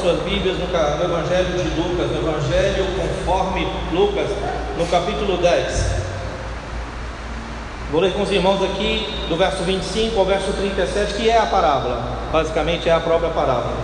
suas 0.00 0.22
Bíblias 0.22 0.56
no 0.58 0.64
Evangelho 1.04 1.58
de 1.58 1.80
Lucas, 1.80 2.10
no 2.10 2.28
Evangelho 2.28 2.86
conforme 2.96 3.66
Lucas, 3.92 4.28
no 4.78 4.86
capítulo 4.86 5.36
10. 5.36 6.00
Vou 7.92 8.00
ler 8.00 8.12
com 8.12 8.22
os 8.22 8.30
irmãos 8.30 8.62
aqui 8.62 9.26
do 9.28 9.36
verso 9.36 9.62
25 9.62 10.18
ao 10.18 10.24
verso 10.24 10.52
37, 10.52 11.14
que 11.14 11.28
é 11.28 11.36
a 11.36 11.46
parábola, 11.46 12.18
basicamente 12.32 12.88
é 12.88 12.92
a 12.92 13.00
própria 13.00 13.30
parábola. 13.30 13.76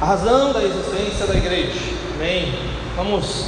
A 0.00 0.04
razão 0.04 0.52
da 0.52 0.62
existência 0.62 1.26
da 1.26 1.34
igreja. 1.34 1.78
Amém. 2.16 2.52
Vamos, 2.96 3.46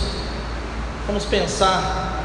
vamos 1.07 1.25
pensar. 1.25 2.23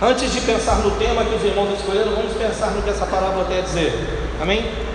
Antes 0.00 0.32
de 0.32 0.40
pensar 0.40 0.76
no 0.76 0.92
tema 0.92 1.24
que 1.24 1.34
os 1.34 1.44
irmãos 1.44 1.78
escolheram, 1.78 2.12
vamos 2.12 2.32
pensar 2.32 2.70
no 2.70 2.82
que 2.82 2.90
essa 2.90 3.06
parábola 3.06 3.44
quer 3.44 3.62
dizer. 3.62 3.92
Amém? 4.40 4.91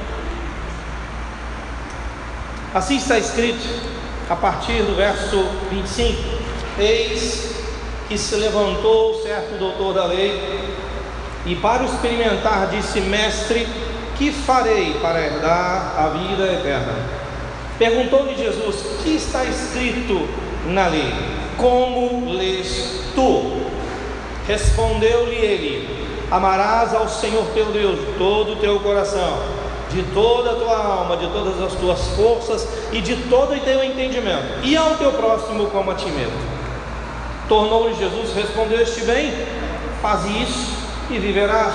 Assim 2.77 2.97
está 2.97 3.17
escrito 3.17 3.67
a 4.29 4.35
partir 4.35 4.83
do 4.83 4.95
verso 4.95 5.43
25: 5.71 6.15
Eis 6.77 7.55
que 8.07 8.15
se 8.15 8.35
levantou 8.35 9.19
certo 9.23 9.57
doutor 9.57 9.95
da 9.95 10.05
lei 10.05 10.39
e 11.47 11.55
para 11.55 11.85
experimentar 11.85 12.67
disse: 12.67 13.01
Mestre, 13.01 13.67
que 14.15 14.31
farei 14.31 14.93
para 15.01 15.19
herdar 15.19 15.95
a 15.97 16.09
vida 16.09 16.43
eterna? 16.53 16.93
Perguntou-lhe 17.79 18.35
Jesus: 18.35 18.75
Que 19.01 19.15
está 19.15 19.43
escrito 19.43 20.29
na 20.67 20.85
lei? 20.85 21.11
Como 21.57 22.31
lês 22.31 23.01
tu? 23.15 23.59
Respondeu-lhe 24.47 25.35
ele: 25.35 26.07
Amarás 26.29 26.93
ao 26.93 27.09
Senhor 27.09 27.47
teu 27.55 27.71
Deus 27.71 27.99
de 27.99 28.05
todo 28.19 28.53
o 28.53 28.57
teu 28.57 28.79
coração, 28.81 29.56
de 29.91 30.03
toda 30.13 30.51
a 30.51 30.55
tua 30.55 30.77
alma, 30.77 31.17
de 31.17 31.27
todas 31.27 31.61
as 31.61 31.73
tuas 31.73 31.99
forças 32.09 32.67
e 32.91 33.01
de 33.01 33.15
todo 33.29 33.55
o 33.55 33.59
teu 33.59 33.83
entendimento, 33.83 34.63
e 34.63 34.75
ao 34.75 34.95
teu 34.95 35.11
próximo 35.13 35.67
como 35.67 35.91
a 35.91 35.95
ti 35.95 36.09
mesmo. 36.09 36.57
Tornou-lhe 37.47 37.95
Jesus: 37.95 38.33
Respondeste 38.35 39.01
bem, 39.01 39.31
faz 40.01 40.25
isso 40.25 40.77
e 41.09 41.17
viverás. 41.17 41.73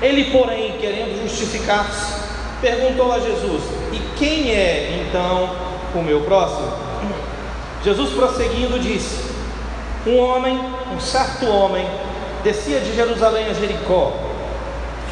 Ele, 0.00 0.30
porém, 0.30 0.78
querendo 0.78 1.20
justificar-se, 1.22 2.14
perguntou 2.60 3.12
a 3.12 3.20
Jesus: 3.20 3.62
E 3.92 3.98
quem 4.18 4.50
é 4.50 5.04
então 5.06 5.50
o 5.94 6.02
meu 6.02 6.22
próximo? 6.22 6.72
Jesus, 7.84 8.12
prosseguindo, 8.12 8.78
disse: 8.78 9.30
Um 10.06 10.18
homem, 10.18 10.58
um 10.94 11.00
certo 11.00 11.46
homem, 11.46 11.86
descia 12.42 12.80
de 12.80 12.94
Jerusalém 12.94 13.46
a 13.46 13.52
Jericó, 13.52 14.12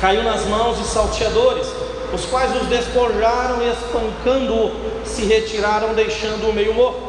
caiu 0.00 0.22
nas 0.22 0.46
mãos 0.46 0.78
de 0.78 0.84
salteadores, 0.84 1.66
os 2.12 2.24
quais 2.24 2.54
os 2.56 2.68
despojaram 2.68 3.62
e, 3.62 3.70
espancando-o, 3.70 4.72
se 5.04 5.24
retiraram, 5.24 5.94
deixando-o 5.94 6.52
meio 6.52 6.74
morto. 6.74 7.08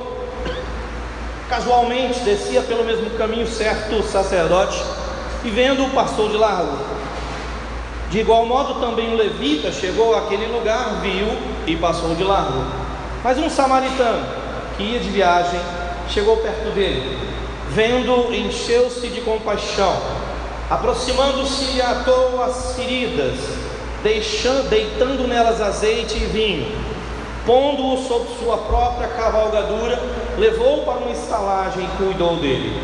Casualmente 1.49 2.19
descia 2.19 2.61
pelo 2.61 2.83
mesmo 2.83 3.09
caminho 3.11 3.47
certo 3.47 4.03
sacerdote 4.03 4.79
e 5.43 5.49
vendo-o 5.49 5.89
passou 5.91 6.29
de 6.29 6.37
largo. 6.37 6.77
De 8.11 8.19
igual 8.19 8.45
modo 8.45 8.79
também 8.79 9.13
o 9.13 9.15
levita 9.15 9.71
chegou 9.71 10.15
àquele 10.15 10.47
lugar, 10.47 10.99
viu 11.01 11.27
e 11.65 11.75
passou 11.75 12.15
de 12.15 12.23
largo. 12.23 12.63
Mas 13.23 13.37
um 13.37 13.49
samaritano 13.49 14.25
que 14.75 14.83
ia 14.83 14.99
de 14.99 15.09
viagem 15.09 15.59
chegou 16.07 16.37
perto 16.37 16.71
dele, 16.73 17.17
vendo, 17.69 18.33
encheu-se 18.33 19.07
de 19.07 19.21
compaixão, 19.21 19.95
aproximando-se, 20.69 21.81
atou 21.81 22.41
as 22.41 22.75
feridas, 22.75 23.35
deixando, 24.03 24.69
deitando 24.69 25.27
nelas 25.27 25.61
azeite 25.61 26.15
e 26.15 26.25
vinho, 26.25 26.71
pondo-o 27.45 27.97
sob 28.07 28.25
sua 28.39 28.57
própria 28.57 29.07
cavalgadura, 29.09 29.99
levou-o 30.37 30.85
para 30.85 30.99
uma 30.99 31.11
estalagem 31.11 31.83
e 31.83 31.97
cuidou 31.97 32.37
dele. 32.37 32.81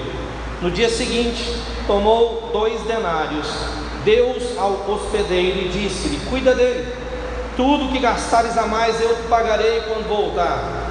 No 0.62 0.72
dia 0.72 0.90
seguinte, 0.90 1.56
tomou 1.86 2.50
dois 2.52 2.82
denários, 2.82 3.48
deu-os 4.04 4.58
ao 4.58 4.72
hospedeiro 4.90 5.60
e 5.60 5.70
disse-lhe: 5.70 6.18
Cuida 6.30 6.56
dele, 6.56 6.92
tudo 7.56 7.92
que 7.92 8.00
gastares 8.00 8.58
a 8.58 8.66
mais 8.66 9.00
eu 9.02 9.16
te 9.16 9.24
pagarei 9.24 9.82
quando 9.82 10.08
voltar. 10.08 10.86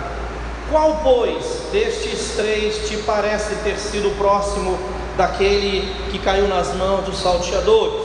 Qual, 0.70 1.00
pois, 1.02 1.62
destes 1.72 2.34
três 2.36 2.88
te 2.88 2.96
parece 2.98 3.54
ter 3.56 3.76
sido 3.76 4.16
próximo 4.16 4.78
daquele 5.16 5.92
que 6.10 6.18
caiu 6.18 6.48
nas 6.48 6.74
mãos 6.74 7.04
dos 7.04 7.18
salteadores? 7.18 8.03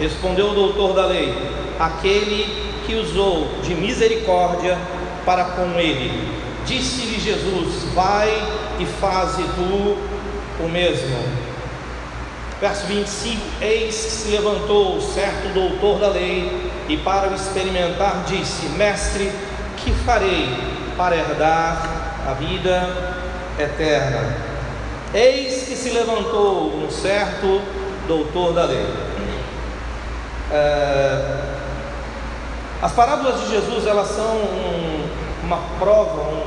Respondeu 0.00 0.50
o 0.50 0.54
doutor 0.54 0.94
da 0.94 1.04
lei: 1.06 1.34
Aquele 1.78 2.70
que 2.86 2.94
usou 2.94 3.46
de 3.62 3.74
misericórdia 3.74 4.78
para 5.26 5.44
com 5.44 5.78
ele. 5.78 6.26
Disse-lhe 6.64 7.20
Jesus: 7.20 7.84
Vai 7.94 8.30
e 8.78 8.86
faze 8.86 9.42
tu 9.42 9.98
o 10.64 10.68
mesmo. 10.68 11.18
Verso 12.60 12.86
25: 12.86 13.40
Eis 13.60 13.94
que 13.94 14.10
se 14.10 14.28
levantou 14.30 15.00
certo 15.02 15.52
doutor 15.52 15.98
da 15.98 16.08
lei 16.08 16.70
e, 16.88 16.96
para 16.96 17.28
o 17.28 17.34
experimentar, 17.34 18.24
disse: 18.26 18.66
Mestre, 18.70 19.30
que 19.76 19.92
farei 19.92 20.48
para 20.96 21.16
herdar 21.16 22.24
a 22.26 22.32
vida 22.32 23.16
eterna? 23.58 24.34
Eis 25.12 25.64
que 25.64 25.76
se 25.76 25.90
levantou 25.90 26.84
um 26.84 26.90
certo 26.90 27.60
doutor 28.06 28.54
da 28.54 28.64
lei. 28.64 29.09
É, 30.52 31.60
as 32.82 32.92
parábolas 32.92 33.40
de 33.42 33.50
Jesus 33.50 33.86
elas 33.86 34.08
são 34.08 34.36
um, 34.36 35.08
uma 35.44 35.58
prova, 35.78 36.22
um, 36.22 36.42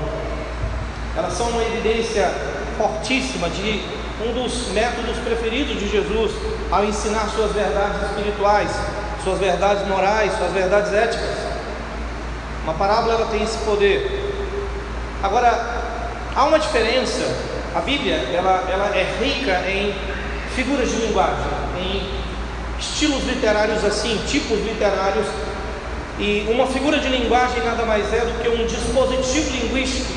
elas 1.15 1.33
são 1.33 1.47
uma 1.49 1.63
evidência 1.63 2.29
fortíssima 2.77 3.49
de 3.49 3.83
um 4.25 4.33
dos 4.33 4.69
métodos 4.69 5.17
preferidos 5.17 5.79
de 5.79 5.87
Jesus 5.87 6.31
ao 6.71 6.83
ensinar 6.85 7.29
suas 7.29 7.51
verdades 7.51 8.01
espirituais, 8.09 8.71
suas 9.23 9.39
verdades 9.39 9.87
morais, 9.87 10.33
suas 10.33 10.51
verdades 10.51 10.91
éticas. 10.91 11.37
Uma 12.63 12.73
parábola 12.73 13.13
ela 13.13 13.25
tem 13.27 13.43
esse 13.43 13.57
poder. 13.59 14.33
Agora, 15.21 15.83
há 16.35 16.43
uma 16.45 16.59
diferença. 16.59 17.21
A 17.75 17.79
Bíblia 17.81 18.15
ela, 18.33 18.63
ela 18.71 18.95
é 18.95 19.03
rica 19.19 19.69
em 19.69 19.93
figuras 20.55 20.89
de 20.89 20.97
linguagem, 20.97 21.45
em 21.79 22.12
estilos 22.83 23.23
literários 23.23 23.83
assim, 23.83 24.19
tipos 24.27 24.59
literários. 24.59 25.27
E 26.19 26.47
uma 26.49 26.67
figura 26.67 26.99
de 26.99 27.07
linguagem 27.07 27.63
nada 27.63 27.85
mais 27.85 28.13
é 28.13 28.19
do 28.19 28.41
que 28.41 28.49
um 28.49 28.65
dispositivo 28.65 29.49
linguístico 29.51 30.11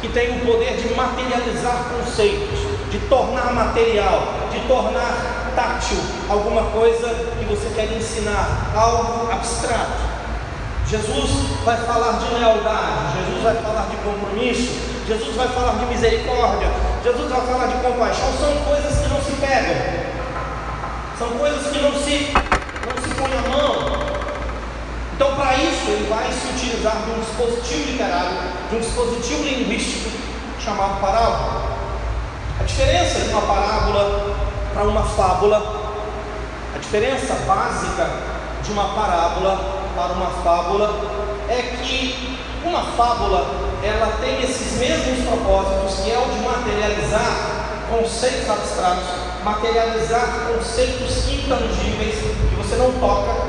que 0.00 0.08
tem 0.08 0.36
o 0.36 0.46
poder 0.46 0.76
de 0.76 0.94
materializar 0.94 1.86
conceitos 1.90 2.78
de 2.90 2.98
tornar 3.00 3.52
material, 3.52 4.34
de 4.50 4.60
tornar 4.66 5.52
tátil 5.54 5.98
alguma 6.28 6.62
coisa 6.70 7.08
que 7.38 7.44
você 7.44 7.68
quer 7.74 7.92
ensinar, 7.96 8.72
algo 8.74 9.30
abstrato. 9.30 10.08
Jesus 10.86 11.30
vai 11.64 11.76
falar 11.76 12.12
de 12.12 12.34
lealdade, 12.34 13.18
Jesus 13.18 13.42
vai 13.42 13.54
falar 13.56 13.88
de 13.90 13.96
compromisso, 13.96 14.72
Jesus 15.06 15.36
vai 15.36 15.48
falar 15.48 15.72
de 15.78 15.86
misericórdia, 15.86 16.68
Jesus 17.04 17.30
vai 17.30 17.40
falar 17.46 17.66
de 17.66 17.74
compaixão. 17.74 18.32
São 18.40 18.56
coisas 18.64 18.98
que 18.98 19.08
não 19.08 19.20
se 19.20 19.32
pegam, 19.32 19.97
são 21.18 21.30
coisas 21.30 21.72
que 21.72 21.80
não 21.80 21.92
se, 21.94 22.32
não 22.86 23.02
se 23.02 23.14
põem 23.16 23.32
a 23.36 23.48
mão. 23.48 24.08
Então, 25.14 25.34
para 25.34 25.56
isso, 25.56 25.90
ele 25.90 26.08
vai 26.08 26.30
se 26.30 26.46
utilizar 26.46 26.96
de 27.04 27.10
um 27.10 27.20
dispositivo 27.20 27.90
literário, 27.90 28.38
de 28.70 28.76
um 28.76 28.80
dispositivo 28.80 29.42
linguístico 29.42 30.10
chamado 30.64 31.00
parábola. 31.00 31.76
A 32.60 32.62
diferença 32.62 33.20
de 33.20 33.30
uma 33.30 33.42
parábola 33.42 34.36
para 34.72 34.84
uma 34.84 35.02
fábula, 35.02 35.90
a 36.74 36.78
diferença 36.78 37.34
básica 37.46 38.08
de 38.62 38.70
uma 38.70 38.94
parábola 38.94 39.58
para 39.96 40.12
uma 40.12 40.30
fábula 40.44 40.94
é 41.48 41.76
que 41.82 42.38
uma 42.64 42.82
fábula 42.96 43.44
ela 43.82 44.18
tem 44.20 44.42
esses 44.42 44.78
mesmos 44.78 45.26
propósitos 45.26 46.04
que 46.04 46.12
é 46.12 46.18
o 46.18 46.30
de 46.30 46.40
materializar 46.40 47.68
conceitos 47.90 48.48
abstratos, 48.48 49.27
materializar 49.48 50.50
conceitos 50.52 51.26
intangíveis 51.32 52.16
que 52.16 52.54
você 52.56 52.76
não 52.76 52.92
toca. 53.00 53.48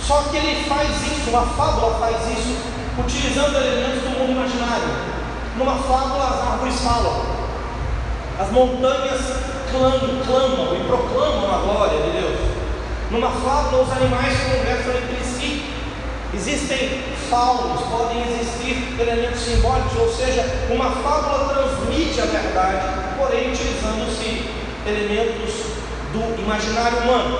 Só 0.00 0.22
que 0.22 0.36
ele 0.38 0.64
faz 0.64 0.90
isso, 1.02 1.28
uma 1.30 1.42
fábula 1.42 1.98
faz 1.98 2.16
isso, 2.38 2.56
utilizando 2.98 3.56
elementos 3.56 4.02
do 4.02 4.10
mundo 4.18 4.32
imaginário. 4.32 4.88
Numa 5.58 5.76
fábula 5.76 6.24
as 6.24 6.52
árvores 6.52 6.80
falam, 6.80 7.22
as 8.38 8.50
montanhas 8.50 9.20
clamam, 9.70 10.22
clamam 10.24 10.76
e 10.76 10.84
proclamam 10.86 11.54
a 11.54 11.58
glória 11.58 12.02
de 12.02 12.10
Deus. 12.12 12.38
Numa 13.10 13.30
fábula, 13.30 13.82
os 13.82 13.92
animais 13.92 14.38
conversam 14.44 14.94
entre 14.94 15.24
si. 15.24 15.74
Existem 16.34 17.02
faunos, 17.28 17.82
podem 17.82 18.22
existir 18.22 18.96
elementos 18.98 19.40
simbólicos, 19.40 19.96
ou 19.98 20.12
seja, 20.12 20.42
uma 20.70 20.90
fábula 20.90 21.54
transmite 21.54 22.20
a 22.20 22.26
verdade, 22.26 22.86
porém 23.18 23.52
utilizando-se 23.52 24.55
elementos 24.86 25.52
do 26.12 26.42
imaginário 26.42 26.98
humano. 26.98 27.38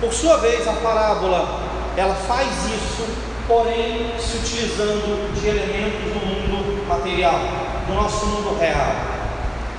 Por 0.00 0.12
sua 0.12 0.38
vez, 0.38 0.66
a 0.66 0.72
parábola 0.72 1.60
ela 1.96 2.14
faz 2.14 2.48
isso, 2.66 3.06
porém 3.46 4.12
se 4.18 4.38
utilizando 4.38 5.32
de 5.38 5.48
elementos 5.48 6.12
do 6.12 6.88
material, 6.88 7.38
do 7.86 7.94
nosso 7.94 8.26
mundo 8.26 8.58
real. 8.58 9.12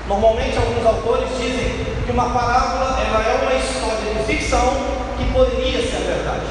Normalmente 0.07 0.57
alguns 0.57 0.86
autores 0.86 1.30
dizem 1.39 1.86
que 2.06 2.12
uma 2.12 2.30
parábola 2.30 3.00
ela 3.00 3.24
é 3.24 3.39
uma 3.42 3.54
história 3.54 4.13
de 4.13 4.24
ficção 4.25 4.74
que 5.18 5.31
poderia 5.31 5.81
ser 5.81 6.04
verdade. 6.06 6.45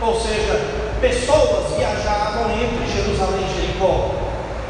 Ou 0.00 0.20
seja, 0.20 0.60
pessoas 1.00 1.76
viajavam 1.76 2.52
entre 2.52 2.86
Jerusalém 2.86 3.44
e 3.44 3.60
Jericó. 3.60 4.10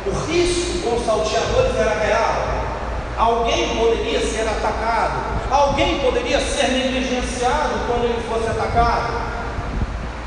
O 0.06 0.10
risco 0.26 0.78
com 0.82 0.96
os 0.96 1.04
salteadores 1.04 1.76
era 1.76 2.00
real. 2.00 2.67
Alguém 3.18 3.76
poderia 3.76 4.20
ser 4.20 4.42
atacado, 4.42 5.50
alguém 5.50 5.98
poderia 5.98 6.38
ser 6.38 6.68
negligenciado 6.68 7.80
quando 7.88 8.04
ele 8.04 8.22
fosse 8.28 8.48
atacado, 8.48 9.12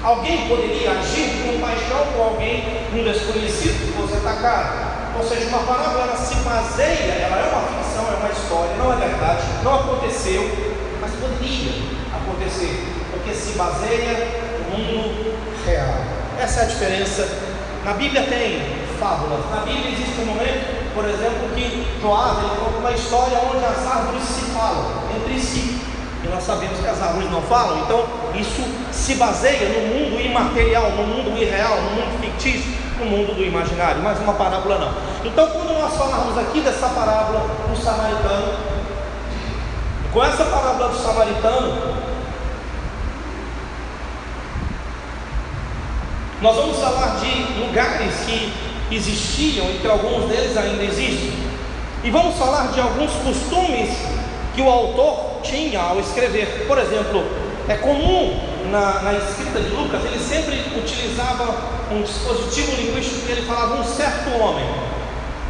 alguém 0.03 0.49
poderia 0.49 0.91
agir 0.91 1.41
com 1.41 1.61
paixão 1.61 2.05
com 2.13 2.21
alguém, 2.21 2.83
um 2.93 3.01
desconhecido 3.01 3.79
que 3.79 3.93
fosse 3.93 4.17
atacado. 4.17 4.91
Ou 5.17 5.23
seja, 5.23 5.47
uma 5.47 5.59
parábola 5.59 6.03
ela 6.03 6.17
se 6.17 6.35
baseia, 6.35 7.13
ela 7.13 7.37
é 7.37 7.49
uma 7.53 7.61
ficção, 7.61 8.11
é 8.11 8.17
uma 8.17 8.29
história, 8.29 8.75
não 8.75 8.91
é 8.91 8.95
verdade, 8.97 9.43
não 9.63 9.75
aconteceu, 9.75 10.51
mas 10.99 11.11
poderia 11.11 11.71
acontecer, 12.13 12.87
porque 13.11 13.33
se 13.33 13.57
baseia 13.57 14.27
no 14.69 14.77
mundo 14.77 15.39
real. 15.65 15.95
Essa 16.37 16.59
é 16.59 16.63
a 16.63 16.67
diferença. 16.67 17.25
Na 17.85 17.93
Bíblia 17.93 18.23
tem 18.23 18.61
fábulas, 18.99 19.49
na 19.49 19.61
Bíblia 19.61 19.93
existe 19.93 20.19
um 20.19 20.25
momento 20.25 20.80
por 20.93 21.05
exemplo, 21.05 21.49
que 21.55 21.87
Joás 22.01 22.37
ele 22.39 22.55
conta 22.59 22.77
uma 22.77 22.91
história 22.91 23.37
onde 23.39 23.63
as 23.63 23.87
árvores 23.87 24.23
se 24.23 24.41
falam 24.51 24.85
entre 25.15 25.39
si. 25.39 25.81
E 26.23 26.27
nós 26.27 26.43
sabemos 26.43 26.79
que 26.79 26.87
as 26.87 27.01
árvores 27.01 27.31
não 27.31 27.41
falam, 27.41 27.79
então 27.79 28.05
isso 28.35 28.63
se 28.91 29.15
baseia 29.15 29.69
no 29.69 29.87
mundo 29.87 30.21
imaterial, 30.21 30.91
no 30.91 31.03
mundo 31.03 31.41
irreal, 31.41 31.75
no 31.81 31.89
mundo 31.91 32.21
fictício, 32.21 32.71
no 32.99 33.05
mundo 33.05 33.35
do 33.35 33.43
imaginário, 33.43 34.01
mas 34.03 34.19
uma 34.19 34.33
parábola 34.33 34.77
não. 34.77 34.93
Então, 35.25 35.47
quando 35.47 35.73
nós 35.73 35.95
falarmos 35.95 36.37
aqui 36.37 36.61
dessa 36.61 36.89
parábola 36.89 37.47
do 37.67 37.75
samaritano, 37.75 38.53
com 40.13 40.23
essa 40.23 40.43
parábola 40.45 40.89
do 40.89 40.97
samaritano, 40.97 42.01
nós 46.41 46.55
vamos 46.55 46.77
falar 46.79 47.19
de 47.19 47.59
lugares 47.59 48.13
que 48.25 48.51
existiam 48.95 49.69
e 49.71 49.79
que 49.79 49.87
alguns 49.87 50.29
deles 50.29 50.55
ainda 50.57 50.83
existem. 50.83 51.31
E 52.03 52.09
vamos 52.09 52.35
falar 52.35 52.71
de 52.71 52.79
alguns 52.79 53.11
costumes 53.13 53.89
que 54.55 54.61
o 54.61 54.69
autor 54.69 55.41
tinha 55.43 55.79
ao 55.79 55.99
escrever. 55.99 56.65
Por 56.67 56.77
exemplo, 56.77 57.23
é 57.67 57.75
comum 57.75 58.39
na, 58.69 59.01
na 59.01 59.13
escrita 59.13 59.59
de 59.59 59.69
Lucas, 59.69 60.03
ele 60.05 60.19
sempre 60.19 60.61
utilizava 60.77 61.81
um 61.91 62.01
dispositivo 62.01 62.75
linguístico 62.75 63.25
que 63.25 63.31
ele 63.31 63.41
falava 63.43 63.75
um 63.75 63.83
certo 63.83 64.29
homem, 64.39 64.65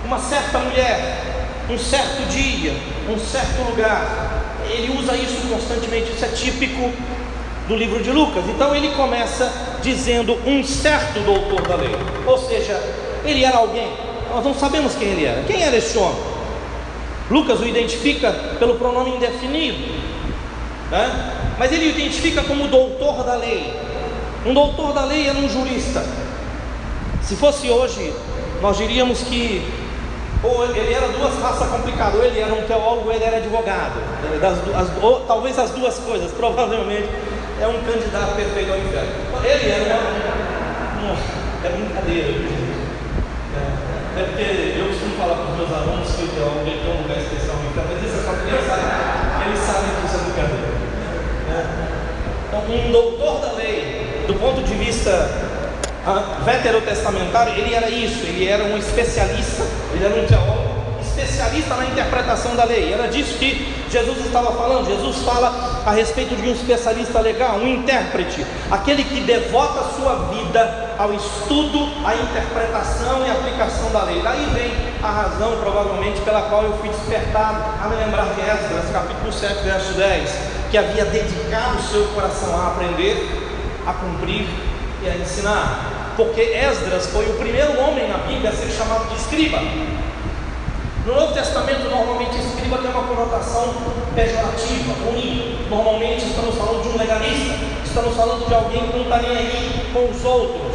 uma 0.04 0.20
certa 0.20 0.60
mulher, 0.60 1.24
um 1.70 1.78
certo 1.78 2.28
dia, 2.30 2.76
um 3.08 3.18
certo 3.18 3.62
lugar. 3.70 4.42
Ele 4.70 4.98
usa 4.98 5.16
isso 5.16 5.48
constantemente, 5.50 6.12
isso 6.12 6.26
é 6.26 6.30
típico 6.30 6.92
do 7.68 7.76
livro 7.76 8.02
de 8.02 8.12
Lucas. 8.12 8.46
Então 8.48 8.76
ele 8.76 8.90
começa 8.90 9.52
dizendo 9.82 10.38
um 10.46 10.64
certo 10.64 11.20
doutor 11.22 11.62
da 11.68 11.76
lei, 11.76 11.96
ou 12.26 12.38
seja, 12.38 12.80
ele 13.24 13.44
era 13.44 13.58
alguém, 13.58 13.92
nós 14.30 14.44
não 14.44 14.54
sabemos 14.54 14.96
quem 14.96 15.10
ele 15.10 15.26
era. 15.26 15.44
Quem 15.44 15.62
era 15.62 15.76
esse 15.76 15.98
homem? 15.98 16.22
Lucas 17.30 17.60
o 17.60 17.66
identifica 17.66 18.32
pelo 18.60 18.76
pronome 18.76 19.12
indefinido, 19.12 19.78
né? 20.90 21.34
mas 21.58 21.72
ele 21.72 21.88
o 21.88 21.90
identifica 21.90 22.44
como 22.44 22.68
doutor 22.68 23.24
da 23.24 23.36
lei. 23.36 23.74
Um 24.46 24.54
doutor 24.54 24.94
da 24.94 25.06
lei 25.06 25.28
era 25.28 25.38
um 25.38 25.48
jurista. 25.48 26.04
Se 27.22 27.36
fosse 27.36 27.70
hoje, 27.70 28.14
nós 28.62 28.78
diríamos 28.78 29.20
que 29.22 29.64
ou 30.44 30.66
ele 30.66 30.94
era 30.94 31.08
duas 31.08 31.40
raças 31.40 31.70
complicadas, 31.70 32.16
ou 32.16 32.26
ele 32.26 32.40
era 32.40 32.54
um 32.54 32.64
teólogo, 32.64 33.08
ou 33.08 33.14
ele 33.14 33.24
era 33.24 33.38
advogado. 33.38 34.02
Das, 34.42 34.58
as, 34.76 35.04
ou, 35.04 35.20
talvez 35.22 35.58
as 35.60 35.70
duas 35.70 36.00
coisas, 36.00 36.32
provavelmente 36.36 37.08
é 37.62 37.68
um 37.68 37.80
candidato 37.84 38.36
perfeito 38.36 38.72
ao 38.72 38.78
inferno. 38.80 39.12
Ele 39.44 39.72
era 39.72 40.00
uma, 40.00 41.14
uma 41.14 41.18
é 41.64 41.70
brincadeira. 41.70 42.61
É 44.18 44.24
porque 44.24 44.78
eu 44.78 44.88
costumo 44.88 45.16
falar 45.16 45.36
para 45.36 45.52
os 45.52 45.58
meus 45.58 45.72
alunos 45.72 46.12
que 46.12 46.24
o 46.24 46.28
teólogo 46.28 46.66
tem 46.66 46.92
um 46.92 47.02
lugar 47.02 47.18
especial 47.18 47.56
mas 47.76 48.04
isso 48.04 48.18
é 48.18 48.32
eles 48.52 48.68
sabem, 48.68 48.86
eles 49.48 49.60
sabem 49.60 49.90
que 49.96 50.06
isso 50.06 50.16
é 50.16 50.20
brincadeira. 50.20 50.72
Né? 51.48 51.92
Então, 52.48 52.62
um 52.76 52.92
doutor 52.92 53.40
da 53.40 53.52
lei, 53.54 54.26
do 54.28 54.34
ponto 54.36 54.62
de 54.64 54.74
vista 54.74 55.32
ah, 56.06 56.40
veterotestamentário, 56.44 57.54
ele 57.54 57.74
era 57.74 57.90
isso, 57.90 58.26
ele 58.26 58.48
era 58.48 58.64
um 58.66 58.78
especialista, 58.78 59.64
ele 59.94 60.06
era 60.06 60.22
um 60.22 60.26
teólogo 60.26 60.72
especialista 61.02 61.76
na 61.76 61.86
interpretação 61.86 62.56
da 62.56 62.64
lei. 62.64 62.94
Era 62.94 63.08
disso 63.08 63.38
que 63.38 63.74
Jesus 63.90 64.26
estava 64.26 64.52
falando. 64.54 64.88
Jesus 64.88 65.18
fala 65.24 65.82
a 65.86 65.92
respeito 65.92 66.36
de 66.36 66.50
um 66.50 66.54
especialista 66.54 67.20
legal, 67.20 67.58
um 67.58 67.68
intérprete, 67.68 68.46
aquele 68.70 69.04
que 69.04 69.22
devota 69.22 69.82
a 69.82 69.90
sua 69.96 70.16
vida 70.34 70.91
ao 71.02 71.12
estudo, 71.16 71.90
à 72.06 72.14
interpretação 72.14 73.26
e 73.26 73.32
aplicação 73.32 73.90
da 73.92 74.04
lei. 74.04 74.22
Daí 74.22 74.46
vem 74.54 74.72
a 75.02 75.10
razão, 75.10 75.58
provavelmente, 75.60 76.22
pela 76.22 76.44
qual 76.44 76.64
eu 76.64 76.74
fui 76.74 76.90
despertado 76.90 77.58
a 77.84 77.88
me 77.88 77.96
lembrar 77.96 78.26
de 78.36 78.42
Esdras, 78.42 78.92
capítulo 78.94 79.34
7, 79.34 79.64
verso 79.64 79.94
10, 79.94 80.38
que 80.70 80.78
havia 80.78 81.06
dedicado 81.06 81.80
o 81.80 81.82
seu 81.82 82.06
coração 82.10 82.56
a 82.56 82.68
aprender, 82.68 83.18
a 83.88 83.94
cumprir 83.94 84.48
e 85.02 85.10
a 85.10 85.16
ensinar. 85.16 86.14
Porque 86.16 86.42
Esdras 86.42 87.08
foi 87.08 87.26
o 87.26 87.34
primeiro 87.34 87.80
homem 87.80 88.08
na 88.08 88.20
Bíblia 88.20 88.52
a 88.52 88.54
ser 88.54 88.70
chamado 88.70 89.10
de 89.10 89.16
escriba. 89.16 89.58
No 91.04 91.16
Novo 91.16 91.34
Testamento, 91.34 91.90
normalmente, 91.90 92.38
escriba 92.38 92.78
tem 92.78 92.92
uma 92.92 93.02
conotação 93.02 93.74
pejorativa, 94.14 94.94
ruim. 95.04 95.66
Normalmente, 95.68 96.26
estamos 96.28 96.56
falando 96.56 96.84
de 96.84 96.90
um 96.90 96.98
legalista, 97.00 97.56
estamos 97.84 98.16
falando 98.16 98.48
de 98.48 98.54
alguém 98.54 98.88
que 98.88 98.98
não 98.98 99.04
está 99.06 99.18
nem 99.18 99.36
aí 99.36 99.90
com 99.92 100.12
os 100.12 100.24
outros. 100.24 100.71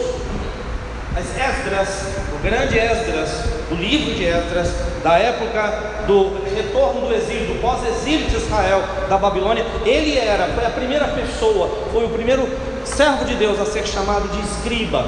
Mas 1.16 1.24
Esdras, 1.34 1.88
o 2.30 2.42
grande 2.42 2.78
Esdras, 2.78 3.30
o 3.70 3.74
livro 3.74 4.14
de 4.14 4.26
Esdras, 4.26 4.70
da 5.02 5.16
época 5.16 6.04
do 6.06 6.44
retorno 6.54 7.08
do 7.08 7.14
exílio, 7.14 7.54
do 7.54 7.62
pós-exílio 7.62 8.28
de 8.28 8.36
Israel 8.36 8.84
da 9.08 9.16
Babilônia, 9.16 9.64
ele 9.86 10.18
era, 10.18 10.46
foi 10.48 10.66
a 10.66 10.70
primeira 10.70 11.08
pessoa, 11.08 11.70
foi 11.90 12.04
o 12.04 12.10
primeiro 12.10 12.46
servo 12.84 13.24
de 13.24 13.34
Deus 13.34 13.58
a 13.58 13.64
ser 13.64 13.86
chamado 13.86 14.28
de 14.28 14.40
escriba. 14.46 15.06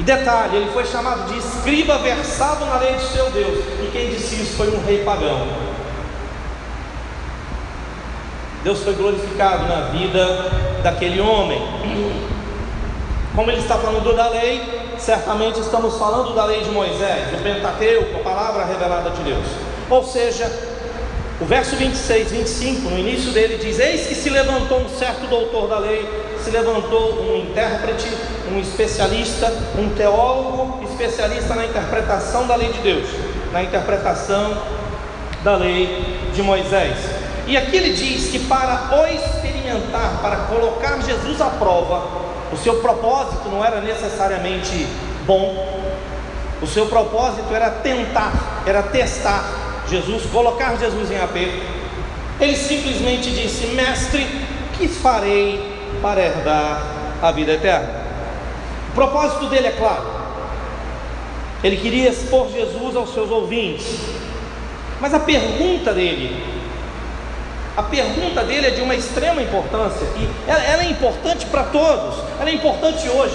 E 0.00 0.02
detalhe, 0.02 0.56
ele 0.56 0.70
foi 0.72 0.86
chamado 0.86 1.30
de 1.30 1.38
escriba 1.38 1.98
versado 1.98 2.64
na 2.64 2.78
lei 2.78 2.94
de 2.94 3.02
seu 3.02 3.30
Deus. 3.30 3.58
E 3.78 3.90
quem 3.92 4.08
disse 4.08 4.36
isso 4.36 4.56
foi 4.56 4.74
um 4.74 4.82
rei 4.86 5.04
pagão. 5.04 5.48
Deus 8.64 8.82
foi 8.82 8.94
glorificado 8.94 9.66
na 9.66 9.88
vida 9.88 10.50
daquele 10.82 11.20
homem. 11.20 11.60
Como 13.34 13.50
ele 13.50 13.60
está 13.60 13.76
falando 13.76 14.14
da 14.14 14.28
lei, 14.28 14.62
certamente 14.98 15.58
estamos 15.58 15.96
falando 15.96 16.34
da 16.34 16.44
lei 16.44 16.62
de 16.62 16.70
Moisés, 16.70 17.30
do 17.30 17.42
Pentateuco, 17.42 18.20
a 18.20 18.22
palavra 18.22 18.64
revelada 18.66 19.10
de 19.10 19.22
Deus. 19.22 19.46
Ou 19.88 20.04
seja, 20.04 20.50
o 21.40 21.44
verso 21.46 21.74
26, 21.76 22.30
25, 22.30 22.90
no 22.90 22.98
início 22.98 23.32
dele 23.32 23.56
diz: 23.56 23.78
Eis 23.78 24.06
que 24.06 24.14
se 24.14 24.28
levantou 24.28 24.80
um 24.80 24.88
certo 24.88 25.26
doutor 25.28 25.66
da 25.66 25.78
lei, 25.78 26.06
se 26.44 26.50
levantou 26.50 27.22
um 27.22 27.38
intérprete, 27.38 28.06
um 28.52 28.60
especialista, 28.60 29.50
um 29.78 29.88
teólogo 29.94 30.84
especialista 30.84 31.54
na 31.54 31.64
interpretação 31.64 32.46
da 32.46 32.54
lei 32.54 32.70
de 32.70 32.80
Deus, 32.80 33.08
na 33.50 33.62
interpretação 33.62 34.58
da 35.42 35.56
lei 35.56 36.20
de 36.34 36.42
Moisés. 36.42 36.98
E 37.46 37.56
aqui 37.56 37.76
ele 37.76 37.94
diz 37.94 38.30
que 38.30 38.40
para 38.40 38.90
o 38.94 39.06
experimentar, 39.06 40.20
para 40.20 40.36
colocar 40.36 41.00
Jesus 41.02 41.40
à 41.40 41.46
prova, 41.46 42.21
o 42.52 42.56
seu 42.56 42.76
propósito 42.80 43.48
não 43.48 43.64
era 43.64 43.80
necessariamente 43.80 44.86
bom, 45.26 45.82
o 46.60 46.66
seu 46.66 46.86
propósito 46.86 47.52
era 47.54 47.70
tentar, 47.70 48.62
era 48.66 48.82
testar 48.82 49.44
Jesus, 49.88 50.24
colocar 50.26 50.76
Jesus 50.76 51.10
em 51.10 51.18
aperto. 51.18 51.62
Ele 52.38 52.56
simplesmente 52.56 53.30
disse: 53.30 53.68
Mestre, 53.68 54.26
que 54.76 54.86
farei 54.86 55.60
para 56.00 56.20
herdar 56.20 56.82
a 57.22 57.32
vida 57.32 57.52
eterna? 57.52 58.02
O 58.90 58.94
propósito 58.94 59.46
dele 59.46 59.68
é 59.68 59.72
claro. 59.72 60.04
Ele 61.64 61.76
queria 61.76 62.10
expor 62.10 62.50
Jesus 62.50 62.96
aos 62.96 63.14
seus 63.14 63.30
ouvintes. 63.30 63.98
Mas 65.00 65.14
a 65.14 65.20
pergunta 65.20 65.92
dele, 65.92 66.44
a 67.76 67.82
pergunta 67.82 68.44
dele 68.44 68.66
é 68.66 68.70
de 68.70 68.82
uma 68.82 68.94
extrema 68.94 69.40
importância 69.40 70.06
e 70.16 70.28
ela, 70.46 70.82
é 70.82 70.90
importante 70.90 71.46
para 71.46 71.64
todos. 71.64 72.16
Ela 72.38 72.50
é 72.50 72.54
importante 72.54 73.08
hoje. 73.08 73.34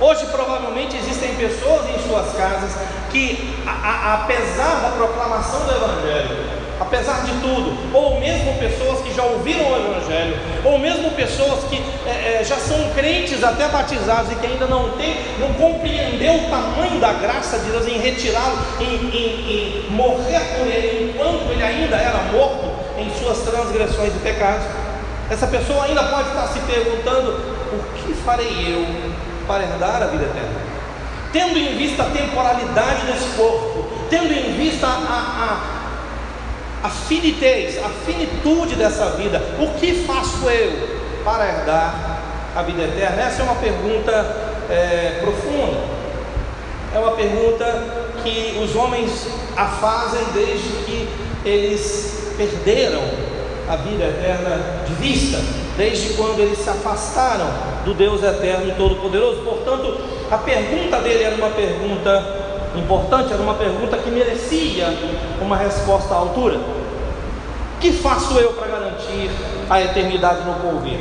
Hoje, 0.00 0.26
provavelmente, 0.26 0.96
existem 0.96 1.34
pessoas 1.34 1.82
em 1.90 2.08
suas 2.08 2.32
casas 2.36 2.70
que, 3.10 3.56
a, 3.66 3.70
a, 3.70 4.14
apesar 4.14 4.80
da 4.82 4.88
proclamação 4.96 5.60
do 5.60 5.70
Evangelho, 5.72 6.38
apesar 6.80 7.24
de 7.24 7.32
tudo, 7.40 7.76
ou 7.92 8.18
mesmo 8.18 8.54
pessoas 8.58 9.00
que 9.00 9.14
já 9.14 9.24
ouviram 9.24 9.72
o 9.72 9.76
Evangelho, 9.76 10.36
ou 10.64 10.78
mesmo 10.78 11.10
pessoas 11.12 11.64
que 11.64 11.82
é, 12.06 12.40
é, 12.40 12.44
já 12.44 12.56
são 12.56 12.90
crentes 12.94 13.42
até 13.44 13.68
batizados 13.68 14.32
e 14.32 14.34
que 14.36 14.46
ainda 14.46 14.66
não 14.66 14.90
tem, 14.92 15.16
não 15.38 15.52
compreendeu 15.54 16.34
o 16.34 16.50
tamanho 16.50 17.00
da 17.00 17.12
graça 17.12 17.58
de 17.58 17.70
Deus 17.70 17.86
em 17.86 17.98
retirá-lo, 17.98 18.58
em, 18.80 18.84
em, 18.84 19.86
em 19.86 19.90
morrer 19.90 20.40
por 20.58 20.66
ele 20.66 21.12
enquanto 21.12 21.50
ele 21.50 21.62
ainda 21.62 21.96
era 21.96 22.18
morto 22.32 22.71
em 23.02 23.18
suas 23.18 23.38
transgressões 23.38 24.14
e 24.14 24.18
pecados. 24.18 24.66
Essa 25.30 25.46
pessoa 25.46 25.84
ainda 25.84 26.02
pode 26.04 26.28
estar 26.28 26.46
se 26.48 26.58
perguntando: 26.60 27.32
o 27.32 27.84
que 27.96 28.14
farei 28.14 28.74
eu 28.74 28.86
para 29.46 29.62
herdar 29.62 30.02
a 30.02 30.06
vida 30.06 30.24
eterna? 30.24 30.72
Tendo 31.32 31.58
em 31.58 31.76
vista 31.76 32.02
a 32.02 32.06
temporalidade 32.06 33.06
desse 33.06 33.36
corpo, 33.36 33.86
tendo 34.10 34.32
em 34.32 34.52
vista 34.56 34.86
a, 34.86 34.90
a 34.90 35.82
a 36.82 36.88
finitez, 36.88 37.78
a 37.78 37.88
finitude 38.04 38.74
dessa 38.74 39.10
vida. 39.10 39.40
O 39.60 39.78
que 39.78 40.04
faço 40.04 40.48
eu 40.50 40.98
para 41.24 41.48
herdar 41.48 42.20
a 42.56 42.62
vida 42.62 42.82
eterna? 42.82 43.22
Essa 43.22 43.42
é 43.42 43.44
uma 43.44 43.54
pergunta 43.54 44.12
é, 44.68 45.20
profunda. 45.20 45.78
É 46.94 46.98
uma 46.98 47.12
pergunta 47.12 47.84
que 48.22 48.60
os 48.62 48.74
homens 48.74 49.28
a 49.56 49.66
fazem 49.66 50.24
desde 50.34 50.68
que 50.84 51.08
eles 51.44 52.21
perderam 52.46 53.02
a 53.68 53.76
vida 53.76 54.04
eterna 54.04 54.58
de 54.86 54.94
vista, 54.94 55.38
desde 55.76 56.14
quando 56.14 56.40
eles 56.40 56.58
se 56.58 56.68
afastaram 56.68 57.46
do 57.84 57.94
Deus 57.94 58.22
eterno 58.22 58.68
e 58.68 58.72
todo-poderoso. 58.72 59.42
Portanto, 59.42 59.98
a 60.30 60.38
pergunta 60.38 60.98
dele 61.00 61.24
era 61.24 61.36
uma 61.36 61.50
pergunta 61.50 62.24
importante, 62.76 63.32
era 63.32 63.42
uma 63.42 63.54
pergunta 63.54 63.96
que 63.98 64.10
merecia 64.10 64.92
uma 65.40 65.56
resposta 65.56 66.14
à 66.14 66.18
altura. 66.18 66.58
Que 67.80 67.92
faço 67.92 68.38
eu 68.38 68.52
para 68.52 68.68
garantir 68.68 69.30
a 69.68 69.80
eternidade 69.80 70.44
no 70.44 70.54
porvir? 70.54 70.98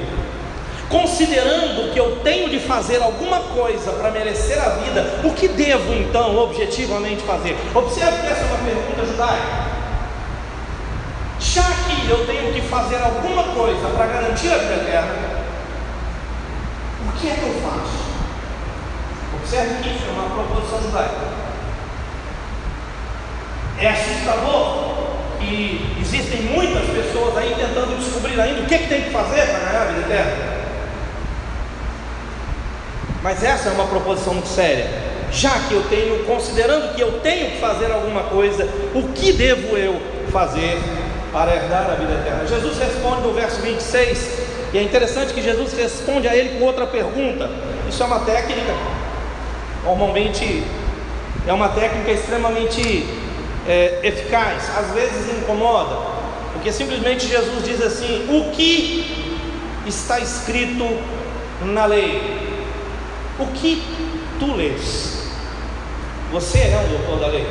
Considerando 0.89 1.91
que 1.93 1.99
eu 1.99 2.17
tenho 2.23 2.49
de 2.49 2.59
fazer 2.59 3.01
alguma 3.01 3.39
coisa 3.39 3.91
para 3.91 4.11
merecer 4.11 4.59
a 4.59 4.69
vida, 4.69 5.05
o 5.23 5.31
que 5.31 5.47
devo 5.47 5.93
então 5.93 6.37
objetivamente 6.37 7.21
fazer? 7.21 7.57
Observe 7.73 8.19
que 8.19 8.27
essa 8.27 8.41
é 8.41 8.45
uma 8.45 8.57
pergunta 8.57 9.05
judaica. 9.05 9.70
Já 11.41 11.63
que 11.63 12.07
eu 12.07 12.25
tenho 12.27 12.53
que 12.53 12.61
fazer 12.61 12.97
alguma 12.97 13.43
coisa 13.55 13.87
para 13.89 14.05
garantir 14.05 14.53
a 14.53 14.57
vida 14.59 14.75
eterna, 14.75 15.41
o 17.07 17.19
que 17.19 17.29
é 17.29 17.33
que 17.33 17.41
eu 17.41 17.61
faço? 17.61 18.11
Observe 19.35 19.81
que 19.81 19.89
isso 19.89 20.05
é 20.07 20.11
uma 20.11 20.29
proposição 20.29 20.81
judaica. 20.83 21.41
É 23.79 23.87
assustador 23.89 24.91
que 25.39 25.97
existem 25.99 26.43
muitas 26.43 26.85
pessoas 26.89 27.35
aí 27.35 27.55
tentando 27.55 27.97
descobrir 27.97 28.39
ainda 28.39 28.61
o 28.61 28.65
que, 28.67 28.75
é 28.75 28.77
que 28.77 28.87
tem 28.87 29.01
que 29.01 29.09
fazer 29.09 29.47
para 29.47 29.59
ganhar 29.59 29.81
a 29.81 29.85
vida 29.85 30.01
eterna. 30.01 30.51
Mas 33.23 33.43
essa 33.43 33.69
é 33.69 33.71
uma 33.71 33.87
proposição 33.87 34.35
muito 34.35 34.49
séria. 34.49 34.87
Já 35.31 35.51
que 35.67 35.73
eu 35.73 35.83
tenho, 35.89 36.23
considerando 36.25 36.93
que 36.93 37.01
eu 37.01 37.19
tenho 37.21 37.51
que 37.51 37.57
fazer 37.59 37.91
alguma 37.91 38.23
coisa, 38.23 38.67
o 38.93 39.07
que 39.13 39.33
devo 39.33 39.75
eu 39.75 39.99
fazer 40.31 41.00
para 41.31 41.55
herdar 41.55 41.89
a 41.89 41.95
vida 41.95 42.13
eterna? 42.13 42.45
Jesus 42.47 42.77
responde 42.77 43.21
no 43.21 43.33
verso 43.33 43.61
26, 43.61 44.39
e 44.73 44.77
é 44.77 44.83
interessante 44.83 45.33
que 45.33 45.41
Jesus 45.41 45.73
responde 45.73 46.27
a 46.27 46.35
ele 46.35 46.59
com 46.59 46.65
outra 46.65 46.85
pergunta. 46.85 47.49
Isso 47.89 48.01
é 48.01 48.05
uma 48.05 48.19
técnica, 48.19 48.73
normalmente 49.83 50.63
é 51.47 51.53
uma 51.53 51.69
técnica 51.69 52.11
extremamente 52.11 53.05
é, 53.67 53.99
eficaz, 54.03 54.63
às 54.77 54.91
vezes 54.91 55.37
incomoda, 55.37 55.95
porque 56.53 56.71
simplesmente 56.71 57.27
Jesus 57.27 57.63
diz 57.63 57.81
assim: 57.81 58.27
o 58.29 58.51
que 58.51 59.31
está 59.85 60.19
escrito 60.19 60.85
na 61.65 61.85
lei? 61.85 62.39
O 63.39 63.47
que 63.47 63.83
tu 64.39 64.55
lês? 64.55 65.29
Você 66.31 66.59
é 66.59 66.85
um 66.85 66.97
doutor 66.97 67.19
da 67.19 67.27
lei? 67.27 67.45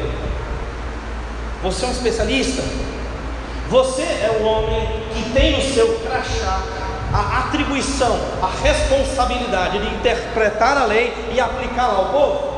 Você 1.63 1.85
é 1.85 1.89
um 1.89 1.93
especialista? 1.93 2.63
Você 3.71 4.03
é 4.03 4.39
o 4.41 4.45
homem 4.45 4.87
que 5.15 5.31
tem 5.31 5.53
no 5.53 5.63
seu 5.63 5.99
crachá 6.01 6.63
a 7.13 7.39
atribuição, 7.39 8.19
a 8.43 8.51
responsabilidade 8.63 9.79
de 9.79 9.95
interpretar 9.95 10.77
a 10.77 10.85
lei 10.85 11.15
e 11.33 11.41
aplicá-la 11.41 11.95
ao 11.95 12.05
povo? 12.07 12.51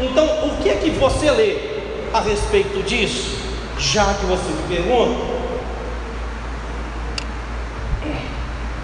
Então, 0.00 0.24
o 0.24 0.62
que 0.62 0.70
é 0.70 0.76
que 0.76 0.90
você 0.90 1.30
lê? 1.30 1.70
a 2.12 2.20
respeito 2.20 2.82
disso? 2.82 3.38
Já 3.78 4.12
que 4.14 4.26
você 4.26 4.48
me 4.50 4.76
pergunta, 4.76 5.40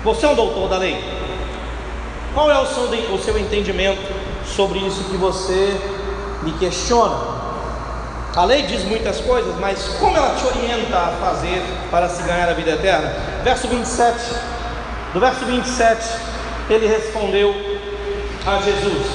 você 0.03 0.27
é 0.27 0.29
um 0.29 0.35
doutor 0.35 0.69
da 0.69 0.79
lei. 0.79 1.03
Qual 2.33 2.51
é 2.51 2.59
o 2.59 2.67
seu, 3.19 3.39
entendimento 3.39 4.01
sobre 4.47 4.79
isso 4.79 5.05
que 5.05 5.17
você 5.17 5.77
me 6.43 6.53
questiona? 6.53 7.36
A 8.37 8.45
lei 8.45 8.65
diz 8.65 8.85
muitas 8.85 9.19
coisas, 9.23 9.57
mas 9.59 9.83
como 9.99 10.15
ela 10.15 10.35
te 10.35 10.47
orienta 10.47 10.95
a 10.95 11.17
fazer 11.19 11.63
para 11.91 12.07
se 12.07 12.23
ganhar 12.23 12.47
a 12.51 12.53
vida 12.53 12.73
eterna? 12.73 13.11
Verso 13.43 13.67
27. 13.67 14.19
No 15.15 15.21
verso 15.21 15.47
27, 15.47 16.07
ele 16.69 16.87
respondeu 16.87 17.55
a 18.47 18.61
Jesus: 18.61 19.07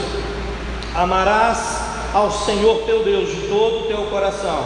Amarás 0.96 1.82
ao 2.16 2.32
Senhor 2.32 2.82
teu 2.88 3.04
Deus 3.04 3.30
de 3.30 3.48
todo 3.48 3.82
o 3.82 3.88
teu 3.88 4.06
coração, 4.06 4.66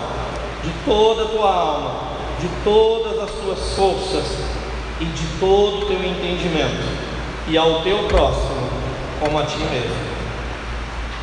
de 0.63 0.71
toda 0.85 1.23
a 1.23 1.27
tua 1.27 1.53
alma, 1.53 1.91
de 2.39 2.47
todas 2.63 3.23
as 3.23 3.31
tuas 3.31 3.75
forças 3.75 4.37
e 5.01 5.03
de 5.05 5.27
todo 5.37 5.81
o 5.81 5.85
teu 5.87 6.01
entendimento, 6.01 6.87
e 7.49 7.57
ao 7.57 7.81
teu 7.81 8.07
próximo 8.07 8.69
como 9.19 9.37
a 9.37 9.45
ti 9.45 9.57
mesmo. 9.57 10.15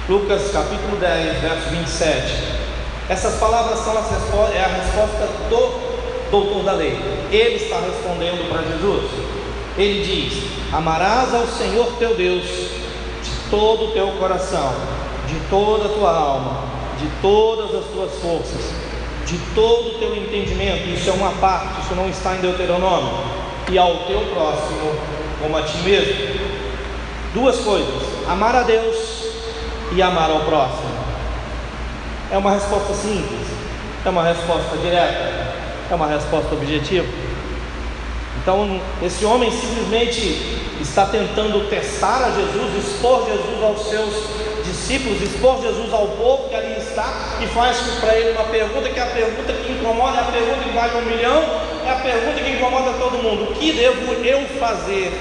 Lucas 0.06 0.50
capítulo 0.52 0.98
10, 0.98 1.40
verso 1.40 1.70
27. 1.70 2.51
Essas 3.08 3.34
palavras 3.34 3.78
são 3.80 3.92
é 3.94 4.64
a 4.64 4.68
resposta 4.68 5.28
do 5.48 6.30
doutor 6.30 6.64
da 6.64 6.72
lei. 6.72 6.98
Ele 7.30 7.56
está 7.56 7.80
respondendo 7.80 8.48
para 8.50 8.62
Jesus. 8.62 9.10
Ele 9.76 10.04
diz: 10.04 10.44
Amarás 10.72 11.34
ao 11.34 11.46
Senhor 11.46 11.86
teu 11.98 12.14
Deus 12.14 12.44
de 12.44 13.50
todo 13.50 13.86
o 13.86 13.92
teu 13.92 14.08
coração 14.18 14.72
de 15.32 15.40
toda 15.48 15.86
a 15.86 15.88
tua 15.88 16.10
alma, 16.10 16.64
de 16.98 17.08
todas 17.22 17.74
as 17.74 17.84
tuas 17.86 18.12
forças, 18.20 18.72
de 19.26 19.38
todo 19.54 19.96
o 19.96 19.98
teu 19.98 20.14
entendimento. 20.14 20.88
Isso 20.88 21.08
é 21.08 21.12
uma 21.12 21.30
parte, 21.32 21.80
isso 21.80 21.94
não 21.94 22.08
está 22.08 22.34
em 22.36 22.40
Deuteronômio. 22.40 23.12
E 23.70 23.78
ao 23.78 23.96
teu 24.04 24.20
próximo 24.34 24.92
como 25.40 25.56
a 25.56 25.62
ti 25.62 25.78
mesmo. 25.78 26.52
Duas 27.32 27.58
coisas: 27.60 28.02
amar 28.28 28.54
a 28.54 28.62
Deus 28.62 28.96
e 29.92 30.02
amar 30.02 30.30
ao 30.30 30.40
próximo. 30.40 30.91
É 32.32 32.38
uma 32.38 32.52
resposta 32.52 32.94
simples, 32.94 33.46
é 34.06 34.08
uma 34.08 34.22
resposta 34.24 34.74
direta, 34.78 35.52
é 35.90 35.94
uma 35.94 36.06
resposta 36.06 36.54
objetiva. 36.54 37.06
Então, 38.40 38.80
esse 39.02 39.22
homem 39.26 39.50
simplesmente 39.50 40.58
está 40.80 41.04
tentando 41.04 41.68
testar 41.68 42.24
a 42.24 42.30
Jesus, 42.30 42.86
expor 42.86 43.26
Jesus 43.26 43.62
aos 43.62 43.86
seus 43.86 44.14
discípulos, 44.64 45.20
expor 45.20 45.60
Jesus 45.60 45.92
ao 45.92 46.08
povo 46.08 46.48
que 46.48 46.54
ali 46.54 46.78
está 46.78 47.36
e 47.38 47.46
faz 47.48 47.76
para 48.00 48.16
ele 48.16 48.30
uma 48.30 48.44
pergunta 48.44 48.88
que 48.88 48.98
é 48.98 49.02
a 49.02 49.06
pergunta 49.06 49.52
que 49.52 49.72
incomoda, 49.72 50.16
é 50.16 50.20
a 50.20 50.24
pergunta 50.24 50.64
que 50.64 50.70
vale 50.70 50.96
um 50.96 51.14
milhão, 51.14 51.44
é 51.84 51.90
a 51.90 51.96
pergunta 51.96 52.40
que 52.40 52.50
incomoda 52.50 52.92
todo 52.98 53.22
mundo: 53.22 53.52
o 53.52 53.54
que 53.56 53.72
devo 53.72 54.10
eu 54.24 54.40
fazer 54.58 55.12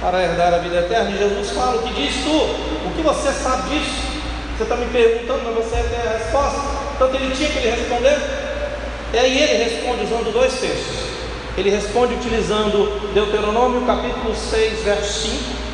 para 0.00 0.22
herdar 0.22 0.54
a 0.54 0.58
vida 0.58 0.76
eterna? 0.76 1.10
E 1.10 1.18
Jesus 1.18 1.50
fala: 1.50 1.80
o 1.80 1.82
que 1.82 1.94
diz 1.94 2.14
tu? 2.22 2.30
O 2.30 2.92
que 2.94 3.02
você 3.02 3.32
sabe 3.32 3.70
disso? 3.70 4.17
Você 4.58 4.64
está 4.64 4.74
me 4.74 4.86
perguntando, 4.86 5.54
mas 5.54 5.64
você 5.64 5.76
tem 5.88 6.00
a 6.00 6.18
resposta. 6.18 6.60
Então 6.96 7.14
ele 7.14 7.32
tinha 7.32 7.48
que 7.48 7.60
lhe 7.60 7.70
responder. 7.70 8.18
E 9.14 9.16
aí 9.16 9.40
ele 9.40 9.62
responde 9.62 10.02
usando 10.02 10.32
dois 10.32 10.52
textos. 10.54 10.96
Ele 11.56 11.70
responde 11.70 12.14
utilizando 12.14 13.14
Deuteronômio 13.14 13.86
capítulo 13.86 14.34
6, 14.34 14.82
verso 14.82 15.28
5 15.28 15.68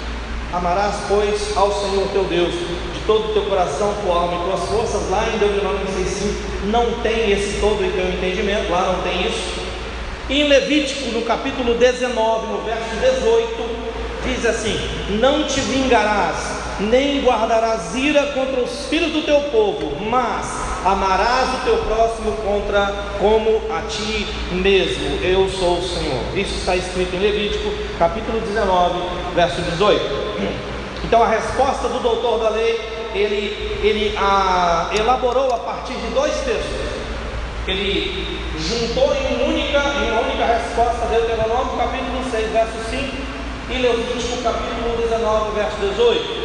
Amarás, 0.53 0.97
pois, 1.09 1.57
ao 1.57 1.73
Senhor 1.73 2.07
teu 2.13 2.25
Deus 2.25 2.53
de 2.53 3.01
todo 3.07 3.31
o 3.31 3.33
teu 3.33 3.43
coração, 3.47 3.95
tua 4.05 4.15
alma 4.15 4.35
e 4.35 4.51
tuas 4.51 4.69
forças. 4.69 5.11
Lá 5.11 5.27
em 5.35 5.39
Deuteronômio 5.39 5.87
6,5 5.87 6.67
não 6.67 7.01
tem 7.01 7.33
esse 7.33 7.61
todo 7.61 7.83
o 7.83 7.91
teu 7.91 8.07
entendimento, 8.07 8.71
lá 8.71 8.93
não 8.93 9.03
tem 9.03 9.27
isso. 9.27 9.65
Em 10.29 10.47
Levítico, 10.47 11.11
no 11.11 11.23
capítulo 11.23 11.75
19, 11.75 12.47
no 12.49 12.59
verso 12.59 12.97
18, 13.01 13.65
diz 14.27 14.45
assim: 14.45 14.79
Não 15.19 15.45
te 15.45 15.59
vingarás, 15.61 16.64
nem 16.81 17.23
guardarás 17.23 17.95
ira 17.95 18.27
contra 18.29 18.61
os 18.61 18.87
filhos 18.87 19.13
do 19.13 19.23
teu 19.23 19.41
povo, 19.51 19.97
mas 20.01 20.47
amarás 20.85 21.49
o 21.55 21.65
teu 21.65 21.77
próximo 21.85 22.33
contra 22.45 22.93
como 23.19 23.63
a 23.73 23.83
ti 23.83 24.27
mesmo. 24.53 25.23
Eu 25.23 25.49
sou 25.49 25.79
o 25.79 25.83
Senhor. 25.83 26.23
Isso 26.35 26.59
está 26.59 26.75
escrito 26.77 27.15
em 27.15 27.21
Levítico, 27.21 27.71
capítulo 27.99 28.41
19, 28.41 28.99
verso 29.35 29.63
18. 29.63 30.25
Então 31.05 31.23
a 31.23 31.29
resposta 31.29 31.89
do 31.89 32.01
doutor 32.01 32.41
da 32.41 32.49
lei, 32.51 32.81
ele, 33.15 33.79
ele 33.83 34.17
a, 34.17 34.91
elaborou 34.99 35.53
a 35.53 35.59
partir 35.59 35.95
de 35.95 36.09
dois 36.09 36.33
textos. 36.33 36.95
Ele 37.67 38.41
juntou 38.59 39.15
em 39.15 39.37
uma 39.37 39.45
única, 39.47 39.79
em 39.79 40.11
uma 40.11 40.21
única 40.23 40.45
resposta, 40.45 41.07
Deuteronômio 41.07 41.77
capítulo 41.79 42.23
6, 42.31 42.51
verso 42.51 42.91
5, 42.91 43.17
e 43.71 43.79
Levítico 43.79 44.43
capítulo 44.43 44.97
19, 44.99 45.55
verso 45.55 45.77
18 45.81 46.44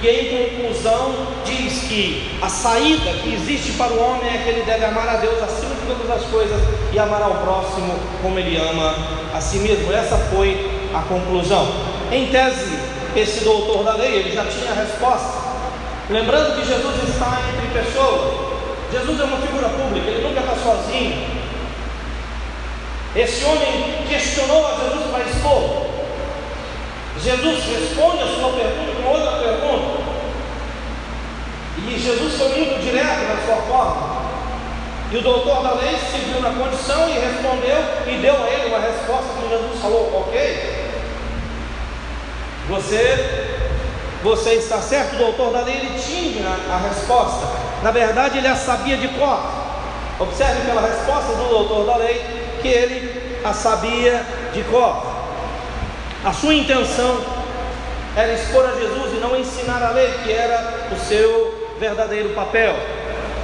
que 0.00 0.08
em 0.08 0.50
conclusão 0.50 1.14
diz 1.44 1.84
que 1.84 2.38
a 2.42 2.48
saída 2.48 3.10
que 3.22 3.34
existe 3.34 3.72
para 3.72 3.92
o 3.92 4.00
homem 4.00 4.28
é 4.28 4.42
que 4.42 4.48
ele 4.50 4.62
deve 4.62 4.84
amar 4.84 5.08
a 5.08 5.16
Deus 5.16 5.42
acima 5.42 5.74
de 5.74 5.86
todas 5.86 6.10
as 6.10 6.28
coisas 6.30 6.60
e 6.92 6.98
amar 6.98 7.22
ao 7.22 7.34
próximo 7.36 7.94
como 8.22 8.38
ele 8.38 8.56
ama 8.56 8.94
a 9.34 9.40
si 9.40 9.58
mesmo. 9.58 9.92
Essa 9.92 10.16
foi 10.30 10.70
a 10.94 11.00
conclusão. 11.02 11.66
Em 12.12 12.26
tese, 12.26 12.78
esse 13.16 13.44
doutor 13.44 13.84
da 13.84 13.94
lei 13.94 14.16
ele 14.16 14.32
já 14.32 14.44
tinha 14.44 14.70
a 14.70 14.74
resposta. 14.74 15.46
Lembrando 16.10 16.56
que 16.56 16.66
Jesus 16.66 17.08
está 17.08 17.40
entre 17.48 17.82
pessoas. 17.82 18.56
Jesus 18.92 19.20
é 19.20 19.24
uma 19.24 19.38
figura 19.38 19.68
pública, 19.70 20.08
ele 20.08 20.28
nunca 20.28 20.40
está 20.40 20.54
sozinho. 20.54 21.26
Esse 23.16 23.44
homem 23.44 24.04
questionou 24.08 24.66
a 24.66 24.72
Jesus 24.72 25.10
para 25.10 25.24
expor. 25.24 25.85
Jesus 27.22 27.64
responde 27.64 28.22
a 28.22 28.26
sua 28.26 28.52
pergunta 28.52 29.02
com 29.02 29.08
outra 29.08 29.32
pergunta. 29.38 30.06
E 31.88 31.98
Jesus 31.98 32.34
foi 32.34 32.48
muito 32.48 32.80
direto 32.82 33.28
na 33.28 33.46
sua 33.46 33.62
forma. 33.62 34.26
E 35.12 35.16
o 35.16 35.22
doutor 35.22 35.62
da 35.62 35.74
lei 35.74 35.96
se 35.96 36.18
viu 36.18 36.40
na 36.40 36.50
condição 36.50 37.08
e 37.08 37.12
respondeu 37.12 37.78
e 38.06 38.20
deu 38.20 38.42
a 38.42 38.50
ele 38.50 38.68
uma 38.68 38.80
resposta 38.80 39.28
que 39.40 39.48
Jesus 39.48 39.80
falou, 39.80 40.26
ok? 40.26 40.86
Você, 42.68 43.56
você 44.22 44.54
está 44.54 44.78
certo, 44.78 45.14
o 45.14 45.18
doutor 45.18 45.52
da 45.52 45.60
lei 45.60 45.76
ele 45.76 45.98
tinha 45.98 46.48
a 46.48 46.78
resposta. 46.88 47.46
Na 47.82 47.92
verdade, 47.92 48.38
ele 48.38 48.48
a 48.48 48.56
sabia 48.56 48.96
de 48.96 49.08
cor. 49.08 49.38
Observe 50.18 50.66
pela 50.66 50.80
resposta 50.80 51.34
do 51.34 51.48
doutor 51.48 51.86
da 51.86 51.96
lei 51.96 52.24
que 52.60 52.68
ele 52.68 53.40
a 53.44 53.52
sabia 53.52 54.26
de 54.52 54.64
cor. 54.64 55.15
A 56.26 56.32
sua 56.32 56.54
intenção 56.54 57.20
era 58.16 58.32
expor 58.32 58.64
a 58.66 58.72
Jesus 58.72 59.12
e 59.12 59.20
não 59.20 59.38
ensinar 59.38 59.80
a 59.80 59.90
lei, 59.90 60.12
que 60.24 60.32
era 60.32 60.88
o 60.90 60.98
seu 60.98 61.70
verdadeiro 61.78 62.30
papel. 62.30 62.74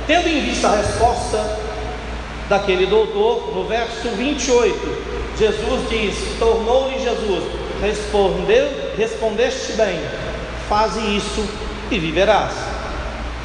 Tendo 0.04 0.26
em 0.26 0.40
vista 0.40 0.66
a 0.66 0.74
resposta 0.78 1.60
daquele 2.48 2.86
doutor, 2.86 3.54
no 3.54 3.68
verso 3.68 4.08
28, 4.08 5.38
Jesus 5.38 5.88
diz: 5.90 6.38
Tornou-lhe 6.40 6.98
Jesus, 6.98 7.44
respondeu, 7.80 8.68
respondeste 8.96 9.74
bem, 9.74 10.00
faze 10.68 10.98
isso 11.16 11.48
e 11.88 12.00
viverás. 12.00 12.50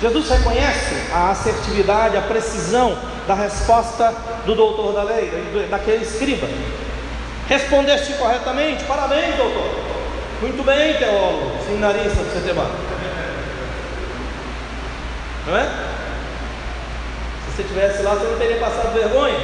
Jesus 0.01 0.31
reconhece 0.31 0.95
a 1.13 1.29
assertividade, 1.29 2.17
a 2.17 2.21
precisão 2.23 2.97
da 3.27 3.35
resposta 3.35 4.15
do 4.47 4.55
doutor 4.55 4.93
da 4.93 5.03
lei, 5.03 5.29
daquele 5.69 6.03
escriba. 6.03 6.47
Respondeste 7.47 8.13
corretamente, 8.13 8.83
parabéns, 8.83 9.35
doutor. 9.35 9.87
Muito 10.41 10.63
bem, 10.63 10.95
teólogo, 10.95 11.63
seminarista 11.65 12.23
do 12.23 12.31
CTBA. 12.31 12.69
Não 15.47 15.57
é? 15.57 15.63
Se 17.45 17.55
você 17.55 17.61
estivesse 17.61 18.03
lá, 18.03 18.15
você 18.15 18.27
não 18.27 18.37
teria 18.37 18.57
passado 18.57 18.93
vergonha 18.93 19.39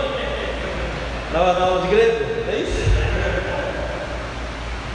na, 1.32 1.40
aula 1.40 1.82
de 1.82 1.88
grego, 1.88 2.26
é 2.52 2.56
isso? 2.58 2.84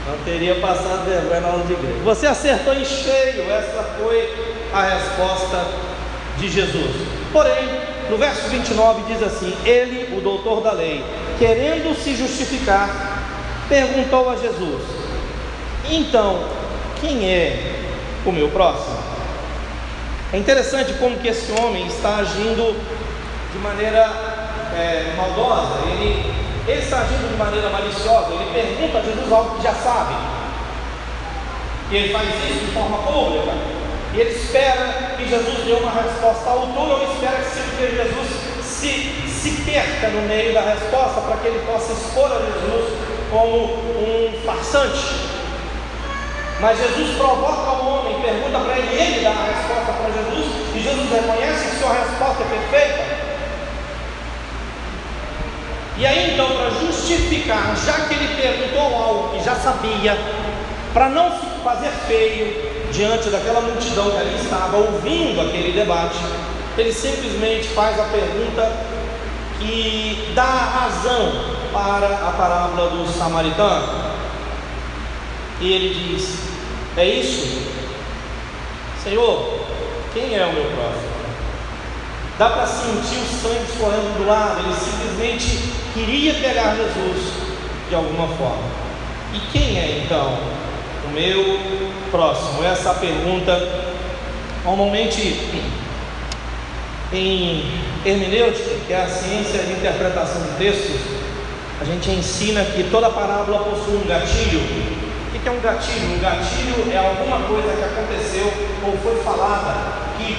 Não 0.07 0.19
teria 0.25 0.55
passado 0.57 1.05
vergonha 1.05 1.41
na 1.41 1.49
aula 1.49 1.65
de 1.65 1.75
grego. 1.75 2.01
Você 2.05 2.27
acertou 2.27 2.75
em 2.75 2.85
cheio, 2.85 3.51
essa 3.51 3.83
foi 3.99 4.59
a 4.73 4.83
resposta 4.83 5.67
de 6.37 6.49
Jesus. 6.49 7.09
Porém, 7.33 7.98
no 8.11 8.17
verso 8.17 8.49
29 8.49 9.13
diz 9.13 9.23
assim: 9.23 9.55
Ele, 9.65 10.17
o 10.17 10.21
doutor 10.21 10.63
da 10.63 10.73
lei, 10.73 11.05
querendo 11.39 11.95
se 11.95 12.17
justificar, 12.17 12.89
perguntou 13.69 14.31
a 14.31 14.37
Jesus: 14.37 14.83
Então, 15.91 16.45
quem 17.01 17.31
é 17.31 17.75
o 18.25 18.33
meu 18.33 18.49
próximo? 18.49 18.99
É 20.33 20.37
interessante 20.37 20.93
como 20.95 21.19
que 21.19 21.29
esse 21.29 21.51
homem 21.53 21.87
está 21.87 22.17
agindo 22.17 22.79
de 23.53 23.59
maneira 23.59 24.01
é, 24.77 25.15
maldosa. 25.17 25.79
Ele, 25.91 26.33
ele 26.67 26.81
está 26.81 26.99
agindo 27.01 27.31
de 27.31 27.37
maneira 27.37 27.71
maliciosa. 27.71 28.29
Ele 28.33 28.51
pergunta 28.53 28.99
a 28.99 29.03
Jesus 29.03 29.33
algo 29.33 29.57
que 29.57 29.63
já 29.63 29.73
sabe. 29.73 30.15
E 31.91 31.97
ele 31.97 32.13
faz 32.13 32.29
isso 32.29 32.67
de 32.67 32.73
forma 32.73 32.99
pública. 32.99 33.78
E 34.15 34.21
ele 34.21 34.31
espera 34.31 35.15
que 35.17 35.29
Jesus 35.29 35.65
dê 35.65 35.73
uma 35.73 35.91
resposta 35.91 36.49
à 36.49 36.53
altura, 36.53 36.95
ou 36.95 37.13
espera 37.13 37.37
que 37.37 37.97
Jesus 37.97 38.29
se, 38.63 39.29
se 39.29 39.63
perca 39.63 40.09
no 40.09 40.23
meio 40.23 40.55
da 40.55 40.61
resposta, 40.63 41.21
para 41.21 41.37
que 41.39 41.49
ele 41.49 41.67
possa 41.67 41.93
expor 41.93 42.33
a 42.33 42.39
Jesus 42.39 42.95
como 43.31 43.75
um 43.75 44.33
farsante. 44.45 45.39
Mas 46.61 46.79
Jesus 46.79 47.17
provoca 47.17 47.83
o 47.83 47.89
homem, 47.89 48.21
pergunta 48.21 48.59
para 48.59 48.79
ele, 48.79 49.01
ele 49.01 49.21
dá 49.23 49.31
a 49.31 49.45
resposta 49.45 49.93
para 49.93 50.11
Jesus, 50.11 50.47
e 50.75 50.81
Jesus 50.81 51.11
reconhece 51.11 51.69
que 51.69 51.77
sua 51.77 51.93
resposta 51.93 52.43
é 52.43 52.71
perfeita. 52.71 53.19
E 55.99 56.07
aí 56.07 56.35
então, 56.35 56.49
para 56.51 56.71
justificar, 56.71 57.77
já 57.85 58.07
que 58.07 58.15
ele 58.15 58.41
perguntou 58.41 58.95
algo 58.95 59.37
que 59.37 59.45
já 59.45 59.55
sabia, 59.57 60.17
para 60.93 61.09
não 61.09 61.31
fazer 61.63 61.91
feio, 62.07 62.78
diante 62.93 63.31
daquela 63.31 63.61
multidão 63.61 64.11
que 64.11 64.17
ali 64.17 64.37
estava 64.37 64.77
ouvindo 64.77 65.41
aquele 65.41 65.73
debate, 65.73 66.19
ele 66.77 66.93
simplesmente 66.93 67.69
faz 67.69 67.99
a 67.99 68.05
pergunta 68.05 68.73
que 69.59 70.33
dá 70.35 70.45
razão 70.45 71.57
para 71.73 72.07
a 72.07 72.33
parábola 72.37 72.91
do 72.91 73.07
samaritano. 73.07 74.09
E 75.61 75.73
ele 75.73 75.95
diz: 75.95 76.39
É 76.97 77.05
isso? 77.05 77.63
Senhor, 79.03 79.61
quem 80.15 80.37
é 80.37 80.47
o 80.47 80.53
meu 80.53 80.65
próximo? 80.65 81.09
Dá 82.39 82.51
para 82.51 82.67
sentir 82.67 83.17
o 83.17 83.43
sangue 83.43 83.65
escorrendo 83.69 84.19
do 84.19 84.27
lado. 84.29 84.61
Ele 84.61 84.75
simplesmente 84.75 85.73
queria 85.93 86.35
pegar 86.35 86.77
Jesus 86.77 87.33
de 87.89 87.95
alguma 87.97 88.29
forma. 88.37 88.63
E 89.35 89.41
quem 89.53 89.77
é 89.77 90.05
então 90.05 90.39
o 91.09 91.13
meu 91.13 91.91
próximo? 92.11 92.63
Essa 92.65 92.95
pergunta, 92.95 93.69
normalmente 94.65 95.67
em 97.13 97.65
hermenêutica, 98.05 98.71
que 98.87 98.93
é 98.93 99.03
a 99.03 99.09
ciência 99.09 99.61
de 99.61 99.73
interpretação 99.73 100.43
de 100.43 100.51
textos, 100.59 101.01
a 101.81 101.85
gente 101.85 102.11
ensina 102.11 102.65
que 102.65 102.85
toda 102.91 103.09
parábola 103.11 103.61
possui 103.61 103.97
um 103.97 104.07
gatilho. 104.07 104.61
O 104.61 105.41
que 105.41 105.49
é 105.49 105.53
um 105.53 105.61
gatilho? 105.61 106.17
Um 106.17 106.21
gatilho 106.21 106.93
é 106.93 106.99
alguma 106.99 107.47
coisa 107.47 107.69
que 107.73 107.85
aconteceu 107.85 108.53
ou 108.85 108.97
foi 108.99 109.23
falada 109.23 109.75
que 110.19 110.37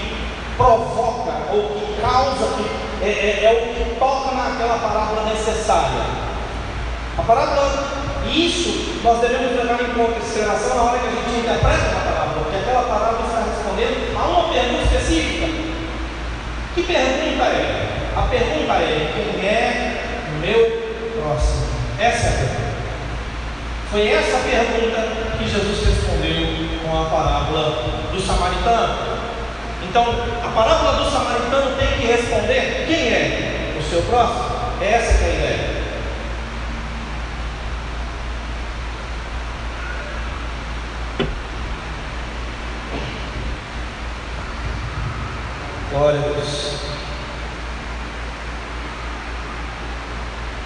provoca 0.58 1.54
ou 1.54 1.70
que 1.70 2.02
causa, 2.02 2.46
que 2.58 3.06
é, 3.06 3.10
é, 3.10 3.46
é 3.46 3.52
o 3.52 3.74
que 3.74 3.96
toca 3.98 4.36
naquela 4.36 4.78
parábola 4.78 5.30
necessária. 5.30 6.04
A 7.18 7.22
parábola 7.22 7.99
isso 8.30 9.02
nós 9.04 9.20
devemos 9.20 9.56
levar 9.56 9.82
em 9.82 9.94
consideração 9.94 10.76
na 10.76 10.84
hora 10.84 11.00
que 11.00 11.08
a 11.08 11.12
gente 11.12 11.40
interpreta 11.40 11.90
uma 11.90 12.02
parábola, 12.02 12.44
porque 12.44 12.58
aquela 12.58 12.84
parábola 12.84 13.26
está 13.28 13.44
respondendo 13.44 14.18
a 14.18 14.28
uma 14.28 14.54
pergunta 14.54 14.84
específica. 14.84 15.46
Que 16.76 16.84
pergunta 16.84 17.44
é? 17.44 18.12
A 18.16 18.22
pergunta 18.24 18.74
é: 18.74 19.12
quem 19.16 19.48
é 19.48 20.04
o 20.30 20.40
meu 20.40 21.22
próximo? 21.22 21.68
Essa 22.00 22.28
é 22.28 22.30
a 22.30 22.34
pergunta. 22.34 22.70
Foi 23.92 24.08
essa 24.08 24.38
pergunta 24.38 25.38
que 25.38 25.50
Jesus 25.50 25.88
respondeu 25.88 26.70
com 26.84 27.02
a 27.02 27.06
parábola 27.10 27.84
do 28.12 28.22
samaritano. 28.22 29.20
Então, 29.90 30.06
a 30.44 30.48
parábola 30.50 31.04
do 31.04 31.10
samaritano 31.10 31.76
tem 31.78 31.88
que 31.98 32.06
responder 32.06 32.86
quem 32.86 33.14
é 33.14 33.76
o 33.80 33.82
seu 33.82 34.02
próximo. 34.04 34.46
Essa 34.82 35.24
é 35.24 35.26
a 35.26 35.34
ideia. 35.34 35.79
Glória 45.92 46.20
a 46.20 46.24
Deus. 46.24 46.74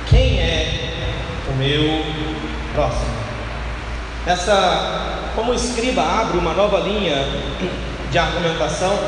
Quem 0.09 0.41
é 0.41 0.93
o 1.49 1.55
meu 1.55 2.03
próximo? 2.73 3.13
Essa, 4.27 5.29
como 5.33 5.53
escriba 5.53 6.01
abre 6.01 6.37
uma 6.37 6.53
nova 6.53 6.79
linha 6.79 7.25
de 8.11 8.17
argumentação, 8.17 8.99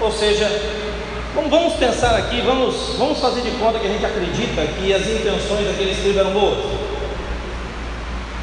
ou 0.00 0.10
seja, 0.10 0.50
vamos 1.48 1.74
pensar 1.74 2.16
aqui, 2.16 2.40
vamos, 2.40 2.96
vamos 2.98 3.20
fazer 3.20 3.42
de 3.42 3.52
conta 3.52 3.78
que 3.78 3.86
a 3.86 3.90
gente 3.90 4.04
acredita 4.04 4.66
que 4.66 4.92
as 4.92 5.06
intenções 5.06 5.64
daquele 5.64 5.92
escriba 5.92 6.20
eram 6.20 6.32
boas. 6.32 6.58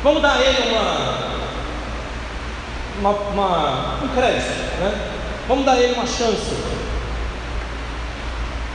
Vamos 0.03 0.21
dar 0.21 0.37
a 0.37 0.41
ele 0.41 0.69
uma, 0.71 1.17
uma, 2.99 3.11
uma, 3.11 4.03
um 4.05 4.07
crédito, 4.15 4.79
né? 4.79 5.17
Vamos 5.49 5.65
dar 5.65 5.73
a 5.73 5.79
ele 5.79 5.93
uma 5.93 6.07
chance. 6.07 6.76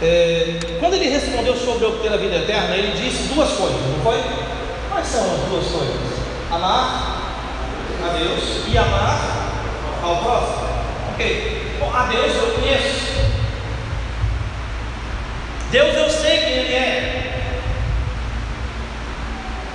É, 0.04 0.58
quando 0.80 0.94
ele 0.94 1.10
respondeu 1.10 1.56
sobre 1.56 1.86
obter 1.86 2.12
a 2.12 2.16
vida 2.16 2.34
eterna, 2.34 2.74
ele 2.74 3.00
disse 3.00 3.32
duas 3.32 3.52
coisas, 3.52 3.80
não 3.82 4.02
foi? 4.02 4.20
Quais 4.90 5.06
são 5.06 5.32
as 5.32 5.40
duas 5.48 5.64
coisas? 5.66 5.96
Amar 6.50 7.22
a 8.04 8.08
Deus 8.18 8.64
e 8.66 8.76
amar 8.76 9.52
ao 10.02 10.16
próximo. 10.16 10.68
Ok. 11.14 11.76
Bom, 11.78 11.92
a 11.94 12.06
Deus 12.06 12.34
eu 12.34 12.52
conheço. 12.52 13.12
Deus 15.70 15.94
eu 15.94 16.10
sei 16.10 16.38
quem 16.38 16.52
Ele 16.52 16.74
é. 16.74 17.22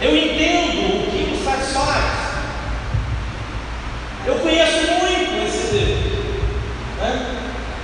Eu 0.02 0.16
entendo 0.16 0.98
o 0.98 1.10
que 1.10 1.34
o 1.34 1.44
satisfaz. 1.44 2.04
Eu 4.26 4.36
conheço 4.36 4.92
muito 5.00 5.48
esse 5.48 5.74
Deus. 5.74 6.00
Né? 7.00 7.38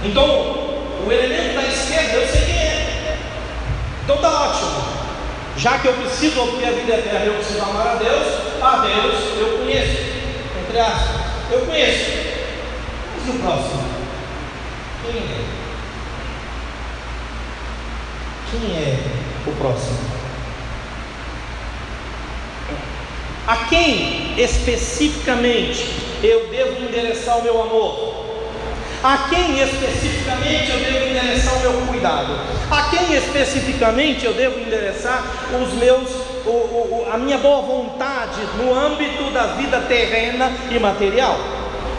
Então, 0.04 0.63
o 1.06 1.12
elemento 1.12 1.56
da 1.56 1.64
esquerda 1.64 2.14
eu 2.14 2.28
sei 2.28 2.42
quem 2.42 2.56
é. 2.56 3.18
Então 4.04 4.18
tá 4.18 4.50
ótimo. 4.50 4.94
Já 5.58 5.78
que 5.80 5.88
eu 5.88 5.94
preciso 5.94 6.42
obter 6.42 6.68
a 6.68 6.72
vida 6.72 6.94
eterna, 6.94 7.26
eu 7.26 7.34
preciso 7.36 7.62
amar 7.62 7.88
a 7.88 7.96
Deus, 7.96 8.28
a 8.62 8.78
Deus 8.78 9.40
eu 9.40 9.58
conheço. 9.60 9.98
Entre 10.62 10.80
aspas, 10.80 11.22
eu 11.52 11.66
conheço. 11.66 12.12
Mas 13.16 13.36
o 13.36 13.40
próximo? 13.40 13.84
Quem 15.04 15.22
é? 15.22 15.44
Quem 18.52 18.76
é 18.78 19.00
o 19.48 19.52
próximo? 19.56 20.14
A 23.46 23.58
quem 23.66 24.34
especificamente 24.38 25.86
eu 26.24 26.48
devo 26.48 26.82
endereçar 26.82 27.40
o 27.40 27.44
meu 27.44 27.62
amor? 27.62 28.23
A 29.04 29.28
quem 29.30 29.62
especificamente 29.62 30.72
eu 30.72 30.80
devo 30.80 31.10
endereçar 31.10 31.56
o 31.56 31.60
meu 31.60 31.88
cuidado? 31.88 32.40
A 32.72 32.84
quem 32.84 33.14
especificamente 33.14 34.26
eu 34.26 34.34
devo 34.34 34.58
endereçar 34.62 35.22
os 35.62 35.74
meus, 35.74 36.10
o, 36.46 36.50
o, 36.50 37.08
a 37.12 37.18
minha 37.18 37.38
boa 37.38 37.62
vontade 37.64 38.40
no 38.58 38.74
âmbito 38.74 39.30
da 39.32 39.48
vida 39.58 39.82
terrena 39.82 40.50
e 40.72 40.80
material? 40.80 41.38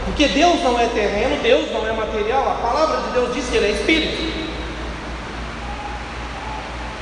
Porque 0.05 0.27
Deus 0.29 0.63
não 0.63 0.79
é 0.79 0.87
terreno, 0.87 1.37
Deus 1.43 1.71
não 1.71 1.87
é 1.87 1.91
material. 1.91 2.49
A 2.49 2.55
palavra 2.55 3.01
de 3.01 3.09
Deus 3.13 3.35
diz 3.35 3.49
que 3.49 3.57
Ele 3.57 3.67
é 3.67 3.71
Espírito. 3.71 4.45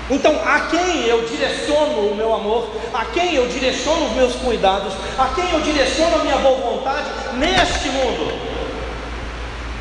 Então, 0.10 0.38
a 0.46 0.60
quem 0.70 1.06
eu 1.06 1.26
direciono 1.26 2.12
o 2.12 2.16
meu 2.16 2.34
amor, 2.34 2.70
a 2.94 3.06
quem 3.06 3.36
eu 3.36 3.48
direciono 3.48 4.08
os 4.08 4.12
meus 4.12 4.36
cuidados, 4.36 4.94
a 5.18 5.30
quem 5.30 5.50
eu 5.50 5.62
direciono 5.62 6.18
a 6.18 6.24
minha 6.26 6.38
boa 6.40 6.58
vontade 6.58 7.10
neste 7.38 7.88
mundo? 7.88 8.53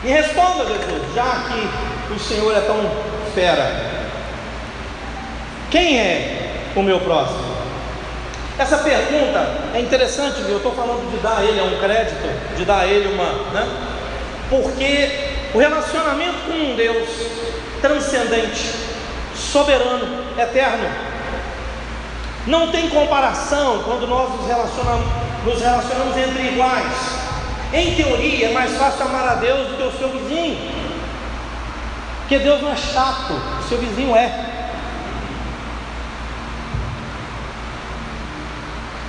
Me 0.02 0.10
responda, 0.10 0.64
Jesus, 0.64 1.14
já 1.14 1.44
que 1.48 2.12
o 2.12 2.18
Senhor 2.18 2.56
é 2.56 2.60
tão 2.60 2.78
fera. 3.34 3.92
Quem 5.70 5.98
é 5.98 6.70
o 6.74 6.82
meu 6.82 7.00
próximo? 7.00 7.52
Essa 8.58 8.78
pergunta 8.78 9.70
é 9.74 9.80
interessante, 9.80 10.42
viu? 10.42 10.52
Eu 10.52 10.56
estou 10.58 10.72
falando 10.72 11.10
de 11.10 11.16
dar 11.18 11.38
a 11.38 11.44
ele 11.44 11.60
um 11.60 11.80
crédito, 11.80 12.56
de 12.56 12.64
dar 12.64 12.80
a 12.80 12.86
ele 12.86 13.14
uma. 13.14 13.32
Né? 13.52 13.66
Porque 14.50 15.32
o 15.54 15.58
relacionamento 15.58 16.38
com 16.46 16.52
um 16.52 16.76
Deus 16.76 17.08
transcendente, 17.80 18.74
soberano, 19.34 20.24
eterno, 20.38 20.88
não 22.46 22.70
tem 22.70 22.88
comparação 22.88 23.82
quando 23.84 24.06
nós 24.06 24.30
nos 24.30 24.46
relacionamos, 24.46 25.06
nos 25.44 25.60
relacionamos 25.60 26.16
entre 26.16 26.48
iguais. 26.48 27.11
Em 27.72 27.94
teoria, 27.94 28.48
é 28.48 28.52
mais 28.52 28.76
fácil 28.76 29.06
amar 29.06 29.26
a 29.26 29.34
Deus 29.36 29.68
do 29.68 29.76
que 29.76 29.82
o 29.82 29.98
seu 29.98 30.08
vizinho. 30.10 30.58
Porque 32.20 32.38
Deus 32.38 32.60
não 32.60 32.70
é 32.70 32.76
chato, 32.76 33.32
o 33.32 33.62
seu 33.68 33.78
vizinho 33.78 34.14
é. 34.14 34.52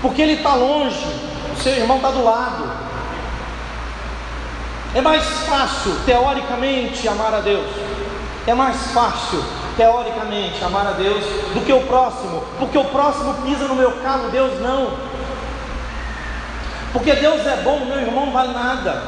Porque 0.01 0.21
ele 0.21 0.33
está 0.33 0.55
longe, 0.55 1.05
o 1.53 1.61
seu 1.61 1.73
irmão 1.73 1.97
está 1.97 2.11
do 2.11 2.23
lado. 2.23 2.69
É 4.95 5.01
mais 5.01 5.23
fácil, 5.47 5.95
teoricamente, 6.05 7.07
amar 7.07 7.33
a 7.33 7.39
Deus. 7.39 7.67
É 8.45 8.53
mais 8.53 8.91
fácil, 8.91 9.43
teoricamente, 9.75 10.63
amar 10.63 10.87
a 10.87 10.91
Deus 10.91 11.23
do 11.53 11.65
que 11.65 11.73
o 11.73 11.81
próximo, 11.81 12.43
porque 12.59 12.77
o 12.77 12.83
próximo 12.85 13.33
pisa 13.45 13.67
no 13.67 13.75
meu 13.75 13.91
calo, 14.03 14.29
Deus 14.29 14.59
não. 14.61 15.12
Porque 16.93 17.13
Deus 17.13 17.45
é 17.45 17.57
bom, 17.63 17.85
meu 17.85 17.99
irmão 17.99 18.31
vale 18.31 18.53
nada. 18.53 19.01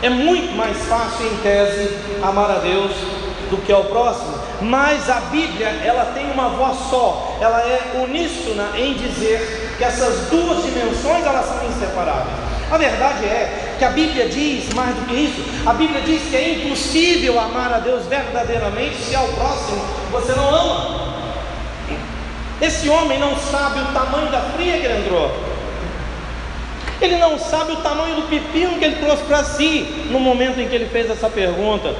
É 0.00 0.08
muito 0.08 0.56
mais 0.56 0.76
fácil, 0.86 1.26
em 1.26 1.36
tese, 1.38 1.98
amar 2.22 2.50
a 2.50 2.58
Deus 2.58 2.92
do 3.50 3.56
que 3.58 3.72
ao 3.72 3.84
próximo. 3.84 4.38
Mas 4.60 5.10
a 5.10 5.20
Bíblia, 5.20 5.68
ela 5.84 6.12
tem 6.14 6.30
uma 6.30 6.48
voz 6.50 6.78
só. 6.88 7.36
Ela 7.40 7.60
é 7.60 8.00
uníssona 8.02 8.70
em 8.76 8.94
dizer 8.94 9.74
que 9.76 9.84
essas 9.84 10.28
duas 10.28 10.62
dimensões, 10.62 11.26
elas 11.26 11.46
são 11.46 11.68
inseparáveis. 11.68 12.36
A 12.70 12.78
verdade 12.78 13.24
é 13.24 13.74
que 13.78 13.84
a 13.84 13.90
Bíblia 13.90 14.28
diz 14.28 14.72
mais 14.74 14.94
do 14.94 15.06
que 15.06 15.14
isso. 15.14 15.68
A 15.68 15.72
Bíblia 15.72 16.00
diz 16.02 16.22
que 16.30 16.36
é 16.36 16.54
impossível 16.54 17.38
amar 17.38 17.72
a 17.72 17.78
Deus 17.78 18.06
verdadeiramente 18.06 18.96
se 18.96 19.14
ao 19.14 19.26
próximo 19.28 19.84
você 20.10 20.32
não 20.32 20.48
ama. 20.48 21.06
Esse 22.60 22.88
homem 22.88 23.18
não 23.18 23.36
sabe 23.36 23.80
o 23.80 23.86
tamanho 23.92 24.30
da 24.30 24.40
fria 24.40 24.78
que 24.78 24.86
ele 24.86 25.00
entrou. 25.00 25.55
Ele 27.00 27.16
não 27.16 27.38
sabe 27.38 27.72
o 27.72 27.76
tamanho 27.76 28.16
do 28.16 28.22
pepino 28.22 28.78
que 28.78 28.84
ele 28.84 28.96
trouxe 28.96 29.22
para 29.24 29.44
si 29.44 30.06
no 30.10 30.18
momento 30.18 30.60
em 30.60 30.68
que 30.68 30.74
ele 30.74 30.86
fez 30.86 31.10
essa 31.10 31.28
pergunta. 31.28 31.94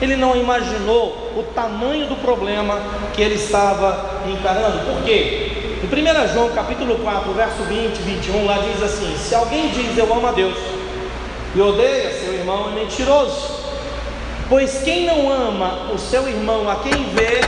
Ele 0.00 0.16
não 0.16 0.36
imaginou 0.36 1.32
o 1.36 1.42
tamanho 1.54 2.06
do 2.06 2.16
problema 2.16 2.80
que 3.14 3.20
ele 3.20 3.34
estava 3.34 4.22
encarando. 4.26 4.78
Por 4.86 5.04
quê? 5.04 5.52
Em 5.82 5.86
1 5.86 6.34
João 6.34 6.50
capítulo 6.50 6.96
4, 6.98 7.32
verso 7.32 7.62
20 7.64 7.98
e 7.98 8.02
21, 8.02 8.46
lá 8.46 8.58
diz 8.58 8.82
assim: 8.82 9.16
Se 9.16 9.34
alguém 9.34 9.68
diz 9.68 9.96
eu 9.98 10.12
amo 10.12 10.26
a 10.26 10.32
Deus 10.32 10.56
e 11.54 11.60
odeia 11.60 12.12
seu 12.12 12.34
irmão, 12.34 12.70
é 12.70 12.80
mentiroso. 12.80 13.58
Pois 14.48 14.82
quem 14.82 15.06
não 15.06 15.30
ama 15.30 15.92
o 15.92 15.98
seu 15.98 16.26
irmão 16.26 16.70
a 16.70 16.76
quem 16.76 17.04
vê, 17.10 17.40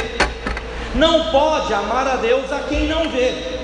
não 0.94 1.30
pode 1.30 1.72
amar 1.72 2.06
a 2.06 2.16
Deus 2.16 2.52
a 2.52 2.58
quem 2.68 2.86
não 2.86 3.08
vê. 3.08 3.60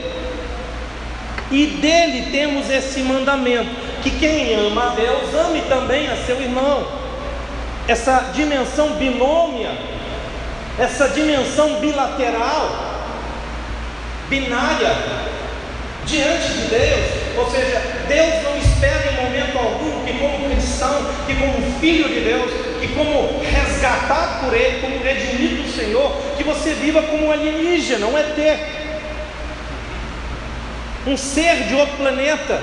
E 1.50 1.66
dele 1.66 2.30
temos 2.30 2.70
esse 2.70 3.00
mandamento: 3.00 3.70
que 4.02 4.10
quem 4.10 4.54
ama 4.54 4.92
a 4.92 4.94
Deus, 4.94 5.34
ame 5.34 5.60
também 5.62 6.08
a 6.08 6.16
seu 6.16 6.40
irmão. 6.40 6.86
Essa 7.86 8.30
dimensão 8.34 8.94
binômia, 8.94 9.70
essa 10.78 11.08
dimensão 11.08 11.78
bilateral, 11.78 12.96
binária, 14.28 14.92
diante 16.04 16.48
de 16.48 16.66
Deus, 16.68 17.10
ou 17.36 17.50
seja, 17.50 17.80
Deus 18.08 18.42
não 18.42 18.56
espera 18.58 19.12
em 19.12 19.24
momento 19.24 19.56
algum 19.56 20.04
que, 20.04 20.12
como 20.14 20.50
cristão, 20.50 21.06
que, 21.26 21.34
como 21.36 21.80
filho 21.80 22.08
de 22.08 22.20
Deus, 22.20 22.50
que, 22.80 22.88
como 22.88 23.40
resgatado 23.40 24.44
por 24.44 24.54
Ele, 24.54 24.80
como 24.80 25.02
redimido 25.02 25.62
do 25.62 25.76
Senhor, 25.76 26.12
que 26.36 26.42
você 26.42 26.74
viva 26.74 27.02
como 27.02 27.30
alienígena, 27.30 28.06
um 28.06 28.18
ET 28.18 28.36
um 31.06 31.16
ser 31.16 31.64
de 31.68 31.74
outro 31.74 31.96
planeta, 31.96 32.62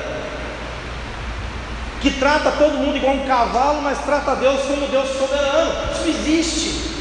que 2.01 2.11
trata 2.11 2.51
todo 2.51 2.77
mundo 2.77 2.97
igual 2.97 3.15
um 3.15 3.25
cavalo, 3.25 3.81
mas 3.81 3.97
trata 3.99 4.35
Deus 4.35 4.61
como 4.63 4.87
Deus 4.87 5.09
soberano. 5.17 5.71
Isso 5.93 6.09
existe. 6.09 6.93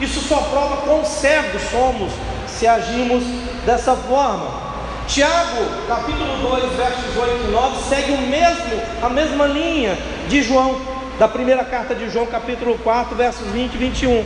Isso 0.00 0.20
só 0.20 0.36
prova 0.42 0.82
quão 0.82 1.04
cegos 1.04 1.62
somos 1.70 2.12
se 2.46 2.66
agimos 2.66 3.24
dessa 3.64 3.96
forma. 3.96 4.68
Tiago, 5.06 5.64
capítulo 5.88 6.36
2, 6.50 6.72
versos 6.74 7.16
8 7.16 7.46
e 7.48 7.50
9, 7.50 7.88
segue 7.88 8.12
o 8.12 8.20
mesmo, 8.20 8.82
a 9.02 9.08
mesma 9.08 9.46
linha 9.46 9.96
de 10.28 10.42
João, 10.42 10.78
da 11.18 11.26
primeira 11.26 11.64
carta 11.64 11.94
de 11.94 12.10
João, 12.10 12.26
capítulo 12.26 12.76
4, 12.78 13.16
versos 13.16 13.46
20 13.48 13.74
e 13.74 13.78
21. 13.78 14.24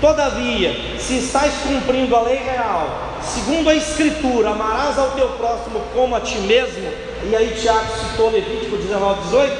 Todavia, 0.00 0.98
se 0.98 1.18
estás 1.18 1.54
cumprindo 1.62 2.14
a 2.14 2.20
lei 2.20 2.36
real, 2.36 3.18
segundo 3.22 3.70
a 3.70 3.74
Escritura, 3.74 4.50
amarás 4.50 4.98
ao 4.98 5.12
teu 5.12 5.28
próximo 5.30 5.80
como 5.94 6.14
a 6.14 6.20
ti 6.20 6.36
mesmo, 6.40 6.92
e 7.24 7.34
aí 7.34 7.56
Tiago 7.58 7.86
citou 7.98 8.30
Levítico 8.30 8.76
19, 8.76 9.22
18, 9.22 9.52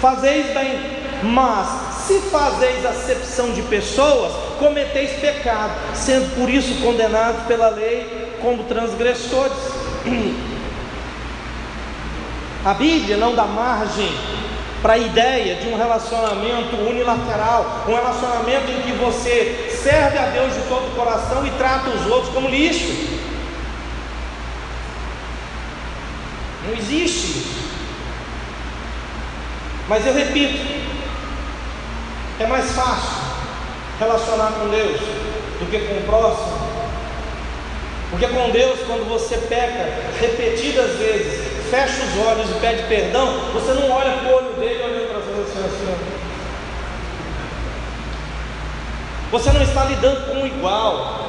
fazeis 0.00 0.46
bem, 0.54 0.80
mas 1.24 1.84
se 2.06 2.20
fazeis 2.30 2.86
acepção 2.86 3.52
de 3.52 3.60
pessoas, 3.62 4.32
cometeis 4.58 5.12
pecado, 5.20 5.72
sendo 5.94 6.34
por 6.36 6.48
isso 6.48 6.80
condenados 6.80 7.42
pela 7.44 7.68
lei 7.68 8.36
como 8.40 8.64
transgressores. 8.64 9.56
A 12.64 12.72
Bíblia 12.72 13.18
não 13.18 13.34
dá 13.34 13.44
margem 13.44 14.08
para 14.84 14.92
a 14.92 14.98
ideia 14.98 15.54
de 15.54 15.66
um 15.68 15.78
relacionamento 15.78 16.76
unilateral, 16.76 17.86
um 17.88 17.94
relacionamento 17.94 18.70
em 18.70 18.82
que 18.82 18.92
você 18.92 19.74
serve 19.82 20.18
a 20.18 20.26
Deus 20.26 20.52
de 20.52 20.60
todo 20.68 20.88
o 20.88 20.94
coração 20.94 21.46
e 21.46 21.50
trata 21.52 21.88
os 21.88 22.04
outros 22.04 22.34
como 22.34 22.50
lixo. 22.50 22.92
Não 26.66 26.74
existe 26.76 27.38
isso. 27.38 27.54
Mas 29.88 30.06
eu 30.06 30.12
repito, 30.12 30.58
é 32.38 32.46
mais 32.46 32.70
fácil 32.72 33.22
relacionar 33.98 34.52
com 34.52 34.68
Deus 34.68 35.00
do 35.00 35.70
que 35.70 35.78
com 35.78 35.94
o 35.94 36.02
próximo. 36.02 36.58
Porque 38.10 38.26
com 38.26 38.50
Deus, 38.50 38.80
quando 38.86 39.08
você 39.08 39.38
peca 39.48 39.94
repetidas 40.20 40.98
vezes, 40.98 41.53
fecha 41.74 42.04
os 42.04 42.24
olhos 42.24 42.50
e 42.50 42.54
pede 42.60 42.84
perdão, 42.84 43.26
você 43.52 43.72
não 43.72 43.90
olha 43.90 44.12
para 44.12 44.28
o 44.28 44.36
olho 44.36 44.52
dele 44.52 44.80
olhando 44.80 45.08
para 45.08 45.18
as 45.18 45.72
assim. 45.72 45.94
Você 49.32 49.50
não 49.50 49.62
está 49.62 49.84
lidando 49.84 50.26
com 50.30 50.42
o 50.42 50.46
igual. 50.46 51.24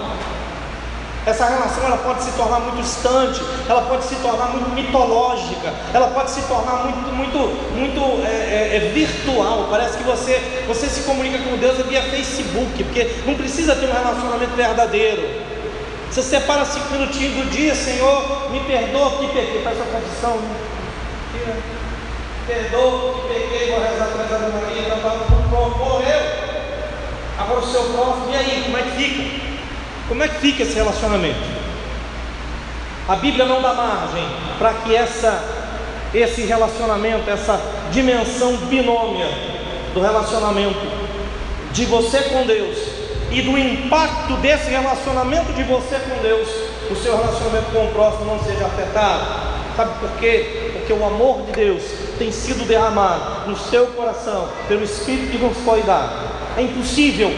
Essa 1.26 1.48
relação 1.48 1.84
ela 1.84 1.98
pode 1.98 2.22
se 2.22 2.32
tornar 2.34 2.60
muito 2.60 2.84
distante, 2.84 3.42
ela 3.68 3.82
pode 3.82 4.04
se 4.04 4.16
tornar 4.18 4.50
muito 4.50 4.70
mitológica, 4.70 5.74
ela 5.92 6.10
pode 6.10 6.30
se 6.30 6.44
tornar 6.44 6.84
muito, 6.84 7.12
muito, 7.12 7.40
muito 7.74 8.28
é, 8.28 8.30
é, 8.30 8.76
é 8.76 8.80
virtual. 8.94 9.66
Parece 9.72 9.98
que 9.98 10.04
você, 10.04 10.64
você 10.68 10.86
se 10.86 11.02
comunica 11.02 11.40
com 11.40 11.58
Deus 11.58 11.84
via 11.88 12.04
Facebook, 12.04 12.84
porque 12.84 13.24
não 13.26 13.34
precisa 13.34 13.76
ter 13.76 13.88
um 13.88 13.94
relacionamento 13.94 14.56
verdadeiro. 14.56 15.55
Você 16.16 16.24
separa 16.24 16.64
cinco 16.64 16.94
minutinhos 16.94 17.44
do 17.44 17.52
dia, 17.52 17.76
Senhor, 17.76 18.50
me 18.50 18.62
perdoa 18.62 19.18
que 19.18 19.28
pequei, 19.28 19.62
faz 19.62 19.76
sua 19.76 19.86
confissão. 19.88 20.38
Né? 20.38 21.62
Perdoa 22.48 23.16
que 23.16 23.34
pequei, 23.34 23.72
vou 23.72 23.82
rezar 23.82 24.06
atrás 24.06 24.30
da 24.30 24.40
Maria, 24.48 24.84
tá, 24.84 24.96
tá, 24.96 25.26
pronto, 25.50 25.78
morreu. 25.78 26.22
Agora 27.38 27.60
o 27.60 27.70
seu 27.70 27.84
próximo, 27.84 28.30
e 28.32 28.36
aí, 28.38 28.64
como 28.64 28.78
é 28.78 28.82
que 28.84 28.92
fica? 28.92 29.46
Como 30.08 30.24
é 30.24 30.28
que 30.30 30.36
fica 30.36 30.64
esse 30.64 30.76
relacionamento? 30.76 31.42
A 33.10 33.18
Bíblia 33.18 33.44
não 33.44 33.62
dá 33.62 33.74
margem 33.74 34.26
para 34.58 34.74
que 34.74 34.96
essa, 34.96 35.44
esse 36.14 36.44
relacionamento, 36.44 37.30
essa 37.30 37.60
dimensão 37.92 38.56
binômia 38.56 39.28
do 39.94 40.00
relacionamento 40.00 40.80
de 41.74 41.84
você 41.84 42.22
com 42.22 42.46
Deus 42.46 42.95
e 43.36 43.42
do 43.42 43.58
impacto 43.58 44.38
desse 44.38 44.70
relacionamento 44.70 45.52
de 45.52 45.64
você 45.64 46.00
com 46.00 46.22
Deus, 46.22 46.48
o 46.90 46.96
seu 46.96 47.18
relacionamento 47.18 47.70
com 47.74 47.86
o 47.86 47.92
próximo 47.92 48.24
não 48.24 48.40
seja 48.40 48.66
afetado. 48.66 49.26
Sabe 49.76 49.92
por 50.00 50.10
quê? 50.22 50.72
Porque 50.72 50.94
o 50.94 51.06
amor 51.06 51.42
de 51.42 51.52
Deus 51.52 51.84
tem 52.18 52.32
sido 52.32 52.66
derramado 52.66 53.50
no 53.50 53.58
seu 53.58 53.88
coração 53.88 54.48
pelo 54.70 54.86
Espírito 54.86 55.32
que 55.32 55.38
nos 55.38 55.58
foi 55.66 55.84
dado. 55.84 56.32
É 56.56 56.62
impossível 56.62 57.30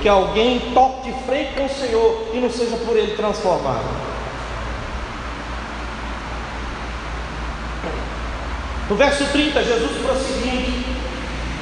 que 0.00 0.08
alguém 0.08 0.60
toque 0.72 1.10
de 1.10 1.18
frente 1.24 1.54
com 1.54 1.66
o 1.66 1.68
Senhor 1.68 2.28
e 2.32 2.38
não 2.38 2.48
seja 2.48 2.76
por 2.76 2.96
Ele 2.96 3.16
transformado. 3.16 4.10
No 8.88 8.94
verso 8.94 9.24
30, 9.24 9.64
Jesus 9.64 9.90
prosseguindo, 10.00 10.79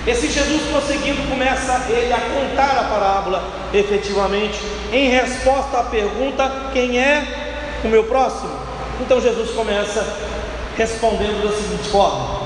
esse 0.09 0.31
Jesus 0.31 0.62
prosseguindo 0.73 1.29
começa 1.29 1.85
ele 1.90 2.11
a 2.11 2.18
contar 2.18 2.79
a 2.79 2.85
parábola 2.85 3.44
efetivamente, 3.75 4.59
em 4.90 5.11
resposta 5.11 5.81
à 5.81 5.83
pergunta: 5.83 6.51
quem 6.73 6.99
é 6.99 7.23
o 7.85 7.88
meu 7.88 8.05
próximo? 8.05 8.51
Então 9.03 9.21
Jesus 9.21 9.51
começa 9.51 10.03
respondendo 10.79 11.47
da 11.47 11.55
seguinte 11.55 11.90
forma: 11.90 12.40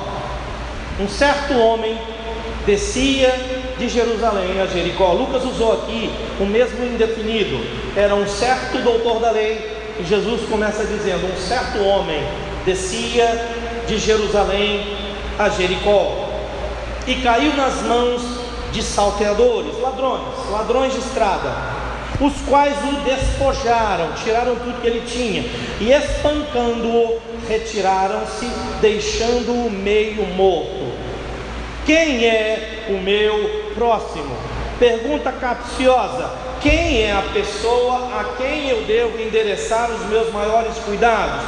Um 0.99 1.09
certo 1.09 1.57
homem 1.57 1.97
descia 2.67 3.33
de 3.79 3.89
Jerusalém 3.89 4.61
a 4.61 4.67
Jericó. 4.67 5.13
Lucas 5.13 5.45
usou 5.45 5.85
aqui 5.85 6.13
o 6.41 6.45
mesmo 6.45 6.85
indefinido, 6.85 7.65
era 7.95 8.13
um 8.13 8.27
certo 8.27 8.79
doutor 8.79 9.21
da 9.21 9.31
lei, 9.31 9.71
e 10.01 10.05
Jesus 10.05 10.49
começa 10.49 10.85
dizendo: 10.85 11.33
um 11.33 11.41
certo 11.41 11.81
homem 11.85 12.27
descia 12.65 13.41
de 13.87 13.99
Jerusalém 13.99 14.97
a 15.39 15.49
Jericó 15.49 16.22
e 17.07 17.17
caiu 17.17 17.55
nas 17.57 17.83
mãos 17.83 18.23
de 18.73 18.83
salteadores, 18.83 19.79
ladrões, 19.81 20.51
ladrões 20.51 20.93
de 20.93 21.01
estrada, 21.01 21.53
os 22.21 22.35
quais 22.49 22.77
o 22.85 23.01
despojaram, 23.05 24.13
tiraram 24.23 24.55
tudo 24.57 24.81
que 24.81 24.87
ele 24.87 25.07
tinha 25.07 25.45
e 25.81 25.93
espancando-o, 25.93 27.21
retiraram-se, 27.49 28.47
deixando-o 28.81 29.71
meio 29.71 30.25
morto. 30.35 30.93
Quem 31.85 32.25
é 32.25 32.87
o 32.89 33.01
meu 33.03 33.73
próximo? 33.75 34.37
Pergunta 34.79 35.33
capciosa: 35.33 36.31
quem 36.61 37.03
é 37.03 37.13
a 37.13 37.23
pessoa 37.33 38.21
a 38.21 38.37
quem 38.37 38.69
eu 38.69 38.83
devo 38.85 39.21
endereçar 39.21 39.91
os 39.91 40.07
meus 40.07 40.33
maiores 40.33 40.77
cuidados? 40.79 41.45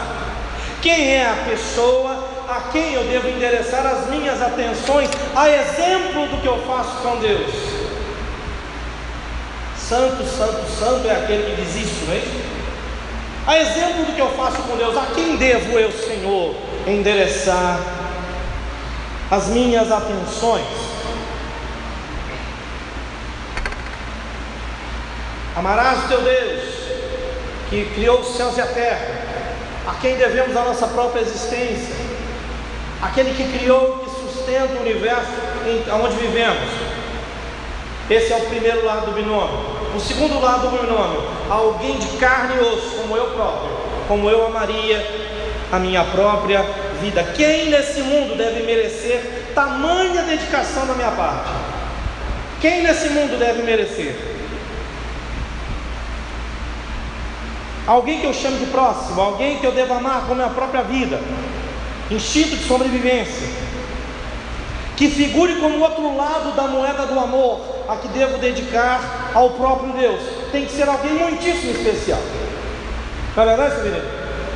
Quem 0.83 1.15
é 1.15 1.25
a 1.25 1.49
pessoa 1.49 2.34
a 2.49 2.69
quem 2.73 2.95
eu 2.95 3.05
devo 3.05 3.29
endereçar 3.29 3.87
as 3.87 4.09
minhas 4.09 4.41
atenções, 4.41 5.11
a 5.35 5.49
exemplo 5.49 6.29
do 6.29 6.41
que 6.41 6.47
eu 6.47 6.59
faço 6.67 6.97
com 7.03 7.17
Deus? 7.17 7.51
Santo, 9.79 10.25
santo, 10.25 10.65
santo 10.79 11.07
é 11.07 11.13
aquele 11.13 11.55
que 11.55 11.63
diz 11.63 11.77
isso, 11.77 12.05
não 12.07 12.15
é 12.15 12.19
isso? 12.19 12.55
A 13.47 13.59
exemplo 13.59 14.05
do 14.05 14.15
que 14.15 14.21
eu 14.21 14.31
faço 14.31 14.63
com 14.63 14.77
Deus, 14.77 14.97
a 14.97 15.07
quem 15.15 15.37
devo 15.37 15.79
eu, 15.79 15.93
Senhor, 15.93 16.55
endereçar 16.87 17.79
as 19.31 19.49
minhas 19.49 19.93
atenções. 19.93 20.65
Amarás 25.57 26.05
o 26.05 26.09
teu 26.09 26.23
Deus, 26.23 26.63
que 27.69 27.85
criou 27.95 28.21
os 28.21 28.37
céus 28.37 28.57
e 28.57 28.61
a 28.61 28.67
terra, 28.67 29.07
a 29.87 29.95
quem 30.01 30.17
devemos 30.17 30.57
a 30.57 30.65
nossa 30.65 30.87
própria 30.89 31.21
existência, 31.21 32.04
aquele 33.03 33.35
que 33.35 33.59
criou 33.59 34.05
e 34.07 34.11
sustenta 34.11 34.75
o 34.75 34.81
universo 34.81 35.33
onde 36.03 36.17
vivemos. 36.17 36.69
Esse 38.09 38.33
é 38.33 38.37
o 38.37 38.47
primeiro 38.47 38.85
lado 38.85 39.07
do 39.07 39.13
binômio. 39.13 39.75
O 39.95 40.01
segundo 40.01 40.41
lado 40.41 40.69
do 40.69 40.79
binômio, 40.79 41.23
alguém 41.49 41.99
de 41.99 42.09
carne 42.19 42.57
e 42.57 42.61
osso, 42.61 42.97
como 43.01 43.17
eu 43.17 43.31
próprio, 43.31 43.71
como 44.07 44.29
eu 44.29 44.47
amaria 44.47 45.05
a 45.73 45.79
minha 45.79 46.05
própria 46.05 46.63
vida. 47.01 47.23
Quem 47.35 47.71
nesse 47.71 48.03
mundo 48.03 48.37
deve 48.37 48.63
merecer 48.65 49.53
tamanha 49.55 50.23
dedicação 50.23 50.87
da 50.87 50.95
minha 50.95 51.13
parte? 51.13 51.51
Quem 52.61 52.83
nesse 52.83 53.09
mundo 53.11 53.39
deve 53.39 53.63
merecer? 53.63 54.17
Alguém 57.87 58.21
que 58.21 58.27
eu 58.27 58.33
chamo 58.33 58.59
de 58.59 58.67
próximo, 58.67 59.21
alguém 59.21 59.59
que 59.59 59.67
eu 59.67 59.73
devo 59.73 59.95
amar 59.95 60.27
com 60.27 60.33
a 60.33 60.37
minha 60.37 60.49
própria 60.49 60.83
vida, 60.83 61.21
instinto 62.11 62.57
de 62.57 62.65
sobrevivência, 62.65 63.49
que 64.97 65.11
figure 65.11 65.57
como 65.57 65.81
outro 65.81 66.17
lado 66.17 66.55
da 66.55 66.63
moeda 66.65 67.07
do 67.07 67.19
amor, 67.19 67.61
a 67.89 67.97
que 67.97 68.09
devo 68.09 68.39
dedicar 68.39 69.31
ao 69.35 69.51
próprio 69.51 69.93
Deus. 69.93 70.21
Tem 70.53 70.65
que 70.65 70.73
ser 70.73 70.89
alguém 70.89 71.13
muitíssimo 71.15 71.73
especial. 71.73 72.21
Não 73.35 73.43
é 73.43 73.47
verdade, 73.57 74.03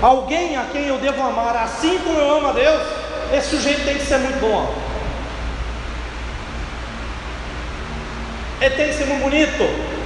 alguém 0.01 0.57
a 0.57 0.65
quem 0.71 0.87
eu 0.87 0.99
devo 0.99 1.21
amar, 1.23 1.57
assim 1.57 1.99
como 1.99 2.19
eu 2.19 2.37
amo 2.37 2.49
a 2.49 2.53
Deus, 2.53 2.83
esse 3.33 3.57
sujeito 3.57 3.85
tem 3.85 3.99
que 3.99 4.07
ser 4.07 4.19
muito 4.19 4.41
bom. 4.41 4.75
Ele 8.61 8.75
tem 8.75 8.89
que 8.89 8.95
ser 8.95 9.07
muito 9.07 9.23
bonito, 9.23 9.99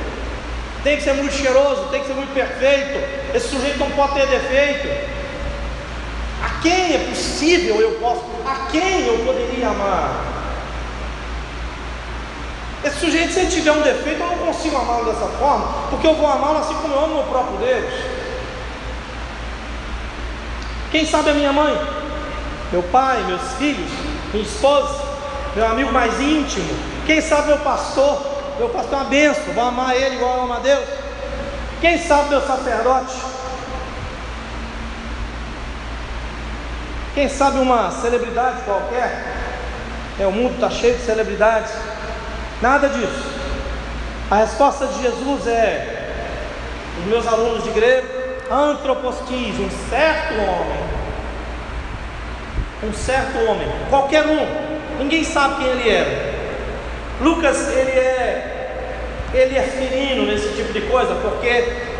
tem 0.82 0.96
que 0.96 1.02
ser 1.02 1.14
muito 1.14 1.34
cheiroso, 1.34 1.88
tem 1.90 2.00
que 2.00 2.06
ser 2.06 2.14
muito 2.14 2.34
perfeito. 2.34 3.00
Esse 3.34 3.48
sujeito 3.48 3.78
não 3.78 3.90
pode 3.92 4.14
ter 4.14 4.26
defeito. 4.26 5.21
A 6.42 6.60
quem 6.60 6.94
é 6.94 7.06
possível 7.08 7.80
eu 7.80 7.92
posso, 7.92 8.24
a 8.44 8.66
quem 8.70 9.06
eu 9.06 9.24
poderia 9.24 9.68
amar? 9.68 10.32
Esse 12.84 12.98
sujeito, 12.98 13.32
se 13.32 13.40
ele 13.40 13.50
tiver 13.50 13.70
um 13.70 13.80
defeito, 13.80 14.20
eu 14.20 14.26
não 14.26 14.38
consigo 14.38 14.76
amá-lo 14.76 15.04
dessa 15.04 15.26
forma, 15.38 15.68
porque 15.88 16.06
eu 16.06 16.16
vou 16.16 16.26
amá-lo 16.26 16.58
assim 16.58 16.74
como 16.74 16.94
eu 16.94 17.04
amo 17.04 17.20
o 17.20 17.24
próprio 17.24 17.58
Deus. 17.58 17.94
Quem 20.90 21.06
sabe 21.06 21.30
a 21.30 21.34
minha 21.34 21.52
mãe, 21.52 21.80
meu 22.72 22.82
pai, 22.82 23.22
meus 23.22 23.52
filhos, 23.52 23.90
minha 24.32 24.44
esposa, 24.44 25.00
meu 25.54 25.66
amigo 25.66 25.92
mais 25.92 26.20
íntimo. 26.20 26.76
Quem 27.06 27.20
sabe 27.20 27.48
meu 27.48 27.58
pastor, 27.58 28.20
meu 28.58 28.68
pastor 28.70 28.94
é 28.94 28.96
uma 28.96 29.04
benção, 29.04 29.54
vou 29.54 29.64
amar 29.64 29.94
ele 29.94 30.16
igual 30.16 30.38
eu 30.38 30.42
amo 30.42 30.54
a 30.54 30.58
Deus. 30.58 30.84
Quem 31.80 31.98
sabe 31.98 32.30
meu 32.30 32.40
sacerdote? 32.40 33.31
Quem 37.14 37.28
sabe 37.28 37.58
uma 37.58 37.90
celebridade 37.90 38.62
qualquer? 38.64 39.22
É, 40.18 40.26
o 40.26 40.32
mundo 40.32 40.54
está 40.54 40.70
cheio 40.70 40.94
de 40.94 41.02
celebridades. 41.02 41.72
Nada 42.62 42.88
disso. 42.88 43.32
A 44.30 44.36
resposta 44.36 44.86
de 44.86 45.02
Jesus 45.02 45.46
é: 45.46 46.08
os 47.00 47.04
meus 47.04 47.26
alunos 47.26 47.64
de 47.64 47.70
grego 47.70 48.06
antroposquis, 48.50 49.58
um 49.58 49.70
certo 49.90 50.34
homem, 50.34 50.80
um 52.84 52.92
certo 52.92 53.38
homem, 53.46 53.68
qualquer 53.88 54.26
um, 54.26 54.46
ninguém 54.98 55.24
sabe 55.24 55.56
quem 55.56 55.66
ele 55.66 55.88
era. 55.88 56.32
Lucas, 57.20 57.68
ele 57.68 57.90
é 57.90 58.48
ele 59.34 59.56
é 59.56 59.62
ferino 59.62 60.26
nesse 60.26 60.54
tipo 60.54 60.72
de 60.72 60.82
coisa, 60.82 61.14
porque 61.14 61.46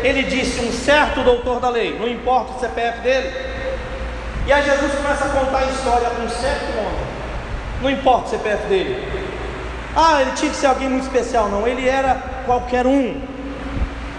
ele 0.03 0.23
disse 0.23 0.59
um 0.61 0.71
certo 0.71 1.23
doutor 1.23 1.59
da 1.59 1.69
lei, 1.69 1.97
não 1.97 2.07
importa 2.07 2.53
o 2.53 2.59
CPF 2.59 2.99
dele. 2.99 3.52
E 4.45 4.51
aí 4.51 4.63
Jesus 4.63 4.93
começa 4.93 5.25
a 5.25 5.29
contar 5.29 5.59
a 5.59 5.65
história 5.65 6.09
de 6.09 6.25
um 6.25 6.29
certo 6.29 6.77
homem, 6.77 6.99
Não 7.81 7.89
importa 7.89 8.27
o 8.27 8.29
CPF 8.29 8.67
dele. 8.67 9.07
Ah, 9.95 10.21
ele 10.21 10.31
tinha 10.31 10.51
que 10.51 10.57
ser 10.57 10.67
alguém 10.67 10.89
muito 10.89 11.03
especial. 11.03 11.47
Não, 11.49 11.67
ele 11.67 11.87
era 11.87 12.15
qualquer 12.45 12.85
um. 12.85 13.21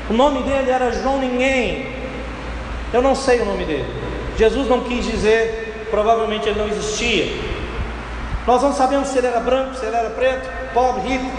O 0.09 0.13
nome 0.13 0.43
dele 0.43 0.71
era 0.71 0.93
João 0.93 1.19
Ninguém. 1.19 1.93
Eu 2.93 3.03
não 3.03 3.15
sei 3.15 3.41
o 3.41 3.45
nome 3.45 3.65
dele. 3.65 3.87
Jesus 4.39 4.69
não 4.69 4.81
quis 4.81 5.05
dizer, 5.05 5.87
provavelmente 5.91 6.49
ele 6.49 6.59
não 6.59 6.69
existia. 6.69 7.27
Nós 8.47 8.63
não 8.63 8.73
sabemos 8.73 9.09
se 9.09 9.19
ele 9.19 9.27
era 9.27 9.41
branco, 9.41 9.75
se 9.75 9.85
ele 9.85 9.97
era 9.97 10.11
preto, 10.11 10.49
pobre, 10.73 11.09
rico, 11.09 11.31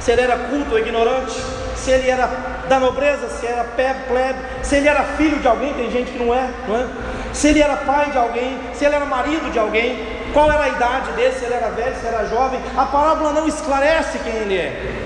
se 0.00 0.12
ele 0.12 0.22
era 0.22 0.36
culto 0.36 0.72
ou 0.72 0.78
ignorante, 0.78 1.34
se 1.76 1.90
ele 1.90 2.10
era 2.10 2.26
da 2.68 2.80
nobreza, 2.80 3.28
se 3.28 3.46
era 3.46 3.64
plebe, 3.64 4.38
se 4.62 4.76
ele 4.76 4.88
era 4.88 5.02
filho 5.16 5.38
de 5.38 5.46
alguém, 5.46 5.72
tem 5.74 5.90
gente 5.90 6.10
que 6.10 6.18
não 6.18 6.34
é, 6.34 6.48
não 6.66 6.76
é? 6.76 6.86
Se 7.34 7.48
ele 7.48 7.60
era 7.60 7.76
pai 7.76 8.10
de 8.10 8.16
alguém, 8.16 8.58
se 8.72 8.84
ele 8.84 8.94
era 8.94 9.04
marido 9.04 9.52
de 9.52 9.58
alguém, 9.58 10.22
qual 10.32 10.50
era 10.50 10.64
a 10.64 10.68
idade 10.68 11.12
dele, 11.12 11.34
se 11.34 11.44
ele 11.44 11.54
era 11.54 11.68
velho, 11.68 11.96
se 12.00 12.06
era 12.06 12.24
jovem, 12.26 12.60
a 12.76 12.86
parábola 12.86 13.32
não 13.32 13.46
esclarece 13.46 14.18
quem 14.18 14.32
ele 14.32 14.56
é. 14.56 15.02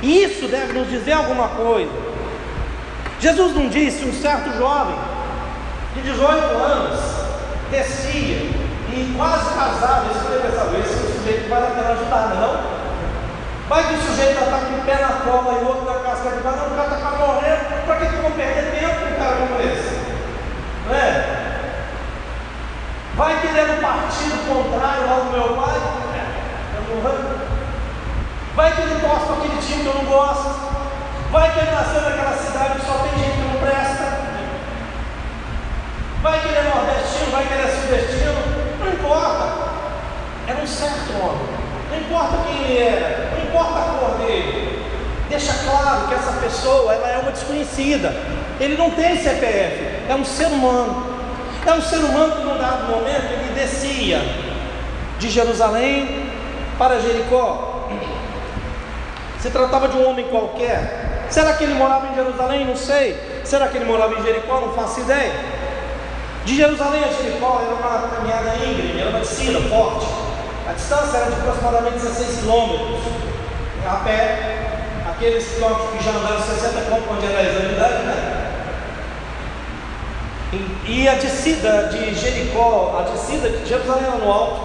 E 0.00 0.22
isso 0.22 0.46
deve 0.46 0.72
nos 0.72 0.88
dizer 0.88 1.12
alguma 1.12 1.48
coisa. 1.48 1.92
Jesus 3.20 3.54
não 3.54 3.68
disse 3.68 4.04
um 4.04 4.12
certo 4.12 4.56
jovem 4.56 4.96
de 5.94 6.02
18 6.02 6.28
anos 6.56 7.24
descia 7.70 8.36
e 8.94 9.14
quase 9.16 9.54
casado, 9.54 10.10
isso 10.10 10.24
foi 10.26 10.38
pensar, 10.38 10.68
esse 10.78 11.12
sujeito 11.12 11.48
vai 11.48 11.60
lá 11.60 11.70
pela 11.70 11.90
ajudar, 11.90 12.34
não? 12.36 12.84
Vai 13.68 13.88
que 13.88 13.94
o 13.94 14.02
sujeito 14.02 14.38
está 14.38 14.58
com 14.58 14.74
o 14.76 14.84
pé 14.84 14.98
na 15.00 15.08
cova 15.24 15.52
e 15.52 15.64
o 15.64 15.68
outro 15.68 15.84
na 15.86 15.98
casca 16.00 16.30
de 16.30 16.44
não, 16.44 16.52
o 16.52 16.76
cara 16.76 16.94
está 16.94 17.10
morrendo, 17.10 17.86
para 17.86 17.96
que 17.96 18.16
vão 18.16 18.30
perder 18.32 18.78
tempo 18.78 19.00
com 19.00 19.06
um 19.06 19.18
cara 19.18 19.36
como 19.36 19.60
esse? 19.60 19.98
Não 20.86 20.94
é? 20.94 21.44
Vai 23.16 23.40
que 23.40 23.46
ele 23.46 23.60
é 23.60 23.64
do 23.66 23.80
partido 23.80 24.48
contrário 24.48 25.06
do 25.06 25.30
meu 25.30 25.56
pai, 25.56 25.76
é, 26.14 26.34
Vai 28.56 28.72
que 28.72 28.80
ele 28.80 29.00
torce 29.00 29.26
para 29.26 29.36
aquele 29.36 29.60
time 29.60 29.82
que 29.82 29.86
eu 29.86 29.94
não 29.94 30.04
gosto. 30.04 30.50
Vai 31.30 31.52
que 31.52 31.58
ele 31.60 31.70
nasceu 31.70 32.00
naquela 32.02 32.36
cidade 32.36 32.80
que 32.80 32.86
só 32.86 32.98
tem 32.98 33.18
gente 33.18 33.36
que 33.36 33.42
não 33.42 33.60
presta. 33.60 34.04
Vai 36.22 36.40
que 36.40 36.48
ele 36.48 36.58
é 36.58 36.62
nordestino, 36.62 37.30
vai 37.30 37.46
que 37.46 37.52
ele 37.52 37.62
é 37.62 37.68
sudestino. 37.68 38.34
Não 38.80 38.92
importa. 38.92 39.64
Era 40.48 40.60
um 40.60 40.66
certo 40.66 41.12
homem. 41.22 41.54
Não 41.90 41.98
importa 41.98 42.38
quem 42.46 42.64
ele 42.64 42.78
era, 42.78 43.30
não 43.30 43.44
importa 43.44 43.78
a 43.78 43.98
cor 43.98 44.18
dele. 44.18 44.84
Deixa 45.28 45.54
claro 45.64 46.08
que 46.08 46.14
essa 46.14 46.32
pessoa 46.32 46.92
ela 46.94 47.08
é 47.08 47.18
uma 47.18 47.30
desconhecida. 47.30 48.12
Ele 48.58 48.76
não 48.76 48.90
tem 48.90 49.16
CPF, 49.16 50.04
é 50.08 50.14
um 50.14 50.24
ser 50.24 50.46
humano. 50.46 51.13
É 51.66 51.72
um 51.72 51.80
ser 51.80 51.96
humano 51.96 52.44
num 52.44 52.58
dado 52.58 52.90
momento 52.90 53.32
ele 53.32 53.54
descia 53.54 54.20
de 55.18 55.30
Jerusalém 55.30 56.30
para 56.78 57.00
Jericó. 57.00 57.88
Se 59.40 59.50
tratava 59.50 59.88
de 59.88 59.96
um 59.96 60.08
homem 60.08 60.26
qualquer. 60.28 61.26
Será 61.30 61.54
que 61.54 61.64
ele 61.64 61.74
morava 61.74 62.08
em 62.08 62.14
Jerusalém? 62.14 62.66
Não 62.66 62.76
sei. 62.76 63.18
Será 63.44 63.68
que 63.68 63.78
ele 63.78 63.86
morava 63.86 64.14
em 64.14 64.22
Jericó? 64.22 64.60
Não 64.60 64.72
faço 64.74 65.00
ideia. 65.00 65.32
De 66.44 66.56
Jerusalém 66.56 67.02
a 67.02 67.08
Jericó 67.08 67.62
era 67.64 67.74
uma 67.74 68.08
caminhada 68.08 68.56
íngreme, 68.56 69.00
era 69.00 69.10
uma 69.10 69.20
descida 69.20 69.60
forte. 69.62 70.06
A 70.68 70.72
distância 70.72 71.16
era 71.16 71.30
de 71.30 71.40
aproximadamente 71.40 71.94
16 71.94 72.40
quilômetros. 72.40 73.00
A 73.86 73.96
pé, 73.96 74.58
aqueles 75.10 75.46
quilômetros 75.46 75.90
que 75.90 76.04
já 76.04 76.10
andaram 76.10 76.40
60 76.40 76.80
quilômetros 76.82 77.06
quando 77.06 77.24
era 77.24 77.42
10 77.42 77.56
anos 77.56 77.68
de 77.68 77.74
idade, 77.74 78.02
né? 78.04 78.33
E 80.86 81.08
a 81.08 81.14
descida 81.14 81.88
de 81.88 82.14
Jericó, 82.14 82.96
a 82.98 83.10
descida 83.10 83.48
de 83.48 83.68
Jerusalém 83.68 84.04
no 84.20 84.30
alto, 84.30 84.60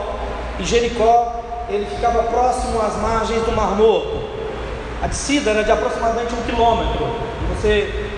e 0.59 0.63
Jericó 0.63 1.39
ele 1.69 1.85
ficava 1.85 2.23
próximo 2.23 2.81
às 2.81 2.95
margens 2.97 3.43
do 3.43 3.51
Mar 3.51 3.75
Morto. 3.75 4.27
A 5.01 5.07
descida 5.07 5.51
era 5.51 5.63
de 5.63 5.71
aproximadamente 5.71 6.33
um 6.33 6.41
quilômetro. 6.43 7.15
Você, 7.55 8.09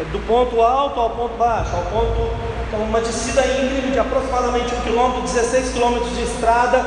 é, 0.00 0.04
do 0.12 0.18
ponto 0.20 0.62
alto 0.62 1.00
ao 1.00 1.10
ponto 1.10 1.36
baixo, 1.36 1.74
ao 1.74 1.82
ponto. 1.82 2.30
Então, 2.66 2.80
uma 2.80 3.00
descida 3.00 3.44
íngreme 3.44 3.90
de 3.92 3.98
aproximadamente 3.98 4.74
um 4.74 4.80
quilômetro, 4.80 5.22
16 5.22 5.72
quilômetros 5.72 6.16
de 6.16 6.22
estrada. 6.22 6.86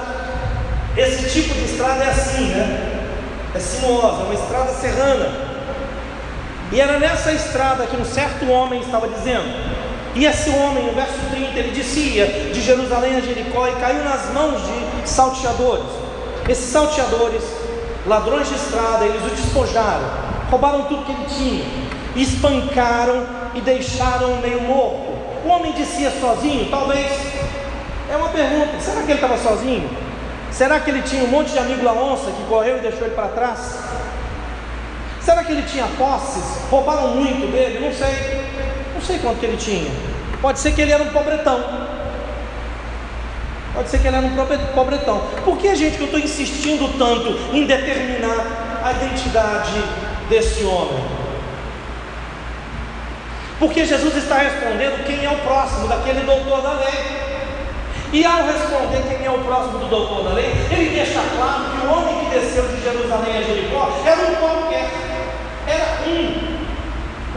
Esse 0.98 1.30
tipo 1.30 1.54
de 1.54 1.66
estrada 1.66 2.04
é 2.04 2.10
assim, 2.10 2.46
né? 2.48 3.12
É 3.54 3.60
sinuosa, 3.60 4.24
uma 4.24 4.34
estrada 4.34 4.72
serrana. 4.74 5.30
E 6.72 6.82
era 6.82 6.98
nessa 6.98 7.32
estrada 7.32 7.86
que 7.86 7.96
um 7.96 8.06
certo 8.06 8.50
homem 8.50 8.82
estava 8.82 9.08
dizendo. 9.08 9.75
E 10.16 10.26
esse 10.26 10.50
homem, 10.50 10.86
no 10.86 10.94
verso 10.94 11.20
30, 11.30 11.60
ele 11.60 11.72
descia 11.72 12.26
de 12.26 12.62
Jerusalém 12.62 13.18
a 13.18 13.20
Jericó 13.20 13.68
e 13.68 13.74
caiu 13.74 14.02
nas 14.02 14.32
mãos 14.32 14.62
de 14.62 15.10
salteadores. 15.10 15.86
Esses 16.48 16.72
salteadores 16.72 17.44
ladrões 18.08 18.48
de 18.48 18.56
estrada, 18.56 19.06
eles 19.06 19.22
o 19.26 19.36
despojaram, 19.36 20.08
roubaram 20.50 20.84
tudo 20.86 21.04
que 21.04 21.12
ele 21.12 21.26
tinha, 21.28 21.66
espancaram 22.16 23.26
e 23.56 23.60
deixaram 23.60 24.38
meio 24.38 24.62
morto. 24.62 25.16
O 25.44 25.50
homem 25.50 25.74
descia 25.74 26.12
sozinho? 26.12 26.70
Talvez. 26.70 27.12
É 28.10 28.16
uma 28.16 28.30
pergunta: 28.30 28.80
será 28.80 29.02
que 29.02 29.12
ele 29.12 29.16
estava 29.16 29.38
sozinho? 29.38 29.90
Será 30.50 30.80
que 30.80 30.90
ele 30.90 31.02
tinha 31.02 31.24
um 31.24 31.28
monte 31.28 31.52
de 31.52 31.60
amigo 31.60 31.84
lá 31.84 31.92
onça 31.92 32.32
que 32.32 32.44
correu 32.44 32.78
e 32.78 32.82
deixou 32.82 33.06
ele 33.06 33.16
para 33.16 33.28
trás? 33.28 33.80
Será 35.20 35.44
que 35.44 35.52
ele 35.52 35.64
tinha 35.64 35.86
posses? 35.98 36.62
Roubaram 36.72 37.10
muito 37.10 37.52
dele? 37.52 37.86
Não 37.86 37.92
sei. 37.92 38.46
Sei 39.06 39.20
quanto 39.20 39.40
que 39.40 39.46
ele 39.46 39.58
tinha. 39.58 39.92
Pode 40.42 40.60
ser 40.60 40.74
que 40.74 40.82
ele 40.82 40.92
era 40.92 41.04
um 41.04 41.10
pobretão. 41.10 41.64
Pode 43.74 43.90
ser 43.90 44.00
que 44.00 44.08
ele 44.08 44.16
era 44.16 44.26
um 44.26 44.36
pobretão. 44.74 45.22
Por 45.44 45.58
que, 45.58 45.76
gente, 45.76 45.98
que 45.98 46.02
eu 46.02 46.06
estou 46.06 46.20
insistindo 46.20 46.98
tanto 46.98 47.38
em 47.54 47.66
determinar 47.66 48.82
a 48.84 48.92
identidade 48.94 49.74
desse 50.30 50.64
homem? 50.64 51.04
Porque 53.60 53.86
Jesus 53.86 54.16
está 54.16 54.38
respondendo 54.38 55.06
quem 55.06 55.24
é 55.24 55.30
o 55.30 55.38
próximo 55.38 55.88
daquele 55.88 56.22
doutor 56.22 56.62
da 56.62 56.74
lei. 56.74 57.26
E 58.12 58.26
ao 58.26 58.46
responder 58.46 59.04
quem 59.10 59.26
é 59.26 59.32
o 59.32 59.40
próximo 59.40 59.80
do 59.80 59.88
doutor 59.88 60.24
da 60.24 60.34
lei, 60.34 60.54
ele 60.72 60.92
deixa 60.92 61.20
claro 61.36 61.66
que 61.72 61.86
o 61.86 61.92
homem 61.92 62.26
que 62.26 62.40
desceu 62.40 62.68
de 62.68 62.82
Jerusalém 62.82 63.38
a 63.38 63.42
Jericó 63.42 63.92
era 64.06 64.22
um 64.22 64.36
qualquer, 64.36 64.90
era 65.68 66.10
um, 66.10 66.55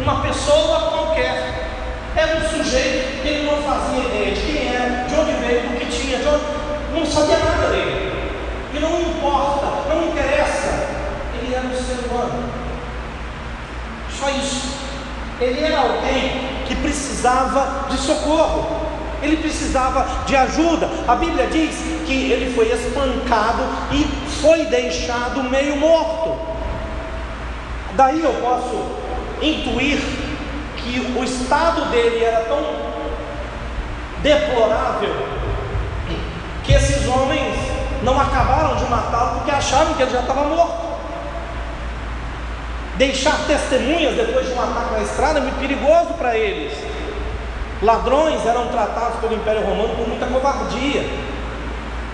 uma 0.02 0.22
pessoa 0.22 0.90
qualquer. 0.90 1.68
Era 2.16 2.38
um 2.38 2.48
sujeito 2.48 3.22
que 3.22 3.28
ele 3.28 3.50
não 3.50 3.62
fazia 3.62 4.04
ideia 4.04 4.34
de 4.34 4.40
quem 4.40 4.68
era, 4.68 5.04
de 5.04 5.14
onde 5.14 5.32
veio, 5.32 5.62
do 5.68 5.78
que 5.78 5.87
tinha, 5.87 6.18
de 6.18 6.26
onde... 6.26 6.44
não 6.94 7.06
sabia 7.06 7.38
nada 7.38 7.68
dele. 7.68 8.12
E 8.74 8.78
não 8.78 9.00
importa, 9.00 9.88
não 9.88 10.08
interessa, 10.08 10.88
ele 11.34 11.54
era 11.54 11.66
um 11.66 11.74
ser 11.74 12.08
humano. 12.08 12.44
Só 14.18 14.28
isso. 14.30 14.78
Ele 15.40 15.61
era 15.61 15.78
alguém 15.78 16.64
que 16.66 16.74
precisava 16.76 17.88
de 17.88 17.96
socorro. 17.98 18.88
Ele 19.22 19.37
precisava 19.37 20.24
de 20.26 20.37
ajuda. 20.37 20.88
A 21.06 21.14
Bíblia 21.14 21.46
diz 21.48 21.76
que 22.06 22.30
ele 22.30 22.54
foi 22.54 22.70
espancado 22.70 23.62
e 23.92 24.04
foi 24.40 24.64
deixado 24.66 25.42
meio 25.44 25.76
morto. 25.76 26.37
Daí 27.94 28.22
eu 28.22 28.32
posso 28.34 28.97
intuir 29.42 29.98
que 30.77 31.14
o 31.18 31.24
estado 31.24 31.87
dele 31.90 32.24
era 32.24 32.40
tão 32.44 32.88
deplorável 34.22 35.14
que 36.64 36.72
esses 36.72 37.07
homens 37.07 37.55
não 38.03 38.20
acabaram 38.20 38.77
de 38.77 38.85
matá-lo 38.85 39.37
porque 39.37 39.51
acharam 39.51 39.94
que 39.94 40.03
ele 40.03 40.11
já 40.11 40.20
estava 40.20 40.44
morto. 40.44 40.88
Deixar 42.96 43.46
testemunhas 43.46 44.16
depois 44.16 44.46
de 44.46 44.53
um 44.53 44.61
ataque 44.61 44.92
na 44.92 45.03
estrada 45.03 45.38
é 45.38 45.42
muito 45.42 45.59
perigoso 45.61 46.14
para 46.18 46.37
eles. 46.37 46.72
Ladrões 47.81 48.44
eram 48.44 48.66
tratados 48.68 49.20
pelo 49.20 49.35
Império 49.35 49.62
Romano 49.62 49.94
com 49.94 50.03
muita 50.03 50.27
covardia. 50.27 51.09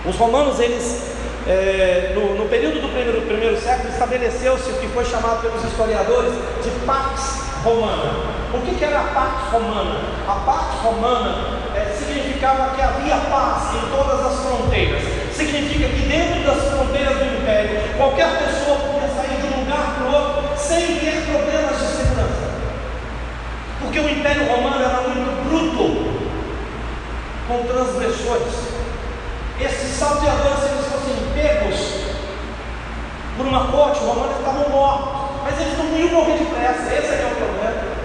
Os 0.05 0.15
romanos, 0.15 0.59
eles, 0.59 1.14
é, 1.47 2.11
no, 2.15 2.35
no, 2.35 2.49
período 2.49 2.81
do 2.81 2.87
primeiro, 2.87 3.21
primeiro 3.21 3.59
século, 3.59 3.89
estabeleceu-se 3.89 4.69
o 4.71 4.73
que 4.77 4.87
foi 4.87 5.05
chamado 5.05 5.41
pelos 5.41 5.63
historiadores 5.63 6.33
de 6.63 6.69
pax 6.85 7.45
romana. 7.65 8.35
O 8.53 8.61
que, 8.61 8.75
que 8.75 8.85
era 8.85 9.01
a 9.01 9.03
Pax 9.03 9.51
Romana? 9.51 9.99
A 10.27 10.35
Pax 10.45 10.75
Romana 10.83 11.59
é, 11.75 11.91
significava 11.97 12.75
que 12.75 12.81
havia 12.81 13.17
paz 13.29 13.75
em 13.75 13.89
todas 13.89 14.25
as 14.25 14.39
fronteiras. 14.45 15.01
Significa 15.33 15.89
que 15.89 16.07
dentro 16.07 16.43
das 16.45 16.63
fronteiras 16.71 17.17
do 17.17 17.25
império, 17.25 17.81
qualquer 17.97 18.29
pessoa 18.37 18.77
podia 18.77 19.09
sair 19.09 19.41
de 19.41 19.47
um 19.47 19.59
lugar 19.61 19.95
para 19.97 20.07
o 20.07 20.13
outro 20.13 20.57
sem 20.57 20.99
ter 20.99 21.25
problemas 21.25 21.79
de 21.79 21.85
segurança. 21.87 22.45
Porque 23.81 23.99
o 23.99 24.09
Império 24.09 24.45
Romano 24.45 24.81
era 24.81 25.01
muito 25.01 25.49
bruto 25.49 26.15
com 27.47 27.65
transgressores. 27.65 28.53
Esses 29.59 29.97
salteadores, 29.97 30.63
eles 30.71 30.84
pegos 31.35 32.05
por 33.37 33.45
uma 33.45 33.67
corte 33.67 33.99
romana, 33.99 34.33
estavam 34.37 34.69
mortos. 34.69 35.25
Mas 35.43 35.61
eles 35.61 35.77
não 35.77 35.97
iam 35.97 36.09
morrer 36.09 36.37
depressa, 36.37 36.93
esse 36.95 37.13
é, 37.13 37.21
é 37.21 37.31
o 37.31 37.35
problema. 37.35 37.95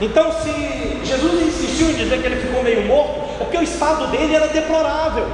Então, 0.00 0.32
se 0.32 1.00
Jesus 1.04 1.42
insistiu 1.42 1.90
em 1.90 1.94
dizer 1.94 2.20
que 2.20 2.26
ele 2.26 2.40
ficou 2.40 2.62
meio 2.62 2.86
morto, 2.86 3.20
é 3.34 3.44
porque 3.44 3.58
o 3.58 3.62
estado 3.62 4.06
dele 4.06 4.34
era 4.34 4.46
deplorável. 4.46 5.26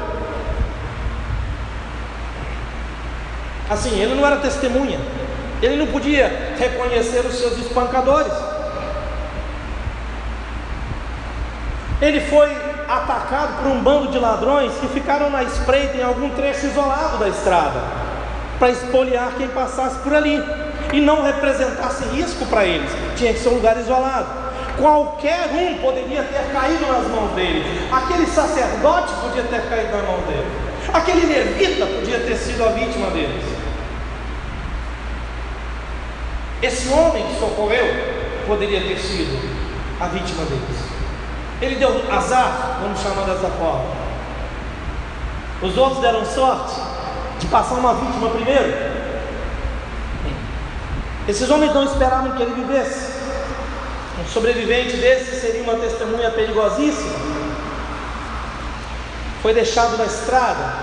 Assim, 3.69 4.01
ele 4.01 4.15
não 4.15 4.27
era 4.27 4.37
testemunha, 4.37 4.99
ele 5.63 5.77
não 5.77 5.87
podia 5.87 6.55
reconhecer 6.59 7.21
os 7.27 7.35
seus 7.35 7.59
espancadores. 7.59 8.33
Ele 12.01 12.21
foi 12.21 12.64
atacado 12.89 13.63
por 13.63 13.71
um 13.71 13.83
bando 13.83 14.09
de 14.09 14.19
ladrões 14.19 14.73
que 14.81 14.89
ficaram 14.89 15.31
na 15.31 15.43
espreita 15.43 15.97
em 15.97 16.03
algum 16.03 16.31
trecho 16.31 16.67
isolado 16.67 17.19
da 17.19 17.29
estrada, 17.29 17.81
para 18.59 18.71
espoliar 18.71 19.33
quem 19.37 19.49
passasse 19.49 19.99
por 19.99 20.15
ali 20.15 20.43
e 20.93 21.01
não 21.01 21.23
representasse 21.23 22.05
risco 22.15 22.47
para 22.47 22.65
eles, 22.65 22.91
tinha 23.17 23.33
que 23.33 23.41
ser 23.41 23.49
um 23.49 23.55
lugar 23.55 23.77
isolado. 23.79 24.45
Qualquer 24.77 25.51
um 25.53 25.79
poderia 25.79 26.23
ter 26.25 26.53
caído 26.53 26.87
nas 26.87 27.07
mãos 27.09 27.33
dele, 27.33 27.89
aquele 27.93 28.27
sacerdote 28.27 29.13
podia 29.23 29.45
ter 29.45 29.69
caído 29.69 29.97
nas 29.97 30.07
mãos 30.07 30.25
dele, 30.27 30.47
aquele 30.93 31.27
levita 31.27 31.87
podia 31.87 32.19
ter 32.21 32.37
sido 32.37 32.65
a 32.65 32.69
vítima 32.69 33.11
deles. 33.11 33.45
Esse 36.63 36.89
homem 36.89 37.27
que 37.27 37.39
socorreu 37.39 37.85
poderia 38.47 38.81
ter 38.81 38.99
sido 38.99 39.39
a 40.01 40.07
vítima 40.07 40.45
deles. 40.45 40.94
Ele 41.61 41.77
deu 41.77 42.05
azar, 42.13 42.79
vamos 42.83 43.01
chamar 43.01 43.25
dessa 43.25 43.49
forma. 43.49 44.05
Os 45.63 45.77
outros 45.79 46.01
deram 46.01 46.25
sorte 46.25 46.75
de 47.39 47.47
passar 47.47 47.75
uma 47.75 47.95
vítima 47.95 48.31
primeiro. 48.31 48.95
Esses 51.27 51.49
homens 51.49 51.73
não 51.73 51.85
esperavam 51.85 52.33
que 52.33 52.43
ele 52.43 52.55
vivesse. 52.55 53.15
Um 54.21 54.29
sobrevivente 54.29 54.97
desse 54.97 55.41
seria 55.41 55.63
uma 55.63 55.75
testemunha 55.77 56.31
perigosíssima. 56.31 57.15
Foi 59.41 59.55
deixado 59.55 59.97
na 59.97 60.05
estrada. 60.05 60.75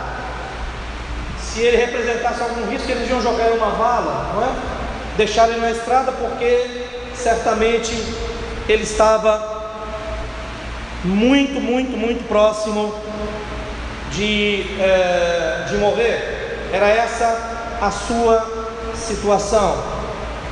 Se 1.39 1.61
ele 1.61 1.78
representasse 1.78 2.41
algum 2.41 2.69
risco, 2.69 2.89
eles 2.89 3.09
iam 3.09 3.22
jogar 3.22 3.47
ele 3.47 3.57
uma 3.57 3.72
vala, 3.72 4.32
não 4.34 4.43
é? 4.43 4.51
Deixar 5.17 5.49
ele 5.49 5.59
na 5.59 5.72
estrada 5.72 6.11
porque 6.11 6.86
certamente 7.13 7.91
ele 8.67 8.84
estava 8.84 9.61
muito, 11.04 11.60
muito, 11.60 11.97
muito 11.97 12.28
próximo 12.28 12.93
de, 14.12 14.66
é, 14.80 15.66
de 15.68 15.78
morrer. 15.78 16.70
Era 16.72 16.88
essa 16.88 17.52
a 17.82 17.89
sua 17.89 18.45
situação. 18.95 19.84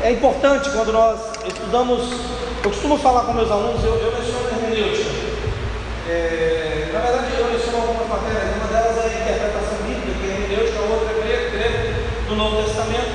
É 0.01 0.11
importante 0.11 0.69
quando 0.71 0.91
nós 0.91 1.19
estudamos, 1.47 2.11
eu 2.63 2.69
costumo 2.69 2.97
falar 2.97 3.21
com 3.25 3.33
meus 3.33 3.51
alunos, 3.51 3.83
eu, 3.83 3.95
eu 3.95 4.17
leciono 4.17 4.47
hermenêutica. 4.49 5.09
É, 6.09 6.89
na 6.91 6.99
verdade, 6.99 7.27
eu 7.37 7.51
leciono 7.51 7.77
algumas 7.77 8.07
matérias, 8.07 8.55
uma 8.55 8.67
delas 8.67 8.97
é 8.97 9.01
a 9.05 9.21
interpretação 9.21 9.77
bíblica, 9.85 10.17
que 10.19 10.25
é 10.25 10.33
hermenêutica, 10.33 10.79
a 10.79 10.93
outra 10.93 11.11
é 11.11 11.21
grego, 11.21 11.51
grego 11.51 11.93
do 12.27 12.35
Novo 12.35 12.63
Testamento, 12.63 13.13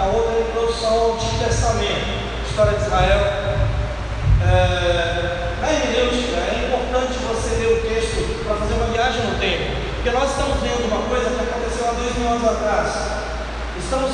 a 0.00 0.04
outra 0.06 0.32
é 0.32 0.36
a 0.36 0.48
introdução 0.48 0.90
ao 0.90 1.14
Antigo 1.14 1.44
Testamento, 1.44 2.06
história 2.48 2.72
de 2.72 2.82
Israel. 2.82 3.20
É, 4.42 5.52
na 5.60 5.72
hermenêutica, 5.72 6.36
é 6.50 6.66
importante 6.66 7.14
você 7.28 7.54
ler 7.62 7.78
o 7.78 7.80
texto 7.86 8.42
para 8.44 8.56
fazer 8.56 8.74
uma 8.74 8.88
no 9.20 9.38
tempo, 9.38 9.76
porque 9.94 10.10
nós 10.10 10.30
estamos 10.30 10.62
lendo 10.62 10.88
uma 10.88 11.02
coisa 11.08 11.28
que 11.28 11.40
aconteceu 11.44 11.88
há 11.88 11.92
dois 11.92 12.16
mil 12.16 12.28
anos 12.28 12.48
atrás. 12.48 12.88
Estamos 13.76 14.12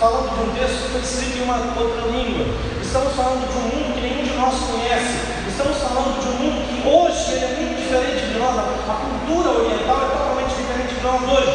falando 0.00 0.34
de 0.34 0.40
um 0.42 0.54
texto 0.54 0.82
que 0.82 0.88
foi 0.90 1.00
escrito 1.00 1.38
em 1.38 1.42
uma 1.44 1.56
outra 1.78 2.02
língua. 2.10 2.46
Estamos 2.82 3.14
falando 3.14 3.46
de 3.46 3.56
um 3.58 3.66
mundo 3.70 3.94
que 3.94 4.00
nenhum 4.00 4.24
de 4.24 4.34
nós 4.34 4.54
conhece. 4.58 5.14
Estamos 5.46 5.76
falando 5.78 6.18
de 6.18 6.28
um 6.28 6.36
mundo 6.42 6.58
que 6.66 6.88
hoje 6.88 7.44
é 7.44 7.48
muito 7.54 7.78
diferente 7.78 8.32
de 8.32 8.38
nós. 8.38 8.58
A 8.58 8.94
cultura 9.06 9.50
oriental 9.50 9.98
é 10.02 10.08
totalmente 10.10 10.54
diferente 10.58 10.94
de 10.94 11.02
nós 11.02 11.20
hoje. 11.30 11.54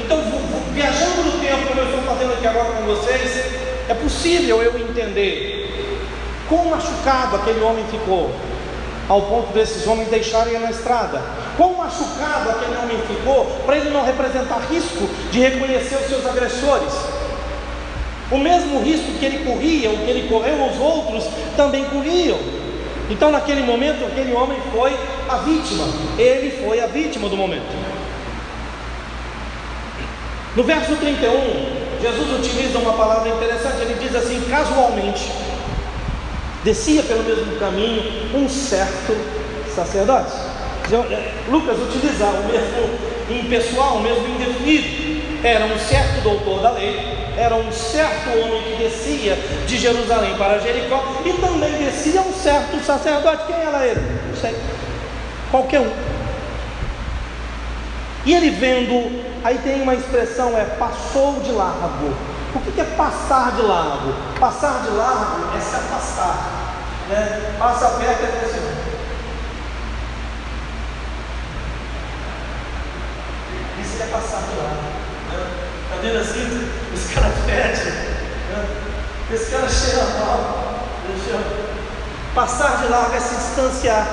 Então, 0.00 0.18
viajando 0.72 1.22
no 1.24 1.32
tempo, 1.40 1.68
como 1.68 1.80
eu 1.80 1.86
estou 1.86 2.02
fazendo 2.02 2.32
aqui 2.32 2.46
agora 2.46 2.72
com 2.72 2.82
vocês, 2.84 3.44
é 3.88 3.94
possível 3.94 4.62
eu 4.62 4.78
entender 4.78 5.98
quão 6.48 6.66
machucado 6.66 7.36
aquele 7.36 7.60
homem 7.60 7.84
ficou 7.90 8.32
ao 9.08 9.22
ponto 9.22 9.52
desses 9.52 9.86
homens 9.86 10.08
deixarem 10.08 10.58
na 10.58 10.70
estrada. 10.70 11.20
Quão 11.56 11.74
machucado 11.74 12.50
aquele 12.50 12.76
homem 12.76 12.98
ficou 13.06 13.44
para 13.66 13.76
ele 13.76 13.90
não 13.90 14.04
representar 14.04 14.60
risco 14.70 15.08
de 15.30 15.40
reconhecer 15.40 15.96
os 15.96 16.08
seus 16.08 16.24
agressores. 16.26 16.92
O 18.30 18.38
mesmo 18.38 18.80
risco 18.80 19.12
que 19.18 19.24
ele 19.24 19.44
corria, 19.44 19.90
o 19.90 19.98
que 19.98 20.10
ele 20.10 20.28
correu, 20.28 20.66
os 20.66 20.78
outros 20.80 21.24
também 21.56 21.84
corriam. 21.84 22.38
Então, 23.10 23.30
naquele 23.30 23.62
momento, 23.62 24.06
aquele 24.06 24.32
homem 24.32 24.58
foi 24.72 24.98
a 25.28 25.36
vítima. 25.38 25.84
Ele 26.18 26.64
foi 26.64 26.80
a 26.80 26.86
vítima 26.86 27.28
do 27.28 27.36
momento. 27.36 27.66
No 30.56 30.64
verso 30.64 30.96
31, 30.96 32.00
Jesus 32.00 32.38
utiliza 32.38 32.78
uma 32.78 32.94
palavra 32.94 33.28
interessante. 33.28 33.82
Ele 33.82 33.94
diz 34.00 34.14
assim: 34.14 34.40
casualmente 34.48 35.30
descia 36.64 37.02
pelo 37.02 37.22
mesmo 37.24 37.56
caminho 37.58 38.02
um 38.34 38.48
certo 38.48 39.16
sacerdote. 39.74 40.51
É, 40.90 41.32
Lucas 41.48 41.78
utiliza 41.78 42.26
o 42.26 42.44
mesmo 42.46 42.98
impessoal, 43.30 43.96
o 43.96 44.02
mesmo 44.02 44.26
indefinido. 44.28 45.12
Era 45.42 45.64
um 45.64 45.78
certo 45.78 46.22
doutor 46.22 46.60
da 46.60 46.70
lei, 46.70 47.00
era 47.36 47.54
um 47.54 47.72
certo 47.72 48.30
homem 48.30 48.62
que 48.62 48.82
descia 48.82 49.36
de 49.66 49.78
Jerusalém 49.78 50.36
para 50.36 50.58
Jericó 50.58 51.02
e 51.24 51.32
também 51.34 51.72
descia 51.72 52.20
um 52.20 52.32
certo 52.32 52.78
sacerdote. 52.84 53.46
Quem 53.46 53.56
era 53.56 53.86
ele? 53.86 54.00
Não 54.28 54.36
sei. 54.36 54.54
Qualquer 55.50 55.80
um. 55.80 55.90
E 58.24 58.34
ele 58.34 58.50
vendo, 58.50 59.24
aí 59.42 59.58
tem 59.58 59.82
uma 59.82 59.94
expressão, 59.94 60.56
é 60.56 60.64
passou 60.64 61.40
de 61.40 61.50
largo. 61.50 62.14
O 62.54 62.60
que 62.60 62.80
é 62.80 62.84
passar 62.84 63.52
de 63.52 63.62
largo? 63.62 64.14
Passar 64.38 64.82
de 64.82 64.90
largo 64.90 65.56
é 65.56 65.60
se 65.60 65.74
afastar. 65.74 66.50
Né? 67.08 67.54
Passa 67.58 67.88
perto 67.98 68.22
e 68.22 68.44
assim. 68.44 68.81
É 74.02 74.06
passar 74.06 74.42
de 74.42 74.56
largo. 74.56 74.92
Está 75.84 75.96
né? 75.96 76.02
vendo 76.02 76.18
assim? 76.18 76.70
Os 76.92 77.14
caras 77.14 77.32
pedem. 77.46 77.92
Né? 77.92 78.66
Esse 79.32 79.50
cara 79.50 79.68
cheira 79.68 80.04
mal. 80.18 80.72
Passar 82.34 82.82
de 82.82 82.88
largo 82.88 83.14
é 83.14 83.20
se 83.20 83.34
distanciar. 83.34 84.06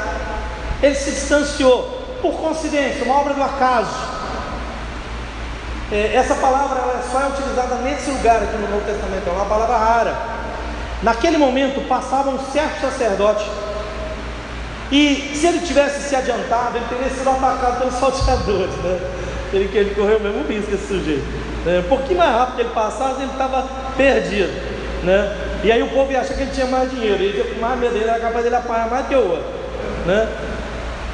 Ele 0.83 0.95
se 0.95 1.11
distanciou 1.11 1.99
por 2.21 2.33
coincidência, 2.33 3.03
uma 3.03 3.19
obra 3.19 3.33
do 3.33 3.41
acaso. 3.41 4.09
É, 5.91 6.15
essa 6.15 6.35
palavra 6.35 7.01
só 7.11 7.21
é 7.21 7.27
utilizada 7.29 7.75
nesse 7.75 8.11
lugar 8.11 8.43
aqui 8.43 8.57
no 8.57 8.69
Novo 8.69 8.85
Testamento, 8.85 9.27
é 9.27 9.31
uma 9.31 9.45
palavra 9.45 9.77
rara. 9.77 10.15
Naquele 11.01 11.37
momento 11.37 11.87
passava 11.87 12.29
um 12.29 12.51
certo 12.51 12.81
sacerdote, 12.81 13.49
e 14.91 15.33
se 15.35 15.45
ele 15.45 15.59
tivesse 15.59 16.09
se 16.09 16.15
adiantado, 16.15 16.77
ele 16.77 16.85
teria 16.89 17.09
sido 17.09 17.29
atacado 17.29 17.77
pelos 17.79 17.93
salteadores, 17.95 18.75
né? 18.77 18.99
Ele, 19.51 19.69
ele 19.73 19.95
correu 19.95 20.17
o 20.17 20.21
mesmo 20.21 20.43
risco 20.47 20.73
esse 20.73 20.87
sujeito. 20.87 21.23
É, 21.65 21.79
um 21.79 21.89
pouquinho 21.89 22.19
mais 22.19 22.31
rápido 22.31 22.55
que 22.55 22.61
ele 22.61 22.69
passasse, 22.69 23.21
ele 23.21 23.31
estava 23.31 23.67
perdido. 23.97 24.51
Né? 25.03 25.35
E 25.63 25.71
aí 25.71 25.81
o 25.81 25.89
povo 25.89 26.11
ia 26.11 26.21
achar 26.21 26.33
que 26.35 26.41
ele 26.41 26.51
tinha 26.51 26.67
mais 26.67 26.89
dinheiro, 26.89 27.21
ele 27.21 27.43
tinha 27.43 27.59
mais 27.59 27.79
medo 27.79 27.93
dele, 27.93 28.09
era 28.09 28.19
capaz 28.19 28.43
dele 28.43 28.55
apanhar 28.55 28.89
mais 28.89 29.07
que 29.07 29.15
o 29.15 29.29
outro. 29.29 29.45
Né? 30.05 30.27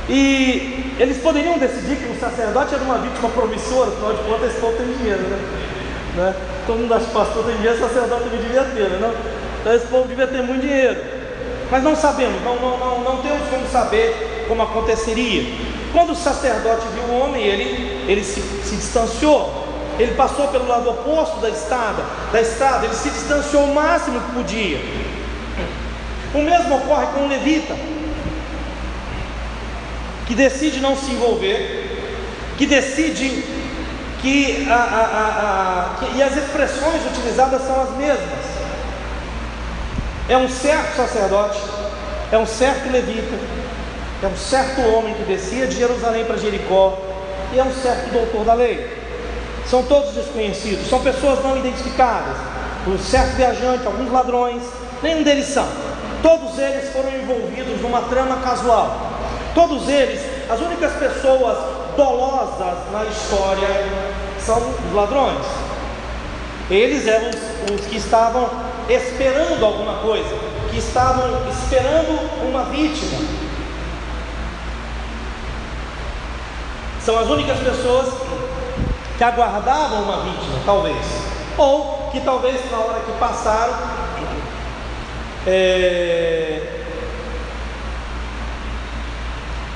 E 0.07 0.93
eles 0.99 1.17
poderiam 1.17 1.57
decidir 1.57 1.97
que 1.97 2.11
o 2.11 2.19
sacerdote 2.19 2.75
era 2.75 2.83
uma 2.83 2.99
vítima 2.99 3.29
promissora, 3.29 3.89
afinal 3.89 4.13
de 4.13 4.23
contas 4.23 4.51
esse 4.51 4.59
povo 4.59 4.77
tem 4.77 4.85
dinheiro, 4.85 5.21
né? 5.21 5.39
né? 6.15 6.35
Todo 6.67 6.77
mundo 6.77 6.93
acha 6.93 7.05
que 7.05 7.11
pastor 7.11 7.43
tem 7.45 7.55
dinheiro, 7.55 7.79
sacerdote 7.79 8.23
também 8.23 8.39
devia 8.39 8.63
ter, 8.63 8.89
né? 8.89 9.13
Então 9.61 9.73
esse 9.73 9.87
povo 9.87 10.07
devia 10.07 10.27
ter 10.27 10.43
muito 10.43 10.61
dinheiro. 10.61 10.97
Mas 11.71 11.83
não 11.83 11.95
sabemos, 11.95 12.39
não, 12.43 12.55
não, 12.57 12.77
não, 12.77 12.99
não 12.99 13.17
temos 13.23 13.49
como 13.49 13.67
saber 13.67 14.45
como 14.47 14.61
aconteceria. 14.61 15.43
Quando 15.95 16.11
o 16.11 16.15
sacerdote 16.15 16.85
viu 16.93 17.03
o 17.03 17.19
homem, 17.21 17.41
ele, 17.41 18.03
ele 18.05 18.21
se, 18.21 18.41
se 18.41 18.75
distanciou. 18.75 19.63
Ele 19.97 20.13
passou 20.15 20.49
pelo 20.49 20.67
lado 20.67 20.89
oposto 20.89 21.39
da 21.39 21.49
estrada, 21.49 22.03
da 22.33 22.41
estrada, 22.41 22.85
ele 22.85 22.93
se 22.93 23.09
distanciou 23.09 23.63
o 23.63 23.73
máximo 23.73 24.19
que 24.19 24.31
podia. 24.33 24.77
O 26.33 26.41
mesmo 26.41 26.75
ocorre 26.75 27.05
com 27.13 27.21
o 27.21 27.27
levita 27.29 27.73
que 30.27 30.35
decide 30.35 30.81
não 30.81 30.97
se 30.97 31.11
envolver, 31.11 32.11
que 32.57 32.65
decide 32.65 33.45
que, 34.21 34.67
a, 34.69 34.75
a, 34.75 34.81
a, 34.81 35.95
que, 35.99 36.17
e 36.17 36.21
as 36.21 36.35
expressões 36.35 37.05
utilizadas 37.05 37.61
são 37.61 37.81
as 37.81 37.91
mesmas. 37.91 38.45
É 40.27 40.35
um 40.35 40.49
certo 40.49 40.97
sacerdote, 40.97 41.61
é 42.33 42.37
um 42.37 42.45
certo 42.45 42.91
levita, 42.91 43.39
é 44.23 44.27
um 44.27 44.37
certo 44.37 44.81
homem 44.81 45.13
que 45.13 45.23
descia 45.23 45.67
de 45.67 45.75
Jerusalém 45.75 46.25
para 46.25 46.37
Jericó, 46.37 46.97
e 47.53 47.59
é 47.59 47.63
um 47.63 47.73
certo 47.73 48.11
doutor 48.11 48.45
da 48.45 48.53
lei. 48.53 49.03
São 49.69 49.83
todos 49.83 50.13
desconhecidos, 50.13 50.87
são 50.89 50.99
pessoas 50.99 51.43
não 51.43 51.57
identificadas, 51.57 52.37
um 52.87 52.97
certo 52.97 53.35
viajante, 53.35 53.85
alguns 53.85 54.11
ladrões, 54.11 54.61
nenhum 55.01 55.23
deles 55.23 55.47
são. 55.47 55.67
Todos 56.21 56.57
eles 56.57 56.91
foram 56.91 57.09
envolvidos 57.09 57.81
numa 57.81 58.01
trama 58.03 58.37
casual. 58.37 59.11
Todos 59.53 59.87
eles 59.87 60.21
as 60.49 60.59
únicas 60.59 60.93
pessoas 60.93 61.57
dolosas 61.97 62.77
na 62.91 63.03
história 63.05 63.67
são 64.39 64.57
os 64.57 64.93
ladrões. 64.93 65.45
Eles 66.69 67.07
eram 67.07 67.29
os, 67.29 67.79
os 67.79 67.87
que 67.87 67.97
estavam 67.97 68.47
esperando 68.87 69.65
alguma 69.65 69.95
coisa, 69.99 70.35
que 70.69 70.77
estavam 70.77 71.49
esperando 71.49 72.47
uma 72.47 72.65
vítima. 72.65 73.17
São 77.05 77.19
as 77.19 77.27
únicas 77.27 77.59
pessoas 77.59 78.11
que 79.15 79.23
aguardavam 79.23 80.01
uma 80.01 80.23
vítima, 80.23 80.59
talvez, 80.65 81.05
ou 81.55 82.09
que 82.11 82.19
talvez 82.21 82.59
na 82.71 82.79
hora 82.79 82.99
que 83.01 83.11
passaram, 83.19 83.75
é, 85.45 86.61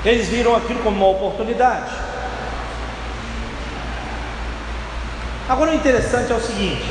eles 0.04 0.26
viram 0.26 0.56
aquilo 0.56 0.80
como 0.80 0.96
uma 0.96 1.16
oportunidade. 1.16 1.92
Agora 5.48 5.70
o 5.70 5.74
interessante 5.74 6.32
é 6.32 6.34
o 6.34 6.40
seguinte: 6.40 6.84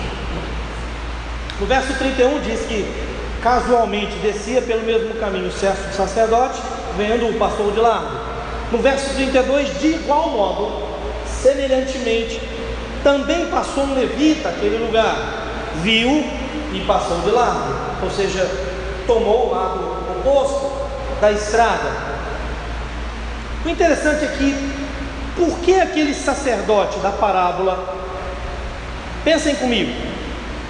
no 1.60 1.66
verso 1.66 1.94
31 1.96 2.40
diz 2.40 2.62
que 2.62 3.10
casualmente 3.42 4.16
descia 4.20 4.62
pelo 4.62 4.84
mesmo 4.84 5.16
caminho 5.16 5.48
o 5.48 5.52
sacerdote, 5.52 6.62
vendo 6.96 7.28
o 7.28 7.38
pastor 7.38 7.74
de 7.74 7.80
largo. 7.82 8.29
No 8.72 8.78
verso 8.78 9.16
32, 9.16 9.80
de 9.80 9.88
igual 9.88 10.30
modo, 10.30 10.84
semelhantemente, 11.42 12.40
também 13.04 13.48
passou 13.48 13.84
um 13.84 13.96
levita 13.96 14.50
aquele 14.50 14.78
lugar, 14.78 15.16
viu 15.82 16.24
e 16.72 16.84
passou 16.86 17.20
de 17.22 17.32
largo, 17.32 17.74
ou 18.04 18.12
seja, 18.12 18.48
tomou 19.08 19.48
o 19.48 19.52
lado 19.52 19.80
oposto 20.20 20.72
da 21.20 21.32
estrada. 21.32 22.10
O 23.66 23.70
interessante 23.70 24.26
é 24.26 24.28
que, 24.28 24.72
por 25.36 25.60
que 25.60 25.80
aquele 25.80 26.14
sacerdote 26.14 27.00
da 27.00 27.10
parábola, 27.10 27.96
pensem 29.24 29.56
comigo, 29.56 29.92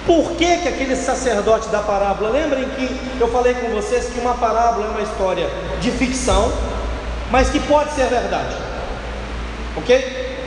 por 0.06 0.32
que, 0.32 0.56
que 0.58 0.68
aquele 0.68 0.96
sacerdote 0.96 1.68
da 1.68 1.80
parábola, 1.80 2.30
lembrem 2.30 2.68
que 2.70 3.20
eu 3.20 3.28
falei 3.28 3.54
com 3.54 3.68
vocês 3.68 4.06
que 4.06 4.18
uma 4.18 4.34
parábola 4.34 4.86
é 4.86 4.90
uma 4.90 5.02
história 5.02 5.48
de 5.80 5.90
ficção, 5.90 6.50
mas 7.30 7.48
que 7.48 7.60
pode 7.60 7.92
ser 7.92 8.06
verdade, 8.06 8.56
ok? 9.76 10.38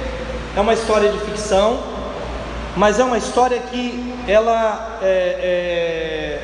É 0.56 0.60
uma 0.60 0.74
história 0.74 1.12
de 1.12 1.18
ficção, 1.20 1.80
mas 2.76 3.00
é 3.00 3.04
uma 3.04 3.18
história 3.18 3.60
que 3.60 4.14
ela, 4.28 5.00
é, 5.02 6.40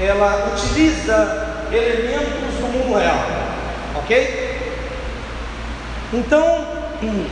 é, 0.00 0.06
ela 0.06 0.52
utiliza 0.54 1.66
elementos 1.70 2.54
do 2.60 2.66
mundo 2.72 2.98
real. 2.98 3.18
Ok? 3.96 4.60
Então, 6.12 6.66
hum, 7.02 7.26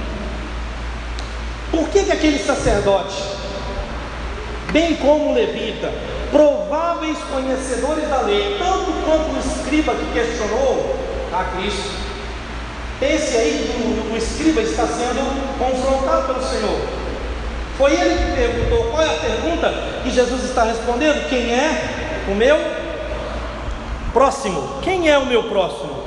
por 1.70 1.88
que, 1.88 2.04
que 2.04 2.12
aquele 2.12 2.38
sacerdote, 2.38 3.22
bem 4.72 4.96
como 4.96 5.30
o 5.30 5.34
levita, 5.34 5.92
prováveis 6.30 7.18
conhecedores 7.30 8.08
da 8.08 8.20
lei, 8.22 8.56
tanto 8.58 8.92
quanto 9.04 9.34
o 9.34 9.38
escriba 9.38 9.94
que 9.94 10.12
questionou 10.12 11.11
a 11.32 11.44
Cristo, 11.56 11.90
esse 13.00 13.36
aí, 13.36 14.08
o, 14.10 14.14
o 14.14 14.16
escriba, 14.16 14.60
está 14.60 14.86
sendo 14.86 15.58
confrontado 15.58 16.26
pelo 16.26 16.42
Senhor. 16.42 16.80
Foi 17.76 17.92
ele 17.92 18.14
que 18.16 18.36
perguntou: 18.36 18.90
qual 18.90 19.02
é 19.02 19.06
a 19.06 19.18
pergunta 19.18 19.74
que 20.04 20.10
Jesus 20.10 20.44
está 20.44 20.62
respondendo? 20.64 21.28
Quem 21.28 21.52
é 21.52 22.24
o 22.28 22.34
meu 22.34 22.56
próximo? 24.12 24.78
Quem 24.82 25.08
é 25.08 25.18
o 25.18 25.26
meu 25.26 25.44
próximo? 25.44 26.02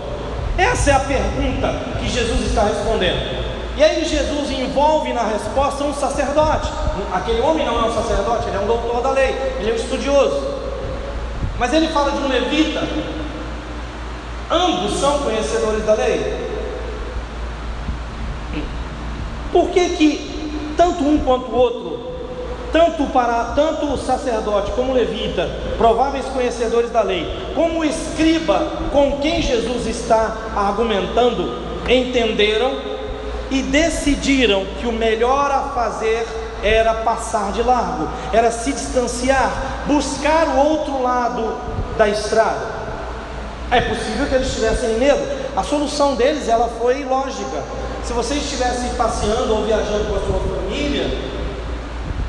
Essa 0.58 0.92
é 0.92 0.94
a 0.94 1.00
pergunta 1.00 1.76
que 2.00 2.08
Jesus 2.08 2.42
está 2.48 2.64
respondendo. 2.64 3.44
E 3.76 3.84
aí 3.84 4.06
Jesus 4.06 4.50
envolve 4.52 5.12
na 5.12 5.24
resposta 5.24 5.84
um 5.84 5.94
sacerdote. 5.94 6.72
Aquele 7.14 7.42
homem 7.42 7.66
não 7.66 7.78
é 7.78 7.90
um 7.90 7.94
sacerdote, 7.94 8.48
ele 8.48 8.56
é 8.56 8.60
um 8.62 8.68
doutor 8.68 9.02
da 9.02 9.12
lei, 9.12 9.36
ele 9.60 9.72
é 9.72 9.74
um 9.74 9.76
estudioso. 9.76 10.56
Mas 11.60 11.74
ele 11.74 11.90
fala 11.90 12.12
de 12.12 12.20
um 12.20 12.28
levita. 12.30 12.82
Ambos 14.50 15.00
são 15.00 15.20
conhecedores 15.20 15.86
da 15.86 15.94
lei. 15.94 16.46
Por 19.52 19.70
que 19.70 19.90
que 19.90 20.74
tanto 20.78 21.04
um 21.04 21.18
quanto 21.20 21.52
o 21.52 21.56
outro 21.56 22.16
tanto, 22.76 23.06
para, 23.06 23.54
tanto 23.56 23.86
o 23.86 23.98
sacerdote 23.98 24.72
como 24.72 24.92
o 24.92 24.96
levita, 24.96 25.50
prováveis 25.78 26.26
conhecedores 26.26 26.92
da 26.92 27.02
lei, 27.02 27.26
como 27.56 27.80
o 27.80 27.86
escriba 27.86 28.68
com 28.92 29.18
quem 29.22 29.42
Jesus 29.42 29.88
está 29.88 30.36
argumentando, 30.54 31.58
entenderam 31.88 32.74
e 33.50 33.62
decidiram 33.62 34.66
que 34.78 34.88
o 34.88 34.92
melhor 34.92 35.50
a 35.50 35.72
fazer 35.74 36.28
era 36.62 36.96
passar 36.96 37.54
de 37.54 37.64
largo, 37.64 38.10
era 38.34 38.52
se 38.52 38.74
distanciar, 38.74 39.86
buscar 39.88 40.50
o 40.50 40.58
outro 40.58 41.02
lado 41.02 41.56
da 41.98 42.10
estrada. 42.10 42.85
É 43.76 43.82
possível 43.82 44.26
que 44.28 44.36
eles 44.36 44.54
tivessem 44.54 44.98
medo. 44.98 45.22
A 45.56 45.64
solução 45.64 46.16
deles 46.16 46.48
ela 46.48 46.70
foi 46.80 47.04
lógica. 47.04 47.64
Se 48.04 48.14
vocês 48.14 48.44
estivessem 48.44 48.90
passeando 48.96 49.54
ou 49.54 49.66
viajando 49.66 50.06
com 50.06 50.16
a 50.16 50.20
sua 50.20 50.40
família, 50.56 51.10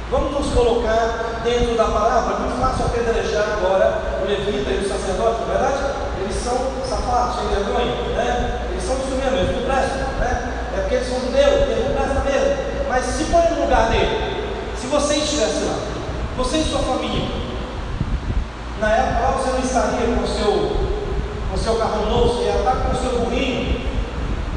Vamos 0.09 0.31
nos 0.31 0.55
colocar 0.55 1.43
dentro 1.43 1.75
da 1.75 1.87
palavra, 1.87 2.37
muito 2.39 2.61
fácil 2.61 2.87
apedrejar 2.87 3.59
agora 3.59 4.23
o 4.23 4.29
levita 4.29 4.71
e 4.71 4.79
o 4.79 4.89
sacerdote, 4.89 5.41
não 5.41 5.53
é 5.53 5.59
verdade? 5.59 5.83
Eles 6.23 6.37
são 6.37 6.57
safados, 6.89 7.41
sem 7.41 7.49
vergonha, 7.49 7.93
né? 8.15 8.69
Eles 8.71 8.85
são 8.85 8.95
isso 8.99 9.17
mesmo, 9.19 9.37
eles 9.37 9.57
não 9.57 9.65
prestam, 9.67 10.07
né? 10.21 10.53
É 10.77 10.81
porque 10.81 10.95
eles 10.95 11.09
são 11.09 11.21
judeus, 11.21 11.69
eles 11.69 11.85
não 11.89 11.95
prestam 11.97 12.25
mesmo. 12.25 12.57
Mas 12.89 13.05
se 13.05 13.25
põe 13.25 13.51
no 13.51 13.63
lugar 13.63 13.91
dele, 13.91 14.45
se 14.81 14.87
você 14.87 15.15
estivesse 15.17 15.65
lá, 15.65 15.77
você 16.37 16.59
e 16.59 16.65
sua 16.65 16.79
família, 16.79 17.27
na 18.79 18.89
época 18.93 19.33
você 19.33 19.51
não 19.51 19.59
estaria 19.59 20.07
com 20.07 20.23
o 20.23 20.29
seu, 20.29 20.86
com 21.51 21.57
seu 21.57 21.77
carro 21.77 22.07
novo, 22.07 22.35
você 22.35 22.45
ia 22.45 22.59
estar 22.59 22.73
com 22.73 22.93
o 22.93 22.97
seu 22.97 23.21
burrinho, 23.21 23.81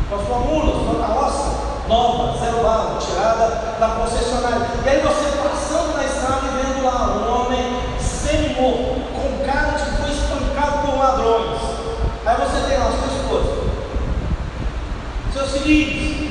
com 0.09 0.15
a 0.15 0.25
sua 0.25 0.39
mula, 0.39 0.83
sua 0.83 1.07
carroça 1.07 1.69
nova, 1.87 2.37
zero 2.37 2.61
bala, 2.61 2.99
tirada 2.99 3.47
da 3.79 3.87
concessionária. 3.95 4.67
E 4.85 4.89
aí 4.89 5.01
você 5.01 5.37
passando 5.37 5.97
na 5.97 6.05
estrada 6.05 6.41
e 6.45 6.63
vendo 6.63 6.85
lá 6.85 7.17
um 7.17 7.45
homem 7.45 7.81
semi-morto, 7.99 9.01
com 9.13 9.45
cara 9.45 9.71
de 9.71 9.85
que 9.85 9.97
foi 9.97 10.11
espancado 10.11 10.85
por 10.85 10.97
ladrões. 10.97 11.59
Aí 12.25 12.35
você 12.35 12.69
tem 12.69 12.77
lá 12.77 12.91
sua 12.91 13.07
esposa, 13.07 13.63
seus 15.33 15.63
filhos, 15.63 16.29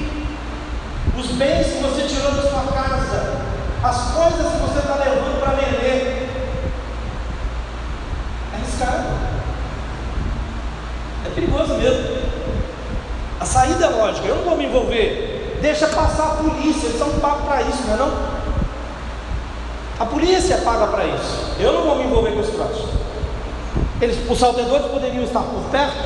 os 1.18 1.26
bens 1.32 1.66
que 1.66 1.82
você 1.82 2.02
tirou 2.02 2.32
da 2.32 2.42
sua 2.42 2.72
casa, 2.72 3.42
as 3.82 4.12
coisas 4.12 4.52
que 4.52 4.58
você 4.58 4.78
está 4.78 4.94
levando 4.94 5.40
para 5.40 5.54
vender. 5.54 6.28
Arriscado. 8.54 9.07
Perigoso 11.40 11.74
mesmo. 11.74 12.18
A 13.40 13.44
saída 13.44 13.86
é 13.86 13.88
lógica, 13.88 14.26
eu 14.26 14.36
não 14.36 14.44
vou 14.44 14.56
me 14.56 14.66
envolver 14.66 15.28
deixa 15.60 15.88
passar 15.88 16.24
a 16.24 16.34
polícia, 16.36 16.86
eles 16.86 16.98
são 16.98 17.10
pagos 17.20 17.44
para 17.44 17.62
isso, 17.62 17.82
não 17.86 17.94
é 17.94 17.96
não? 17.96 18.12
A 19.98 20.06
polícia 20.06 20.54
é 20.54 20.58
paga 20.58 20.86
para 20.86 21.04
isso. 21.06 21.56
Eu 21.58 21.72
não 21.72 21.82
vou 21.82 21.96
me 21.96 22.04
envolver 22.04 22.32
com 22.32 22.40
esse 22.40 22.52
troço. 22.52 22.88
Eles, 24.00 24.30
os 24.30 24.38
salteadores 24.38 24.86
poderiam 24.86 25.24
estar 25.24 25.40
por 25.40 25.62
perto. 25.70 25.96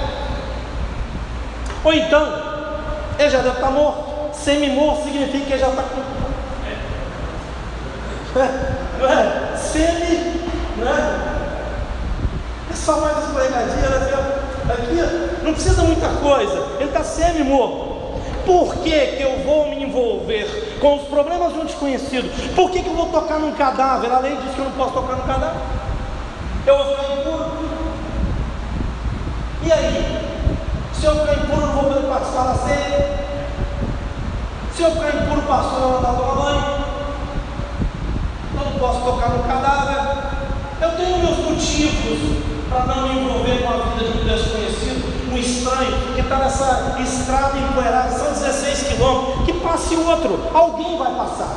Ou 1.85 1.93
então, 1.93 2.43
ele 3.19 3.29
já 3.29 3.43
deve 3.43 3.57
estar 3.57 3.71
morto. 3.71 4.35
Semi-morto 4.35 5.05
significa 5.05 5.45
que 5.45 5.53
ele 5.53 5.61
já 5.61 5.69
está 5.69 5.83
com. 5.83 6.01
É, 8.41 9.53
é, 9.53 9.57
semi, 9.59 10.41
né? 10.79 11.33
É 12.71 12.75
só 12.75 12.99
mais 12.99 13.19
escorregadinha, 13.19 13.91
né? 13.91 14.12
Não 15.43 15.53
precisa 15.53 15.83
muita 15.83 16.09
coisa. 16.09 16.67
Ele 16.79 16.89
está 16.89 17.03
semi-morto. 17.03 17.93
Por 18.47 18.75
que, 18.77 18.91
que 18.91 19.23
eu 19.23 19.39
vou 19.45 19.69
me 19.69 19.83
envolver 19.85 20.79
com 20.81 20.97
os 20.97 21.03
problemas 21.03 21.53
de 21.53 21.61
um 21.61 21.65
desconhecido? 21.65 22.55
Por 22.55 22.71
que, 22.71 22.83
que 22.83 22.89
eu 22.89 22.95
vou 22.95 23.07
tocar 23.07 23.39
num 23.39 23.53
cadáver? 23.53 24.11
A 24.11 24.19
lei 24.19 24.37
diz 24.37 24.55
que 24.55 24.59
eu 24.59 24.65
não 24.65 24.73
posso 24.73 24.93
tocar 24.93 25.17
no 25.17 25.23
cadáver. 25.23 25.61
Eu 26.67 26.77
vou 26.77 26.87
ficar 26.87 27.13
impuro. 27.15 27.45
E 29.65 29.73
aí? 29.73 30.19
Se 30.93 31.05
eu 31.05 31.15
ficar 31.21 31.35
impuro, 31.35 31.67
não 31.67 31.73
vou 31.73 31.85
poder 31.85 32.09
participar 32.09 32.45
da 32.45 32.55
ceia. 32.55 33.23
Se 34.75 34.83
eu 34.83 34.91
ficar 34.91 35.09
impuro, 35.09 35.43
pastor, 35.43 35.81
eu 35.81 36.01
não 36.01 36.15
tomar 36.15 36.35
banho. 36.35 36.85
Eu 38.55 38.65
não 38.65 38.79
posso 38.79 39.01
tocar 39.03 39.31
no 39.31 39.43
cadáver. 39.45 40.23
Eu 40.81 40.91
tenho 40.97 41.19
meus 41.19 41.39
motivos 41.39 42.43
para 42.69 42.87
não 42.87 43.09
me 43.09 43.21
envolver 43.21 43.63
com 43.63 43.69
a 43.69 43.77
vida 43.77 44.11
de 44.11 44.19
um 44.19 44.25
desconhecido 44.25 45.02
um 45.33 45.37
estranho 45.37 46.15
que 46.15 46.21
está 46.21 46.37
nessa 46.37 46.97
estrada 47.01 47.59
empoeirada, 47.59 48.11
são 48.11 48.33
16 48.33 48.83
quilômetros, 48.89 49.47
que 49.47 49.53
passe 49.55 49.97
outro, 49.97 50.51
alguém 50.53 50.99
vai 50.99 51.15
passar. 51.15 51.57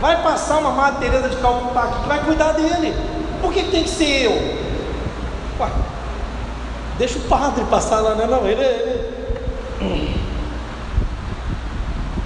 Vai 0.00 0.22
passar 0.22 0.58
uma 0.58 0.70
Madre 0.70 1.08
Teresa 1.08 1.28
de 1.28 1.36
Calcutá 1.36 1.82
aqui 1.84 2.02
que 2.02 2.08
vai 2.08 2.24
cuidar 2.24 2.52
dele. 2.52 2.94
Por 3.40 3.52
que 3.52 3.64
tem 3.64 3.82
que 3.82 3.90
ser 3.90 4.26
eu? 4.26 4.32
Ué. 5.60 5.70
deixa 6.98 7.18
o 7.18 7.22
padre 7.22 7.64
passar 7.64 8.00
lá, 8.00 8.14
não, 8.14 8.26
não, 8.26 8.46
ele, 8.46 8.62
ele. 8.62 10.18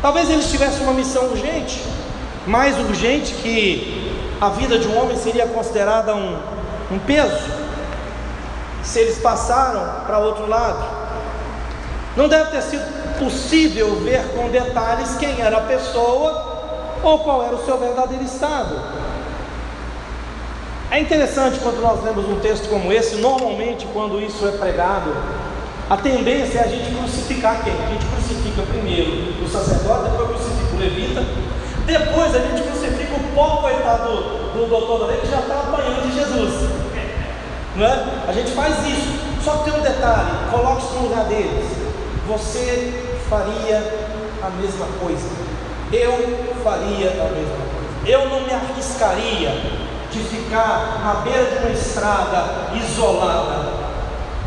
Talvez 0.02 0.28
eles 0.28 0.50
tivessem 0.50 0.82
uma 0.82 0.92
missão 0.92 1.26
urgente, 1.26 1.80
mais 2.46 2.76
urgente 2.78 3.34
que 3.34 4.12
a 4.40 4.48
vida 4.48 4.78
de 4.78 4.88
um 4.88 5.00
homem 5.00 5.16
seria 5.16 5.46
considerada 5.46 6.14
um, 6.14 6.36
um 6.90 6.98
peso, 6.98 7.61
se 8.82 8.98
eles 8.98 9.18
passaram 9.18 10.04
para 10.06 10.18
outro 10.18 10.48
lado. 10.48 10.84
Não 12.16 12.28
deve 12.28 12.50
ter 12.50 12.62
sido 12.62 13.18
possível 13.18 13.96
ver 13.96 14.22
com 14.34 14.48
detalhes 14.48 15.16
quem 15.16 15.40
era 15.40 15.58
a 15.58 15.62
pessoa 15.62 16.52
ou 17.02 17.18
qual 17.20 17.42
era 17.44 17.54
o 17.54 17.64
seu 17.64 17.78
verdadeiro 17.78 18.24
estado. 18.24 18.80
É 20.90 21.00
interessante 21.00 21.58
quando 21.60 21.80
nós 21.80 22.04
lemos 22.04 22.28
um 22.28 22.38
texto 22.40 22.68
como 22.68 22.92
esse, 22.92 23.16
normalmente 23.16 23.86
quando 23.94 24.20
isso 24.20 24.46
é 24.46 24.52
pregado, 24.52 25.10
a 25.88 25.96
tendência 25.96 26.58
é 26.58 26.64
a 26.64 26.68
gente 26.68 26.94
crucificar 26.94 27.64
quem? 27.64 27.72
A 27.72 27.88
gente 27.88 28.04
crucifica 28.06 28.62
primeiro 28.62 29.42
o 29.42 29.48
sacerdote, 29.48 30.10
depois 30.10 30.28
crucifica 30.28 30.74
o 30.74 30.78
levita, 30.78 31.24
depois 31.86 32.34
a 32.34 32.38
gente 32.38 32.62
crucifica 32.62 33.14
o 33.14 33.34
pobre 33.34 33.72
coitado 33.72 34.12
do, 34.12 34.52
do 34.52 34.66
doutor 34.68 35.00
da 35.00 35.06
lei 35.06 35.16
que 35.18 35.28
já 35.28 35.40
está 35.40 35.60
apanhando 35.60 36.02
de 36.02 36.14
Jesus. 36.14 36.91
Não 37.76 37.86
é? 37.86 38.04
A 38.28 38.32
gente 38.32 38.50
faz 38.52 38.86
isso. 38.86 39.22
Só 39.42 39.58
que 39.58 39.70
tem 39.70 39.80
um 39.80 39.82
detalhe, 39.82 40.30
coloque-se 40.50 40.94
no 40.94 41.08
lugar 41.08 41.24
deles. 41.24 41.66
Você 42.28 43.18
faria 43.28 44.08
a 44.42 44.50
mesma 44.50 44.86
coisa. 45.00 45.28
Eu 45.92 46.12
faria 46.62 47.10
a 47.10 47.30
mesma 47.30 47.56
coisa. 47.56 48.06
Eu 48.06 48.28
não 48.28 48.40
me 48.42 48.52
arriscaria 48.52 49.50
de 50.10 50.18
ficar 50.20 51.00
na 51.02 51.14
beira 51.22 51.44
de 51.50 51.58
uma 51.58 51.70
estrada 51.70 52.70
isolada, 52.74 53.72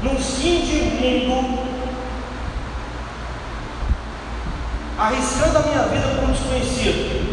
num 0.03 0.15
fim 0.15 0.61
de 0.61 1.25
mundo, 1.27 1.59
arriscando 4.97 5.57
a 5.57 5.61
minha 5.61 5.83
vida 5.83 6.07
por 6.15 6.29
um 6.29 6.31
desconhecido. 6.31 7.24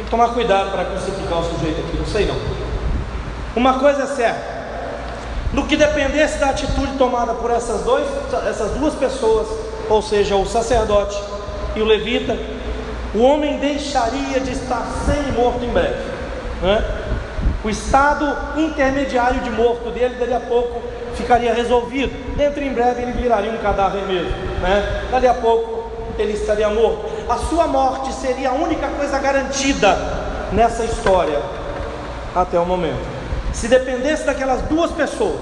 Tem 0.00 0.06
que 0.06 0.10
tomar 0.12 0.28
cuidado 0.28 0.70
para 0.70 0.86
crucificar 0.86 1.40
o 1.40 1.44
sujeito 1.44 1.78
aqui, 1.80 1.98
não 1.98 2.06
sei 2.06 2.24
não. 2.24 2.36
Uma 3.54 3.78
coisa 3.78 4.04
é 4.04 4.06
certa. 4.06 4.60
No 5.52 5.66
que 5.66 5.76
dependesse 5.76 6.38
da 6.38 6.48
atitude 6.48 6.96
tomada 6.96 7.34
por 7.34 7.50
essas, 7.50 7.82
dois, 7.82 8.06
essas 8.48 8.70
duas 8.78 8.94
pessoas, 8.94 9.46
ou 9.90 10.00
seja, 10.00 10.36
o 10.36 10.46
sacerdote 10.46 11.22
e 11.76 11.82
o 11.82 11.84
levita, 11.84 12.34
o 13.14 13.20
homem 13.20 13.58
deixaria 13.58 14.40
de 14.40 14.52
estar 14.52 14.86
semi-morto 15.04 15.62
em 15.62 15.68
breve. 15.68 16.02
Né? 16.62 16.82
O 17.62 17.68
estado 17.68 18.58
intermediário 18.58 19.40
de 19.42 19.50
morto 19.50 19.90
dele, 19.90 20.14
dali 20.14 20.32
a 20.32 20.40
pouco, 20.40 20.80
ficaria 21.14 21.52
resolvido. 21.52 22.36
Dentro 22.38 22.62
em 22.62 22.72
breve 22.72 23.02
ele 23.02 23.12
viraria 23.12 23.52
um 23.52 23.58
cadáver 23.58 24.02
mesmo. 24.06 24.30
Né? 24.62 25.02
Dali 25.10 25.26
a 25.26 25.34
pouco 25.34 25.90
ele 26.18 26.32
estaria 26.32 26.70
morto. 26.70 27.09
A 27.30 27.38
sua 27.48 27.68
morte 27.68 28.12
seria 28.12 28.48
a 28.48 28.52
única 28.52 28.88
coisa 28.88 29.16
garantida 29.20 29.96
nessa 30.52 30.84
história 30.84 31.40
até 32.34 32.58
o 32.58 32.66
momento. 32.66 33.06
Se 33.52 33.68
dependesse 33.68 34.24
daquelas 34.24 34.62
duas 34.62 34.90
pessoas, 34.90 35.40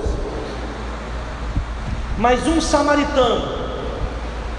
mas 2.18 2.46
um 2.46 2.60
samaritano 2.60 3.40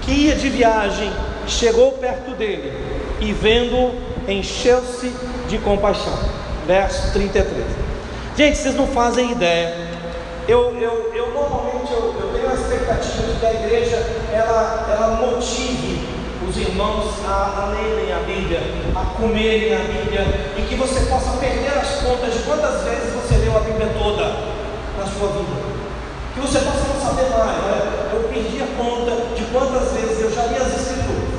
que 0.02 0.10
ia 0.10 0.34
de 0.34 0.48
viagem 0.48 1.12
chegou 1.46 1.92
perto 1.92 2.32
dele 2.32 2.72
e 3.20 3.32
vendo 3.32 3.94
encheu-se 4.26 5.14
de 5.48 5.56
compaixão. 5.58 6.18
Verso 6.66 7.12
33. 7.12 7.64
Gente, 8.36 8.58
vocês 8.58 8.74
não 8.74 8.88
fazem 8.88 9.30
ideia. 9.30 9.72
Eu, 10.48 10.76
eu, 10.80 11.12
eu 11.14 11.30
normalmente 11.32 11.92
eu, 11.92 12.12
eu 12.20 12.32
tenho 12.34 12.50
a 12.50 12.54
expectativa 12.54 13.22
de 13.22 13.38
que 13.38 13.46
a 13.46 13.52
igreja 13.52 13.96
ela, 14.32 14.88
ela 14.90 15.08
motive 15.14 15.99
os 16.50 16.56
irmãos 16.56 17.14
a, 17.24 17.62
a 17.62 17.66
lerem 17.68 18.12
a 18.12 18.18
Bíblia, 18.26 18.60
a 18.96 19.04
comerem 19.16 19.72
a 19.72 19.78
Bíblia, 19.78 20.52
e 20.58 20.62
que 20.68 20.74
você 20.74 21.06
possa 21.06 21.38
perder 21.38 21.78
as 21.78 22.02
contas 22.02 22.34
de 22.34 22.40
quantas 22.40 22.82
vezes 22.82 23.14
você 23.14 23.36
leu 23.36 23.56
a 23.56 23.60
Bíblia 23.60 23.88
toda 23.96 24.24
na 24.98 25.06
sua 25.06 25.28
vida. 25.28 25.70
Que 26.34 26.40
você 26.40 26.58
possa 26.58 26.88
não 26.88 27.00
saber 27.00 27.30
mais, 27.30 27.56
né? 27.62 28.10
Eu 28.12 28.24
perdi 28.24 28.60
a 28.62 28.66
conta 28.76 29.34
de 29.36 29.44
quantas 29.44 29.92
vezes 29.92 30.20
eu 30.20 30.32
já 30.32 30.46
li 30.46 30.56
as 30.56 30.74
Escrituras. 30.74 31.29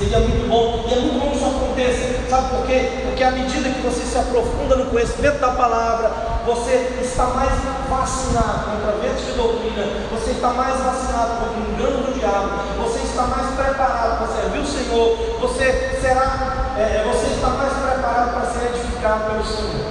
Seria 0.00 0.18
muito 0.20 0.48
bom, 0.48 0.86
e 0.88 0.94
é 0.94 0.96
muito 0.96 1.20
bom 1.20 1.30
que 1.30 1.36
isso 1.36 1.44
aconteça, 1.44 2.30
sabe 2.30 2.56
por 2.56 2.66
quê? 2.66 3.02
Porque 3.04 3.22
à 3.22 3.32
medida 3.32 3.68
que 3.68 3.82
você 3.82 4.00
se 4.00 4.16
aprofunda 4.16 4.76
no 4.76 4.86
conhecimento 4.86 5.38
da 5.40 5.48
palavra, 5.48 6.10
você 6.46 6.96
está 7.02 7.26
mais 7.26 7.52
vacinado 7.86 8.64
contra 8.64 8.92
ventos 8.96 9.26
de 9.26 9.32
doutrina, 9.32 9.84
você 10.10 10.30
está 10.30 10.48
mais 10.56 10.80
vacinado 10.80 11.44
contra 11.44 11.52
o 11.52 11.68
engano 11.68 12.02
do 12.06 12.18
diabo, 12.18 12.48
você 12.80 13.00
está 13.00 13.24
mais 13.24 13.54
preparado 13.54 14.16
para 14.16 14.40
servir 14.40 14.60
o 14.60 14.66
Senhor, 14.66 15.38
você 15.38 15.98
será, 16.00 16.72
é, 16.78 17.04
você 17.04 17.34
está 17.34 17.48
mais 17.48 17.72
preparado 17.74 18.40
para 18.40 18.46
ser 18.52 18.74
edificado 18.74 19.24
pelo 19.28 19.44
Senhor. 19.44 19.84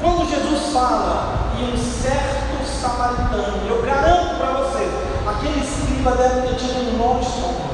Quando 0.00 0.30
Jesus 0.30 0.72
fala 0.72 1.52
em 1.60 1.74
um 1.74 1.76
certo 1.76 2.64
samaritano, 2.64 3.68
eu 3.68 3.82
garanto 3.82 4.38
para 4.38 4.52
vocês, 4.62 4.90
aquele 5.28 5.60
escriba 5.60 6.12
deve 6.12 6.48
ter 6.48 6.54
tido 6.54 6.94
um 6.94 6.96
nó 6.96 7.20
estômago 7.20 7.71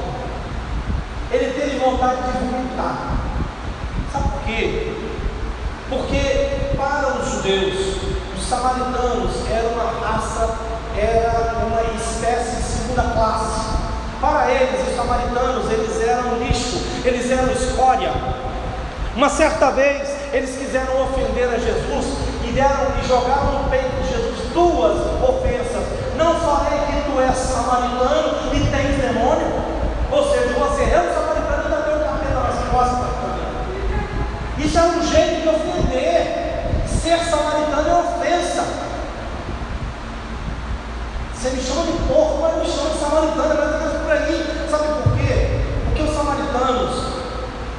ele 1.30 1.52
teve 1.52 1.78
vontade 1.78 2.22
de 2.22 2.38
vomitar. 2.38 3.18
Sabe 4.12 4.28
por 4.28 4.40
quê? 4.46 4.92
Porque 5.88 6.74
para 6.76 7.18
os 7.18 7.30
judeus, 7.32 7.96
os 8.36 8.48
samaritanos 8.48 9.32
eram 9.50 9.70
uma 9.72 10.06
raça, 10.06 10.56
era 10.96 11.66
uma 11.66 11.82
espécie 11.94 12.56
de 12.56 12.62
segunda 12.62 13.02
classe. 13.14 13.78
Para 14.20 14.50
eles, 14.50 14.88
os 14.88 14.96
samaritanos, 14.96 15.70
eles 15.70 16.00
eram 16.02 16.38
lixo, 16.38 16.82
eles 17.04 17.30
eram 17.30 17.52
escória. 17.52 18.10
Uma 19.14 19.28
certa 19.28 19.70
vez, 19.70 20.08
eles 20.32 20.56
quiseram 20.56 21.02
ofender 21.02 21.48
a 21.48 21.58
Jesus 21.58 22.06
e 22.44 22.52
deram 22.52 22.86
e 23.02 23.06
jogaram 23.06 23.62
no 23.62 23.70
peito 23.70 23.90
de 24.02 24.08
Jesus 24.08 24.52
duas 24.54 24.96
ofensas. 25.22 25.84
Não 26.16 26.34
falei 26.40 26.78
que 26.86 27.10
tu 27.10 27.20
és 27.20 27.36
samaritano 27.36 28.54
e 28.54 28.60
tens 28.60 29.00
demônio? 29.00 29.67
Ou 30.10 30.24
seja, 30.30 30.54
você 30.54 30.82
é 30.84 31.00
um 31.00 31.14
samaritano 31.14 31.62
e 31.62 31.64
ainda 31.64 31.82
tem 31.82 31.94
um 31.94 32.04
capeta 32.04 32.40
nas 32.40 32.68
costas. 32.70 33.08
Isso 34.58 34.78
é 34.78 34.82
um 34.82 35.06
jeito 35.06 35.42
de 35.42 35.48
ofender. 35.48 36.86
Ser 36.86 37.18
samaritano 37.18 37.88
é 37.88 37.94
ofensa. 37.94 38.64
Você 41.34 41.50
me 41.50 41.62
chama 41.62 41.82
de 41.86 41.92
porco, 42.08 42.38
mas 42.42 42.56
me 42.56 42.72
chama 42.72 42.90
de 42.90 42.98
samaritano, 42.98 43.52
é 43.52 43.78
mais 43.78 43.94
ou 43.94 44.00
por 44.00 44.12
aí. 44.12 44.66
Sabe 44.70 45.02
por 45.02 45.16
quê? 45.16 45.60
Porque 45.84 46.02
os 46.02 46.16
samaritanos, 46.16 47.04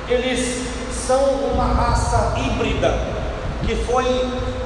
eles 0.08 0.68
são 1.08 1.22
uma 1.54 1.66
raça 1.66 2.36
híbrida 2.38 2.94
que 3.66 3.76
foi 3.76 4.06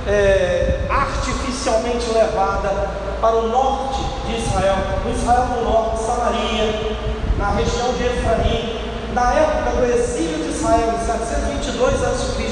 é, 0.07 0.85
artificialmente 0.89 2.11
levada 2.13 2.89
para 3.19 3.35
o 3.35 3.47
norte 3.47 4.03
de 4.25 4.37
Israel, 4.37 4.75
no 5.03 5.11
Israel 5.11 5.45
do 5.45 5.63
Norte, 5.63 6.03
Samaria, 6.03 7.12
na 7.37 7.49
região 7.51 7.93
de 7.93 8.03
Efraim, 8.03 8.79
na 9.13 9.33
época 9.33 9.71
do 9.77 9.85
exílio 9.85 10.43
de 10.43 10.49
Israel, 10.49 10.93
em 10.95 11.05
722 11.05 12.03
a.C. 12.03 12.49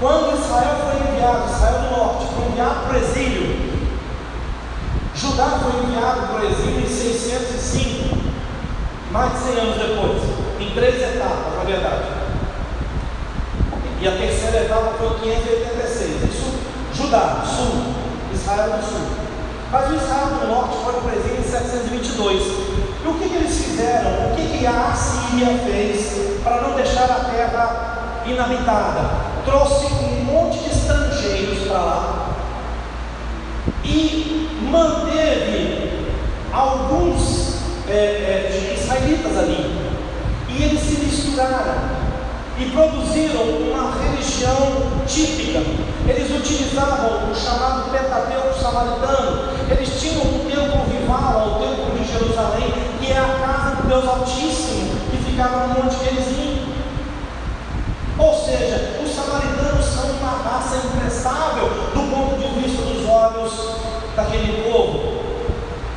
Quando 0.00 0.38
Israel 0.38 0.76
foi 0.84 1.12
enviado, 1.12 1.50
Israel 1.50 1.78
do 1.80 1.96
Norte, 1.96 2.34
foi 2.34 2.46
enviado 2.46 2.80
para 2.86 2.94
o 2.94 3.02
exílio, 3.02 3.72
Judá 5.14 5.60
foi 5.62 5.82
enviado 5.84 6.26
para 6.26 6.42
o 6.42 6.50
exílio 6.50 6.80
em 6.80 6.88
605, 6.88 8.18
mais 9.12 9.32
de 9.32 9.38
100 9.38 9.60
anos 9.60 9.76
depois, 9.76 10.22
em 10.58 10.74
três 10.74 11.00
etapas, 11.00 11.54
na 11.56 11.64
verdade. 11.64 12.22
E 14.00 14.08
a 14.08 14.10
terceira 14.10 14.64
etapa 14.64 14.94
foi 14.98 15.08
em 15.08 15.20
586. 15.20 16.22
Isso, 16.24 16.54
Judá, 16.92 17.44
sul, 17.46 17.94
Israel 18.34 18.70
do 18.70 18.84
sul. 18.84 19.31
Mas 19.72 19.90
o 19.90 19.94
Israel 19.94 20.26
do 20.38 20.48
Norte 20.48 20.76
foi 20.84 21.16
exílio 21.16 21.40
em 21.40 21.50
722. 21.50 22.42
E 23.02 23.08
o 23.08 23.14
que, 23.14 23.26
que 23.26 23.34
eles 23.36 23.56
fizeram? 23.56 24.10
O 24.30 24.36
que, 24.36 24.58
que 24.58 24.66
a 24.66 24.88
Assíria 24.92 25.58
fez 25.64 26.42
para 26.44 26.60
não 26.60 26.76
deixar 26.76 27.10
a 27.10 27.30
terra 27.30 28.22
inabitada? 28.26 29.00
Trouxe 29.46 29.86
um 29.86 30.24
monte 30.24 30.58
de 30.58 30.70
estrangeiros 30.70 31.66
para 31.66 31.78
lá 31.78 32.28
e 33.82 34.60
manteve 34.70 36.06
alguns 36.52 37.56
é, 37.88 37.94
é, 37.94 38.76
israelitas 38.78 39.38
ali. 39.38 39.74
E 40.50 40.62
eles 40.64 40.80
se 40.80 41.00
misturaram 41.00 42.02
e 42.58 42.70
produziram 42.70 43.42
uma 43.42 43.94
religião 44.02 45.02
típica. 45.06 45.60
Eles 46.06 46.30
utilizavam 46.30 47.30
o 47.30 47.34
chamado 47.34 47.90
Pentateuco 47.90 48.54
samaritano. 48.60 49.51
Eles 49.72 50.00
tinham 50.00 50.22
um 50.22 50.44
templo 50.44 50.84
rival 50.92 51.40
ao 51.40 51.60
templo 51.60 51.98
de 51.98 52.04
Jerusalém, 52.04 52.72
que 53.00 53.10
é 53.10 53.16
a 53.16 53.38
casa 53.40 53.76
do 53.76 53.88
Deus 53.88 54.06
Altíssimo, 54.06 55.00
que 55.10 55.16
ficava 55.16 55.66
no 55.68 55.82
Monte 55.82 56.04
Gerizim. 56.04 56.74
Ou 58.18 58.34
seja, 58.44 59.00
os 59.02 59.10
samaritanos 59.10 59.86
são 59.86 60.10
uma 60.10 60.42
raça 60.42 60.76
imprestável 60.76 61.70
do 61.94 62.10
ponto 62.10 62.38
de 62.38 62.60
vista 62.60 62.82
dos 62.82 63.08
olhos 63.08 63.52
daquele 64.14 64.70
povo. 64.70 65.22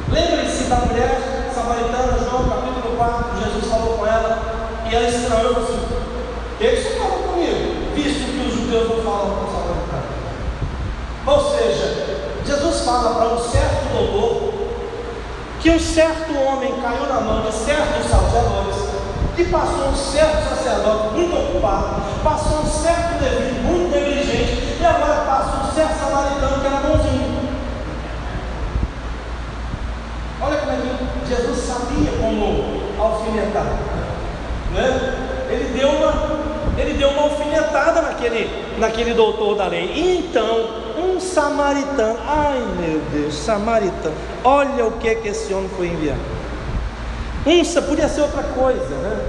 Lembre-se 0.10 0.64
da 0.70 0.78
mulher 0.78 1.52
samaritana, 1.54 2.18
João 2.18 2.48
capítulo 2.48 2.96
4, 2.96 3.26
Jesus 3.44 3.70
falou 3.70 3.98
com 3.98 4.08
ela, 4.08 4.40
e 4.90 4.96
ela 4.96 5.08
estranhou 5.10 5.58
assim, 5.58 5.86
ele 6.62 6.82
só 6.82 7.04
falou 7.04 7.20
comigo, 7.24 7.94
visto 7.94 8.24
que 8.24 8.48
os 8.48 8.54
judeus 8.56 8.88
não 8.88 9.04
falam 9.04 9.36
com 9.36 9.46
os 9.46 9.52
samaritanos. 9.52 10.16
Ou 11.28 11.58
seja, 11.58 11.95
fala 12.86 13.16
para 13.16 13.34
um 13.34 13.40
certo 13.40 13.92
doutor 13.92 14.54
que 15.60 15.72
um 15.72 15.80
certo 15.80 16.32
homem 16.38 16.72
caiu 16.80 17.08
na 17.08 17.20
mão 17.22 17.42
de 17.42 17.52
certos 17.52 18.08
salteadores, 18.08 18.76
que 19.36 19.46
passou 19.46 19.88
um 19.88 19.96
certo 19.96 20.48
sacerdote 20.50 21.16
muito 21.16 21.36
ocupado, 21.36 22.04
passou 22.24 22.60
um 22.60 22.66
certo 22.68 23.20
levito 23.20 23.62
muito 23.64 23.92
negligente, 23.92 24.78
e 24.80 24.86
agora 24.86 25.26
passa 25.26 25.66
um 25.66 25.74
certo 25.74 26.00
samaritano 26.00 26.62
que 26.62 26.68
era 26.68 26.76
bonzinho. 26.76 27.50
Olha 30.40 30.58
como 30.58 30.72
é 30.72 30.76
que 30.76 31.36
Jesus 31.36 31.58
sabia 31.58 32.12
como 32.22 32.82
alfinetar. 33.00 33.66
Né? 34.72 35.48
Ele 35.50 35.80
deu 35.80 35.90
uma, 35.90 36.14
ele 36.78 36.94
deu 36.94 37.10
uma 37.10 37.24
alfinetada 37.24 38.04
naquele, 38.04 38.78
naquele 38.78 39.16
doutor 39.16 39.56
da 39.56 39.66
lei. 39.66 39.92
E 39.96 40.18
então, 40.20 40.85
um 41.16 41.20
samaritano, 41.20 42.20
ai 42.28 42.60
meu 42.78 43.02
Deus, 43.12 43.36
samaritano, 43.36 44.16
olha 44.44 44.86
o 44.86 44.92
que, 44.94 45.16
que 45.16 45.30
esse 45.30 45.54
homem 45.54 45.70
foi 45.78 45.88
enviar. 45.88 46.18
Um 47.46 47.82
podia 47.84 48.10
ser 48.10 48.22
outra 48.22 48.44
coisa, 48.44 48.96
né? 48.96 49.20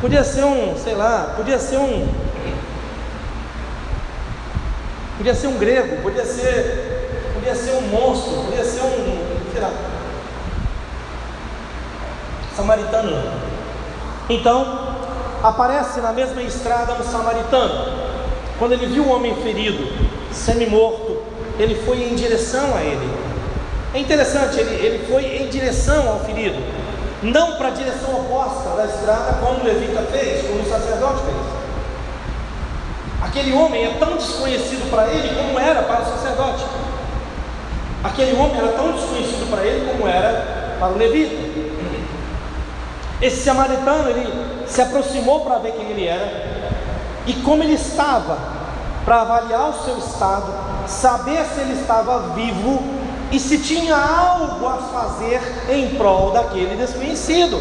Podia 0.00 0.22
ser 0.22 0.44
um, 0.44 0.76
sei 0.76 0.94
lá, 0.94 1.32
podia 1.36 1.58
ser 1.58 1.78
um. 1.78 2.06
Podia 5.16 5.34
ser 5.34 5.46
um 5.46 5.56
grego, 5.56 6.02
podia 6.02 6.24
ser, 6.24 7.32
podia 7.34 7.54
ser 7.54 7.72
um 7.72 7.80
monstro, 7.88 8.44
podia 8.44 8.64
ser 8.64 8.82
um, 8.82 9.50
sei 9.52 9.62
lá, 9.62 9.70
samaritano. 12.54 13.16
Então, 14.28 14.96
aparece 15.42 16.00
na 16.00 16.12
mesma 16.12 16.42
estrada 16.42 16.92
um 16.94 17.02
samaritano. 17.02 18.04
Quando 18.58 18.72
ele 18.72 18.86
viu 18.86 19.04
o 19.04 19.12
homem 19.12 19.34
ferido, 19.36 20.03
semi-morto, 20.34 21.22
ele 21.58 21.74
foi 21.86 22.02
em 22.02 22.14
direção 22.14 22.74
a 22.76 22.82
ele. 22.82 23.08
É 23.94 23.98
interessante, 23.98 24.58
ele, 24.58 24.74
ele 24.84 25.06
foi 25.06 25.24
em 25.36 25.48
direção 25.48 26.08
ao 26.08 26.20
ferido, 26.20 26.60
não 27.22 27.52
para 27.56 27.68
a 27.68 27.70
direção 27.70 28.10
oposta 28.20 28.70
da 28.70 28.86
estrada, 28.86 29.38
como 29.40 29.60
o 29.60 29.64
levita 29.64 30.02
fez, 30.10 30.46
como 30.46 30.60
o 30.62 30.68
sacerdote 30.68 31.22
fez. 31.24 31.64
Aquele 33.22 33.52
homem 33.52 33.84
é 33.84 33.96
tão 33.98 34.16
desconhecido 34.16 34.90
para 34.90 35.06
ele 35.08 35.34
como 35.34 35.58
era 35.58 35.82
para 35.82 36.02
o 36.02 36.06
sacerdote. 36.06 36.64
Aquele 38.02 38.36
homem 38.36 38.58
era 38.58 38.68
tão 38.72 38.92
desconhecido 38.92 39.48
para 39.50 39.64
ele 39.64 39.88
como 39.90 40.06
era 40.06 40.76
para 40.78 40.92
o 40.92 40.98
levita. 40.98 41.36
Esse 43.22 43.42
samaritano, 43.42 44.10
ele 44.10 44.66
se 44.66 44.82
aproximou 44.82 45.40
para 45.40 45.58
ver 45.58 45.72
quem 45.72 45.90
ele 45.90 46.06
era, 46.06 46.44
e 47.26 47.32
como 47.34 47.62
ele 47.62 47.74
estava, 47.74 48.36
para 49.04 49.20
avaliar 49.20 49.70
o 49.70 49.84
seu 49.84 49.98
estado, 49.98 50.52
saber 50.86 51.44
se 51.44 51.60
ele 51.60 51.80
estava 51.80 52.34
vivo 52.34 52.82
e 53.30 53.38
se 53.38 53.58
tinha 53.58 53.96
algo 53.96 54.66
a 54.66 54.76
fazer 54.76 55.40
em 55.68 55.94
prol 55.96 56.32
daquele 56.32 56.76
desconhecido. 56.76 57.60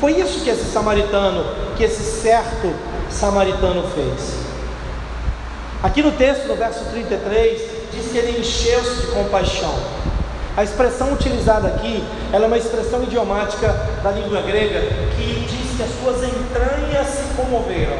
Foi 0.00 0.12
isso 0.12 0.40
que 0.40 0.50
esse 0.50 0.70
samaritano, 0.70 1.44
que 1.76 1.84
esse 1.84 2.02
certo 2.20 2.74
samaritano 3.10 3.84
fez. 3.94 4.46
Aqui 5.82 6.02
no 6.02 6.12
texto, 6.12 6.48
no 6.48 6.56
verso 6.56 6.84
33, 6.90 7.62
diz 7.92 8.10
que 8.10 8.18
ele 8.18 8.40
encheu-se 8.40 9.02
de 9.02 9.06
compaixão. 9.08 9.74
A 10.56 10.64
expressão 10.64 11.12
utilizada 11.12 11.68
aqui, 11.68 12.02
ela 12.32 12.44
é 12.44 12.46
uma 12.46 12.56
expressão 12.58 13.02
idiomática 13.02 13.68
da 14.02 14.10
língua 14.10 14.40
grega 14.40 14.80
que 15.14 15.46
diz 15.46 15.76
que 15.76 15.82
as 15.82 15.90
suas 16.00 16.24
entranhas 16.24 17.06
se 17.06 17.34
comoveram. 17.36 17.96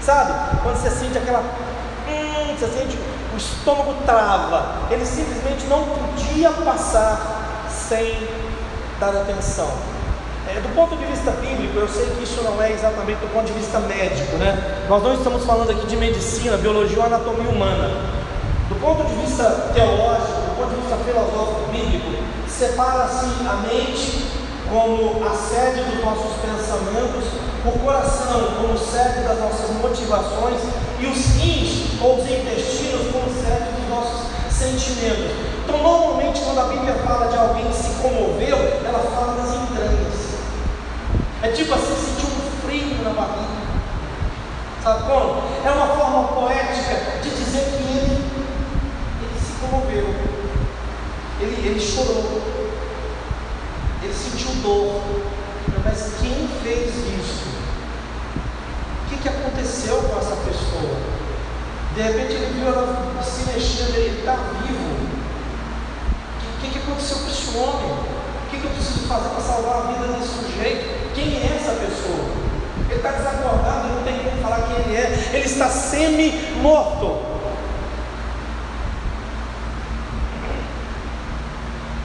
Sabe? 0.00 0.58
Quando 0.62 0.76
você 0.76 0.90
sente 0.90 1.18
aquela. 1.18 1.44
Você 2.60 2.78
sente 2.78 2.98
o 3.32 3.36
estômago 3.38 3.94
trava. 4.04 4.82
Ele 4.90 5.06
simplesmente 5.06 5.66
não 5.66 5.82
podia 5.82 6.50
passar 6.50 7.66
sem 7.70 8.28
dar 9.00 9.16
atenção. 9.16 9.70
É, 10.46 10.60
do 10.60 10.68
ponto 10.74 10.94
de 10.94 11.06
vista 11.06 11.30
bíblico, 11.30 11.78
eu 11.78 11.88
sei 11.88 12.10
que 12.10 12.22
isso 12.22 12.42
não 12.42 12.62
é 12.62 12.70
exatamente 12.70 13.16
do 13.20 13.32
ponto 13.32 13.46
de 13.46 13.54
vista 13.54 13.78
médico, 13.80 14.36
né? 14.36 14.84
Nós 14.90 15.02
não 15.02 15.14
estamos 15.14 15.42
falando 15.46 15.70
aqui 15.70 15.86
de 15.86 15.96
medicina, 15.96 16.58
biologia 16.58 16.98
ou 16.98 17.06
anatomia 17.06 17.48
humana. 17.48 17.88
Do 18.68 18.74
ponto 18.78 19.04
de 19.04 19.14
vista 19.24 19.70
teológico, 19.72 20.28
do 20.28 20.56
ponto 20.58 20.74
de 20.74 20.80
vista 20.82 20.96
filosófico 20.96 21.70
bíblico, 21.72 22.22
separa-se 22.46 23.24
a 23.48 23.54
mente 23.72 24.26
como 24.68 25.24
a 25.24 25.34
sede 25.34 25.80
dos 25.84 26.04
nossos 26.04 26.36
pensamentos, 26.42 27.24
o 27.64 27.78
coração 27.78 28.48
como 28.60 28.76
sede 28.76 29.24
das 29.24 29.38
nossas 29.40 29.70
motivações 29.80 30.89
e 31.00 31.06
os 31.06 31.26
rins 31.36 32.00
ou 32.00 32.18
os 32.18 32.30
intestinos 32.30 33.10
como 33.10 33.30
sede 33.30 33.70
dos 33.72 33.88
nossos 33.88 34.30
sentimentos. 34.50 35.32
Então, 35.64 35.82
normalmente, 35.82 36.40
quando 36.40 36.60
a 36.60 36.64
Bíblia 36.64 36.94
fala 37.06 37.28
de 37.28 37.36
alguém 37.36 37.66
que 37.66 37.76
se 37.76 37.90
comoveu, 38.02 38.56
ela 38.84 38.98
fala 39.14 39.34
das 39.36 39.54
entranhas. 39.54 40.30
É 41.42 41.48
tipo 41.48 41.72
assim, 41.72 41.94
sentir 41.96 42.26
um 42.26 42.68
frio 42.68 43.02
na 43.02 43.10
barriga. 43.10 43.60
Sabe 44.82 45.04
como? 45.04 45.42
É 45.64 45.70
uma 45.70 45.86
forma 45.88 46.28
poética 46.28 47.20
de 47.22 47.30
dizer 47.30 47.64
que 47.64 47.82
ele 47.82 48.30
comoveu, 49.60 50.14
ele, 51.40 51.68
ele 51.68 51.80
chorou, 51.80 52.42
ele 54.02 54.12
sentiu 54.12 54.50
dor. 54.62 55.02
Mas 55.84 56.14
quem 56.20 56.48
fez 56.62 56.94
isso? 56.96 57.49
Que, 59.10 59.16
que 59.16 59.28
aconteceu 59.28 59.96
com 60.02 60.18
essa 60.18 60.36
pessoa? 60.36 60.96
De 61.96 62.00
repente 62.00 62.32
ele 62.32 62.54
viu 62.54 62.68
ela 62.68 63.20
se 63.24 63.42
mexendo, 63.52 63.96
ele 63.96 64.20
está 64.20 64.36
vivo. 64.62 65.00
O 66.54 66.60
que, 66.60 66.70
que 66.70 66.78
aconteceu 66.78 67.18
com 67.18 67.26
esse 67.28 67.58
homem? 67.58 67.90
O 67.90 68.50
que, 68.50 68.60
que 68.60 68.64
eu 68.64 68.70
preciso 68.70 69.08
fazer 69.08 69.30
para 69.30 69.40
salvar 69.40 69.78
a 69.78 69.92
vida 69.92 70.12
desse 70.12 70.28
sujeito? 70.28 71.12
Quem 71.12 71.38
é 71.38 71.56
essa 71.60 71.72
pessoa? 71.72 72.24
Ele 72.88 72.96
está 72.96 73.10
desacordado, 73.10 73.88
não 73.88 74.02
tem 74.04 74.16
como 74.20 74.40
falar 74.42 74.62
quem 74.68 74.76
ele 74.76 74.96
é. 74.96 75.30
Ele 75.32 75.44
está 75.44 75.68
semi-morto. 75.68 77.18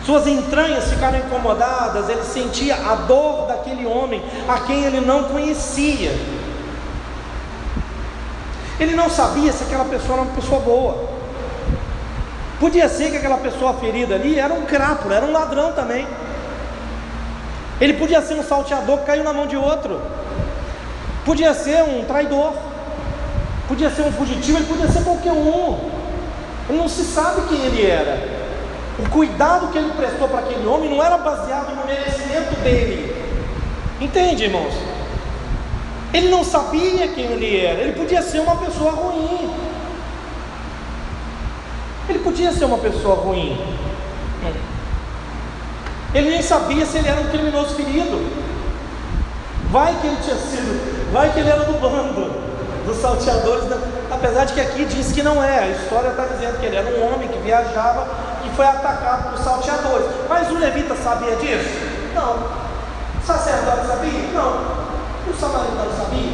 Suas 0.03 0.25
entranhas 0.25 0.85
ficaram 0.85 1.19
incomodadas, 1.19 2.09
ele 2.09 2.23
sentia 2.23 2.75
a 2.75 2.95
dor 2.95 3.45
daquele 3.47 3.85
homem 3.85 4.23
a 4.47 4.61
quem 4.61 4.85
ele 4.85 5.01
não 5.01 5.25
conhecia. 5.25 6.11
Ele 8.79 8.95
não 8.95 9.09
sabia 9.09 9.53
se 9.53 9.63
aquela 9.63 9.85
pessoa 9.85 10.19
era 10.19 10.21
uma 10.23 10.35
pessoa 10.35 10.59
boa. 10.59 11.09
Podia 12.59 12.89
ser 12.89 13.11
que 13.11 13.17
aquela 13.17 13.37
pessoa 13.37 13.73
ferida 13.75 14.15
ali 14.15 14.39
era 14.39 14.53
um 14.53 14.63
crápula, 14.63 15.15
era 15.15 15.25
um 15.25 15.31
ladrão 15.31 15.71
também. 15.73 16.07
Ele 17.79 17.93
podia 17.93 18.21
ser 18.21 18.35
um 18.35 18.43
salteador 18.43 18.99
que 18.99 19.05
caiu 19.05 19.23
na 19.23 19.33
mão 19.33 19.45
de 19.45 19.57
outro. 19.57 20.01
Podia 21.25 21.53
ser 21.53 21.83
um 21.83 22.03
traidor. 22.05 22.53
Podia 23.67 23.89
ser 23.89 24.03
um 24.03 24.11
fugitivo, 24.11 24.57
ele 24.57 24.67
podia 24.67 24.87
ser 24.87 25.03
qualquer 25.03 25.31
um. 25.31 25.89
Ele 26.69 26.77
não 26.77 26.87
se 26.87 27.03
sabe 27.03 27.41
quem 27.47 27.59
ele 27.65 27.85
era. 27.85 28.35
O 28.99 29.09
cuidado 29.09 29.67
que 29.67 29.77
ele 29.77 29.91
prestou 29.93 30.27
para 30.27 30.39
aquele 30.39 30.65
homem 30.65 30.89
não 30.89 31.03
era 31.03 31.17
baseado 31.17 31.75
no 31.75 31.85
merecimento 31.85 32.55
dele. 32.61 33.13
Entende, 33.99 34.43
irmãos? 34.45 34.73
Ele 36.13 36.29
não 36.29 36.43
sabia 36.43 37.07
quem 37.09 37.25
ele 37.25 37.65
era, 37.65 37.81
ele 37.81 37.93
podia 37.93 38.21
ser 38.21 38.39
uma 38.39 38.55
pessoa 38.57 38.91
ruim. 38.91 39.51
Ele 42.07 42.19
podia 42.19 42.51
ser 42.51 42.65
uma 42.65 42.77
pessoa 42.77 43.15
ruim. 43.15 43.57
Ele 46.13 46.29
nem 46.29 46.41
sabia 46.41 46.85
se 46.85 46.97
ele 46.97 47.09
era 47.09 47.19
um 47.19 47.29
criminoso 47.29 47.75
ferido. 47.75 48.45
Vai 49.71 49.93
que 49.99 50.07
ele 50.07 50.17
tinha 50.23 50.35
sido, 50.35 51.11
vai 51.11 51.33
que 51.33 51.39
ele 51.39 51.49
era 51.49 51.65
do 51.65 51.73
bando 51.73 52.45
dos 52.85 52.97
salteadores, 52.97 53.65
apesar 54.11 54.45
de 54.45 54.53
que 54.53 54.61
aqui 54.61 54.85
diz 54.85 55.11
que 55.11 55.23
não 55.23 55.43
é, 55.43 55.59
a 55.59 55.67
história 55.69 56.09
está 56.09 56.25
dizendo 56.25 56.59
que 56.59 56.67
ele 56.67 56.75
era 56.75 56.87
um 56.87 57.13
homem 57.13 57.27
que 57.27 57.39
viajava 57.39 58.07
foi 58.55 58.65
atacado 58.65 59.31
por 59.31 59.43
salteadores. 59.43 60.07
Mas 60.27 60.49
o 60.49 60.57
levita 60.57 60.95
sabia 60.95 61.35
disso? 61.35 61.69
Não. 62.13 62.33
O 62.33 63.25
sacerdote 63.25 63.87
sabia? 63.87 64.11
Não. 64.33 64.84
O 65.27 65.33
samaritano 65.33 65.91
sabia? 65.97 66.31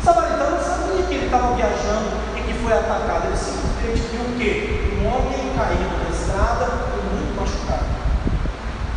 O 0.00 0.04
samaritano 0.04 0.58
sabia 0.62 1.06
que 1.06 1.14
ele 1.14 1.26
estava 1.26 1.54
viajando 1.54 2.10
e 2.36 2.40
que 2.42 2.54
foi 2.54 2.72
atacado. 2.72 3.26
Ele 3.26 3.36
simplesmente 3.36 4.00
viu 4.10 4.20
o 4.22 4.38
quê? 4.38 4.98
Um 5.00 5.06
homem 5.06 5.52
caído 5.56 5.96
na 6.02 6.10
estrada 6.10 6.64
e 6.94 7.14
muito 7.14 7.40
machucado. 7.40 7.84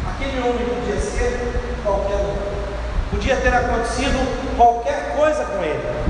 Aquele 0.09 0.39
homem 0.39 0.65
podia 0.65 0.99
ser 0.99 1.79
qualquer 1.83 2.15
um. 2.15 2.35
Podia 3.11 3.35
ter 3.37 3.53
acontecido 3.53 4.55
qualquer 4.57 5.15
coisa 5.15 5.45
com 5.45 5.63
ele. 5.63 6.01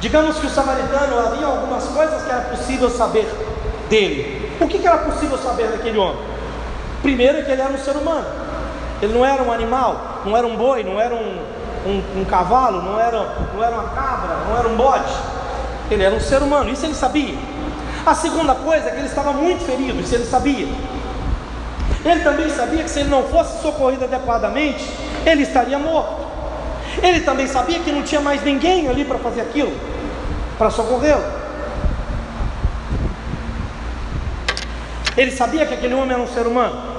Digamos 0.00 0.36
que 0.36 0.46
o 0.46 0.50
samaritano 0.50 1.18
havia 1.18 1.46
algumas 1.46 1.84
coisas 1.84 2.22
que 2.22 2.30
era 2.30 2.42
possível 2.42 2.90
saber 2.90 3.26
dele. 3.88 4.52
O 4.60 4.68
que, 4.68 4.78
que 4.78 4.86
era 4.86 4.98
possível 4.98 5.38
saber 5.38 5.68
daquele 5.68 5.96
homem? 5.96 6.22
Primeiro 7.00 7.42
que 7.42 7.50
ele 7.50 7.62
era 7.62 7.72
um 7.72 7.78
ser 7.78 7.96
humano, 7.96 8.26
ele 9.04 9.12
não 9.12 9.24
era 9.24 9.42
um 9.42 9.52
animal, 9.52 10.22
não 10.24 10.36
era 10.36 10.46
um 10.46 10.56
boi, 10.56 10.82
não 10.82 10.98
era 10.98 11.14
um, 11.14 11.38
um, 11.86 12.20
um 12.20 12.24
cavalo, 12.24 12.80
não 12.80 12.98
era, 12.98 13.18
não 13.54 13.62
era 13.62 13.74
uma 13.74 13.88
cabra, 13.90 14.36
não 14.48 14.58
era 14.58 14.66
um 14.66 14.76
bode, 14.76 15.12
ele 15.90 16.02
era 16.02 16.14
um 16.14 16.20
ser 16.20 16.42
humano, 16.42 16.70
isso 16.70 16.86
ele 16.86 16.94
sabia. 16.94 17.36
A 18.06 18.14
segunda 18.14 18.54
coisa 18.54 18.88
é 18.88 18.90
que 18.92 18.98
ele 18.98 19.06
estava 19.06 19.32
muito 19.32 19.64
ferido, 19.64 20.00
isso 20.00 20.14
ele 20.14 20.24
sabia. 20.24 20.68
Ele 22.04 22.20
também 22.22 22.48
sabia 22.48 22.82
que 22.82 22.90
se 22.90 23.00
ele 23.00 23.10
não 23.10 23.24
fosse 23.24 23.60
socorrido 23.60 24.04
adequadamente, 24.04 24.90
ele 25.26 25.42
estaria 25.42 25.78
morto. 25.78 26.24
Ele 27.02 27.20
também 27.20 27.46
sabia 27.46 27.80
que 27.80 27.92
não 27.92 28.02
tinha 28.02 28.20
mais 28.20 28.42
ninguém 28.42 28.88
ali 28.88 29.04
para 29.04 29.18
fazer 29.18 29.42
aquilo, 29.42 29.72
para 30.56 30.70
socorrê-lo. 30.70 31.24
Ele 35.16 35.30
sabia 35.30 35.66
que 35.66 35.74
aquele 35.74 35.94
homem 35.94 36.12
era 36.12 36.22
um 36.22 36.26
ser 36.26 36.46
humano. 36.46 36.93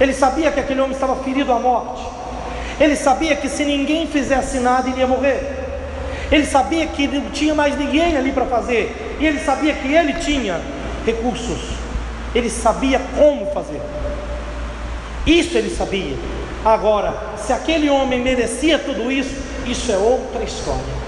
Ele 0.00 0.12
sabia 0.12 0.50
que 0.50 0.60
aquele 0.60 0.80
homem 0.80 0.92
estava 0.92 1.16
ferido 1.16 1.52
à 1.52 1.58
morte. 1.58 2.02
Ele 2.80 2.96
sabia 2.96 3.36
que 3.36 3.48
se 3.48 3.64
ninguém 3.64 4.06
fizesse 4.06 4.58
nada, 4.58 4.88
ele 4.88 5.00
ia 5.00 5.06
morrer. 5.06 5.64
Ele 6.30 6.44
sabia 6.44 6.86
que 6.86 7.06
não 7.06 7.30
tinha 7.30 7.54
mais 7.54 7.76
ninguém 7.78 8.16
ali 8.16 8.32
para 8.32 8.46
fazer. 8.46 9.16
E 9.20 9.26
ele 9.26 9.38
sabia 9.38 9.74
que 9.74 9.92
ele 9.92 10.14
tinha 10.14 10.60
recursos. 11.06 11.74
Ele 12.34 12.50
sabia 12.50 13.00
como 13.16 13.46
fazer. 13.52 13.80
Isso 15.26 15.56
ele 15.56 15.70
sabia. 15.70 16.16
Agora, 16.64 17.14
se 17.36 17.52
aquele 17.52 17.88
homem 17.88 18.20
merecia 18.20 18.78
tudo 18.78 19.12
isso, 19.12 19.34
isso 19.66 19.92
é 19.92 19.96
outra 19.96 20.42
história. 20.42 21.04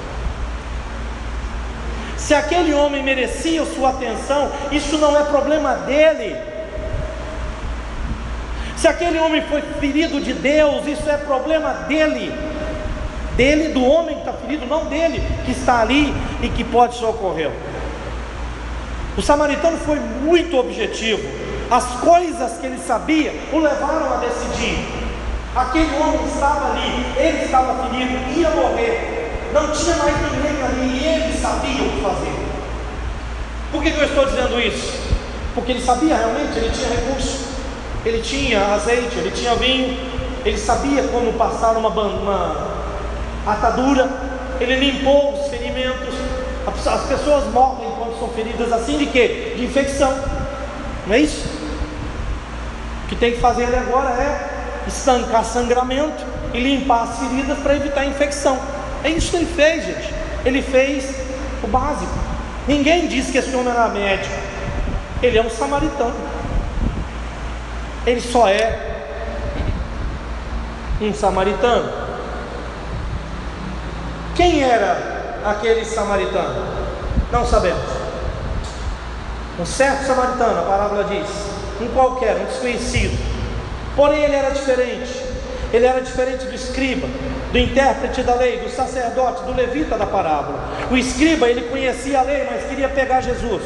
Se 2.16 2.34
aquele 2.34 2.74
homem 2.74 3.02
merecia 3.02 3.64
sua 3.64 3.90
atenção, 3.90 4.50
isso 4.70 4.98
não 4.98 5.16
é 5.16 5.24
problema 5.24 5.74
dele. 5.74 6.36
Se 8.76 8.86
aquele 8.86 9.18
homem 9.18 9.42
foi 9.42 9.62
ferido 9.80 10.20
de 10.20 10.34
Deus, 10.34 10.86
isso 10.86 11.08
é 11.08 11.16
problema 11.16 11.72
dele. 11.88 12.32
Dele, 13.34 13.68
do 13.72 13.84
homem 13.84 14.14
que 14.16 14.20
está 14.20 14.32
ferido, 14.34 14.66
não 14.66 14.86
dele 14.86 15.22
que 15.44 15.52
está 15.52 15.80
ali 15.80 16.14
e 16.42 16.48
que 16.48 16.62
pode 16.62 16.94
socorrê-lo. 16.96 17.54
O 19.16 19.22
samaritano 19.22 19.78
foi 19.78 19.98
muito 19.98 20.58
objetivo. 20.58 21.26
As 21.70 21.84
coisas 22.00 22.58
que 22.58 22.66
ele 22.66 22.78
sabia 22.78 23.34
o 23.52 23.58
levaram 23.58 24.12
a 24.12 24.16
decidir. 24.18 24.86
Aquele 25.54 25.96
homem 25.98 26.20
estava 26.26 26.72
ali, 26.72 27.06
ele 27.16 27.44
estava 27.44 27.88
ferido, 27.88 28.38
ia 28.38 28.50
morrer. 28.50 29.48
Não 29.54 29.72
tinha 29.72 29.96
mais 29.96 30.14
ninguém 30.16 30.62
ali 30.62 30.98
e 30.98 31.06
ele 31.06 31.38
sabia 31.40 31.82
o 31.82 31.90
que 31.90 32.00
fazer. 32.02 32.32
Por 33.72 33.82
que 33.82 33.88
eu 33.88 34.04
estou 34.04 34.26
dizendo 34.26 34.60
isso? 34.60 34.92
Porque 35.54 35.72
ele 35.72 35.80
sabia 35.80 36.16
realmente, 36.16 36.58
ele 36.58 36.70
tinha 36.70 36.90
recurso, 36.90 37.55
ele 38.06 38.22
tinha 38.22 38.74
azeite, 38.74 39.18
ele 39.18 39.32
tinha 39.32 39.56
vinho, 39.56 39.98
ele 40.44 40.56
sabia 40.56 41.02
como 41.08 41.32
passar 41.32 41.76
uma, 41.76 41.88
uma 41.88 42.66
atadura, 43.44 44.08
ele 44.60 44.76
limpou 44.76 45.34
os 45.34 45.48
ferimentos. 45.48 46.14
As 46.68 47.04
pessoas 47.06 47.52
morrem 47.52 47.90
quando 47.98 48.16
são 48.18 48.28
feridas 48.28 48.72
assim 48.72 48.96
de 48.98 49.06
quê? 49.06 49.54
De 49.56 49.64
infecção. 49.64 50.16
Não 51.04 51.14
é 51.14 51.20
isso? 51.20 51.48
O 53.04 53.08
que 53.08 53.16
tem 53.16 53.32
que 53.32 53.40
fazer 53.40 53.64
ele 53.64 53.76
agora 53.76 54.10
é 54.10 54.86
estancar 54.86 55.44
sangramento 55.44 56.24
e 56.54 56.60
limpar 56.60 57.02
as 57.02 57.18
feridas 57.18 57.58
para 57.58 57.74
evitar 57.74 58.04
infecção. 58.04 58.56
É 59.02 59.10
isso 59.10 59.30
que 59.30 59.36
ele 59.36 59.46
fez, 59.46 59.84
gente. 59.84 60.14
Ele 60.44 60.62
fez 60.62 61.12
o 61.62 61.66
básico. 61.66 62.12
Ninguém 62.68 63.08
disse 63.08 63.32
que 63.32 63.38
esse 63.38 63.54
homem 63.56 63.72
era 63.72 63.88
médico. 63.88 64.34
Ele 65.20 65.38
é 65.38 65.42
um 65.42 65.50
samaritano. 65.50 66.35
Ele 68.06 68.20
só 68.20 68.48
é 68.48 68.78
um 71.00 71.12
samaritano. 71.12 71.92
Quem 74.36 74.62
era 74.62 75.40
aquele 75.44 75.84
samaritano? 75.84 76.64
Não 77.32 77.44
sabemos. 77.44 77.82
Um 79.58 79.66
certo 79.66 80.06
samaritano, 80.06 80.60
a 80.60 80.62
parábola 80.62 81.04
diz, 81.04 81.28
um 81.80 81.88
qualquer, 81.88 82.36
um 82.36 82.44
desconhecido. 82.44 83.18
Porém, 83.96 84.22
ele 84.24 84.36
era 84.36 84.50
diferente. 84.50 85.24
Ele 85.72 85.84
era 85.84 86.00
diferente 86.00 86.46
do 86.46 86.54
escriba, 86.54 87.08
do 87.50 87.58
intérprete 87.58 88.22
da 88.22 88.34
lei, 88.34 88.60
do 88.60 88.70
sacerdote, 88.70 89.42
do 89.42 89.52
levita 89.52 89.98
da 89.98 90.06
parábola. 90.06 90.60
O 90.90 90.96
escriba, 90.96 91.48
ele 91.48 91.62
conhecia 91.62 92.20
a 92.20 92.22
lei, 92.22 92.46
mas 92.48 92.64
queria 92.64 92.88
pegar 92.88 93.20
Jesus. 93.20 93.62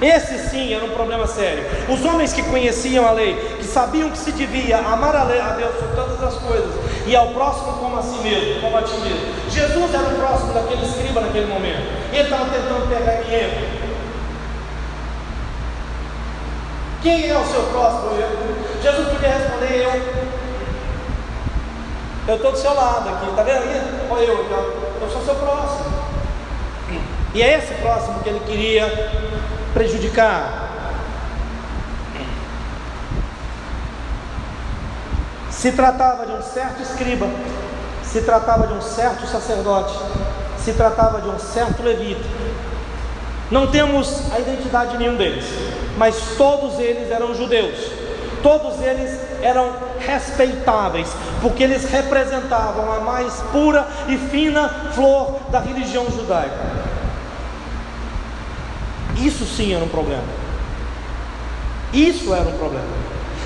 Esse 0.00 0.38
sim 0.48 0.72
era 0.72 0.84
um 0.84 0.90
problema 0.90 1.26
sério. 1.26 1.64
Os 1.88 2.04
homens 2.04 2.32
que 2.32 2.42
conheciam 2.42 3.06
a 3.06 3.10
lei, 3.10 3.34
que 3.58 3.64
sabiam 3.64 4.10
que 4.10 4.18
se 4.18 4.30
devia 4.30 4.78
amar 4.78 5.14
a, 5.16 5.24
lei, 5.24 5.40
a 5.40 5.50
Deus 5.50 5.74
por 5.74 5.88
todas 5.88 6.22
as 6.22 6.34
coisas 6.34 6.70
e 7.04 7.16
ao 7.16 7.28
próximo 7.28 7.72
como 7.72 7.98
a 7.98 8.02
si 8.02 8.18
mesmo, 8.18 8.60
como 8.60 8.76
a 8.76 8.82
ti 8.82 8.94
mesmo. 8.98 9.50
Jesus 9.50 9.94
era 9.94 10.08
o 10.08 10.14
próximo 10.14 10.52
daquele 10.52 10.86
escriba 10.86 11.20
naquele 11.20 11.46
momento. 11.46 11.82
Ele 12.12 12.22
estava 12.22 12.44
tentando 12.44 12.88
pegar 12.88 13.22
em 13.22 13.34
erro. 13.34 13.88
Quem 17.02 17.28
é 17.28 17.36
o 17.36 17.44
seu 17.46 17.62
próximo? 17.64 18.10
Jesus 18.80 19.08
podia 19.08 19.28
responder: 19.28 19.82
Eu. 19.82 20.28
Eu 22.28 22.36
estou 22.36 22.52
do 22.52 22.58
seu 22.58 22.74
lado 22.74 23.08
aqui, 23.08 23.30
está 23.30 23.42
vendo? 23.42 24.10
Olha 24.10 24.22
eu, 24.22 24.36
eu 25.00 25.10
sou 25.10 25.24
seu 25.24 25.34
próximo. 25.34 26.08
E 27.34 27.42
é 27.42 27.58
esse 27.58 27.74
próximo 27.74 28.20
que 28.22 28.28
ele 28.28 28.40
queria 28.40 28.86
prejudicar. 29.72 30.68
Se 35.50 35.72
tratava 35.72 36.26
de 36.26 36.32
um 36.32 36.42
certo 36.42 36.82
escriba, 36.82 37.26
se 38.02 38.22
tratava 38.22 38.66
de 38.66 38.74
um 38.74 38.80
certo 38.80 39.26
sacerdote, 39.26 39.98
se 40.58 40.72
tratava 40.72 41.20
de 41.20 41.28
um 41.28 41.38
certo 41.38 41.82
levita. 41.82 42.24
Não 43.50 43.66
temos 43.66 44.32
a 44.32 44.38
identidade 44.38 44.92
de 44.92 44.98
nenhum 44.98 45.16
deles, 45.16 45.44
mas 45.96 46.16
todos 46.36 46.78
eles 46.78 47.10
eram 47.10 47.34
judeus. 47.34 47.76
Todos 48.42 48.80
eles 48.80 49.18
eram 49.42 49.72
respeitáveis, 49.98 51.08
porque 51.42 51.64
eles 51.64 51.84
representavam 51.90 52.92
a 52.92 53.00
mais 53.00 53.32
pura 53.50 53.86
e 54.06 54.16
fina 54.16 54.68
flor 54.92 55.40
da 55.50 55.58
religião 55.58 56.06
judaica. 56.10 56.87
Isso 59.18 59.44
sim 59.44 59.74
era 59.74 59.84
um 59.84 59.88
problema. 59.88 60.24
Isso 61.92 62.32
era 62.34 62.48
um 62.48 62.56
problema. 62.58 62.86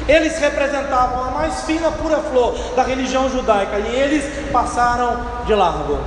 Eles 0.08 0.38
representavam 0.38 1.24
a 1.24 1.30
mais 1.30 1.62
fina 1.62 1.90
pura 1.92 2.18
flor 2.18 2.54
da 2.74 2.82
religião 2.82 3.30
judaica 3.30 3.78
e 3.78 3.94
eles 3.94 4.50
passaram 4.50 5.24
de 5.46 5.54
largo. 5.54 5.98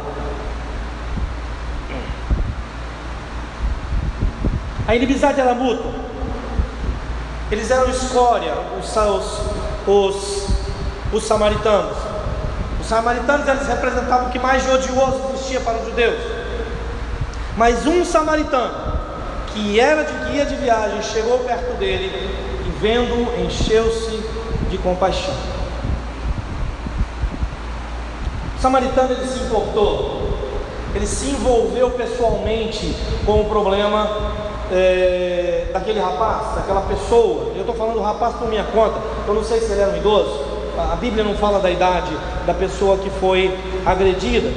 A 4.88 4.96
inimizade 4.96 5.40
era 5.40 5.54
mútua. 5.54 5.92
Eles 7.50 7.72
eram 7.72 7.90
escória, 7.90 8.54
os, 8.80 8.96
os, 8.96 9.42
os, 9.88 10.48
os 11.14 11.24
samaritanos. 11.24 11.98
Os 12.82 12.88
samaritanos 12.88 13.48
eles 13.48 13.68
representavam 13.68 14.28
o 14.28 14.32
que 14.32 14.40
mais 14.40 14.64
de 14.64 14.72
odioso 14.72 15.22
existia 15.34 15.62
para 15.62 15.78
os 15.78 15.86
judeus. 15.86 16.22
Mas 17.56 17.88
um 17.88 18.04
samaritano 18.04 18.85
que 19.56 19.80
era 19.80 20.04
de 20.04 20.32
guia 20.32 20.46
de 20.46 20.56
viagem, 20.56 21.02
chegou 21.02 21.40
perto 21.40 21.78
dele 21.78 22.12
e, 22.68 22.70
vendo, 22.82 23.42
encheu-se 23.46 24.20
de 24.70 24.78
compaixão. 24.78 25.34
O 28.58 28.62
samaritano 28.62 29.14
ele 29.14 29.26
se 29.26 29.40
importou, 29.40 30.30
ele 30.94 31.08
se 31.08 31.28
envolveu 31.28 31.92
pessoalmente 31.92 32.94
com 33.26 33.42
o 33.42 33.46
problema 33.46 34.10
é, 34.74 35.68
daquele 35.72 36.02
rapaz, 36.02 36.56
daquela 36.56 36.82
pessoa. 36.82 37.54
Eu 37.56 37.62
estou 37.62 37.76
falando 37.76 37.96
do 37.96 38.02
rapaz 38.02 38.36
por 38.36 38.50
minha 38.50 38.66
conta, 38.66 39.00
eu 39.26 39.34
não 39.34 39.44
sei 39.44 39.62
se 39.62 39.72
ele 39.72 39.82
era 39.82 39.92
um 39.92 39.98
idoso. 39.98 40.56
A 40.78 40.98
Bíblia 40.98 41.24
não 41.24 41.36
fala 41.36 41.60
da 41.60 41.72
idade 41.72 42.12
da 42.46 42.54
pessoa 42.54 42.98
que 42.98 43.10
foi 43.10 43.58
agredida. 43.86 44.52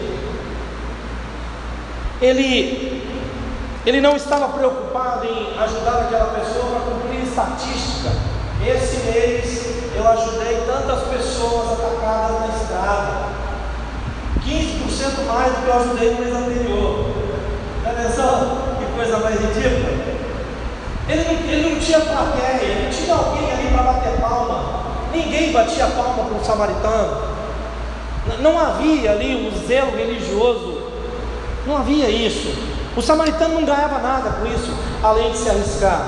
Ele 2.20 2.87
ele 3.88 4.02
não 4.02 4.14
estava 4.16 4.48
preocupado 4.48 5.24
em 5.24 5.58
ajudar 5.58 6.02
aquela 6.02 6.26
pessoa 6.26 6.66
para 6.66 6.92
cumprir 6.92 7.22
estatística. 7.22 8.10
Esse 8.62 8.98
mês 9.06 9.94
eu 9.96 10.06
ajudei 10.06 10.62
tantas 10.66 11.04
pessoas 11.04 11.72
atacadas 11.72 12.38
na 12.38 12.48
estrada. 12.48 13.28
15% 14.44 15.24
mais 15.26 15.54
do 15.54 15.62
que 15.62 15.68
eu 15.68 15.74
ajudei 15.74 16.10
no 16.10 16.20
mês 16.20 16.34
anterior. 16.34 17.06
Já 17.82 17.90
pensou? 17.94 18.58
Que 18.78 18.94
coisa 18.94 19.18
mais 19.20 19.40
ridícula. 19.40 20.18
Ele 21.08 21.24
não, 21.24 21.50
ele 21.50 21.70
não 21.70 21.80
tinha 21.80 22.00
plateia, 22.00 22.60
ele 22.60 22.84
não 22.84 22.90
tinha 22.90 23.14
alguém 23.14 23.50
ali 23.50 23.68
para 23.72 23.82
bater 23.84 24.20
palma. 24.20 24.82
Ninguém 25.14 25.50
batia 25.50 25.86
palma 25.86 26.24
para 26.24 26.34
um 26.34 26.44
samaritano. 26.44 27.22
Não 28.40 28.60
havia 28.60 29.12
ali 29.12 29.34
um 29.34 29.66
zelo 29.66 29.96
religioso. 29.96 30.82
Não 31.66 31.78
havia 31.78 32.10
isso. 32.10 32.77
O 32.96 33.02
samaritano 33.02 33.54
não 33.54 33.64
ganhava 33.64 33.98
nada 33.98 34.30
com 34.30 34.46
isso, 34.46 34.72
além 35.02 35.30
de 35.32 35.38
se 35.38 35.48
arriscar. 35.48 36.06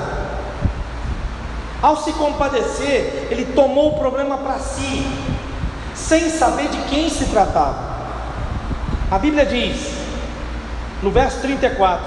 Ao 1.81 1.97
se 1.97 2.13
compadecer, 2.13 3.27
ele 3.31 3.45
tomou 3.53 3.93
o 3.93 3.99
problema 3.99 4.37
para 4.37 4.59
si, 4.59 5.05
sem 5.95 6.29
saber 6.29 6.67
de 6.67 6.77
quem 6.89 7.09
se 7.09 7.25
tratava. 7.25 7.91
A 9.09 9.17
Bíblia 9.17 9.45
diz, 9.45 9.93
no 11.01 11.11
verso 11.11 11.39
34, 11.41 12.05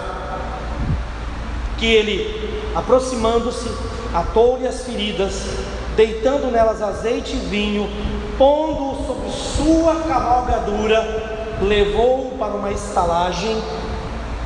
que 1.77 1.87
ele, 1.87 2.71
aproximando-se, 2.75 3.69
atou-lhe 4.15 4.67
as 4.67 4.85
feridas, 4.85 5.43
deitando 5.97 6.51
nelas 6.51 6.81
azeite 6.81 7.35
e 7.35 7.41
vinho, 7.41 7.91
pondo-o 8.39 9.05
sobre 9.07 9.31
sua 9.31 9.97
cavalgadura, 10.09 11.57
levou-o 11.61 12.39
para 12.39 12.55
uma 12.55 12.71
estalagem, 12.71 13.61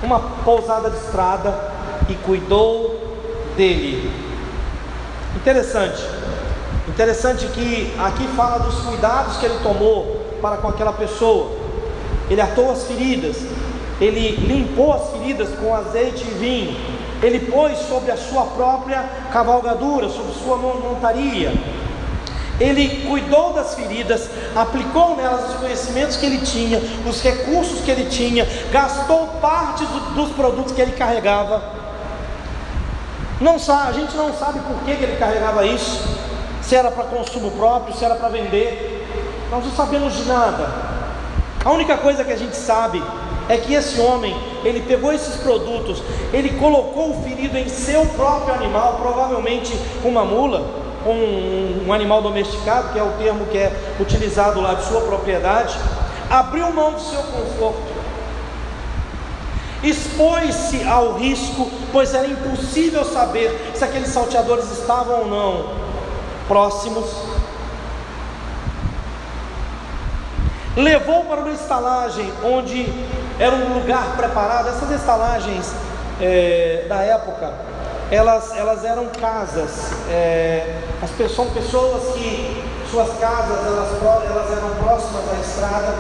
uma 0.03 0.21
pousada 0.45 0.91
de 0.91 0.97
estrada, 0.97 1.79
e 2.09 2.15
cuidou 2.15 3.17
dele. 3.57 4.11
Interessante, 5.37 6.03
interessante 6.89 7.47
que 7.49 7.95
aqui 7.99 8.27
fala 8.29 8.59
dos 8.59 8.81
cuidados 8.81 9.37
que 9.37 9.47
ele 9.47 9.59
tomou 9.63 10.27
para 10.41 10.57
com 10.57 10.69
aquela 10.69 10.93
pessoa. 10.93 11.51
Ele 12.31 12.41
atou 12.41 12.71
as 12.71 12.85
feridas, 12.85 13.37
ele 14.01 14.37
limpou 14.47 14.93
as 14.93 15.11
feridas 15.11 15.49
com 15.59 15.75
azeite 15.75 16.25
e 16.25 16.35
vinho, 16.39 16.77
ele 17.23 17.41
pôs 17.41 17.79
sobre 17.79 18.11
a 18.11 18.17
sua 18.17 18.45
própria 18.45 19.05
cavalgadura, 19.33 20.09
sobre 20.09 20.33
sua 20.35 20.57
montaria. 20.57 21.53
Ele 22.61 23.07
cuidou 23.07 23.53
das 23.53 23.75
feridas, 23.75 24.29
aplicou 24.55 25.17
nelas 25.17 25.51
os 25.51 25.57
conhecimentos 25.61 26.17
que 26.17 26.27
ele 26.27 26.39
tinha, 26.39 26.81
os 27.07 27.23
recursos 27.23 27.81
que 27.81 27.91
ele 27.91 28.07
tinha, 28.07 28.47
gastou 28.73 29.29
parte 29.41 29.85
dos 30.15 30.31
produtos 30.33 30.73
que 30.73 30.81
ele 30.81 30.93
carregava. 30.93 31.63
Não 33.41 33.59
sabe, 33.59 33.91
a 33.91 33.93
gente 33.93 34.17
não 34.17 34.35
sabe 34.35 34.59
por 34.61 34.83
que, 34.85 34.97
que 34.97 35.05
ele 35.05 35.17
carregava 35.17 35.65
isso, 35.65 36.03
se 36.61 36.75
era 36.75 36.91
para 36.91 37.05
consumo 37.05 37.53
próprio, 37.53 37.95
se 37.95 38.05
era 38.05 38.17
para 38.17 38.29
vender. 38.29 39.07
Nós 39.51 39.65
não 39.65 39.73
sabemos 39.73 40.15
de 40.15 40.25
nada. 40.25 40.69
A 41.65 41.71
única 41.71 41.97
coisa 41.97 42.25
que 42.25 42.33
a 42.33 42.37
gente 42.37 42.57
sabe 42.57 43.03
é 43.49 43.57
que 43.57 43.73
esse 43.73 44.01
homem, 44.01 44.37
ele 44.65 44.83
pegou 44.83 45.13
esses 45.13 45.37
produtos, 45.37 46.03
ele 46.33 46.51
colocou 46.59 47.11
o 47.11 47.23
ferido 47.23 47.57
em 47.57 47.69
seu 47.69 48.05
próprio 48.07 48.55
animal, 48.55 48.99
provavelmente 49.01 49.73
uma 50.05 50.25
mula, 50.25 50.88
um, 51.11 51.87
um 51.87 51.93
animal 51.93 52.23
domesticado, 52.23 52.93
que 52.93 52.99
é 52.99 53.03
o 53.03 53.13
termo 53.13 53.47
que 53.47 53.59
é 53.59 53.73
utilizado 54.01 54.61
lá 54.61 54.75
de 54.75 54.85
sua 54.85 55.01
propriedade, 55.03 55.79
abriu 56.31 56.73
mão 56.73 56.93
do 56.93 57.01
seu 57.01 57.23
conforto, 57.23 57.99
expôs-se 59.83 60.83
ao 60.85 61.15
risco, 61.15 61.71
pois 61.93 62.15
era 62.15 62.27
impossível 62.27 63.05
saber 63.05 63.73
se 63.75 63.85
aqueles 63.85 64.09
salteadores 64.09 64.71
estavam 64.73 65.21
ou 65.21 65.27
não 65.27 65.89
próximos 66.49 67.07
levou 70.79 71.25
para 71.25 71.41
uma 71.41 71.51
estalagem 71.51 72.33
onde 72.45 72.87
era 73.39 73.55
um 73.55 73.75
lugar 73.75 74.17
preparado. 74.17 74.69
Essas 74.69 74.91
estalagens 74.91 75.73
é, 76.21 76.87
da 76.89 77.03
época, 77.03 77.53
elas, 78.11 78.57
elas 78.57 78.85
eram 78.85 79.07
casas. 79.07 79.91
É, 80.11 80.81
as 81.03 81.11
pessoas, 81.11 81.37
são 81.37 81.51
pessoas 81.51 82.15
que 82.15 82.65
suas 82.91 83.19
casas 83.19 83.67
elas, 83.67 84.03
elas 84.03 84.51
eram 84.51 84.71
próximas 84.83 85.25
à 85.31 85.41
estrada 85.41 85.95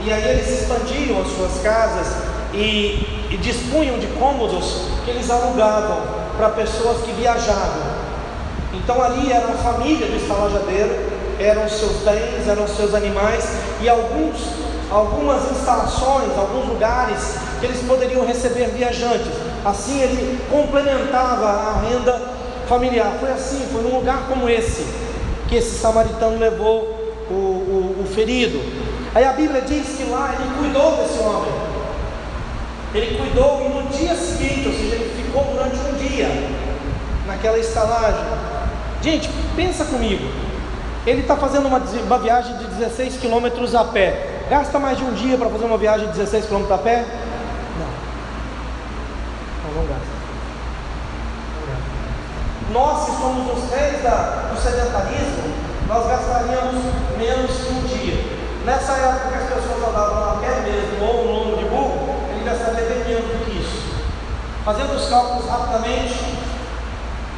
e 0.00 0.12
aí 0.12 0.28
eles 0.28 0.48
expandiam 0.48 1.20
as 1.20 1.28
suas 1.28 1.62
casas 1.62 2.06
e, 2.52 3.26
e 3.30 3.36
dispunham 3.40 3.98
de 3.98 4.06
cômodos 4.18 4.82
que 5.04 5.10
eles 5.10 5.30
alugavam 5.30 6.02
para 6.36 6.50
pessoas 6.50 7.02
que 7.02 7.12
viajavam. 7.12 7.98
Então 8.74 9.02
ali 9.02 9.32
era 9.32 9.46
a 9.46 9.56
família 9.56 10.06
do 10.06 10.16
estalajadeiro 10.16 11.18
eram 11.38 11.68
seus 11.68 12.02
bens, 12.02 12.48
eram 12.48 12.66
seus 12.66 12.94
animais 12.94 13.44
e 13.80 13.88
alguns, 13.88 14.36
algumas 14.90 15.50
instalações, 15.52 16.36
alguns 16.36 16.66
lugares 16.66 17.36
que 17.60 17.66
eles 17.66 17.80
poderiam 17.86 18.26
receber 18.26 18.66
viajantes. 18.70 19.47
Assim 19.64 20.00
ele 20.00 20.38
complementava 20.50 21.46
a 21.46 21.80
renda 21.88 22.20
familiar. 22.68 23.16
Foi 23.20 23.30
assim, 23.30 23.66
foi 23.72 23.82
num 23.82 23.96
lugar 23.96 24.26
como 24.28 24.48
esse 24.48 24.86
que 25.48 25.56
esse 25.56 25.78
samaritano 25.78 26.38
levou 26.38 26.82
o, 27.30 27.34
o, 27.34 28.04
o 28.04 28.06
ferido. 28.14 28.60
Aí 29.14 29.24
a 29.24 29.32
Bíblia 29.32 29.62
diz 29.62 29.96
que 29.96 30.04
lá 30.04 30.34
ele 30.38 30.58
cuidou 30.58 30.96
desse 30.96 31.18
homem. 31.18 31.52
Ele 32.94 33.18
cuidou 33.18 33.62
e 33.64 33.68
no 33.68 33.88
dia 33.90 34.14
seguinte, 34.14 34.68
ou 34.68 34.74
seja, 34.74 34.94
ele 34.94 35.22
ficou 35.22 35.44
durante 35.44 35.76
um 35.76 36.08
dia 36.08 36.28
naquela 37.26 37.58
estalagem. 37.58 38.24
Gente, 39.02 39.28
pensa 39.56 39.84
comigo. 39.84 40.24
Ele 41.06 41.22
está 41.22 41.36
fazendo 41.36 41.66
uma, 41.66 41.78
uma, 41.78 42.18
viagem 42.18 42.56
de 42.58 42.64
16 42.64 43.16
quilômetros 43.16 43.74
a 43.74 43.84
pé. 43.84 44.42
Gasta 44.50 44.78
mais 44.78 44.98
de 44.98 45.04
um 45.04 45.12
dia 45.14 45.38
para 45.38 45.48
fazer 45.48 45.64
uma 45.64 45.78
viagem 45.78 46.06
de 46.08 46.18
16 46.18 46.46
quilômetros 46.46 46.78
a 46.78 46.82
pé? 46.82 47.04
Não. 49.78 49.86
Gasta. 49.86 50.18
Nós 52.72 53.04
que 53.04 53.16
somos 53.16 53.56
os 53.56 53.70
reis 53.70 54.02
da, 54.02 54.50
do 54.50 54.60
sedentarismo, 54.60 55.54
nós 55.86 56.06
gastaríamos 56.06 56.82
menos 57.16 57.50
que 57.50 57.72
um 57.72 57.82
dia. 57.86 58.38
Nessa 58.66 58.92
época 58.92 59.28
que 59.28 59.34
as 59.34 59.62
pessoas 59.62 59.88
andavam 59.88 60.32
a 60.32 60.36
pé 60.40 60.60
mesmo, 60.62 61.06
ou 61.06 61.24
no 61.24 61.32
lombo 61.32 61.56
de 61.56 61.64
burro, 61.64 62.14
ele 62.30 62.44
gastaria 62.44 62.88
bem 62.88 63.04
menos 63.04 63.24
do 63.24 63.44
que 63.44 63.58
isso. 63.58 63.94
Fazendo 64.64 64.96
os 64.96 65.08
cálculos 65.08 65.48
rapidamente, 65.48 66.38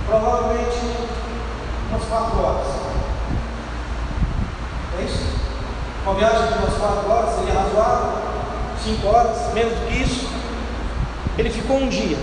provavelmente 0.07 0.81
umas 1.91 2.05
4 2.05 2.43
horas. 2.43 2.67
É 4.99 5.03
isso? 5.05 5.41
Uma 6.05 6.15
viagem 6.15 6.47
de 6.49 6.59
umas 6.59 6.75
4 6.75 7.11
horas 7.11 7.35
seria 7.35 7.61
razoável? 7.61 8.13
5 8.83 9.07
horas, 9.07 9.55
menos 9.55 9.75
do 9.75 9.87
que 9.87 10.03
isso? 10.03 10.30
Ele 11.41 11.49
ficou 11.49 11.79
um 11.79 11.89
dia. 11.89 12.19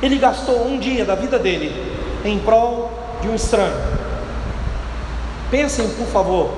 Ele 0.00 0.16
gastou 0.18 0.66
um 0.68 0.78
dia 0.78 1.04
da 1.04 1.16
vida 1.16 1.36
dele 1.36 1.74
em 2.24 2.38
prol 2.38 2.92
de 3.20 3.28
um 3.28 3.34
estranho. 3.34 3.74
Pensem, 5.50 5.88
por 5.90 6.06
favor. 6.06 6.50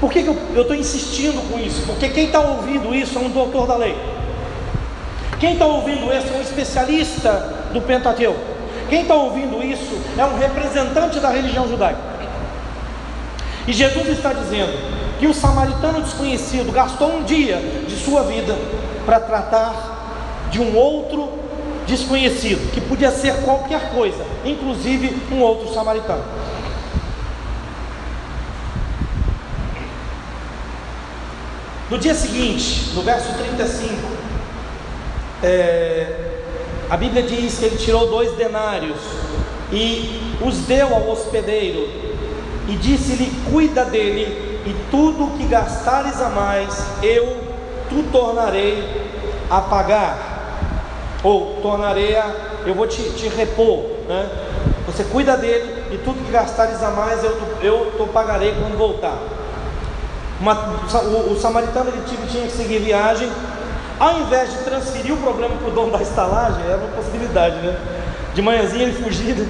Por 0.00 0.12
que, 0.12 0.22
que 0.22 0.28
eu 0.28 0.62
estou 0.62 0.76
insistindo 0.76 1.42
com 1.50 1.58
isso? 1.58 1.82
Porque 1.86 2.08
quem 2.10 2.26
está 2.26 2.40
ouvindo 2.40 2.94
isso 2.94 3.18
é 3.18 3.22
um 3.22 3.30
doutor 3.30 3.66
da 3.66 3.76
lei. 3.76 3.96
Quem 5.40 5.54
está 5.54 5.66
ouvindo 5.66 6.12
isso 6.12 6.28
é 6.32 6.36
um 6.36 6.42
especialista 6.42 7.30
do 7.72 7.80
Pentateuco. 7.80 8.38
Quem 8.88 9.02
está 9.02 9.14
ouvindo 9.14 9.60
isso 9.64 9.98
é 10.16 10.24
um 10.24 10.38
representante 10.38 11.18
da 11.18 11.30
religião 11.30 11.68
judaica. 11.68 11.98
E 13.66 13.72
Jesus 13.72 14.08
está 14.10 14.32
dizendo 14.32 14.72
que 15.18 15.26
o 15.26 15.34
samaritano 15.34 16.02
desconhecido 16.02 16.70
gastou 16.70 17.16
um 17.16 17.24
dia 17.24 17.56
de 17.88 17.96
sua 17.96 18.22
vida 18.22 18.56
para 19.04 19.18
tratar 19.18 19.95
de 20.50 20.60
um 20.60 20.76
outro 20.76 21.28
desconhecido, 21.86 22.72
que 22.72 22.80
podia 22.80 23.10
ser 23.10 23.42
qualquer 23.42 23.90
coisa, 23.90 24.24
inclusive 24.44 25.16
um 25.32 25.40
outro 25.40 25.72
samaritano. 25.72 26.24
No 31.88 31.98
dia 31.98 32.14
seguinte, 32.14 32.90
no 32.94 33.02
verso 33.02 33.32
35, 33.34 33.94
é, 35.42 36.26
a 36.90 36.96
Bíblia 36.96 37.22
diz 37.22 37.58
que 37.58 37.64
ele 37.64 37.76
tirou 37.76 38.08
dois 38.08 38.32
denários 38.32 38.98
e 39.72 40.20
os 40.44 40.58
deu 40.62 40.94
ao 40.94 41.08
hospedeiro 41.08 41.88
e 42.68 42.74
disse-lhe: 42.74 43.30
Cuida 43.50 43.84
dele, 43.84 44.60
e 44.66 44.74
tudo 44.90 45.36
que 45.38 45.44
gastares 45.44 46.20
a 46.20 46.28
mais, 46.28 46.76
eu 47.02 47.36
tu 47.88 48.02
tornarei 48.10 48.82
a 49.48 49.60
pagar, 49.60 50.35
ou 51.26 51.58
tornarei 51.60 52.16
a, 52.16 52.30
eu 52.64 52.72
vou 52.72 52.86
te, 52.86 53.02
te 53.14 53.26
repor, 53.26 53.82
né? 54.08 54.28
Você 54.86 55.02
cuida 55.02 55.36
dele, 55.36 55.82
e 55.90 55.98
tudo 55.98 56.24
que 56.24 56.30
gastares 56.30 56.80
a 56.84 56.90
mais, 56.90 57.24
eu, 57.24 57.36
eu 57.60 57.92
tu 57.96 58.06
pagarei 58.06 58.54
quando 58.54 58.78
voltar. 58.78 59.18
Uma, 60.40 60.54
o, 60.54 61.32
o, 61.32 61.36
samaritano 61.40 61.90
ele 61.90 62.02
tinha 62.28 62.46
que 62.46 62.52
seguir 62.52 62.78
viagem, 62.78 63.28
ao 63.98 64.20
invés 64.20 64.52
de 64.52 64.58
transferir 64.58 65.14
o 65.14 65.16
problema 65.16 65.56
para 65.56 65.68
o 65.68 65.72
dono 65.72 65.90
da 65.90 66.00
estalagem, 66.00 66.62
era 66.64 66.76
uma 66.76 66.94
possibilidade, 66.94 67.56
né? 67.56 67.76
De 68.32 68.40
manhãzinha 68.40 68.84
ele 68.84 69.02
fugindo, 69.02 69.48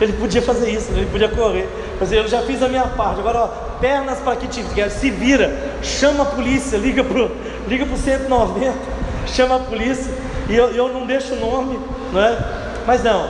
ele 0.00 0.14
podia 0.14 0.42
fazer 0.42 0.68
isso, 0.68 0.90
ele 0.90 1.06
podia 1.06 1.28
correr. 1.28 1.68
Mas 2.00 2.10
eu 2.10 2.26
já 2.26 2.42
fiz 2.42 2.60
a 2.60 2.68
minha 2.68 2.86
parte. 2.88 3.20
Agora, 3.20 3.38
ó, 3.38 3.46
pernas 3.78 4.18
para 4.18 4.34
que 4.34 4.48
te 4.48 4.64
se 4.90 5.10
vira, 5.10 5.76
chama 5.80 6.24
a 6.24 6.26
polícia, 6.26 6.76
liga 6.76 7.04
pro, 7.04 7.30
liga 7.68 7.86
pro 7.86 7.96
190, 7.96 9.01
chama 9.26 9.56
a 9.56 9.60
polícia. 9.60 10.12
E 10.48 10.56
eu, 10.56 10.70
eu 10.72 10.88
não 10.88 11.06
deixo 11.06 11.34
o 11.34 11.40
nome, 11.40 11.78
não 12.12 12.20
é? 12.20 12.38
Mas 12.86 13.02
não, 13.02 13.28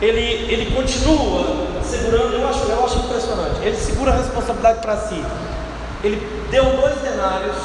ele, 0.00 0.20
ele 0.20 0.74
continua 0.74 1.66
segurando, 1.82 2.34
eu 2.34 2.48
acho, 2.48 2.64
eu 2.68 2.84
acho 2.84 2.98
impressionante. 2.98 3.60
Ele 3.62 3.76
segura 3.76 4.12
a 4.12 4.16
responsabilidade 4.16 4.80
para 4.80 4.96
si. 4.96 5.24
Ele 6.04 6.46
deu 6.50 6.64
dois 6.76 6.96
denários, 7.00 7.56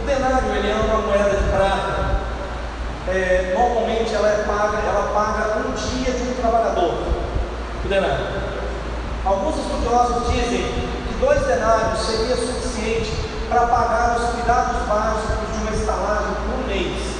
o 0.00 0.06
denário 0.06 0.54
ele 0.54 0.70
é 0.70 0.74
uma 0.74 0.98
moeda 1.06 1.30
de 1.30 1.50
prata. 1.50 2.16
É, 3.08 3.54
normalmente 3.56 4.14
ela 4.14 4.28
é 4.28 4.44
paga, 4.46 4.78
ela 4.78 5.10
paga 5.14 5.68
um 5.68 5.72
dia 5.72 6.12
de 6.12 6.22
um 6.30 6.34
trabalhador. 6.34 6.94
O 7.84 7.88
denário. 7.88 8.26
Alguns 9.24 9.56
estudiosos 9.58 10.32
dizem 10.32 10.62
que 10.62 11.14
dois 11.20 11.40
denários 11.46 12.00
seria 12.00 12.36
suficiente 12.36 13.12
para 13.48 13.66
pagar 13.66 14.16
os 14.18 14.30
cuidados 14.30 14.86
básicos 14.86 15.52
de 15.52 15.62
uma 15.62 15.72
estalagem 15.72 16.34
por 16.34 16.62
um 16.62 16.66
mês. 16.68 17.16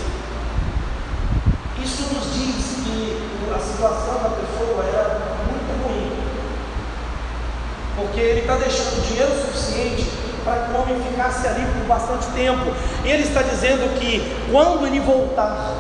Isso 1.83 2.15
nos 2.15 2.35
diz 2.35 2.77
que 2.85 3.27
a 3.55 3.59
situação 3.77 4.15
da 4.23 4.31
pessoa 4.31 4.85
era 4.85 5.21
muito 5.47 5.85
ruim, 5.85 6.11
porque 7.95 8.19
ele 8.19 8.41
está 8.41 8.57
deixando 8.57 9.07
dinheiro 9.07 9.31
suficiente 9.33 10.11
para 10.43 10.63
que 10.63 10.73
o 10.73 10.81
homem 10.81 11.03
ficasse 11.03 11.47
ali 11.47 11.67
por 11.67 11.87
bastante 11.87 12.27
tempo. 12.29 12.75
Ele 13.05 13.23
está 13.23 13.43
dizendo 13.43 13.99
que 14.01 14.35
quando 14.51 14.87
ele 14.87 15.01
voltar, 15.01 15.75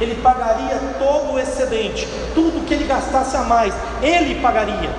ele 0.00 0.14
pagaria 0.22 0.80
todo 0.98 1.34
o 1.34 1.38
excedente, 1.38 2.08
tudo 2.34 2.64
que 2.66 2.72
ele 2.72 2.84
gastasse 2.84 3.36
a 3.36 3.42
mais, 3.42 3.74
ele 4.02 4.40
pagaria. 4.40 4.90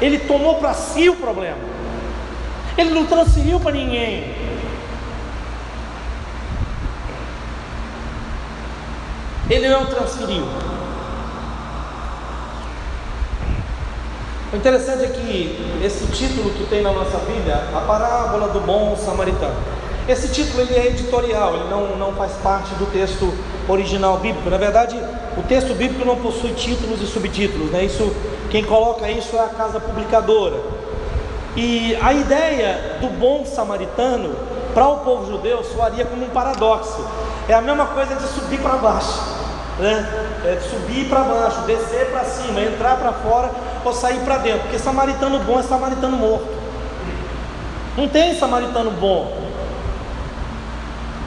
Ele 0.00 0.18
tomou 0.18 0.56
para 0.56 0.74
si 0.74 1.08
o 1.08 1.16
problema, 1.16 1.58
ele 2.76 2.90
não 2.90 3.06
transferiu 3.06 3.58
para 3.60 3.72
ninguém. 3.72 4.44
Ele 9.48 9.68
não 9.68 9.84
transferiu. 9.84 10.73
O 14.54 14.56
interessante 14.56 15.04
é 15.04 15.08
que 15.08 15.84
esse 15.84 16.06
título 16.12 16.48
que 16.50 16.64
tem 16.66 16.80
na 16.80 16.92
nossa 16.92 17.18
Bíblia, 17.26 17.60
a 17.74 17.80
parábola 17.80 18.46
do 18.50 18.60
bom 18.60 18.96
samaritano. 18.96 19.56
Esse 20.08 20.28
título 20.28 20.62
ele 20.62 20.76
é 20.76 20.86
editorial, 20.86 21.56
ele 21.56 21.68
não, 21.68 21.96
não 21.96 22.12
faz 22.12 22.34
parte 22.34 22.72
do 22.76 22.86
texto 22.92 23.34
original 23.68 24.18
bíblico. 24.18 24.48
Na 24.48 24.56
verdade, 24.56 24.96
o 25.36 25.42
texto 25.42 25.74
bíblico 25.74 26.04
não 26.04 26.18
possui 26.18 26.52
títulos 26.52 27.02
e 27.02 27.06
subtítulos, 27.06 27.72
né? 27.72 27.84
Isso, 27.84 28.14
quem 28.48 28.62
coloca 28.62 29.10
isso 29.10 29.34
é 29.34 29.40
a 29.40 29.48
casa 29.48 29.80
publicadora. 29.80 30.60
E 31.56 31.98
a 32.00 32.12
ideia 32.12 32.98
do 33.00 33.08
bom 33.08 33.44
samaritano 33.44 34.36
para 34.72 34.86
o 34.86 34.98
povo 34.98 35.26
judeu 35.26 35.64
soaria 35.64 36.04
como 36.04 36.24
um 36.24 36.30
paradoxo. 36.30 37.04
É 37.48 37.54
a 37.54 37.60
mesma 37.60 37.86
coisa 37.86 38.14
de 38.14 38.28
subir 38.28 38.60
para 38.60 38.76
baixo, 38.76 39.20
né? 39.78 40.08
É 40.44 40.60
subir 40.60 41.08
para 41.08 41.20
baixo, 41.20 41.60
descer 41.62 42.10
para 42.10 42.24
cima, 42.24 42.60
entrar 42.60 42.96
para 42.96 43.12
fora 43.12 43.50
ou 43.84 43.92
sair 43.92 44.20
para 44.20 44.38
dentro, 44.38 44.60
porque 44.62 44.78
samaritano 44.78 45.38
bom 45.40 45.58
é 45.58 45.62
samaritano 45.62 46.16
morto. 46.16 46.46
Não 47.96 48.08
tem 48.08 48.34
samaritano 48.34 48.90
bom. 48.90 49.44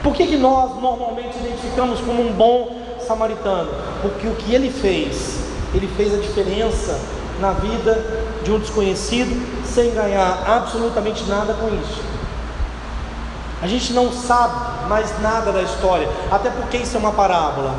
Por 0.02 0.14
que, 0.14 0.26
que 0.26 0.36
nós 0.36 0.80
normalmente 0.80 1.36
identificamos 1.38 2.00
como 2.00 2.22
um 2.22 2.32
bom 2.32 2.76
samaritano? 3.06 3.70
Porque 4.00 4.26
o 4.28 4.34
que 4.34 4.54
ele 4.54 4.70
fez, 4.70 5.40
ele 5.74 5.88
fez 5.96 6.14
a 6.14 6.18
diferença 6.18 6.98
na 7.40 7.52
vida 7.52 8.04
de 8.44 8.52
um 8.52 8.58
desconhecido 8.58 9.64
sem 9.64 9.92
ganhar 9.94 10.44
absolutamente 10.46 11.24
nada 11.24 11.54
com 11.54 11.68
isso. 11.68 12.02
A 13.60 13.66
gente 13.66 13.92
não 13.92 14.12
sabe 14.12 14.88
mais 14.88 15.20
nada 15.20 15.50
da 15.50 15.62
história, 15.62 16.08
até 16.30 16.48
porque 16.50 16.76
isso 16.76 16.96
é 16.96 17.00
uma 17.00 17.12
parábola. 17.12 17.74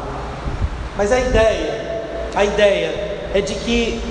Mas 0.99 1.13
a 1.13 1.19
ideia, 1.21 2.03
a 2.35 2.43
ideia 2.43 2.89
é 3.33 3.39
de 3.39 3.55
que 3.55 4.01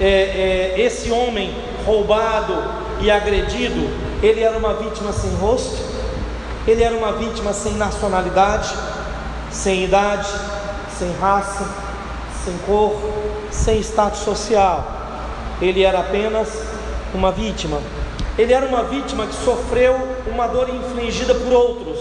é, 0.00 0.74
é, 0.74 0.74
esse 0.76 1.08
homem 1.12 1.54
roubado 1.86 2.52
e 3.00 3.08
agredido, 3.08 3.88
ele 4.20 4.40
era 4.40 4.58
uma 4.58 4.74
vítima 4.74 5.12
sem 5.12 5.32
rosto, 5.36 5.80
ele 6.66 6.82
era 6.82 6.96
uma 6.96 7.12
vítima 7.12 7.52
sem 7.52 7.74
nacionalidade, 7.74 8.74
sem 9.52 9.84
idade, 9.84 10.28
sem 10.98 11.12
raça, 11.20 11.64
sem 12.44 12.58
cor, 12.66 13.00
sem 13.52 13.78
status 13.78 14.18
social. 14.22 14.84
Ele 15.60 15.84
era 15.84 16.00
apenas 16.00 16.48
uma 17.14 17.30
vítima. 17.30 17.80
Ele 18.36 18.52
era 18.52 18.66
uma 18.66 18.82
vítima 18.82 19.28
que 19.28 19.34
sofreu 19.44 19.94
uma 20.26 20.48
dor 20.48 20.68
infligida 20.70 21.36
por 21.36 21.52
outros. 21.52 22.00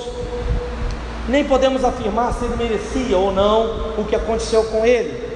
Nem 1.32 1.46
podemos 1.46 1.84
afirmar 1.84 2.34
se 2.34 2.46
ele 2.46 2.58
merecia 2.58 3.18
ou 3.18 3.32
não 3.32 3.96
o 3.98 4.06
que 4.08 4.16
aconteceu 4.16 4.66
com 4.66 4.86
ele 4.86 5.32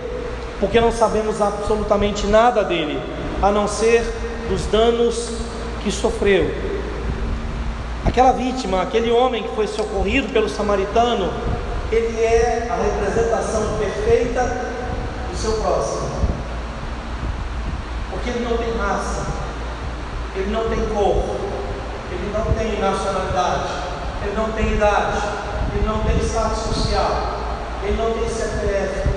porque 0.60 0.80
não 0.80 0.92
sabemos 0.92 1.42
absolutamente 1.42 2.28
nada 2.28 2.64
dele, 2.64 3.02
a 3.42 3.52
não 3.52 3.68
ser 3.68 4.02
dos 4.50 4.66
danos 4.68 5.30
que 5.84 5.92
sofreu. 5.92 6.54
Aquela 8.06 8.32
vítima, 8.32 8.82
aquele 8.82 9.12
homem 9.12 9.44
que 9.44 9.56
foi 9.56 9.68
socorrido 9.68 10.32
pelo 10.32 10.48
samaritano, 10.48 11.32
ele 11.92 12.20
é 12.20 12.68
a 12.70 12.76
representação 12.76 13.78
perfeita 13.78 14.72
do 15.30 15.38
seu 15.38 15.54
próximo, 15.54 16.10
porque 18.12 18.30
ele 18.30 18.46
não 18.48 18.58
tem 18.58 18.78
raça, 18.78 19.26
ele 20.36 20.52
não 20.52 20.70
tem 20.70 20.80
cor, 20.88 21.24
ele 22.12 22.32
não 22.34 22.46
tem 22.54 22.80
nacionalidade, 22.80 23.70
ele 24.24 24.36
não 24.36 24.52
tem 24.52 24.74
idade, 24.74 25.22
ele 25.76 25.86
não 25.86 26.00
tem 26.04 26.18
status 26.20 26.58
social, 26.60 27.40
ele 27.84 27.98
não 27.98 28.14
tem 28.14 28.30
CPF, 28.30 29.10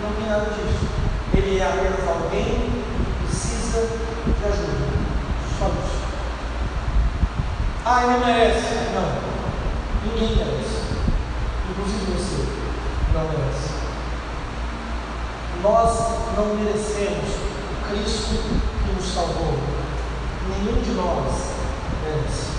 não 0.00 0.12
tem 0.14 0.28
nada 0.28 0.46
disso. 0.46 0.86
Ele 1.34 1.58
é 1.58 1.66
apenas 1.66 2.08
alguém 2.08 2.44
que 2.44 3.26
precisa 3.26 3.80
de 3.80 4.44
ajuda. 4.46 4.94
Só 5.58 5.66
isso. 5.66 6.04
Ah, 7.84 8.04
ele 8.04 8.24
merece. 8.24 8.74
Não. 8.94 9.34
Ninguém 10.04 10.36
merece. 10.36 10.84
Inclusive 11.70 12.12
você 12.12 12.46
não 13.12 13.22
merece. 13.28 13.74
Nós 15.62 15.98
não 16.36 16.54
merecemos 16.54 17.30
o 17.72 17.88
Cristo 17.88 18.36
que 18.84 18.92
nos 18.94 19.12
salvou. 19.12 19.58
Nenhum 20.48 20.80
de 20.80 20.92
nós 20.92 21.54
merece. 22.04 22.53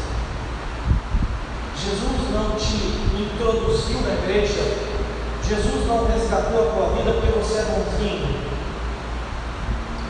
Jesus 1.86 2.32
não 2.34 2.56
te 2.56 3.22
introduziu 3.22 4.02
na 4.02 4.14
igreja 4.14 4.96
Jesus 5.48 5.86
não 5.86 6.06
resgatou 6.06 6.60
a 6.60 6.72
tua 6.74 6.98
vida 6.98 7.12
porque 7.12 7.38
você 7.38 7.60
é 7.60 7.66
bonzinho. 7.66 8.36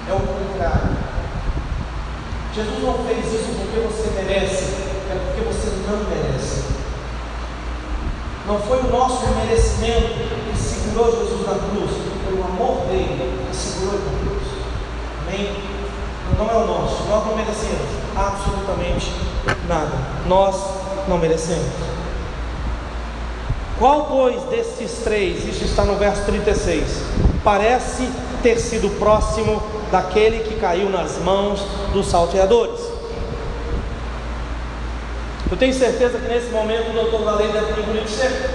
É 0.08 0.14
o 0.14 0.20
contrário. 0.20 0.96
Jesus 2.54 2.82
não 2.82 2.94
fez 3.06 3.26
isso 3.34 3.52
porque 3.60 3.80
você 3.82 4.12
merece, 4.16 4.64
é 5.12 5.20
porque 5.26 5.42
você 5.42 5.72
não 5.90 6.10
merece. 6.10 6.64
Não 8.48 8.60
foi 8.60 8.80
o 8.80 8.92
nosso 8.92 9.28
merecimento 9.28 10.14
que 10.52 10.58
segurou 10.58 11.12
Jesus 11.12 11.46
na 11.46 11.56
cruz, 11.56 11.92
foi 12.24 12.40
o 12.40 12.44
amor 12.44 12.86
dele 12.86 13.46
que 13.50 13.56
segurou 13.56 13.96
ele 13.96 14.06
na 14.06 14.20
cruz. 14.22 14.48
Amém? 15.28 15.54
Não 16.38 16.50
é 16.50 16.64
o 16.64 16.68
nosso, 16.68 17.04
nós 17.10 17.26
não 17.26 17.36
merecemos 17.36 17.90
absolutamente 18.16 19.12
nada. 19.68 19.98
Nós 20.28 20.85
não 21.08 21.18
merecemos. 21.18 21.66
Qual, 23.78 24.06
pois, 24.06 24.42
destes 24.44 25.00
três, 25.04 25.46
isso 25.46 25.66
está 25.66 25.84
no 25.84 25.96
verso 25.96 26.24
36, 26.26 26.84
parece 27.44 28.10
ter 28.42 28.58
sido 28.58 28.90
próximo 28.98 29.62
daquele 29.92 30.40
que 30.40 30.56
caiu 30.60 30.90
nas 30.90 31.18
mãos 31.18 31.60
dos 31.92 32.08
salteadores? 32.08 32.80
Eu 35.52 35.58
tenho 35.58 35.74
certeza 35.74 36.18
que 36.18 36.28
nesse 36.28 36.48
momento 36.52 36.90
o 36.90 36.94
doutor 36.94 37.24
Valente 37.24 37.54
deve 37.54 37.74
ter 37.74 37.82
engolido 37.82 38.10
seco, 38.10 38.50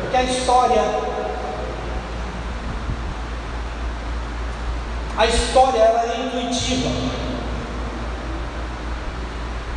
porque 0.00 0.16
a 0.16 0.22
história, 0.22 0.82
a 5.16 5.26
história 5.26 5.78
ela 5.78 6.12
é 6.12 6.20
intuitiva. 6.26 6.88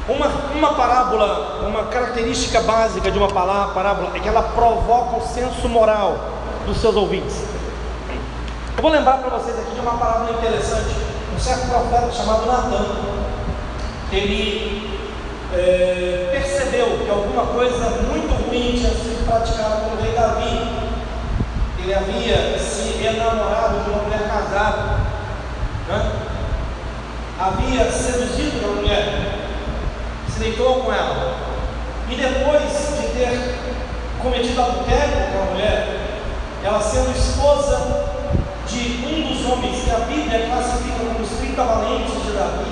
Uma, 0.07 0.27
uma 0.53 0.73
parábola, 0.75 1.61
uma 1.67 1.85
característica 1.85 2.61
básica 2.61 3.09
de 3.09 3.17
uma 3.17 3.27
parábola 3.27 4.11
é 4.15 4.19
que 4.19 4.27
ela 4.27 4.43
provoca 4.43 5.17
o 5.17 5.27
senso 5.27 5.67
moral 5.67 6.17
dos 6.63 6.77
seus 6.77 6.95
ouvintes. 6.95 7.43
Eu 8.77 8.83
vou 8.83 8.91
lembrar 8.91 9.17
para 9.17 9.35
vocês 9.37 9.57
aqui 9.57 9.73
de 9.73 9.79
uma 9.79 9.97
parábola 9.97 10.37
interessante. 10.37 10.95
Um 11.35 11.39
certo 11.39 11.67
profeta 11.69 12.11
chamado 12.11 12.45
Natan, 12.45 12.85
ele 14.11 14.95
é, 15.55 16.29
percebeu 16.31 16.99
que 17.03 17.09
alguma 17.09 17.47
coisa 17.47 17.89
muito 18.07 18.31
ruim 18.47 18.73
tinha 18.77 18.91
sido 18.91 19.25
praticada 19.25 19.77
pelo 19.77 20.01
rei 20.03 20.13
Davi. 20.13 20.85
Ele 21.79 21.93
havia 21.93 22.59
se 22.59 23.03
enamorado 23.03 23.83
de 23.83 23.89
uma 23.89 24.03
mulher 24.03 24.27
casada, 24.27 24.99
né? 25.87 26.11
havia 27.39 27.91
seduzido 27.91 28.65
uma 28.65 28.81
mulher 28.81 29.24
se 30.35 30.39
deitou 30.39 30.81
com 30.81 30.93
ela. 30.93 31.33
E 32.09 32.15
depois 32.15 32.61
de 32.61 33.07
ter 33.17 33.55
cometido 34.21 34.61
adultério 34.61 35.31
com 35.31 35.41
a 35.41 35.53
mulher, 35.53 35.87
ela 36.63 36.81
sendo 36.81 37.17
esposa 37.17 38.05
de 38.67 39.05
um 39.07 39.27
dos 39.27 39.45
homens 39.49 39.83
que 39.83 39.91
a 39.91 39.99
Bíblia 39.99 40.47
classifica 40.47 40.97
como 40.99 41.23
os 41.23 41.29
30 41.29 41.63
valentes 41.63 42.23
de 42.23 42.31
Davi, 42.33 42.65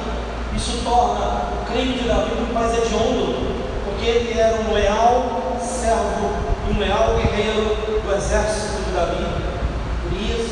Isso 0.55 0.81
torna 0.83 1.43
o 1.61 1.71
crime 1.71 1.93
de 1.93 2.07
Davi 2.07 2.35
muito 2.35 2.53
mais 2.53 2.77
hediondo, 2.77 3.55
porque 3.85 4.05
ele 4.05 4.39
era 4.39 4.55
um 4.61 4.73
leal 4.73 5.57
servo 5.61 6.31
e 6.67 6.73
um 6.73 6.79
leal 6.79 7.15
guerreiro 7.15 8.01
do 8.03 8.15
exército 8.15 8.83
de 8.83 8.91
Davi. 8.91 9.25
Urias. 10.07 10.51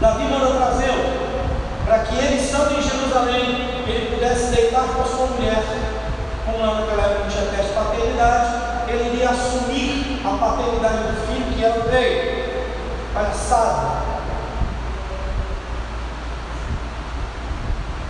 Davi 0.00 0.24
manda 0.24 0.54
trazê-lo 0.54 1.26
para 1.84 1.98
que 2.00 2.16
ele, 2.16 2.36
estando 2.36 2.78
em 2.78 2.82
Jerusalém, 2.82 3.68
ele 3.86 4.14
pudesse 4.14 4.54
deitar 4.54 4.84
com 4.94 5.02
a 5.02 5.04
sua 5.04 5.26
mulher. 5.26 5.95
Como 6.46 6.58
naquela 6.64 7.02
época 7.02 7.24
não 7.24 7.28
tinha 7.28 7.44
teste 7.46 7.66
de 7.66 7.72
paternidade, 7.74 8.54
ele 8.88 9.14
iria 9.14 9.30
assumir 9.30 10.20
a 10.24 10.30
paternidade 10.38 10.98
do 10.98 11.26
filho 11.26 11.52
que 11.52 11.64
era 11.64 11.80
o 11.80 11.90
rei. 11.90 12.64
Palhaçada. 13.12 14.06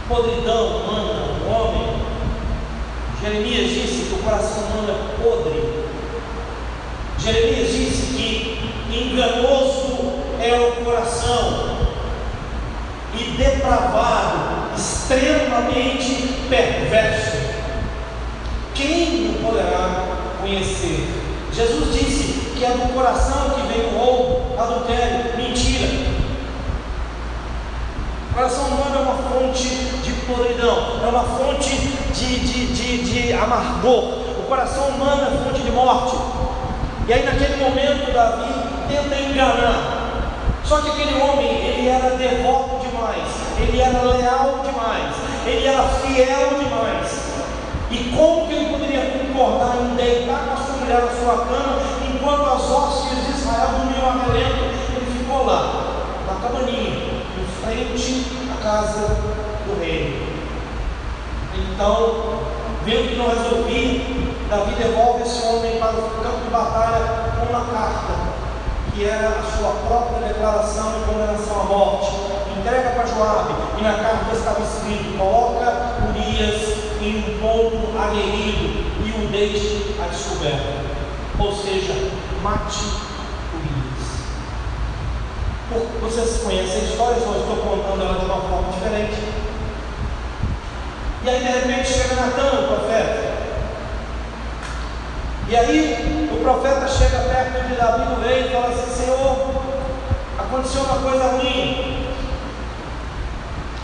Podridão 0.06 0.66
humana, 0.66 1.32
o 1.44 1.50
homem. 1.50 1.96
Jeremias 3.22 3.70
disse 3.70 4.04
que 4.04 4.14
o 4.14 4.22
coração 4.22 4.64
humano 4.64 4.92
é 4.92 5.22
podre. 5.22 5.86
Jeremias 7.18 7.72
disse 7.72 8.14
que 8.14 8.56
enganoso 8.92 10.12
é 10.40 10.54
o 10.54 10.84
coração 10.84 11.76
e 13.18 13.24
depravado, 13.36 14.76
extremamente 14.76 16.34
perverso. 16.50 17.35
Quem 18.76 19.30
o 19.30 19.42
poderá 19.42 20.04
conhecer? 20.38 21.08
Jesus 21.50 21.94
disse 21.94 22.50
que 22.54 22.62
é 22.62 22.68
do 22.68 22.92
coração 22.92 23.48
que 23.50 23.62
vem 23.72 23.86
o 23.86 23.96
roubo, 23.96 24.60
adultério, 24.60 25.34
mentira. 25.34 25.88
O 28.30 28.34
coração 28.34 28.66
humano 28.66 28.96
é 28.96 28.98
uma 28.98 29.14
fonte 29.14 29.66
de 29.66 30.12
podridão, 30.26 31.00
é 31.02 31.06
uma 31.08 31.24
fonte 31.24 31.74
de, 32.12 32.40
de, 32.40 32.66
de, 32.74 32.98
de 33.04 33.32
amargor. 33.32 34.26
O 34.38 34.44
coração 34.46 34.88
humano 34.88 35.22
é 35.22 35.44
fonte 35.44 35.62
de 35.62 35.72
morte. 35.72 36.16
E 37.08 37.14
aí, 37.14 37.24
naquele 37.24 37.56
momento, 37.56 38.12
Davi 38.12 38.52
tenta 38.88 39.16
enganar. 39.22 39.96
Só 40.62 40.82
que 40.82 40.90
aquele 40.90 41.18
homem, 41.18 41.48
ele 41.64 41.88
era 41.88 42.10
devoto 42.10 42.86
demais, 42.86 43.24
ele 43.58 43.80
era 43.80 44.02
leal 44.02 44.60
demais, 44.62 45.14
ele 45.46 45.66
era 45.66 45.82
fiel 45.82 46.58
demais. 46.58 47.35
E 47.90 48.12
como 48.16 48.48
que 48.48 48.54
ele 48.54 48.70
poderia 48.70 49.10
concordar 49.10 49.76
em 49.80 49.94
deitar 49.94 50.44
com 50.46 50.52
a 50.52 50.56
sua 50.56 50.76
mulher 50.76 51.02
na 51.02 51.10
sua 51.12 51.44
cama, 51.46 51.78
enquanto 52.12 52.42
as 52.42 52.70
hostes 52.70 53.24
de 53.24 53.30
Israel 53.38 53.68
dormiam 53.78 54.08
a 54.08 54.24
relento? 54.24 54.64
Ele 54.96 55.18
ficou 55.18 55.46
lá, 55.46 55.84
na 56.26 56.40
cabaninha, 56.40 56.90
em 56.90 57.46
frente 57.62 58.26
à 58.52 58.62
casa 58.62 59.06
do 59.66 59.80
rei. 59.80 60.36
Então, 61.54 62.40
vendo 62.84 63.08
que 63.08 63.16
não 63.16 63.28
resolvia, 63.28 64.00
Davi 64.50 64.74
devolve 64.74 65.22
esse 65.22 65.46
homem 65.46 65.78
para 65.78 65.96
o 65.96 66.10
campo 66.22 66.44
de 66.44 66.50
batalha 66.50 67.34
com 67.38 67.52
uma 67.52 67.66
carta 67.66 68.36
que 68.94 69.04
era 69.04 69.28
a 69.28 69.42
sua 69.42 69.72
própria 69.86 70.28
declaração 70.28 70.92
de 70.92 71.04
condenação 71.04 71.60
à 71.60 71.64
morte. 71.64 72.10
Entrega 72.58 72.90
para 72.90 73.06
Joabe, 73.06 73.54
e 73.78 73.82
na 73.82 73.92
carta 73.92 74.34
estava 74.34 74.60
escrito: 74.62 75.18
coloca 75.18 75.96
Urias 76.08 76.75
um 77.14 77.38
ponto 77.38 77.98
aguerrido 77.98 78.84
e 79.04 79.24
o 79.24 79.28
deixe 79.28 79.94
a 80.02 80.06
descoberta. 80.08 80.86
Ou 81.38 81.54
seja, 81.54 82.10
mate 82.42 82.84
Urias. 83.54 84.06
Vocês 86.00 86.42
conhecem 86.42 86.80
a 86.80 86.84
história, 86.84 87.20
só 87.20 87.36
estou 87.36 87.56
contando 87.56 88.02
ela 88.02 88.18
de 88.18 88.24
uma 88.24 88.40
forma 88.40 88.72
diferente. 88.72 89.14
E 91.24 91.28
aí 91.28 91.38
de 91.38 91.44
repente 91.44 91.88
chega 91.88 92.14
Natan, 92.14 92.60
o 92.60 92.68
profeta. 92.68 93.36
E 95.48 95.56
aí 95.56 96.28
o 96.32 96.36
profeta 96.42 96.88
chega 96.88 97.18
perto 97.20 97.68
de 97.68 97.74
Davi 97.76 98.04
no 98.04 98.20
rei 98.20 98.46
e 98.46 98.52
fala 98.52 98.68
assim, 98.68 99.02
Senhor, 99.02 99.50
aconteceu 100.38 100.82
uma 100.82 100.98
coisa 100.98 101.24
ruim. 101.32 102.06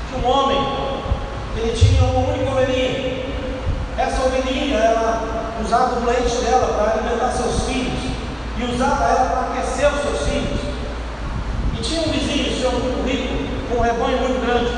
Que 0.09 0.19
um 0.19 0.28
homem, 0.28 0.59
ele 1.56 1.72
tinha 1.76 2.02
uma 2.04 2.32
única 2.32 2.50
ovelhinha. 2.50 3.24
Essa 3.98 4.22
ovelhinha, 4.22 4.78
ela 4.78 5.54
usava 5.62 6.00
o 6.00 6.04
leite 6.04 6.36
dela 6.36 6.74
para 6.74 6.92
alimentar 6.92 7.30
seus 7.30 7.64
filhos. 7.64 8.12
E 8.58 8.64
usava 8.64 9.04
ela 9.04 9.30
para 9.30 9.40
aquecer 9.52 9.88
os 9.92 10.00
seus 10.00 10.28
filhos. 10.28 10.60
E 11.78 11.82
tinha 11.82 12.00
um 12.00 12.10
vizinho, 12.10 12.56
senhor 12.56 12.72
muito 12.72 13.06
rico, 13.06 13.34
com 13.68 13.78
um 13.78 13.82
rebanho 13.82 14.18
muito 14.18 14.44
grande. 14.44 14.72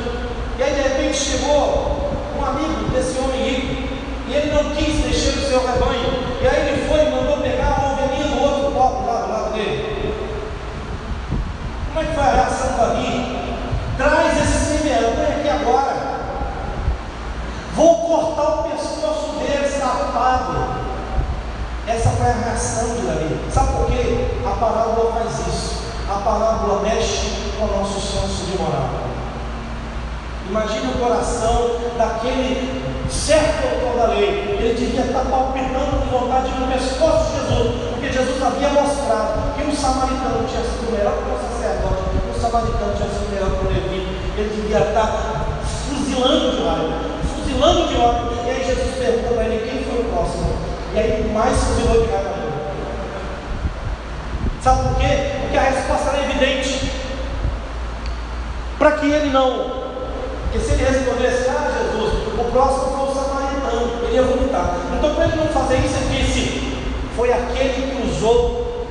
E 0.59 0.63
aí 0.63 0.75
de 0.75 0.83
repente 0.83 1.17
chegou 1.17 2.11
um 2.39 2.45
amigo 2.45 2.89
desse 2.93 3.19
homem 3.19 3.43
rico. 3.43 3.85
E 4.29 4.35
ele 4.35 4.53
não 4.53 4.75
quis 4.75 5.05
deixar 5.05 5.39
o 5.39 5.49
seu 5.49 5.67
rebanho. 5.67 6.25
E 6.43 6.47
aí 6.47 6.69
ele 6.69 6.89
foi 6.89 7.07
e 7.07 7.11
mandou 7.11 7.39
pegar 7.39 7.79
uma 7.79 7.93
ovelhinha 7.93 8.29
do 8.29 8.43
outro 8.43 8.73
pobre 8.73 9.07
lá 9.07 9.21
do 9.21 9.33
lado 9.33 9.53
dele. 9.53 10.15
Como 11.93 12.05
é 12.05 12.09
que 12.09 12.15
foi 12.15 12.25
a 12.25 12.35
reação 12.35 12.77
Davi? 12.77 13.37
Traz 13.97 14.43
esse 14.43 14.79
semeador 14.79 15.25
aqui 15.31 15.49
agora. 15.49 16.14
Vou 17.77 17.97
cortar 18.07 18.61
o 18.61 18.63
pescoço 18.71 19.33
dele, 19.39 19.69
safado. 19.69 20.85
Essa 21.89 22.11
foi 22.11 22.27
a 22.27 22.33
reação 22.33 22.95
de 22.95 23.07
Davi. 23.07 23.41
Sabe 23.53 23.73
por 23.73 23.87
quê? 23.87 24.29
A 24.47 24.51
parábola 24.51 25.13
faz 25.13 25.47
isso. 25.47 25.83
A 26.09 26.21
parábola 26.21 26.83
mexe 26.83 27.53
com 27.59 27.65
o 27.65 27.79
nosso 27.79 28.01
senso 28.01 28.45
de 28.51 28.59
moral. 28.59 28.91
Imagine 30.49 30.93
o 30.95 30.99
coração 30.99 31.71
daquele 31.99 32.85
certo 33.11 33.65
autor 33.65 33.99
da 33.99 34.15
lei. 34.15 34.57
Ele 34.61 34.75
devia 34.75 35.07
estar 35.07 35.25
palpitando 35.25 35.99
com 35.99 36.19
vontade 36.19 36.51
no 36.59 36.71
pescoço 36.71 37.33
de 37.33 37.41
Jesus, 37.41 37.91
porque 37.91 38.13
Jesus 38.13 38.43
havia 38.43 38.69
mostrado 38.69 39.55
que 39.57 39.65
um 39.65 39.75
samaritano 39.75 40.47
tinha 40.47 40.63
sido 40.63 40.93
melhor 40.93 41.15
que 41.15 41.31
o 41.31 41.39
sacerdote, 41.49 42.03
um 42.29 42.41
samaritano 42.41 42.95
tinha 42.95 43.09
sido 43.09 43.33
melhor 43.33 43.51
que 43.51 43.67
o 43.67 43.69
levita. 43.69 44.15
Ele 44.37 44.63
devia 44.63 44.79
estar 44.79 45.47
fuzilando 45.89 46.57
de 46.57 46.63
raiva, 46.63 47.15
fuzilando 47.55 47.89
de 47.89 47.97
ódio. 47.97 48.33
E 48.47 48.51
aí 48.51 48.65
Jesus 48.65 48.97
pergunta 48.97 49.35
para 49.35 49.45
ele 49.45 49.71
quem 49.71 49.85
foi 49.85 50.01
o 50.01 50.05
próximo. 50.13 50.57
E 50.95 50.99
aí 50.99 51.31
mais 51.33 51.57
fuzilou 51.59 52.03
de 52.03 52.11
raiva 52.11 52.45
Sabe 54.63 54.89
por 54.89 54.99
quê? 54.99 55.31
Porque 55.43 55.57
a 55.57 55.63
resposta 55.63 56.11
era 56.11 56.25
evidente. 56.25 56.91
Para 58.79 58.93
que 58.93 59.07
ele 59.07 59.31
não 59.31 59.85
porque 60.55 60.69
se 60.69 60.75
ele 60.75 60.85
respondesse, 60.85 61.49
ah 61.49 61.69
Jesus, 61.69 62.29
o 62.29 62.45
próximo 62.53 62.97
foi 62.97 63.09
o 63.09 63.13
samaritano, 63.13 64.05
ele 64.05 64.15
ia 64.15 64.23
vomitar. 64.23 64.77
Então, 64.97 65.13
para 65.13 65.25
ele 65.25 65.37
não 65.37 65.49
fazer 65.49 65.79
isso, 65.79 65.97
ele 65.97 66.23
disse: 66.23 66.79
foi 67.17 67.33
aquele 67.33 67.91
que 67.91 68.09
usou 68.09 68.87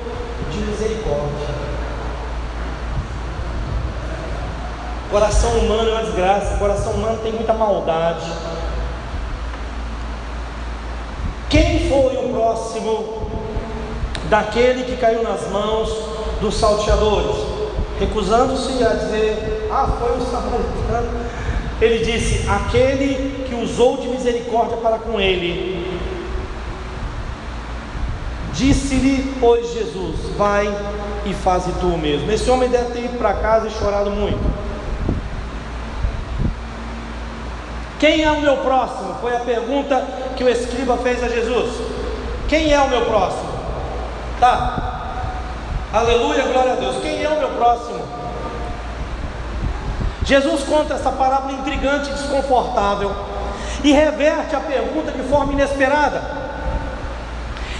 de 0.51 0.57
misericórdia. 0.57 1.53
Coração 5.09 5.51
humano 5.51 5.89
é 5.89 5.91
uma 5.93 6.03
desgraça, 6.03 6.57
coração 6.57 6.93
humano 6.93 7.19
tem 7.23 7.31
muita 7.31 7.53
maldade. 7.53 8.29
Quem 11.49 11.82
foi 12.01 12.25
o 12.25 12.33
próximo 12.33 13.27
daquele 14.29 14.83
que 14.83 14.97
caiu 14.97 15.23
nas 15.23 15.49
mãos 15.49 15.89
dos 16.41 16.55
salteadores? 16.55 17.35
Recusando-se 17.99 18.83
a 18.83 18.89
dizer, 18.89 19.69
ah, 19.71 19.87
foi 19.99 20.17
o 20.17 20.21
samaritano 20.21 21.23
ele 21.83 22.03
disse: 22.03 22.47
Aquele 22.49 23.45
que 23.47 23.55
usou 23.55 23.97
de 23.97 24.07
misericórdia 24.07 24.77
para 24.77 24.99
com 24.99 25.19
ele. 25.19 25.99
Disse-lhe, 28.53 29.35
pois, 29.39 29.73
Jesus: 29.73 30.15
Vai 30.37 30.65
e 31.25 31.33
faze 31.33 31.71
tu 31.79 31.97
mesmo. 31.97 32.31
Esse 32.31 32.49
homem 32.49 32.69
deve 32.69 32.91
ter 32.93 33.05
ido 33.05 33.17
para 33.17 33.33
casa 33.33 33.67
e 33.67 33.71
chorado 33.71 34.11
muito. 34.11 34.39
Quem 37.99 38.23
é 38.23 38.31
o 38.31 38.41
meu 38.41 38.57
próximo? 38.57 39.15
Foi 39.21 39.35
a 39.35 39.39
pergunta 39.39 40.05
que 40.33 40.43
o 40.43 40.49
escriba 40.49 40.97
fez 40.97 41.23
a 41.23 41.27
Jesus. 41.27 41.71
Quem 42.47 42.73
é 42.73 42.79
o 42.79 42.89
meu 42.89 43.05
próximo? 43.05 43.53
Tá. 44.39 44.93
Aleluia, 45.93 46.43
glória 46.43 46.73
a 46.73 46.75
Deus. 46.75 46.97
Quem 47.01 47.23
é 47.23 47.29
o 47.29 47.37
meu 47.37 47.49
próximo? 47.49 48.03
Jesus 50.25 50.63
conta 50.63 50.95
essa 50.95 51.11
parábola 51.11 51.53
intrigante 51.53 52.09
e 52.09 52.13
desconfortável 52.13 53.11
e 53.83 53.91
reverte 53.91 54.55
a 54.55 54.59
pergunta 54.59 55.11
de 55.11 55.21
forma 55.23 55.53
inesperada. 55.53 56.21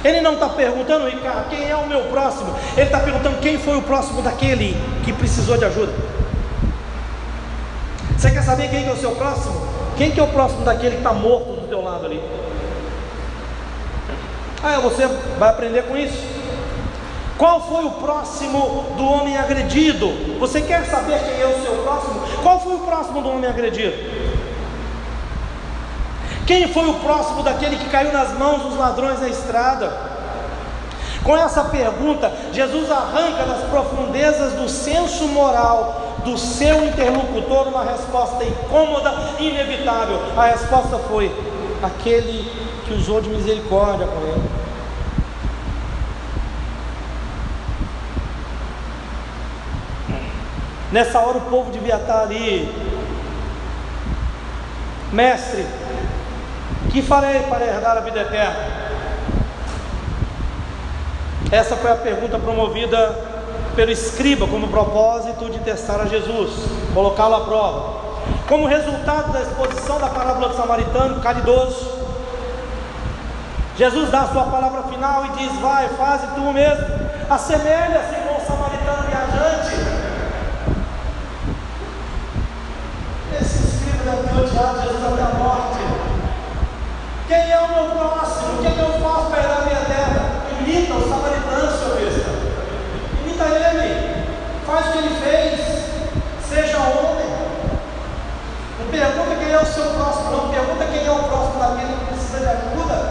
Ele 0.03 0.19
não 0.19 0.33
está 0.33 0.49
perguntando, 0.49 1.07
Ricardo, 1.07 1.49
quem 1.49 1.69
é 1.69 1.75
o 1.75 1.87
meu 1.87 2.01
próximo? 2.05 2.53
Ele 2.75 2.85
está 2.85 2.99
perguntando 2.99 3.39
quem 3.39 3.57
foi 3.57 3.77
o 3.77 3.81
próximo 3.81 4.21
daquele 4.21 4.75
que 5.05 5.13
precisou 5.13 5.57
de 5.57 5.63
ajuda. 5.63 5.93
Você 8.17 8.31
quer 8.31 8.43
saber 8.43 8.69
quem 8.69 8.85
é 8.85 8.91
o 8.91 8.97
seu 8.97 9.11
próximo? 9.11 9.65
Quem 9.97 10.11
que 10.11 10.19
é 10.19 10.23
o 10.23 10.27
próximo 10.27 10.65
daquele 10.65 10.91
que 10.91 10.97
está 10.97 11.13
morto 11.13 11.61
do 11.61 11.67
teu 11.67 11.81
lado 11.81 12.05
ali? 12.05 12.21
Ah, 14.63 14.79
você 14.79 15.05
vai 15.37 15.49
aprender 15.49 15.83
com 15.83 15.97
isso. 15.97 16.17
Qual 17.37 17.59
foi 17.67 17.83
o 17.83 17.91
próximo 17.91 18.93
do 18.95 19.03
homem 19.03 19.37
agredido? 19.37 20.07
Você 20.39 20.61
quer 20.61 20.85
saber 20.85 21.19
quem 21.19 21.41
é 21.41 21.47
o 21.47 21.61
seu 21.61 21.83
próximo? 21.83 22.21
Qual 22.41 22.59
foi 22.61 22.75
o 22.75 22.79
próximo 22.79 23.21
do 23.21 23.29
homem 23.29 23.49
agredido? 23.49 23.93
Quem 26.47 26.71
foi 26.71 26.87
o 26.89 26.93
próximo 26.95 27.43
daquele 27.43 27.75
que 27.75 27.89
caiu 27.89 28.13
nas 28.13 28.37
mãos 28.37 28.61
dos 28.61 28.77
ladrões 28.77 29.19
na 29.19 29.27
estrada? 29.27 29.91
Com 31.23 31.35
essa 31.35 31.65
pergunta, 31.65 32.31
Jesus 32.51 32.91
arranca 32.91 33.43
das 33.43 33.63
profundezas 33.69 34.53
do 34.53 34.69
senso 34.69 35.27
moral 35.27 36.17
do 36.23 36.37
seu 36.37 36.85
interlocutor 36.85 37.67
uma 37.67 37.83
resposta 37.83 38.43
incômoda 38.43 39.13
inevitável. 39.39 40.21
A 40.37 40.45
resposta 40.45 40.97
foi: 41.09 41.33
aquele 41.81 42.49
que 42.85 42.93
usou 42.93 43.21
de 43.21 43.29
misericórdia 43.29 44.07
com 44.07 44.19
ele. 44.19 44.49
Nessa 50.91 51.19
hora 51.19 51.39
o 51.39 51.41
povo 51.41 51.71
devia 51.71 51.95
estar 51.95 52.21
ali, 52.21 52.71
mestre, 55.11 55.65
que 56.91 57.01
farei 57.01 57.39
para 57.49 57.65
herdar 57.65 57.97
a 57.97 58.01
vida 58.01 58.21
eterna? 58.21 58.83
Essa 61.51 61.75
foi 61.75 61.91
a 61.91 61.95
pergunta 61.95 62.37
promovida 62.37 63.33
pelo 63.75 63.89
escriba 63.89 64.47
como 64.47 64.67
propósito 64.67 65.49
de 65.49 65.57
testar 65.59 65.99
a 65.99 66.05
Jesus, 66.05 66.51
colocá-lo 66.93 67.35
à 67.35 67.41
prova. 67.41 68.03
Como 68.47 68.67
resultado 68.67 69.31
da 69.31 69.41
exposição 69.41 69.99
da 69.99 70.09
parábola 70.09 70.49
do 70.49 70.55
samaritano 70.55 71.21
caridoso, 71.21 72.02
Jesus 73.75 74.11
dá 74.11 74.21
a 74.21 74.27
sua 74.27 74.43
palavra 74.45 74.83
final 74.83 75.25
e 75.25 75.29
diz: 75.29 75.59
Vai, 75.59 75.89
faze 75.89 76.27
tu 76.35 76.41
mesmo, 76.53 76.85
assemelha-se 77.27 78.15
com 78.15 78.37
o 78.37 78.45
samaritano 78.45 79.03
viajante. 79.07 79.75
Esse 83.41 83.63
escriba 83.63 84.03
deve 84.03 84.27
ter 84.27 84.39
odiado 84.41 84.81
Jesus 84.81 85.03
até 85.03 85.21
a 85.23 85.39
morte. 85.39 85.79
Quem 87.27 87.51
é 87.51 87.59
o 87.59 87.67
meu 87.73 87.95
próximo? 87.95 88.59
O 88.59 88.61
que, 88.61 88.67
é 88.67 88.71
que 88.71 88.79
eu 88.79 89.01
faço 89.01 89.31
para 89.31 89.41
na 89.41 89.61
minha 89.65 89.85
terra? 89.85 90.29
Imita 90.59 90.93
o 90.93 91.09
samaritano, 91.09 91.77
seu 91.77 91.95
besta. 91.95 92.29
Imita 93.23 93.43
ele. 93.45 94.25
Faz 94.67 94.85
o 94.85 94.91
que 94.91 94.97
ele 94.99 95.15
fez. 95.19 95.59
Seja 96.47 96.77
homem. 96.77 97.25
Não 98.79 98.85
pergunta 98.91 99.35
quem 99.35 99.51
é 99.51 99.59
o 99.59 99.65
seu 99.65 99.85
próximo, 99.85 100.29
não. 100.29 100.49
Pergunta 100.49 100.85
quem 100.85 101.07
é 101.07 101.11
o 101.11 101.23
próximo 101.23 101.59
daquele 101.59 101.97
que 101.97 102.05
precisa 102.05 102.37
de 102.37 102.45
ajuda. 102.45 103.02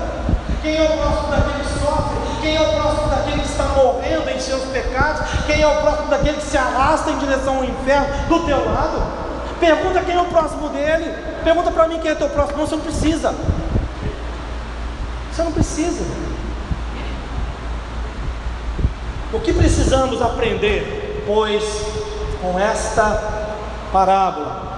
Quem 0.63 0.77
é 0.77 0.83
o 0.83 0.97
próximo 0.97 1.29
daquele 1.29 1.65
que 1.65 1.79
sofre? 1.81 2.41
Quem 2.41 2.57
é 2.57 2.61
o 2.61 2.73
próximo 2.73 3.09
daquele 3.09 3.41
que 3.41 3.49
está 3.49 3.65
morrendo 3.65 4.31
em 4.31 4.39
seus 4.39 4.63
pecados? 4.67 5.23
Quem 5.45 5.61
é 5.61 5.67
o 5.67 5.81
próximo 5.81 6.09
daquele 6.09 6.37
que 6.37 6.45
se 6.45 6.57
arrasta 6.57 7.11
em 7.11 7.19
direção 7.19 7.57
ao 7.57 7.65
inferno 7.65 8.07
do 8.29 8.47
teu 8.47 8.65
lado? 8.65 9.03
Pergunta 9.59 10.01
quem 10.03 10.15
é 10.15 10.21
o 10.21 10.27
próximo 10.27 10.69
dele. 10.69 11.13
Pergunta 11.43 11.71
para 11.73 11.89
mim 11.89 11.99
quem 11.99 12.13
é 12.13 12.15
teu 12.15 12.29
próximo. 12.29 12.59
Não, 12.59 12.67
você 12.67 12.77
não 12.77 12.83
precisa. 12.83 13.35
Você 15.33 15.43
não 15.43 15.53
precisa. 15.53 16.05
O 19.33 19.41
que 19.41 19.53
precisamos 19.53 20.23
aprender, 20.23 21.25
pois, 21.27 21.65
com 22.41 22.59
esta 22.59 23.51
parábola? 23.93 24.72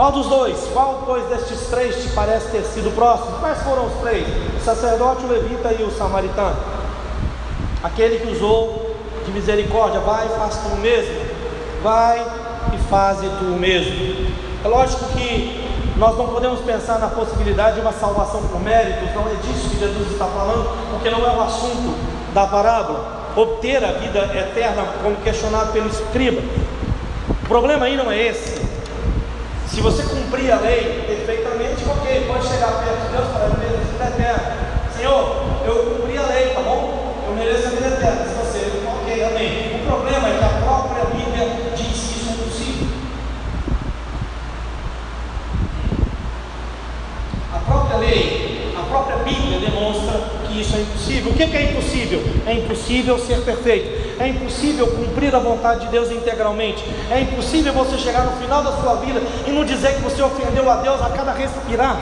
Qual 0.00 0.12
dos 0.12 0.28
dois? 0.28 0.56
Qual, 0.72 1.02
pois, 1.04 1.26
destes 1.26 1.66
três 1.66 1.94
te 1.96 2.08
parece 2.14 2.48
ter 2.48 2.62
sido 2.62 2.90
próximo? 2.94 3.36
Quais 3.38 3.62
foram 3.62 3.84
os 3.84 3.92
três? 4.00 4.26
O 4.56 4.64
sacerdote, 4.64 5.26
o 5.26 5.28
levita 5.28 5.74
e 5.78 5.82
o 5.82 5.90
samaritano. 5.90 6.56
Aquele 7.82 8.18
que 8.18 8.32
usou 8.32 8.96
de 9.26 9.30
misericórdia, 9.30 10.00
vai 10.00 10.24
e 10.24 10.30
faz 10.30 10.56
tu 10.56 10.74
mesmo. 10.76 11.20
Vai 11.82 12.18
e 12.72 12.78
faze 12.88 13.28
tu 13.40 13.44
mesmo. 13.44 14.32
É 14.64 14.68
lógico 14.68 15.04
que 15.08 15.70
nós 15.98 16.16
não 16.16 16.28
podemos 16.28 16.60
pensar 16.60 16.98
na 16.98 17.08
possibilidade 17.08 17.74
de 17.74 17.82
uma 17.82 17.92
salvação 17.92 18.42
por 18.44 18.58
méritos, 18.58 19.14
não 19.14 19.28
é 19.28 19.34
disso 19.34 19.68
que 19.68 19.80
Jesus 19.80 20.12
está 20.12 20.24
falando, 20.24 20.66
porque 20.92 21.10
não 21.10 21.26
é 21.26 21.36
o 21.36 21.42
assunto 21.42 21.94
da 22.32 22.46
parábola. 22.46 23.32
Obter 23.36 23.84
a 23.84 23.92
vida 23.92 24.20
eterna, 24.34 24.82
como 25.02 25.16
questionado 25.16 25.72
pelo 25.72 25.90
escriba. 25.90 26.40
O 27.44 27.46
problema 27.46 27.84
aí 27.84 27.98
não 27.98 28.10
é 28.10 28.28
esse. 28.28 28.59
Se 29.70 29.80
você 29.80 30.02
cumprir 30.02 30.50
a 30.50 30.56
lei 30.56 31.04
perfeitamente, 31.06 31.84
ok, 31.88 32.24
pode 32.26 32.48
chegar 32.48 32.82
perto 32.82 33.06
de 33.06 33.16
Deus 33.16 33.28
para 33.28 33.46
viver 33.50 33.66
a 33.66 33.78
vida 33.78 34.04
eterna. 34.04 34.56
Senhor, 34.96 35.44
eu 35.64 35.94
cumpri 35.94 36.18
a 36.18 36.22
lei, 36.22 36.48
tá 36.48 36.60
bom? 36.60 37.24
Eu 37.28 37.34
mereço 37.36 37.68
a 37.68 37.70
vida 37.70 37.86
eterna. 37.86 38.24
Se 38.24 38.34
você, 38.34 38.82
ok, 38.84 39.24
amém. 39.24 39.80
O 39.80 39.86
problema 39.86 40.28
é 40.28 40.38
que 40.38 40.44
a 40.44 40.60
própria 40.60 41.04
Bíblia 41.04 41.72
diz 41.76 41.86
que 41.86 42.18
isso 42.18 42.30
é 42.30 42.32
impossível. 42.32 42.88
A 47.54 47.58
própria 47.60 47.96
lei, 47.98 48.74
a 48.76 48.82
própria 48.82 49.16
Bíblia 49.18 49.60
demonstra 49.60 50.39
que 50.50 50.60
isso 50.60 50.76
é 50.76 50.80
impossível. 50.80 51.32
O 51.32 51.34
que 51.34 51.42
é 51.42 51.62
impossível? 51.70 52.22
É 52.46 52.52
impossível 52.52 53.18
ser 53.18 53.40
perfeito. 53.42 54.20
É 54.20 54.28
impossível 54.28 54.86
cumprir 54.88 55.34
a 55.34 55.38
vontade 55.38 55.86
de 55.86 55.92
Deus 55.92 56.10
integralmente. 56.10 56.84
É 57.10 57.20
impossível 57.20 57.72
você 57.72 57.96
chegar 57.96 58.24
no 58.24 58.32
final 58.32 58.62
da 58.62 58.72
sua 58.72 58.96
vida 58.96 59.20
e 59.46 59.50
não 59.50 59.64
dizer 59.64 59.94
que 59.94 60.02
você 60.02 60.20
ofendeu 60.20 60.68
a 60.70 60.76
Deus 60.76 61.00
a 61.00 61.10
cada 61.10 61.32
respirar. 61.32 62.00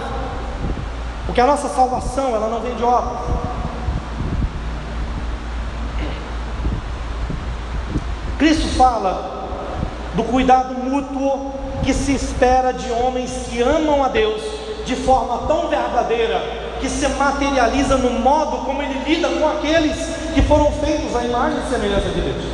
Porque 1.27 1.41
a 1.41 1.47
nossa 1.47 1.69
salvação, 1.69 2.35
ela 2.35 2.49
não 2.49 2.61
vem 2.61 2.75
de 2.75 2.83
obras. 2.83 3.21
Cristo 8.39 8.69
fala 8.77 9.47
do 10.15 10.25
cuidado 10.25 10.75
mútuo 10.75 11.53
que 11.85 11.93
se 11.93 12.13
espera 12.13 12.73
de 12.73 12.91
homens 12.91 13.31
que 13.49 13.61
amam 13.61 14.03
a 14.03 14.09
Deus 14.09 14.43
de 14.85 14.97
forma 14.97 15.47
tão 15.47 15.69
verdadeira 15.69 16.68
que 16.81 16.89
se 16.89 17.07
materializa 17.09 17.97
no 17.97 18.11
modo 18.11 18.59
como 18.65 18.83
ele 18.83 19.03
lida 19.07 19.29
com 19.29 19.49
aqueles 19.49 19.97
que 20.35 20.43
foram 20.43 20.71
feitos 20.73 21.15
à 21.15 21.25
imagem 21.25 21.59
e 21.59 21.71
semelhança 21.71 22.09
de 22.09 22.21
Deus. 22.21 22.45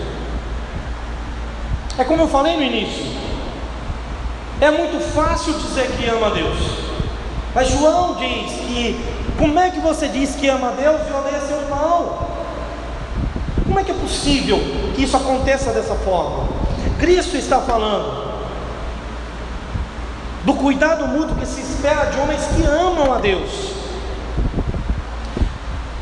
É 1.99 2.05
como 2.05 2.23
eu 2.23 2.29
falei 2.29 2.57
no 2.57 2.63
início. 2.63 3.07
É 4.61 4.71
muito 4.71 5.01
fácil 5.13 5.53
dizer 5.55 5.91
que 5.93 6.09
ama 6.09 6.29
a 6.29 6.31
Deus. 6.31 6.59
Mas 7.55 7.69
João 7.69 8.15
diz 8.15 8.53
que 8.53 9.01
como 9.39 9.59
é 9.59 9.71
que 9.71 9.81
você 9.81 10.09
diz 10.09 10.35
que 10.35 10.49
ama 10.49 10.69
a 10.69 10.73
Deus 10.73 11.01
e 11.09 11.13
odeia 11.13 11.41
seu 11.41 11.61
irmão? 11.61 12.19
Como 13.65 13.79
é 13.79 13.85
que 13.85 13.91
é 13.91 13.95
possível 13.95 14.59
que 14.95 15.05
isso 15.05 15.17
aconteça 15.17 15.71
dessa 15.73 15.95
forma? 15.95 16.49
Cristo 16.99 17.37
está 17.37 17.61
falando 17.61 18.35
do 20.45 20.55
cuidado 20.55 21.07
mútuo 21.09 21.37
que 21.37 21.47
se 21.47 21.61
espera 21.61 22.07
de 22.07 22.19
homens 22.19 22.43
que 22.55 22.65
amam 22.65 23.13
a 23.13 23.19
Deus 23.19 23.84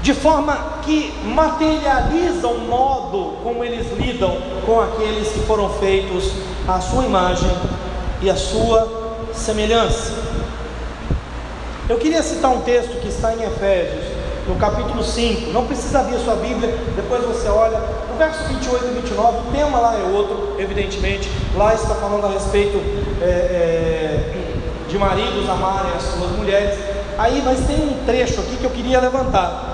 de 0.03 0.13
forma 0.13 0.81
que 0.83 1.15
materializa 1.25 2.49
o 2.49 2.59
modo 2.59 3.37
como 3.43 3.65
eles 3.65 3.87
lidam 3.97 4.37
com 4.67 4.81
aqueles 4.81 5.29
que 5.29 5.41
foram 5.41 5.71
feitos 5.71 6.33
à 6.67 6.81
sua 6.81 7.05
imagem 7.05 7.51
e 8.21 8.29
à 8.29 8.35
sua 8.35 8.89
semelhança. 9.33 10.13
Eu 11.89 11.99
queria 11.99 12.23
citar 12.23 12.51
um 12.51 12.63
texto 12.63 13.01
que 13.01 13.09
está 13.09 13.35
em 13.35 13.43
Efésios, 13.45 14.05
no 14.49 14.57
capítulo 14.57 15.05
5, 15.05 15.53
não 15.53 15.67
precisa 15.67 16.01
abrir 16.01 16.17
a 16.17 16.19
sua 16.19 16.35
Bíblia, 16.35 16.77
depois 16.97 17.25
você 17.25 17.49
olha, 17.49 17.79
no 18.11 18.19
verso 18.19 18.43
28 18.49 18.85
e 18.85 18.95
29, 19.01 19.39
o 19.39 19.53
tema 19.53 19.79
lá 19.79 19.97
é 19.97 20.03
outro, 20.03 20.57
evidentemente, 20.59 21.31
lá 21.57 21.75
está 21.75 21.95
falando 21.95 22.27
a 22.27 22.31
respeito 22.31 22.77
é, 23.21 23.25
é, 23.25 24.35
de 24.89 24.99
maridos 24.99 25.49
amarem 25.49 25.93
as 25.93 26.03
suas 26.03 26.33
mulheres, 26.33 26.77
aí, 27.17 27.41
mas 27.45 27.61
tem 27.67 27.77
um 27.77 28.05
trecho 28.05 28.41
aqui 28.41 28.57
que 28.57 28.65
eu 28.65 28.71
queria 28.71 29.01
levantar, 29.01 29.72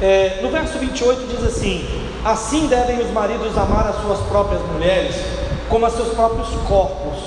é, 0.00 0.40
no 0.42 0.50
verso 0.50 0.78
28 0.78 1.26
diz 1.28 1.44
assim: 1.44 1.86
Assim 2.24 2.66
devem 2.66 3.00
os 3.00 3.10
maridos 3.10 3.56
amar 3.56 3.86
as 3.86 4.02
suas 4.02 4.18
próprias 4.28 4.62
mulheres, 4.72 5.14
como 5.68 5.86
a 5.86 5.90
seus 5.90 6.08
próprios 6.14 6.48
corpos. 6.66 7.18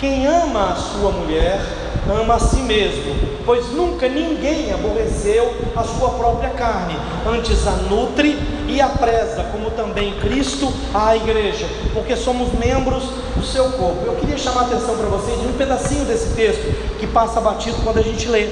Quem 0.00 0.26
ama 0.26 0.72
a 0.72 0.76
sua 0.76 1.12
mulher, 1.12 1.60
ama 2.08 2.34
a 2.34 2.38
si 2.38 2.56
mesmo, 2.56 3.14
pois 3.46 3.70
nunca 3.72 4.08
ninguém 4.08 4.72
aborreceu 4.72 5.54
a 5.76 5.84
sua 5.84 6.10
própria 6.10 6.50
carne, 6.50 6.96
antes 7.26 7.66
a 7.66 7.72
nutre 7.88 8.38
e 8.66 8.80
a 8.80 8.88
preza, 8.88 9.44
como 9.52 9.70
também 9.70 10.18
Cristo 10.18 10.72
a 10.92 11.16
igreja, 11.16 11.66
porque 11.94 12.16
somos 12.16 12.52
membros 12.52 13.04
do 13.36 13.44
seu 13.44 13.64
corpo. 13.72 14.04
Eu 14.04 14.16
queria 14.16 14.36
chamar 14.36 14.62
a 14.62 14.64
atenção 14.64 14.96
para 14.96 15.06
vocês 15.06 15.40
de 15.40 15.46
um 15.46 15.52
pedacinho 15.52 16.04
desse 16.04 16.34
texto 16.34 16.98
que 16.98 17.06
passa 17.06 17.40
batido 17.40 17.76
quando 17.84 17.98
a 17.98 18.02
gente 18.02 18.26
lê. 18.28 18.48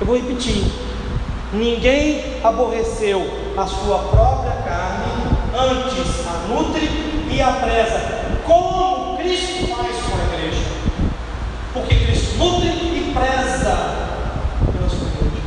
Eu 0.00 0.06
vou 0.06 0.16
repetir. 0.16 0.89
Ninguém 1.52 2.36
aborreceu 2.44 3.28
a 3.56 3.66
sua 3.66 3.98
própria 3.98 4.52
carne, 4.62 5.10
antes 5.52 6.24
a 6.24 6.46
nutre 6.46 6.88
e 7.28 7.42
a 7.42 7.50
preza, 7.50 8.38
como 8.46 9.16
Cristo 9.16 9.66
faz 9.66 9.96
com 9.96 10.16
a 10.16 10.34
igreja. 10.36 10.64
Porque 11.72 11.96
Cristo 11.96 12.38
nutre 12.38 12.68
e 12.68 13.12
preza 13.12 13.96
pela 14.72 14.88
sua 14.88 15.08
igreja. 15.08 15.40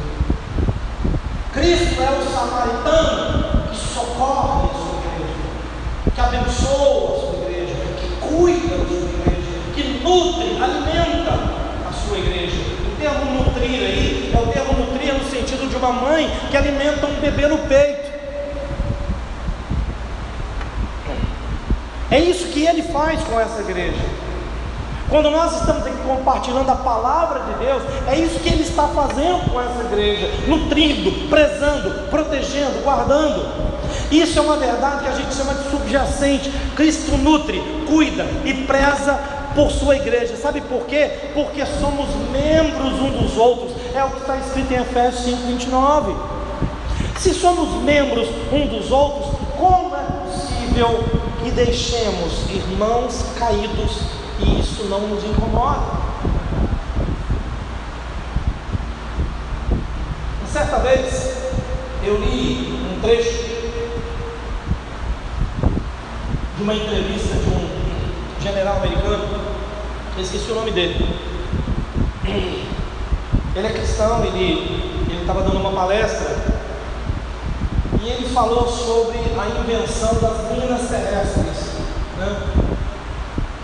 Cristo 1.53 2.01
é 2.01 2.19
o 2.19 2.33
samaritano 2.33 3.69
que 3.69 3.77
socorre 3.77 4.69
a 4.69 4.73
sua 4.73 4.99
igreja, 5.05 5.33
que 6.13 6.19
abençoa 6.19 7.15
a 7.15 7.19
sua 7.21 7.39
igreja, 7.43 7.75
que 8.01 8.27
cuida 8.27 8.77
da 8.77 8.85
sua 8.85 8.97
igreja. 8.97 10.03
nutre, 10.03 10.61
alimenta 10.61 11.31
a 11.87 11.93
sua 11.93 12.17
igreja. 12.17 12.57
O 12.91 12.95
termo 12.99 13.43
nutrir 13.43 13.79
aí 13.79 14.31
é 14.33 14.37
o 14.37 14.47
termo 14.47 14.73
nutrir 14.73 15.13
no 15.13 15.19
sentido 15.33 15.69
de 15.69 15.75
uma 15.75 15.91
mãe 15.91 16.29
que 16.51 16.57
alimenta 16.57 17.05
um 17.07 17.19
bebê 17.19 17.47
no 17.47 17.57
peito. 17.59 18.11
É 22.11 22.19
isso 22.19 22.47
que 22.47 22.65
ele 22.65 22.83
faz 22.83 23.21
com 23.23 23.39
essa 23.39 23.61
igreja. 23.61 24.23
Quando 25.09 25.29
nós 25.29 25.59
estamos 25.59 25.85
aqui 25.85 25.97
compartilhando 26.07 26.69
a 26.71 26.75
palavra 26.75 27.41
de 27.41 27.65
Deus, 27.65 27.83
é 28.07 28.17
isso 28.17 28.39
que 28.39 28.49
Ele 28.49 28.63
está 28.63 28.87
fazendo 28.87 29.51
com 29.51 29.61
essa 29.61 29.83
igreja, 29.83 30.27
nutrindo, 30.47 31.29
prezando, 31.29 32.09
protegendo, 32.09 32.81
guardando. 32.83 33.45
Isso 34.11 34.39
é 34.39 34.41
uma 34.41 34.57
verdade 34.57 35.03
que 35.03 35.09
a 35.09 35.15
gente 35.15 35.35
chama 35.35 35.53
de 35.53 35.69
subjacente. 35.69 36.51
Cristo 36.75 37.15
nutre, 37.17 37.61
cuida 37.87 38.25
e 38.43 38.53
preza 38.65 39.19
por 39.53 39.69
sua 39.71 39.97
igreja. 39.97 40.35
Sabe 40.35 40.61
por 40.61 40.85
quê? 40.87 41.11
Porque 41.33 41.63
somos 41.79 42.07
membros 42.31 42.93
um 42.99 43.11
dos 43.11 43.37
outros. 43.37 43.71
É 43.95 44.03
o 44.03 44.09
que 44.09 44.21
está 44.21 44.37
escrito 44.37 44.73
em 44.73 44.81
Efésios 44.81 45.23
5, 45.23 45.37
29. 45.49 46.15
Se 47.19 47.31
somos 47.31 47.83
membros 47.83 48.27
um 48.51 48.65
dos 48.65 48.91
outros, 48.91 49.35
como 49.55 49.95
é 49.95 50.03
possível 50.25 51.03
que 51.43 51.51
deixemos 51.51 52.49
irmãos 52.49 53.23
caídos 53.37 53.99
e 54.39 54.59
isso 54.59 54.85
não 54.85 55.01
nos 55.01 55.23
incomoda. 55.23 56.01
Certa 60.51 60.79
vez 60.79 61.53
eu 62.03 62.17
li 62.17 62.95
um 62.95 62.99
trecho 62.99 63.43
de 66.57 66.63
uma 66.63 66.73
entrevista 66.73 67.35
de 67.35 67.47
um 67.47 68.41
general 68.41 68.77
americano, 68.77 69.39
eu 70.17 70.23
esqueci 70.23 70.51
o 70.51 70.55
nome 70.55 70.71
dele. 70.71 71.23
Ele 73.55 73.67
é 73.67 73.71
cristão, 73.71 74.23
ele 74.25 75.21
estava 75.21 75.43
dando 75.43 75.59
uma 75.59 75.71
palestra 75.71 76.35
e 78.01 78.09
ele 78.09 78.27
falou 78.33 78.67
sobre 78.67 79.17
a 79.17 79.59
invenção 79.59 80.15
das 80.15 80.51
minas 80.51 80.89
terrestres. 80.89 81.73
Né? 82.17 82.35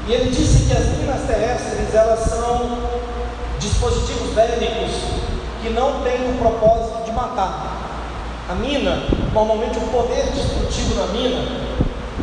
E 0.07 0.13
ele 0.13 0.29
disse 0.29 0.65
que 0.65 0.73
as 0.73 0.85
minas 0.97 1.21
terrestres 1.27 1.93
elas 1.93 2.19
são 2.19 2.77
dispositivos 3.59 4.33
bélicos 4.33 4.91
que 5.61 5.69
não 5.69 6.01
têm 6.01 6.31
o 6.31 6.37
propósito 6.37 7.05
de 7.05 7.11
matar. 7.11 7.77
A 8.49 8.55
mina, 8.55 9.03
normalmente 9.33 9.77
o 9.77 9.87
poder 9.87 10.25
destrutivo 10.31 10.95
da 10.95 11.07
mina, 11.07 11.41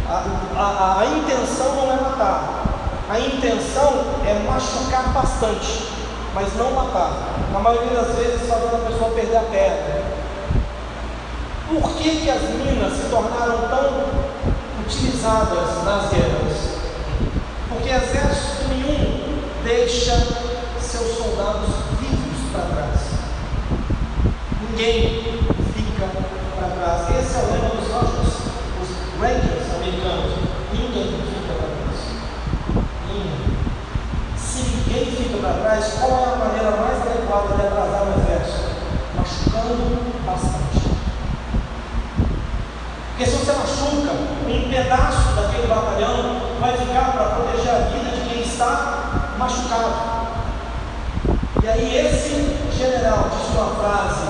a, 0.09 0.25
a, 0.57 1.01
a 1.01 1.07
intenção 1.07 1.75
não 1.75 1.93
é 1.93 1.97
matar, 1.97 2.65
a 3.09 3.21
intenção 3.21 4.05
é 4.25 4.35
machucar 4.49 5.13
bastante, 5.13 5.96
mas 6.37 6.55
não 6.55 6.71
matar. 6.73 7.49
Na 7.51 7.59
maioria 7.61 7.99
das 7.99 8.15
vezes 8.15 8.47
fazendo 8.47 8.75
a 8.77 8.91
pessoa 8.91 9.11
perder 9.13 9.39
a 9.39 9.43
perna. 9.45 10.03
Por 11.67 11.97
que, 11.97 12.21
que 12.21 12.31
as 12.31 12.43
minas 12.43 12.93
se 12.93 13.09
tornaram 13.09 13.69
tão 13.69 14.05
utilizadas 14.85 15.83
nas 15.83 16.11
guerras? 16.11 16.77
Porque 17.71 17.89
exército 17.89 18.69
nenhum 18.69 19.41
deixa 19.65 20.13
seus 20.79 21.17
soldados 21.17 21.71
vivos 22.01 22.53
para 22.53 22.65
trás. 22.67 23.01
Ninguém 24.61 25.41
fica 25.75 26.07
para 26.59 26.69
trás. 26.69 27.19
Esse 27.19 27.35
é 27.35 27.39
o 27.39 27.53
lema 27.53 27.71
dos 27.71 27.89
Rangers, 27.89 28.35
os 28.83 29.21
Rangers 29.21 29.75
americanos. 29.75 30.33
Ninguém 30.71 31.19
fica 31.33 31.55
para 31.55 31.71
trás. 31.77 31.99
Ninguém. 33.09 33.57
Se 34.37 34.63
ninguém 34.63 35.07
fica 35.07 35.27
para 35.47 35.63
trás, 35.63 35.95
qual 36.01 36.11
é 36.11 36.33
a 36.33 36.37
maneira 36.37 36.71
mais 36.73 37.01
adequada 37.03 37.55
de 37.55 37.67
atrasar 37.67 38.03
o 38.03 38.21
exército? 38.21 38.67
Machucando 39.15 40.25
bastante. 40.27 40.89
Porque 43.09 43.31
se 43.31 43.37
você 43.37 43.53
machuca 43.53 44.13
um 44.13 44.69
pedaço 44.69 45.35
daquele 45.37 45.69
batalhão, 45.69 46.41
vai 46.61 46.77
ficar 46.77 47.13
para 47.13 47.25
proteger 47.37 47.75
a 47.75 47.79
vida 47.89 48.17
de 48.17 48.29
quem 48.29 48.43
está 48.43 49.35
machucado. 49.39 50.27
E 51.63 51.69
aí 51.69 52.07
esse 52.07 52.77
general 52.77 53.31
disse 53.31 53.57
uma 53.57 53.75
frase 53.77 54.27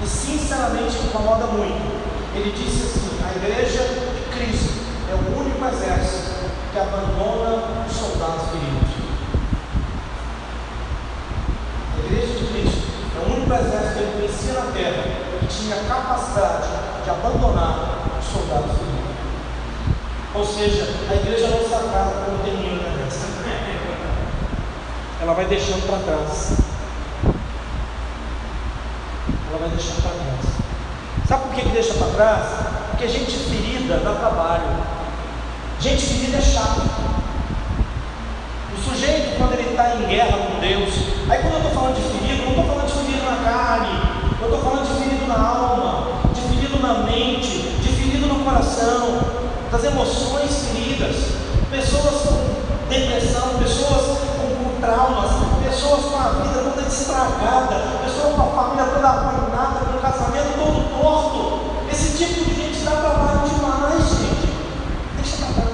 que 0.00 0.06
sinceramente 0.06 0.98
incomoda 0.98 1.46
muito. 1.46 2.02
Ele 2.34 2.52
disse 2.52 2.86
assim: 2.86 3.20
a 3.24 3.36
igreja 3.36 3.82
de 3.82 4.36
Cristo 4.36 4.82
é 5.10 5.14
o 5.14 5.40
único 5.40 5.64
exército 5.64 6.30
que 6.72 6.78
abandona 6.78 7.84
os 7.86 7.92
soldados 7.94 8.50
queridos. 8.50 9.02
A 11.94 12.01
igreja 12.12 12.38
de 12.38 12.46
Cristo 12.46 12.82
é 13.16 13.26
o 13.26 13.32
único 13.34 13.54
exército 13.54 13.92
que 13.94 13.98
ele 14.00 14.12
conhecia 14.12 14.52
na 14.52 14.72
terra 14.72 15.02
que 15.40 15.46
tinha 15.46 15.76
capacidade 15.88 16.68
de 17.04 17.10
abandonar 17.10 17.98
soldados 18.22 18.76
Ou 20.34 20.46
seja, 20.46 20.88
a 21.10 21.14
igreja 21.14 21.48
não 21.48 21.68
se 21.68 21.74
acaba 21.74 22.24
quando 22.24 22.44
termina 22.44 22.88
a 22.88 23.04
dessa. 23.04 23.26
Ela 25.20 25.34
vai 25.34 25.44
deixando 25.46 25.86
para 25.86 25.98
trás. 25.98 26.58
Ela 29.48 29.58
vai 29.58 29.68
deixando 29.68 30.02
para 30.02 30.10
trás. 30.12 31.28
Sabe 31.28 31.42
por 31.44 31.54
que, 31.54 31.62
que 31.62 31.68
deixa 31.68 31.94
para 31.94 32.12
trás? 32.14 32.46
Porque 32.90 33.08
gente 33.08 33.30
ferida 33.30 33.98
dá 33.98 34.14
trabalho. 34.14 34.68
Gente 35.80 36.06
ferida 36.06 36.38
é 36.38 36.40
chato. 36.40 36.82
O 38.74 38.80
sujeito, 38.82 39.36
quando 39.36 39.52
ele 39.52 39.70
está 39.70 39.96
em 39.96 40.06
guerra 40.08 40.38
com 40.38 40.60
Deus, 40.60 41.11
aí 41.28 41.42
quando 41.42 41.54
eu 41.54 41.58
estou 41.58 41.72
falando 41.72 41.94
de 41.94 42.02
ferido, 42.02 42.42
não 42.42 42.50
estou 42.50 42.64
falando 42.66 42.86
de 42.86 42.92
ferido 42.92 43.24
na 43.24 43.36
carne, 43.44 44.00
eu 44.40 44.48
estou 44.48 44.62
falando 44.62 44.86
de 44.86 45.02
ferido 45.02 45.26
na 45.26 45.38
alma, 45.38 46.06
de 46.34 46.40
ferido 46.40 46.78
na 46.80 46.94
mente, 47.04 47.72
coração, 48.52 49.18
das 49.70 49.84
emoções 49.84 50.66
feridas, 50.66 51.16
pessoas 51.70 52.22
com 52.22 52.88
depressão, 52.88 53.58
pessoas 53.58 54.18
com, 54.18 54.64
com 54.64 54.80
traumas, 54.80 55.30
pessoas 55.64 56.04
com 56.04 56.18
a 56.18 56.28
vida 56.42 56.70
toda 56.70 56.86
estragada, 56.86 57.76
pessoas 58.04 58.34
com 58.34 58.42
a 58.42 58.62
família 58.62 58.84
toda 58.84 59.08
arruinada, 59.08 59.80
com 59.86 59.96
o 59.96 60.00
casamento 60.00 60.54
todo 60.54 61.00
torto. 61.00 61.62
Esse 61.90 62.18
tipo 62.18 62.44
de 62.44 62.54
gente 62.54 62.84
dá 62.84 62.90
trabalho 62.90 63.48
demais, 63.48 64.08
gente. 64.10 64.52
Deixa 65.16 65.36
para 65.38 65.62
trás. 65.62 65.72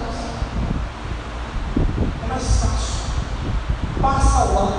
É 2.22 2.26
mais 2.28 2.44
fácil. 2.44 2.94
Passa 4.00 4.44
lá. 4.44 4.72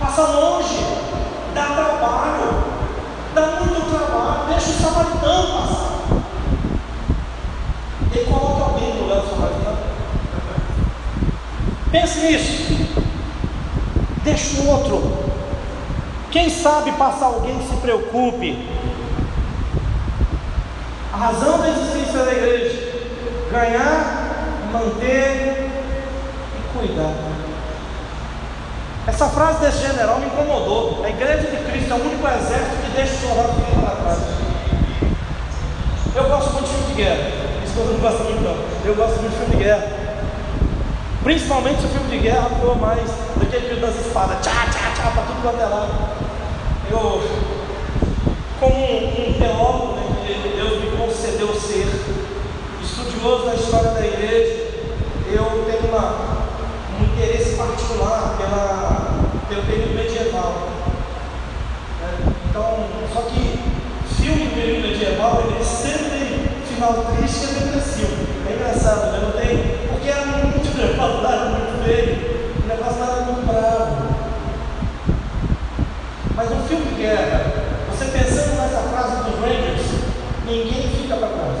Passa 0.00 0.22
longe 0.22 1.04
dá 1.54 1.66
trabalho, 1.66 2.64
dá 3.32 3.46
muito 3.60 3.90
trabalho, 3.90 4.46
deixa 4.48 4.70
o 4.70 4.72
samaritano 4.72 5.52
passar. 5.52 5.94
E 8.12 8.18
coloca 8.24 8.64
alguém 8.64 8.94
no 8.94 9.02
lugar 9.04 9.20
do 9.20 9.30
samaritano. 9.30 9.78
Pense 12.14 12.20
nisso. 12.20 12.98
Deixa 14.22 14.60
o 14.60 14.68
outro. 14.68 15.24
Quem 16.30 16.48
sabe 16.48 16.92
passar 16.92 17.26
alguém 17.26 17.58
que 17.58 17.68
se 17.68 17.76
preocupe. 17.76 18.68
A 21.12 21.16
razão 21.16 21.58
da 21.58 21.68
existência 21.68 22.24
da 22.24 22.32
igreja: 22.32 22.92
ganhar, 23.50 24.46
manter 24.72 25.70
e 26.56 26.78
cuidar. 26.78 27.14
Essa 29.06 29.28
frase 29.28 29.60
desse 29.60 29.86
general 29.86 30.20
me 30.20 30.26
incomodou. 30.26 31.04
A 31.04 31.10
igreja 31.10 31.50
de 31.50 31.56
Cristo 31.70 31.92
é 31.92 31.96
o 31.96 32.00
único 32.00 32.26
exército 32.26 32.76
que 32.84 32.96
deixa 32.96 33.14
o 33.14 33.18
soldado 33.18 33.52
ficar 33.54 33.80
para 33.80 33.96
trás. 33.96 34.18
Eu 36.14 36.28
gosto 36.28 36.52
muito 36.52 36.66
de 36.66 36.74
filme 36.74 36.86
de 36.86 36.94
guerra. 36.94 37.30
Minha 37.54 37.64
esposa 37.64 37.92
não 37.92 37.98
gosta 37.98 38.24
muito 38.24 38.40
não. 38.40 38.56
Eu 38.84 38.94
gosto 38.94 39.20
muito 39.20 39.32
de 39.32 39.38
filme 39.38 39.56
de 39.56 39.64
guerra. 39.64 39.93
Principalmente 41.24 41.80
se 41.80 41.86
o 41.86 41.88
filme 41.88 42.10
de 42.10 42.18
guerra 42.18 42.50
for 42.60 42.76
mais 42.76 43.10
daquele 43.38 43.66
filme 43.66 43.80
das 43.80 43.96
espadas. 43.96 44.36
Tchá, 44.42 44.66
tchá, 44.66 44.92
tchá, 44.94 45.10
para 45.10 45.22
tudo 45.22 45.40
quanto 45.40 45.58
é 45.58 45.64
lado. 45.64 45.92
Eu, 46.90 47.22
como 48.60 48.74
um, 48.74 49.30
um 49.30 49.32
teólogo 49.32 49.94
né, 49.94 50.02
que 50.26 50.48
Deus 50.54 50.84
me 50.84 50.96
concedeu 50.98 51.48
ser, 51.54 51.88
estudioso 52.82 53.46
da 53.46 53.54
história 53.54 53.92
da 53.92 54.06
igreja, 54.06 54.68
eu 55.32 55.64
tenho 55.66 55.88
uma 55.90 56.34
um 57.00 57.04
interesse 57.04 57.56
particular 57.56 58.36
pela, 58.36 59.14
pelo 59.48 59.62
período 59.62 59.94
medieval. 59.94 60.68
É, 62.02 62.30
então, 62.50 62.84
só 63.14 63.22
que 63.22 63.58
filme 64.14 64.44
do 64.44 64.54
período 64.54 64.88
medieval, 64.88 65.42
ele 65.46 65.64
sempre 65.64 66.10
tem 66.10 66.48
final 66.68 67.06
triste 67.16 67.44
e 67.44 67.54
depressivo. 67.54 68.26
É 68.46 68.52
engraçado, 68.52 69.12
né? 69.12 69.20
Não 69.22 69.32
tem, 69.32 69.73
faculdade 71.04 71.36
é 71.36 71.48
muito 71.50 71.84
feio, 71.84 72.64
o 72.64 72.66
negócio 72.66 72.92
estava 72.92 73.20
é 73.20 73.24
muito 73.24 73.46
bravo. 73.46 73.96
Mas 76.34 76.50
no 76.50 76.62
filme 76.66 76.86
de 76.86 77.02
guerra, 77.02 77.44
você 77.90 78.06
pensando 78.06 78.56
nessa 78.56 78.80
frase 78.88 79.16
dos 79.24 79.38
Rangers, 79.40 79.82
ninguém 80.46 80.88
fica 80.88 81.16
para 81.16 81.28
trás. 81.28 81.58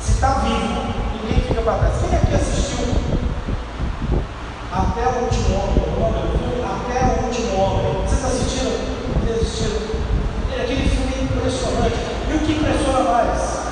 Se 0.00 0.12
está 0.12 0.28
vivo, 0.40 0.94
ninguém 1.12 1.42
fica 1.42 1.60
para 1.60 1.74
trás. 1.74 1.94
Quem 2.00 2.18
aqui 2.18 2.34
assistiu 2.34 2.86
até 4.72 5.06
o 5.06 5.24
último 5.24 5.54
homem, 5.54 6.24
até 6.64 7.20
o 7.20 7.26
último 7.26 7.60
homem? 7.60 8.02
Vocês 8.06 8.24
assistiram? 8.24 8.72
Vocês 9.20 9.42
assistiram? 9.42 9.80
É 10.56 10.62
aquele 10.62 10.88
filme 10.88 11.12
é 11.14 11.24
impressionante. 11.24 11.96
E 12.30 12.34
o 12.34 12.38
que 12.38 12.52
impressiona 12.52 13.00
mais? 13.00 13.62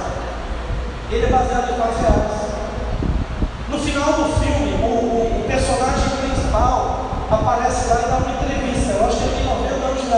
Ele 1.10 1.24
é 1.24 1.30
baseado 1.30 1.72
em 1.72 1.78
fatos 1.78 2.00
reais. 2.00 2.40
No 3.70 3.78
final 3.78 4.12
do 4.14 4.39
aparece 7.70 7.88
lá 7.88 8.00
e 8.00 8.10
dá 8.10 8.16
uma 8.16 8.30
entrevista. 8.42 8.92
Eu 8.92 9.06
acho 9.06 9.16
que 9.16 9.22
ele 9.24 9.34
tem 9.36 9.44
90 9.44 9.74
anos 9.86 10.02
de. 10.02 10.10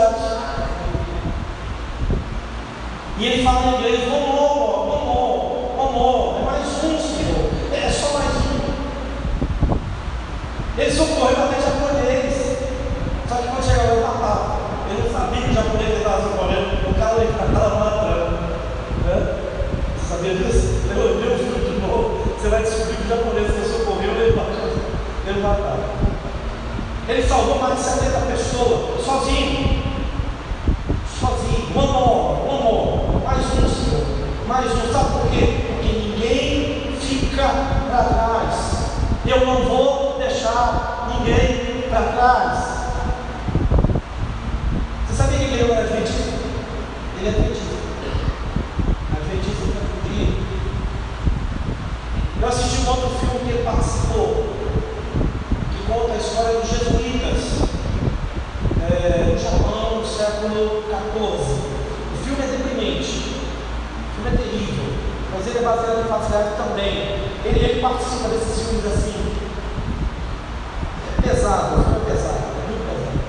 E 3.19 3.25
ele 3.25 3.43
fala 3.43 3.67
em 3.67 3.75
inglês, 3.75 4.09
more, 4.09 4.27
one 5.77 5.93
more. 5.93 6.39
É 6.39 6.45
mais 6.45 6.67
um, 6.83 6.97
Senhor. 6.99 7.51
É 7.71 7.89
só 7.89 8.17
mais 8.17 8.35
um. 8.35 8.59
Ele 10.77 10.91
socorreu 10.91 11.45
até 11.45 11.61
japonês. 11.61 12.57
Só 13.29 13.35
que 13.35 13.47
quando 13.47 13.63
chegava, 13.63 13.93
ele 13.93 14.01
matava. 14.01 14.57
Ele 14.89 15.03
não 15.03 15.11
sabia 15.11 15.41
que 15.41 15.51
o 15.51 15.53
japonês 15.53 15.97
estava 15.97 16.23
socorrendo. 16.23 16.89
O 16.89 16.93
cara 16.95 17.23
estava 17.23 17.79
matando. 17.79 18.31
Né? 19.05 19.15
Você 19.95 20.05
sabia 20.09 20.33
disso? 20.35 20.73
Eu 20.89 21.19
vi 21.19 21.27
o 21.29 21.71
de 21.71 21.87
novo. 21.87 22.35
Você 22.35 22.49
vai 22.49 22.63
descobrir 22.63 22.95
que 22.95 23.03
o 23.03 23.09
japonês 23.09 23.51
que 23.51 23.69
socorreu, 23.69 24.11
ele 24.11 24.35
matava. 24.35 24.69
Ele 25.27 25.39
matava. 25.39 25.92
Ele 27.05 27.21
salvou 27.21 27.59
mais 27.59 27.75
de 27.75 27.83
70 27.83 28.19
pessoas, 28.31 29.05
sozinho. 29.05 29.83
Sozinho. 31.19 31.67
One 31.75 31.91
more. 31.91 33.25
Mais 33.25 33.45
um, 33.45 33.67
Senhor. 33.67 34.05
Mais 34.47 34.71
um. 34.71 34.93
Sabe 34.93 35.11
por 35.11 35.29
quê? 35.29 35.65
Porque 35.67 35.99
ninguém 35.99 36.97
fica 37.01 37.49
para 37.89 38.03
trás. 38.05 38.55
Eu 39.25 39.45
não 39.45 39.65
vou 39.65 40.17
deixar 40.17 41.09
ninguém 41.09 41.89
para 41.89 42.03
trás. 42.13 42.59
Você 45.09 45.15
sabia 45.17 45.39
que 45.39 45.43
ele 45.43 45.71
era 45.71 45.81
adventista? 45.81 46.31
Ele 47.17 47.27
é 47.27 47.29
adventista. 47.29 47.75
Adventista 49.11 49.65
do 49.65 50.09
dia. 50.09 50.33
Eu 52.41 52.47
assisti 52.47 52.79
um 52.79 52.89
outro 52.89 53.09
filme 53.19 53.39
que 53.39 53.49
ele 53.49 53.63
participou 53.63 54.53
conta 55.93 56.13
a 56.13 56.17
história 56.17 56.59
dos 56.59 56.69
jesuítas 56.69 57.69
é, 58.81 59.31
no 59.31 59.37
Japão 59.37 59.97
no 59.97 60.05
século 60.05 60.83
XIV. 60.87 61.73
O 62.13 62.25
filme 62.25 62.43
é 62.43 62.57
deprimente, 62.57 63.35
o 64.09 64.15
filme 64.15 64.29
é 64.29 64.37
terrível, 64.37 64.85
mas 65.31 65.47
ele 65.47 65.59
é 65.59 65.61
baseado 65.61 66.01
em 66.01 66.07
fatos 66.07 66.29
reais 66.29 66.57
também. 66.57 67.19
Ele, 67.45 67.59
ele 67.59 67.81
participa 67.81 68.29
desses 68.29 68.67
filmes 68.67 68.85
assim. 68.85 69.13
É 71.17 71.29
pesado, 71.29 71.79
o 71.79 71.83
filme 71.83 71.97
é 71.97 72.11
pesado, 72.11 72.37
é 72.37 72.67
muito 72.67 72.83
pesado. 72.89 73.19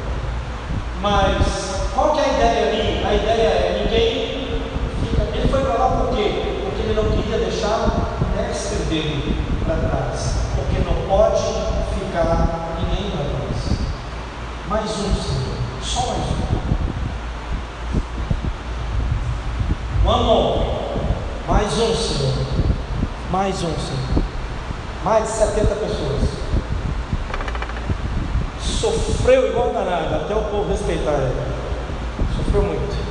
Mas 1.02 1.90
qual 1.94 2.12
que 2.12 2.20
é 2.20 2.24
a 2.24 2.28
ideia 2.28 2.68
ali? 2.68 3.04
A 3.04 3.14
ideia 3.14 3.48
é 3.48 3.82
ninguém 3.84 4.58
fica. 5.04 5.22
Ele 5.36 5.48
foi 5.48 5.60
para 5.60 5.74
lá 5.74 5.88
por 5.96 6.16
quê? 6.16 6.60
Porque 6.64 6.82
ele 6.82 6.94
não 6.94 7.10
queria 7.10 7.38
deixar 7.38 7.76
o 8.22 8.36
mestre 8.36 8.84
dele 8.84 9.44
para 9.66 9.76
trás. 9.76 10.34
Porque 10.54 10.78
não 10.78 11.08
pode 11.08 11.42
ficar 12.14 12.76
ninguém 12.78 13.10
para 13.10 13.24
nós. 13.24 13.58
Mais 14.68 14.90
um, 14.90 15.14
Senhor. 15.14 15.56
Só 15.82 16.00
mais 16.06 16.20
um. 16.30 16.44
One 20.08 20.24
more. 20.24 20.60
Mais 21.48 21.72
um, 21.72 21.94
Senhor. 21.94 22.34
Mais 23.32 23.56
um, 23.56 23.74
Senhor. 23.74 24.24
Mais 25.02 25.24
de 25.24 25.30
70 25.30 25.74
pessoas. 25.74 26.22
Sofreu 28.60 29.48
igual 29.48 29.72
danado, 29.72 30.14
até 30.14 30.34
o 30.34 30.44
povo 30.44 30.70
respeitar 30.70 31.14
ele. 31.14 31.34
Sofreu 32.36 32.62
muito. 32.62 33.04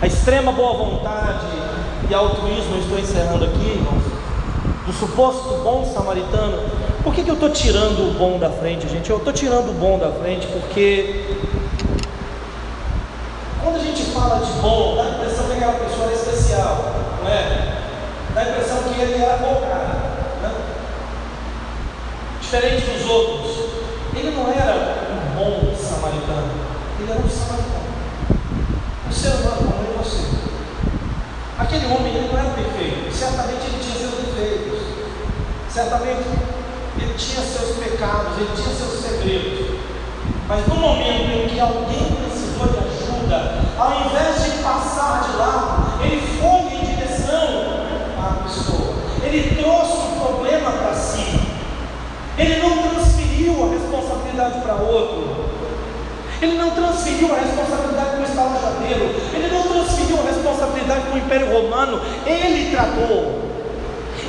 A 0.00 0.06
extrema 0.24 0.52
boa 0.52 0.72
vontade 0.72 1.44
e 2.08 2.14
altruísmo, 2.14 2.78
estou 2.78 2.98
encerrando 2.98 3.44
aqui, 3.44 3.60
irmãos 3.60 4.02
do 4.86 4.92
suposto 4.92 5.62
bom 5.62 5.84
samaritano. 5.84 6.62
Por 7.02 7.14
que, 7.14 7.22
que 7.22 7.30
eu 7.30 7.34
estou 7.34 7.50
tirando 7.50 8.10
o 8.10 8.14
bom 8.18 8.38
da 8.38 8.48
frente, 8.48 8.88
gente? 8.88 9.10
Eu 9.10 9.18
estou 9.18 9.34
tirando 9.34 9.68
o 9.68 9.74
bom 9.74 9.98
da 9.98 10.10
frente 10.12 10.46
porque 10.46 11.26
quando 13.62 13.76
a 13.76 13.78
gente 13.80 14.02
fala 14.12 14.42
de 14.44 14.52
bom, 14.62 14.96
dá 14.96 15.02
a 15.02 15.10
impressão 15.10 15.44
que 15.44 15.52
aquela 15.52 15.72
pessoa 15.72 16.06
era 16.06 16.14
especial, 16.14 16.94
não 17.22 17.30
é? 17.30 17.82
Dá 18.34 18.40
a 18.40 18.48
impressão 18.48 18.78
que 18.82 19.00
ele 19.00 19.22
era 19.22 19.36
bom 19.36 19.60
cara, 19.60 19.88
né? 20.40 20.54
diferente 22.40 22.90
dos 22.90 23.10
outros. 23.10 23.56
Ele 24.16 24.30
não 24.30 24.50
era 24.50 24.74
um 25.12 25.36
bom 25.36 25.74
samaritano, 25.76 26.50
ele 26.98 27.10
era 27.10 27.20
um 27.20 27.28
samaritano, 27.28 27.84
um 29.06 29.12
ser 29.12 29.28
humano 29.28 29.56
como 29.56 29.84
eu 29.86 29.94
e 29.94 30.02
você. 30.02 30.44
Aquele 31.56 31.86
homem 31.86 32.14
ele 32.14 32.28
não 32.32 32.38
era 32.38 32.50
perfeito, 32.50 33.14
certamente 33.14 33.66
ele 33.66 33.78
tinha 33.80 33.96
seus 33.96 34.14
defeitos, 34.20 34.80
certamente 35.94 36.24
ele 36.98 37.14
tinha 37.16 37.42
seus 37.42 37.76
pecados, 37.76 38.38
ele 38.38 38.50
tinha 38.56 38.74
seus 38.74 39.00
segredos. 39.00 39.76
Mas 40.48 40.66
no 40.66 40.74
momento 40.74 41.30
em 41.30 41.48
que 41.48 41.60
alguém 41.60 42.16
precisou 42.16 42.66
de 42.66 42.78
ajuda, 42.78 43.62
ao 43.78 44.06
invés 44.06 44.44
de 44.44 44.62
passar 44.62 45.24
de 45.24 45.36
lá, 45.36 45.98
ele 46.02 46.20
foi 46.40 46.76
em 46.76 46.96
direção 46.96 47.84
à 48.18 48.42
pessoa, 48.42 48.94
ele 49.22 49.56
trouxe 49.56 49.92
o 49.92 50.20
problema 50.20 50.72
para 50.72 50.94
si, 50.94 51.40
ele 52.36 52.56
não 52.56 52.88
transferiu 52.88 53.64
a 53.64 53.68
responsabilidade 53.68 54.60
para 54.60 54.74
outro. 54.74 55.44
Ele 56.42 56.58
não 56.58 56.72
transferiu 56.72 57.32
a 57.32 57.38
responsabilidade 57.38 58.10
para 58.10 58.20
o 58.20 58.24
estalajadeiro, 58.24 59.14
ele 59.32 59.48
não 59.50 59.62
transferiu 59.62 60.18
a 60.20 60.26
responsabilidade 60.26 61.00
para 61.02 61.14
o 61.14 61.18
Império 61.18 61.52
Romano, 61.54 62.00
ele 62.26 62.70
tratou, 62.70 63.43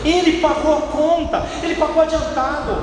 ele 0.10 0.40
pagou 0.40 0.78
a 0.78 0.82
conta, 0.82 1.44
ele 1.64 1.76
pagou 1.76 2.04
adiantado, 2.04 2.78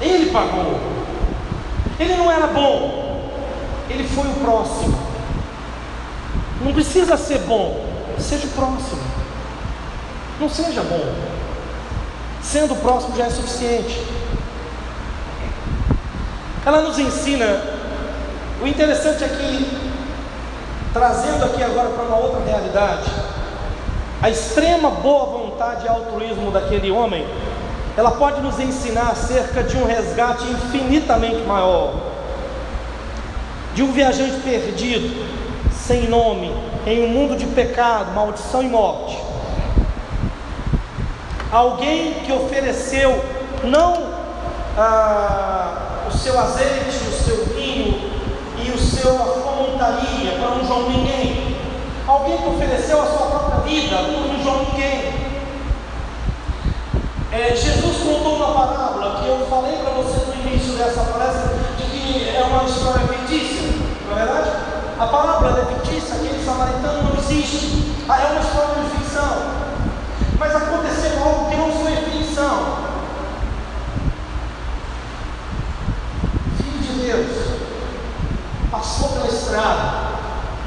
ele 0.00 0.30
pagou, 0.30 0.80
ele 1.98 2.14
não 2.14 2.30
era 2.30 2.46
bom, 2.46 3.30
ele 3.90 4.06
foi 4.08 4.28
o 4.28 4.34
próximo, 4.34 4.98
não 6.62 6.72
precisa 6.72 7.16
ser 7.16 7.38
bom, 7.40 7.84
seja 8.18 8.46
o 8.46 8.50
próximo, 8.50 9.02
não 10.40 10.48
seja 10.48 10.82
bom, 10.82 11.14
sendo 12.40 12.74
o 12.74 12.76
próximo 12.76 13.16
já 13.16 13.24
é 13.26 13.30
suficiente. 13.30 14.06
Ela 16.64 16.82
nos 16.82 16.96
ensina, 16.96 17.60
o 18.62 18.66
interessante 18.68 19.24
é 19.24 19.28
que, 19.28 19.78
trazendo 20.92 21.44
aqui 21.44 21.60
agora 21.60 21.88
para 21.88 22.04
uma 22.04 22.16
outra 22.18 22.40
realidade, 22.44 23.10
a 24.22 24.30
extrema 24.30 24.88
boa 24.88 25.26
vontade 25.26 25.84
e 25.84 25.88
altruísmo 25.88 26.52
daquele 26.52 26.92
homem, 26.92 27.26
ela 27.96 28.12
pode 28.12 28.40
nos 28.40 28.60
ensinar 28.60 29.10
acerca 29.10 29.64
de 29.64 29.76
um 29.76 29.84
resgate 29.84 30.44
infinitamente 30.44 31.42
maior, 31.42 31.94
de 33.74 33.82
um 33.82 33.90
viajante 33.90 34.40
perdido, 34.42 35.26
sem 35.72 36.08
nome, 36.08 36.54
em 36.86 37.04
um 37.04 37.08
mundo 37.08 37.36
de 37.36 37.46
pecado, 37.46 38.12
maldição 38.12 38.62
e 38.62 38.68
morte. 38.68 39.18
Alguém 41.50 42.14
que 42.24 42.32
ofereceu 42.32 43.22
não 43.64 44.06
ah, 44.78 46.06
o 46.08 46.12
seu 46.16 46.38
azeite, 46.38 46.96
o 47.08 47.24
seu 47.24 47.44
vinho 47.46 48.00
e 48.64 48.70
o 48.70 48.78
seu 48.78 49.18
fomontaria 49.18 50.32
para 50.38 50.54
um 50.54 50.64
João 50.64 50.88
Ninguém. 50.88 51.56
Alguém 52.06 52.38
que 52.38 52.48
ofereceu 52.48 53.02
a 53.02 53.06
sua 53.06 53.26
própria 53.26 53.51
vida 53.72 54.02
um 54.02 54.42
João 54.42 54.66
Ninguém. 54.66 55.14
É, 57.32 57.56
Jesus 57.56 57.96
contou 58.04 58.36
uma 58.36 58.52
parábola 58.52 59.22
que 59.22 59.28
eu 59.28 59.46
falei 59.48 59.78
para 59.78 59.92
você 59.92 60.26
no 60.26 60.46
início 60.46 60.74
dessa 60.74 61.00
palestra, 61.04 61.56
de 61.78 61.84
que 61.84 62.28
é 62.28 62.42
uma 62.42 62.64
história 62.64 63.06
fictícia, 63.06 63.70
não 64.06 64.18
é 64.18 64.24
verdade? 64.26 64.50
A 64.98 65.06
parábola 65.06 65.58
é 65.58 65.74
fictícia, 65.74 66.16
aquele 66.16 66.44
samaritano 66.44 67.04
não 67.04 67.18
existe, 67.18 67.94
ah, 68.06 68.20
é 68.20 68.32
uma 68.32 68.40
história 68.42 68.82
de 68.82 68.90
ficção. 68.90 69.62
Mas 70.38 70.54
aconteceu 70.54 71.24
algo 71.24 71.50
que 71.50 71.56
não 71.56 71.72
foi 71.72 71.96
ficção. 71.96 72.82
Deus, 77.02 77.58
passou 78.70 79.08
pela 79.08 79.26
estrada 79.26 80.12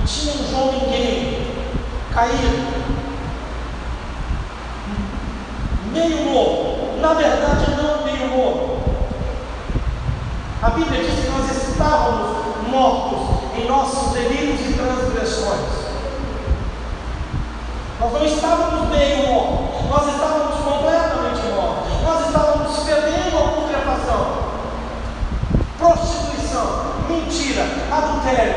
e 0.04 0.06
tinha 0.06 0.34
um 0.34 0.50
João 0.50 0.72
Ninguém 0.74 1.56
caído, 2.16 2.75
meio 5.96 6.18
morto, 6.26 7.00
na 7.02 7.14
verdade 7.14 7.72
não 7.76 8.04
meio 8.04 8.28
morto. 8.28 8.76
A 10.62 10.70
Bíblia 10.70 11.04
diz 11.04 11.20
que 11.22 11.30
nós 11.30 11.70
estávamos 11.70 12.68
mortos 12.70 13.58
em 13.58 13.68
nossos 13.68 14.14
delírios 14.14 14.60
e 14.62 14.74
transgressões. 14.74 15.86
Nós 18.00 18.14
não 18.14 18.26
estávamos 18.26 18.90
meio 18.90 19.28
mortos, 19.28 19.90
nós 19.90 20.14
estávamos 20.14 20.56
completamente 20.60 21.56
mortos, 21.56 22.04
nós 22.04 22.28
estávamos 22.28 22.84
perdendo 22.84 23.38
a 23.38 23.48
putrefação 23.50 24.46
prostituição, 25.78 26.94
mentira, 27.08 27.64
adultério, 27.92 28.54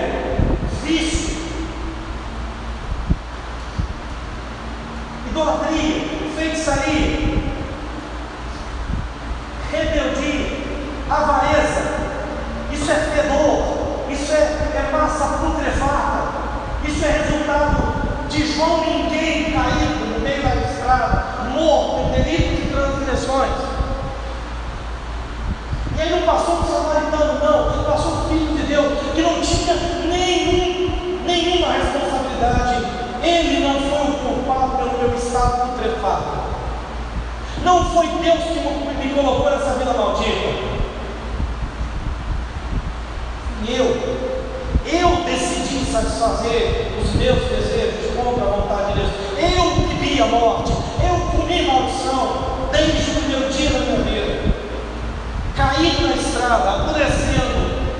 vício, 0.82 1.36
idolatria, 5.28 6.04
feitiçaria. 6.36 7.17
avareza, 11.10 11.82
isso 12.70 12.90
é 12.90 12.94
fedor, 12.94 13.78
isso 14.10 14.32
é, 14.32 14.36
é 14.36 14.90
massa 14.92 15.38
putrefata, 15.38 16.28
isso 16.84 17.04
é 17.04 17.10
resultado 17.10 18.28
de 18.28 18.46
João 18.46 18.80
ninguém 18.84 19.52
caído 19.52 20.06
no 20.06 20.20
meio 20.20 20.42
da 20.42 20.54
estrada, 20.54 21.50
morto, 21.54 22.08
em 22.08 22.22
delito 22.22 22.62
de 22.62 22.68
transgressões. 22.70 23.52
E 25.96 26.00
ele 26.00 26.10
não 26.10 26.26
passou 26.26 26.56
por 26.58 26.66
samaritano, 26.66 27.40
não, 27.44 27.74
ele 27.74 27.84
passou 27.84 28.12
por 28.12 28.28
filho 28.28 28.56
de 28.56 28.62
Deus, 28.64 28.98
que 29.14 29.22
não 29.22 29.40
tinha 29.40 29.74
nenhum, 30.06 31.20
nenhuma 31.24 31.72
responsabilidade. 31.72 32.86
Ele 33.22 33.66
não 33.66 33.80
foi 33.80 34.10
o 34.10 34.18
culpado 34.18 34.76
pelo 34.76 34.98
meu 34.98 35.16
estado 35.16 35.72
putrefado. 35.72 36.38
Não 37.64 37.84
foi 37.90 38.06
Deus 38.06 38.44
que 38.44 38.60
me 38.60 39.14
colocou 39.14 39.50
nessa 39.50 39.72
vida 39.72 39.92
maldita. 39.92 40.77
Eu, 43.70 43.84
eu 44.86 45.24
decidi 45.24 45.84
satisfazer 45.84 46.92
os 47.02 47.14
meus 47.14 47.38
desejos 47.50 48.14
contra 48.16 48.44
a 48.44 48.48
vontade 48.48 48.94
de 48.94 49.00
Deus. 49.00 49.10
Eu 49.38 49.98
pedi 49.98 50.22
a 50.22 50.26
morte, 50.26 50.72
eu 50.72 51.20
comi 51.30 51.66
maldição 51.66 52.68
desde 52.72 53.10
o 53.10 53.14
primeiro 53.14 53.52
dia 53.52 53.70
da 53.70 53.78
minha 53.80 54.00
vida. 54.00 54.54
Caí 55.54 56.00
na 56.00 56.16
estrada, 56.16 56.70
apodrecendo, 56.70 57.92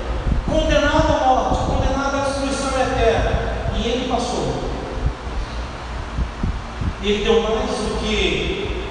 condenado 0.49 1.13
à 1.13 1.27
morte, 1.27 1.65
condenado 1.65 2.17
à 2.17 2.19
destruição 2.21 2.71
eterna. 2.81 3.31
E 3.75 3.87
ele 3.87 4.09
passou. 4.09 4.69
Ele 7.03 7.23
deu 7.23 7.41
mais 7.43 7.69
do 7.69 7.99
que. 7.99 8.89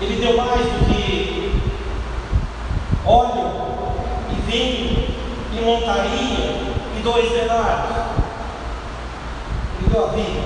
Ele 0.00 0.16
deu 0.20 0.36
mais 0.36 0.60
do 0.60 0.86
que 0.86 1.26
óleo 3.06 3.52
e 4.30 4.50
vinho 4.50 5.15
e 5.56 5.64
montaria 5.64 6.76
e 6.98 7.02
dois 7.02 7.30
denários. 7.30 7.96
Ele 9.78 9.90
deu 9.90 10.04
a 10.04 10.08
vida. 10.08 10.40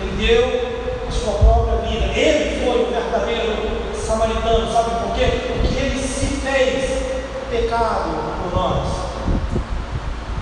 Ele 0.00 0.26
deu 0.26 1.08
a 1.08 1.10
sua 1.10 1.32
própria 1.34 1.88
vida. 1.88 2.06
Ele 2.14 2.64
foi 2.64 2.82
o 2.82 2.90
verdadeiro 2.90 3.94
samaritano. 3.94 4.72
Sabe 4.72 4.90
por 5.02 5.14
quê? 5.14 5.26
Porque 5.46 5.78
ele 5.78 6.02
se 6.02 6.26
fez 6.26 7.02
pecado 7.50 8.10
por 8.42 8.58
nós. 8.58 8.88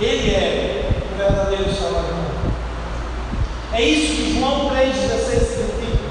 Ele 0.00 0.30
é 0.30 1.02
o 1.12 1.16
verdadeiro 1.16 1.72
samaritano. 1.72 2.30
É 3.72 3.82
isso 3.82 4.16
que 4.16 4.38
João 4.40 4.70
3,16 4.70 5.40
significa. 5.40 6.10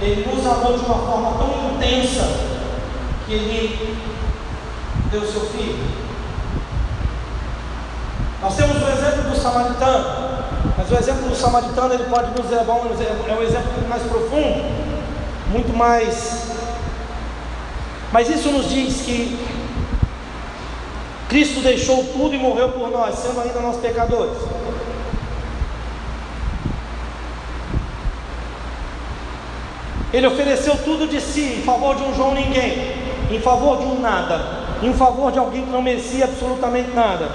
Ele 0.00 0.26
nos 0.32 0.46
amou 0.46 0.78
de 0.78 0.84
uma 0.84 0.98
forma 0.98 1.38
tão 1.38 1.74
intensa 1.74 2.59
que 3.30 3.36
ele 3.36 3.96
deu 5.12 5.24
seu 5.24 5.42
filho. 5.42 5.78
Nós 8.42 8.56
temos 8.56 8.82
o 8.82 8.88
exemplo 8.88 9.30
do 9.30 9.36
samaritano, 9.36 10.04
mas 10.76 10.90
o 10.90 10.94
exemplo 10.96 11.28
do 11.28 11.36
samaritano 11.36 11.94
ele 11.94 12.04
pode 12.04 12.30
nos 12.30 12.50
levar 12.50 12.72
é 12.72 13.34
um 13.34 13.42
exemplo 13.42 13.72
muito 13.72 13.88
mais 13.88 14.02
profundo, 14.02 14.64
muito 15.48 15.76
mais. 15.76 16.50
Mas 18.12 18.28
isso 18.28 18.50
nos 18.50 18.68
diz 18.68 19.02
que 19.02 19.38
Cristo 21.28 21.60
deixou 21.60 22.02
tudo 22.06 22.34
e 22.34 22.38
morreu 22.38 22.70
por 22.70 22.90
nós, 22.90 23.14
sendo 23.16 23.40
ainda 23.40 23.60
nós 23.60 23.76
pecadores. 23.76 24.38
Ele 30.12 30.26
ofereceu 30.26 30.76
tudo 30.78 31.06
de 31.06 31.20
si 31.20 31.58
em 31.60 31.62
favor 31.62 31.94
de 31.94 32.02
um 32.02 32.12
João 32.12 32.34
ninguém 32.34 33.09
em 33.30 33.40
favor 33.40 33.78
de 33.78 33.84
um 33.84 34.00
nada, 34.00 34.40
em 34.82 34.92
favor 34.92 35.30
de 35.30 35.38
alguém 35.38 35.64
que 35.64 35.70
não 35.70 35.80
merecia 35.80 36.24
absolutamente 36.24 36.90
nada. 36.90 37.28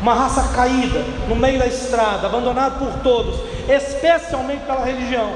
Uma 0.00 0.14
raça 0.14 0.54
caída, 0.54 1.04
no 1.28 1.36
meio 1.36 1.58
da 1.58 1.66
estrada, 1.66 2.26
abandonado 2.26 2.78
por 2.78 3.02
todos, 3.02 3.40
especialmente 3.68 4.64
pela 4.64 4.84
religião. 4.84 5.32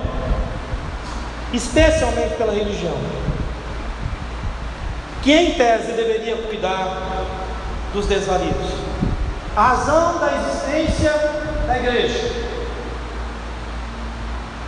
Especialmente 1.52 2.36
pela 2.36 2.52
religião. 2.52 2.96
Que 5.22 5.32
em 5.32 5.54
tese 5.54 5.92
deveria 5.92 6.36
cuidar 6.36 7.24
dos 7.92 8.06
desvalidos. 8.06 8.70
A 9.54 9.62
razão 9.68 10.18
da 10.18 10.32
existência 10.36 11.12
da 11.66 11.78
igreja. 11.78 12.32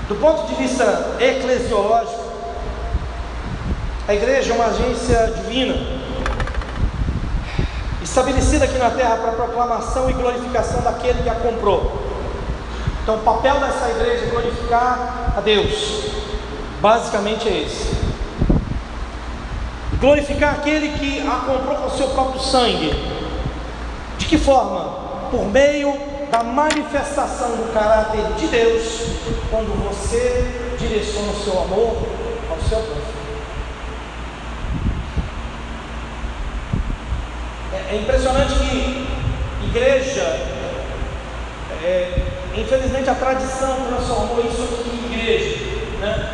Do 0.08 0.16
ponto 0.16 0.46
de 0.48 0.54
vista 0.56 1.16
eclesiológico, 1.18 2.23
a 4.06 4.14
igreja 4.14 4.52
é 4.52 4.54
uma 4.54 4.66
agência 4.66 5.32
divina, 5.34 5.74
estabelecida 8.02 8.66
aqui 8.66 8.76
na 8.76 8.90
terra 8.90 9.16
para 9.16 9.32
proclamação 9.32 10.10
e 10.10 10.12
glorificação 10.12 10.82
daquele 10.82 11.22
que 11.22 11.28
a 11.28 11.34
comprou. 11.36 12.02
Então, 13.02 13.16
o 13.16 13.20
papel 13.20 13.58
dessa 13.60 13.88
igreja 13.90 14.26
é 14.26 14.28
glorificar 14.28 15.32
a 15.36 15.40
Deus, 15.40 16.04
basicamente 16.82 17.48
é 17.48 17.62
esse. 17.62 17.94
Glorificar 19.98 20.56
aquele 20.56 20.98
que 20.98 21.26
a 21.26 21.36
comprou 21.46 21.76
com 21.76 21.86
o 21.86 21.96
seu 21.96 22.08
próprio 22.08 22.40
sangue. 22.40 22.92
De 24.18 24.26
que 24.26 24.36
forma? 24.36 25.30
Por 25.30 25.46
meio 25.46 25.98
da 26.30 26.42
manifestação 26.42 27.56
do 27.56 27.72
caráter 27.72 28.22
de 28.36 28.48
Deus, 28.48 28.82
quando 29.50 29.72
você 29.88 30.76
direciona 30.78 31.32
o 31.32 31.42
seu 31.42 31.62
amor 31.62 31.96
ao 32.50 32.68
seu 32.68 32.78
próximo. 32.80 33.13
É 37.94 37.96
impressionante 37.96 38.54
que 38.54 39.06
igreja, 39.68 40.22
é, 41.80 42.22
infelizmente 42.56 43.08
a 43.08 43.14
tradição 43.14 43.86
transformou 43.86 44.44
isso 44.44 44.62
aqui 44.64 44.90
em 44.90 45.14
igreja. 45.14 45.56
Né? 46.00 46.32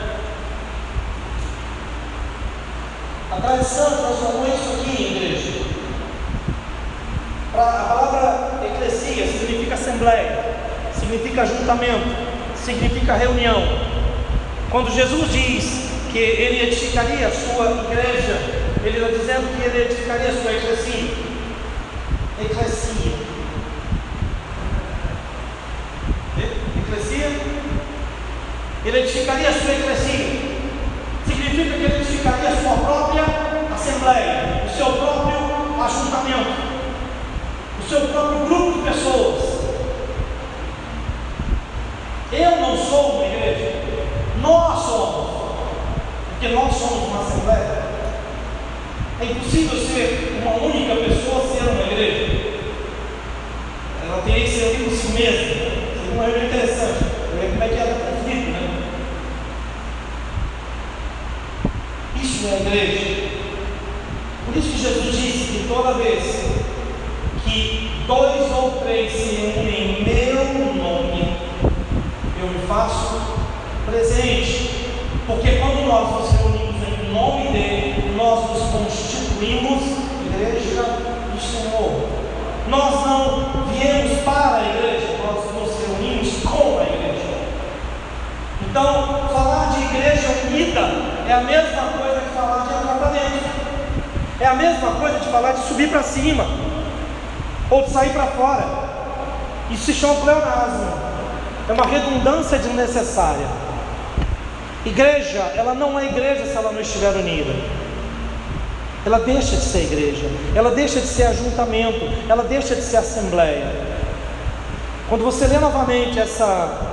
A 3.30 3.36
tradição 3.42 3.90
transformou 3.90 4.46
isso 4.46 4.80
aqui 4.80 5.02
em 5.02 5.16
igreja. 5.16 5.60
A 7.52 7.58
palavra 7.58 8.64
eclesia 8.64 9.26
significa 9.26 9.74
assembleia, 9.74 10.56
significa 10.98 11.42
ajuntamento, 11.42 12.16
significa 12.56 13.16
reunião. 13.16 13.62
Quando 14.70 14.90
Jesus 14.90 15.30
diz 15.30 15.90
que 16.10 16.18
ele 16.18 16.68
edificaria 16.68 17.28
a 17.28 17.30
sua 17.30 17.84
igreja, 17.84 18.60
ele 18.82 18.96
está 18.96 19.10
dizendo 19.10 19.54
que 19.54 19.62
ele 19.62 19.84
edificaria 19.84 20.30
a 20.30 20.42
sua 20.42 20.52
eclesia 20.52 21.29
eclesia. 22.44 23.12
Eclesia? 26.78 27.40
Ele 28.84 28.98
edificaria 28.98 29.48
a 29.48 29.52
sua 29.52 29.72
eclesia. 29.72 30.60
Significa 31.26 31.76
que 31.76 31.84
ele 31.84 31.96
edificaria 31.96 32.48
a 32.50 32.56
sua 32.56 32.76
própria 32.78 33.24
assembleia, 33.74 34.64
o 34.66 34.76
seu 34.76 34.86
próprio 34.86 35.82
ajuntamento, 35.82 36.60
o 37.78 37.88
seu 37.88 38.00
próprio 38.08 38.46
grupo 38.46 38.78
de 38.78 38.90
pessoas. 38.90 39.60
Eu 42.32 42.56
não 42.60 42.76
sou 42.76 43.16
uma 43.16 43.26
igreja, 43.26 43.72
nós 44.40 44.82
somos, 44.84 45.30
porque 46.30 46.48
nós 46.54 46.74
somos 46.74 47.08
uma 47.08 47.22
assembleia. 47.22 47.90
É 49.20 49.24
impossível 49.24 49.76
ser 49.76 50.40
uma 50.40 50.54
única 50.64 50.94
pessoa 50.94 51.42
ser 51.42 51.68
uma. 51.68 51.79
Ela 54.10 54.22
teria 54.22 54.44
que 54.44 54.50
ser 54.50 54.64
ali 54.64 54.84
por 54.84 54.92
si 54.92 55.12
mesma. 55.12 55.38
Seria 55.38 56.14
uma 56.14 56.24
reunião 56.24 56.46
interessante. 56.46 57.04
Ver 57.38 57.50
como 57.50 57.62
é 57.62 57.68
que 57.68 57.74
ela 57.74 58.10
conflito, 58.10 58.50
né? 58.50 58.82
Isso 62.20 62.48
é 62.48 62.56
igreja. 62.56 63.28
Por 64.46 64.56
isso 64.56 64.72
que 64.72 64.78
Jesus 64.78 65.16
disse 65.16 65.52
que 65.52 65.68
toda 65.68 65.94
vez 65.94 66.44
que 67.44 67.90
dois 68.08 68.50
ou 68.52 68.82
três 68.82 69.12
se 69.12 69.36
reúnem 69.36 70.00
em 70.00 70.04
meu 70.04 70.74
nome, 70.74 71.36
eu 72.40 72.48
me 72.48 72.66
faço 72.66 73.20
presente. 73.86 74.70
Porque 75.24 75.52
quando 75.52 75.86
nós 75.86 76.20
nos 76.20 76.32
reunimos 76.32 76.74
em 76.82 77.12
nome 77.12 77.52
dele, 77.52 78.14
nós 78.16 78.50
nos 78.50 78.70
constituímos 78.70 79.82
igreja 80.26 80.82
do 81.32 81.40
Senhor. 81.40 82.20
Nós 82.68 83.06
não 83.06 83.64
viemos 83.72 84.20
para 84.22 84.58
a 84.58 84.68
igreja, 84.68 85.16
nós 85.24 85.44
nos 85.54 85.80
reunimos 85.80 86.42
com 86.44 86.78
a 86.78 86.82
igreja. 86.82 87.00
Então, 88.70 89.28
falar 89.32 89.70
de 89.70 89.82
igreja 89.82 90.28
unida 90.46 90.80
é 91.28 91.32
a 91.32 91.40
mesma 91.40 91.82
coisa 91.98 92.20
que 92.20 92.34
falar 92.34 92.66
de 92.66 92.74
entrar. 92.74 92.90
É 94.40 94.46
a 94.46 94.54
mesma 94.54 94.92
coisa 94.92 95.18
de 95.18 95.28
falar 95.28 95.52
de 95.52 95.60
subir 95.68 95.90
para 95.90 96.02
cima 96.02 96.46
ou 97.68 97.82
de 97.82 97.90
sair 97.90 98.10
para 98.10 98.26
fora. 98.28 98.64
Isso 99.70 99.84
se 99.84 99.92
chama 99.92 100.14
pleonasmo. 100.14 100.88
É 101.68 101.72
uma 101.72 101.84
redundância 101.84 102.58
desnecessária. 102.58 103.46
Igreja, 104.86 105.40
ela 105.54 105.74
não 105.74 105.98
é 105.98 106.06
igreja 106.06 106.46
se 106.46 106.56
ela 106.56 106.72
não 106.72 106.80
estiver 106.80 107.10
unida. 107.10 107.52
Ela 109.04 109.18
deixa 109.20 109.56
de 109.56 109.62
ser 109.62 109.82
igreja, 109.84 110.26
ela 110.54 110.70
deixa 110.70 111.00
de 111.00 111.06
ser 111.06 111.24
ajuntamento, 111.24 112.00
ela 112.28 112.44
deixa 112.44 112.74
de 112.74 112.82
ser 112.82 112.98
assembleia. 112.98 113.70
Quando 115.08 115.24
você 115.24 115.46
lê 115.46 115.58
novamente 115.58 116.18
essa, 116.18 116.89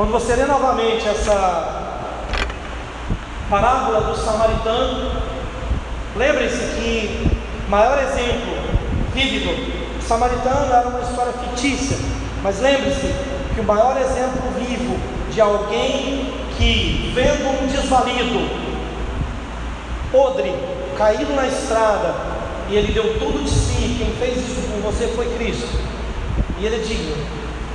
quando 0.00 0.12
você 0.12 0.34
lê 0.34 0.46
novamente 0.46 1.06
essa, 1.06 2.00
parábola 3.50 4.00
do 4.00 4.16
samaritano. 4.16 5.10
Lembre-se 6.16 6.74
que 6.74 7.38
maior 7.68 7.98
exemplo 7.98 8.54
vívido, 9.12 9.50
o 9.98 10.02
samaritano 10.02 10.72
era 10.72 10.88
uma 10.88 11.02
história 11.02 11.34
fictícia, 11.34 11.98
mas 12.42 12.62
lembre-se 12.62 13.14
que 13.54 13.60
o 13.60 13.64
maior 13.64 13.94
exemplo 13.98 14.40
vivo 14.58 14.98
de 15.30 15.38
alguém 15.38 16.32
que, 16.56 17.12
vendo 17.14 17.62
um 17.62 17.66
desvalido, 17.66 18.48
podre, 20.10 20.54
caído 20.96 21.34
na 21.34 21.46
estrada, 21.46 22.14
e 22.70 22.74
ele 22.74 22.94
deu 22.94 23.18
tudo 23.18 23.44
de 23.44 23.50
si, 23.50 23.96
quem 23.98 24.14
fez 24.18 24.38
isso 24.48 24.62
por 24.62 24.80
você 24.80 25.08
foi 25.08 25.26
Cristo, 25.36 25.68
e 26.58 26.64
ele 26.64 26.76
é 26.76 26.78
digno, 26.78 27.16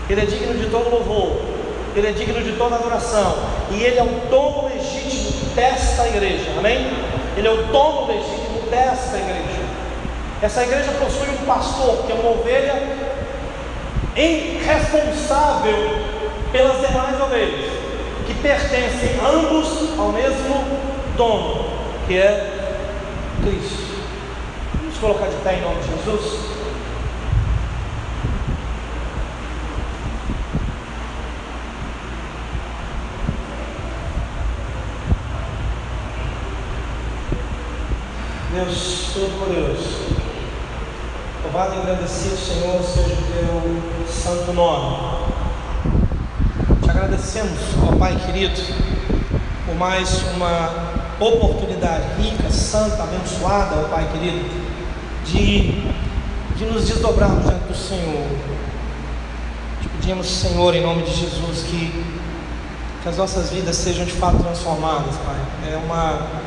ele 0.09 0.21
é 0.21 0.25
digno 0.25 0.55
de 0.55 0.71
todo 0.71 0.89
louvor, 0.89 1.54
ele 1.95 2.07
é 2.07 2.11
digno 2.11 2.43
de 2.43 2.51
toda 2.53 2.75
adoração, 2.75 3.37
e 3.71 3.81
ele 3.81 3.97
é 3.97 4.03
o 4.03 4.29
dono 4.29 4.67
legítimo 4.67 5.31
desta 5.55 6.07
igreja, 6.07 6.51
amém? 6.57 6.91
Ele 7.37 7.47
é 7.47 7.51
o 7.51 7.63
dono 7.67 8.07
legítimo 8.07 8.69
desta 8.69 9.17
igreja. 9.17 9.65
Essa 10.41 10.63
igreja 10.63 10.91
possui 10.99 11.29
um 11.29 11.45
pastor, 11.45 12.05
que 12.05 12.11
é 12.11 12.15
uma 12.15 12.31
ovelha 12.31 13.05
responsável 14.15 15.75
pelas 16.51 16.87
demais 16.87 17.19
ovelhas, 17.21 17.71
que 18.25 18.33
pertencem 18.35 19.19
ambos 19.25 19.97
ao 19.97 20.11
mesmo 20.11 20.65
dono, 21.17 21.65
que 22.07 22.17
é 22.17 22.51
Cristo. 23.41 23.95
Vamos 24.79 24.97
colocar 24.99 25.27
de 25.27 25.35
pé 25.37 25.55
em 25.55 25.61
nome 25.61 25.81
de 25.81 25.87
Jesus. 25.87 26.54
Deus 38.55 39.09
Todo-Poderoso, 39.13 40.15
louvado 41.43 41.75
e 41.75 41.79
agradecido, 41.79 42.37
Senhor, 42.37 42.81
seja 42.81 43.13
o 43.13 43.23
teu 43.27 44.07
santo 44.07 44.53
nome. 44.53 45.25
Te 46.81 46.89
agradecemos, 46.89 47.59
ó 47.85 47.97
Pai 47.97 48.15
querido, 48.15 48.61
por 49.65 49.75
mais 49.75 50.23
uma 50.37 50.69
oportunidade 51.19 52.05
rica, 52.17 52.49
santa, 52.49 53.03
abençoada, 53.03 53.75
ó 53.75 53.89
Pai 53.89 54.09
querido, 54.13 54.49
de, 55.25 55.81
de 56.55 56.65
nos 56.71 56.87
desdobrarmos 56.87 57.43
diante 57.43 57.65
do 57.65 57.75
Senhor. 57.75 58.25
Te 59.81 59.89
pedimos, 59.89 60.27
Senhor, 60.27 60.73
em 60.73 60.81
nome 60.81 61.03
de 61.03 61.13
Jesus, 61.13 61.63
que, 61.63 62.05
que 63.03 63.09
as 63.09 63.17
nossas 63.17 63.49
vidas 63.49 63.75
sejam 63.75 64.05
de 64.05 64.13
fato 64.13 64.41
transformadas, 64.41 65.13
Pai. 65.25 65.73
É 65.73 65.75
uma 65.75 66.45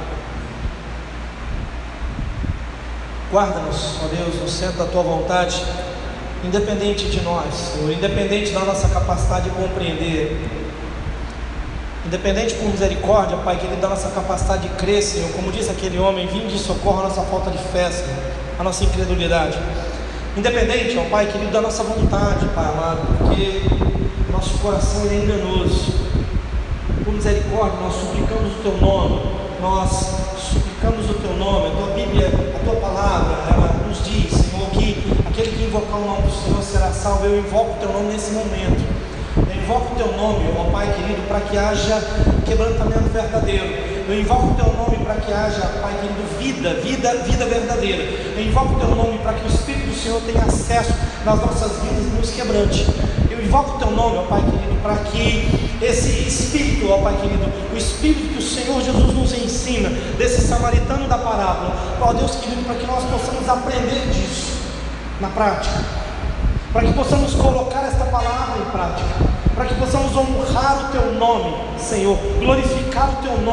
Guarda-nos, 3.31 3.97
ó 4.03 4.07
Deus, 4.07 4.41
no 4.41 4.49
centro 4.49 4.79
da 4.79 4.87
tua 4.87 5.03
vontade, 5.03 5.63
independente 6.43 7.11
de 7.11 7.21
nós, 7.21 7.53
Senhor, 7.53 7.93
independente 7.93 8.53
da 8.53 8.61
nossa 8.61 8.89
capacidade 8.89 9.51
de 9.51 9.51
compreender, 9.51 10.49
independente 12.07 12.55
por 12.55 12.71
misericórdia, 12.71 13.37
Pai 13.37 13.59
querido, 13.59 13.83
da 13.83 13.89
nossa 13.91 14.09
capacidade 14.09 14.67
de 14.67 14.75
crer, 14.77 15.03
Senhor, 15.03 15.31
como 15.33 15.53
disse 15.53 15.71
aquele 15.71 15.99
homem, 15.99 16.27
vinde 16.27 16.55
de 16.55 16.59
socorro 16.59 17.01
a 17.01 17.03
nossa 17.03 17.21
falta 17.21 17.51
de 17.51 17.59
fé, 17.59 17.91
Senhor, 17.91 18.17
a 18.59 18.65
nossa 18.65 18.85
incredulidade, 18.85 19.59
independente, 20.35 20.97
ó 20.97 21.05
Pai 21.11 21.27
querido, 21.27 21.53
da 21.53 21.61
nossa 21.61 21.83
vontade, 21.83 22.47
Pai 22.55 22.65
amado, 22.65 23.01
porque 23.19 23.61
nosso 24.33 24.57
coração 24.61 25.03
é 25.03 25.17
enganoso, 25.17 25.93
por 27.05 27.13
misericórdia, 27.13 27.79
nós 27.79 27.95
suplicamos 27.95 28.53
o 28.55 28.63
Teu 28.63 28.77
nome, 28.79 29.21
nós 29.61 29.91
suplicamos 30.39 31.11
o 31.11 31.15
teu 31.15 31.37
nome, 31.37 31.67
a 31.67 31.71
tua 31.71 31.95
Bíblia, 31.95 32.48
tua 32.69 32.77
palavra, 32.77 33.35
ela 33.51 33.87
nos 33.89 34.05
diz, 34.05 34.31
Senhor, 34.31 34.69
que 34.71 35.03
aquele 35.27 35.57
que 35.57 35.65
invocar 35.65 35.99
o 35.99 36.05
nome 36.05 36.23
do 36.23 36.31
Senhor 36.31 36.63
será 36.63 36.93
salvo. 36.93 37.25
Eu 37.25 37.39
invoco 37.39 37.73
o 37.73 37.77
teu 37.77 37.91
nome 37.91 38.13
nesse 38.13 38.33
momento. 38.33 38.85
Eu 39.37 39.63
invoco 39.63 39.95
o 39.95 39.97
teu 39.97 40.13
nome, 40.13 40.45
ó 40.59 40.65
Pai 40.71 40.93
querido, 40.93 41.27
para 41.27 41.41
que 41.41 41.57
haja 41.57 42.03
quebrantamento 42.45 43.09
verdadeiro. 43.11 43.65
Eu 44.07 44.21
invoco 44.21 44.49
o 44.49 44.55
teu 44.55 44.73
nome 44.75 44.99
para 44.99 45.15
que 45.15 45.33
haja, 45.33 45.63
Pai 45.81 45.95
querido, 45.95 46.39
vida, 46.39 46.75
vida, 46.75 47.15
vida 47.25 47.47
verdadeira. 47.47 48.03
Eu 48.37 48.45
invoco 48.45 48.75
o 48.75 48.79
teu 48.79 48.95
nome 48.95 49.19
para 49.19 49.33
que 49.33 49.47
o 49.47 49.49
Espírito 49.49 49.87
do 49.87 49.95
Senhor 49.95 50.21
tenha 50.23 50.43
acesso 50.43 50.93
nas 51.25 51.41
nossas 51.41 51.73
vidas 51.83 52.05
e 52.05 52.17
nos 52.19 52.31
quebrante. 52.31 52.87
Eu 53.39 53.45
invoco 53.45 53.77
o 53.77 53.79
teu 53.79 53.93
nome, 53.93 54.19
ó 54.19 54.23
Pai 54.23 54.41
querido, 54.41 54.83
para 54.83 54.97
que 54.97 55.49
esse 55.81 56.27
Espírito, 56.27 56.91
ó 56.91 56.99
Pai 56.99 57.17
querido, 57.21 57.47
o 57.73 57.77
Espírito 57.77 58.33
que 58.33 58.39
o 58.39 58.43
Senhor 58.43 58.83
Jesus 58.83 59.15
nos 59.15 59.33
ensina, 59.33 59.91
desse 60.19 60.41
samaritano 60.41 61.07
da 61.07 61.17
parábola, 61.17 61.77
ó 62.01 62.13
Deus 62.13 62.35
querido, 62.35 62.65
para 62.65 62.75
que 62.75 62.85
nós 62.85 63.05
possamos 63.05 63.49
aprender 63.49 64.09
disso 64.09 64.55
na 65.21 65.29
prática, 65.29 65.85
para 66.73 66.83
que 66.83 66.93
possamos 66.95 67.33
colocar 67.37 67.85
esta 67.87 68.07
palavra 68.07 68.59
em 68.59 68.71
prática, 68.73 69.09
para 69.55 69.67
que 69.67 69.75
possamos 69.77 70.17
honrar 70.17 70.87
o 70.87 70.89
Teu 70.91 71.13
nome, 71.15 71.55
Senhor, 71.79 72.19
glorificar 72.41 73.09
o 73.11 73.23
Teu 73.23 73.33
nome. 73.33 73.47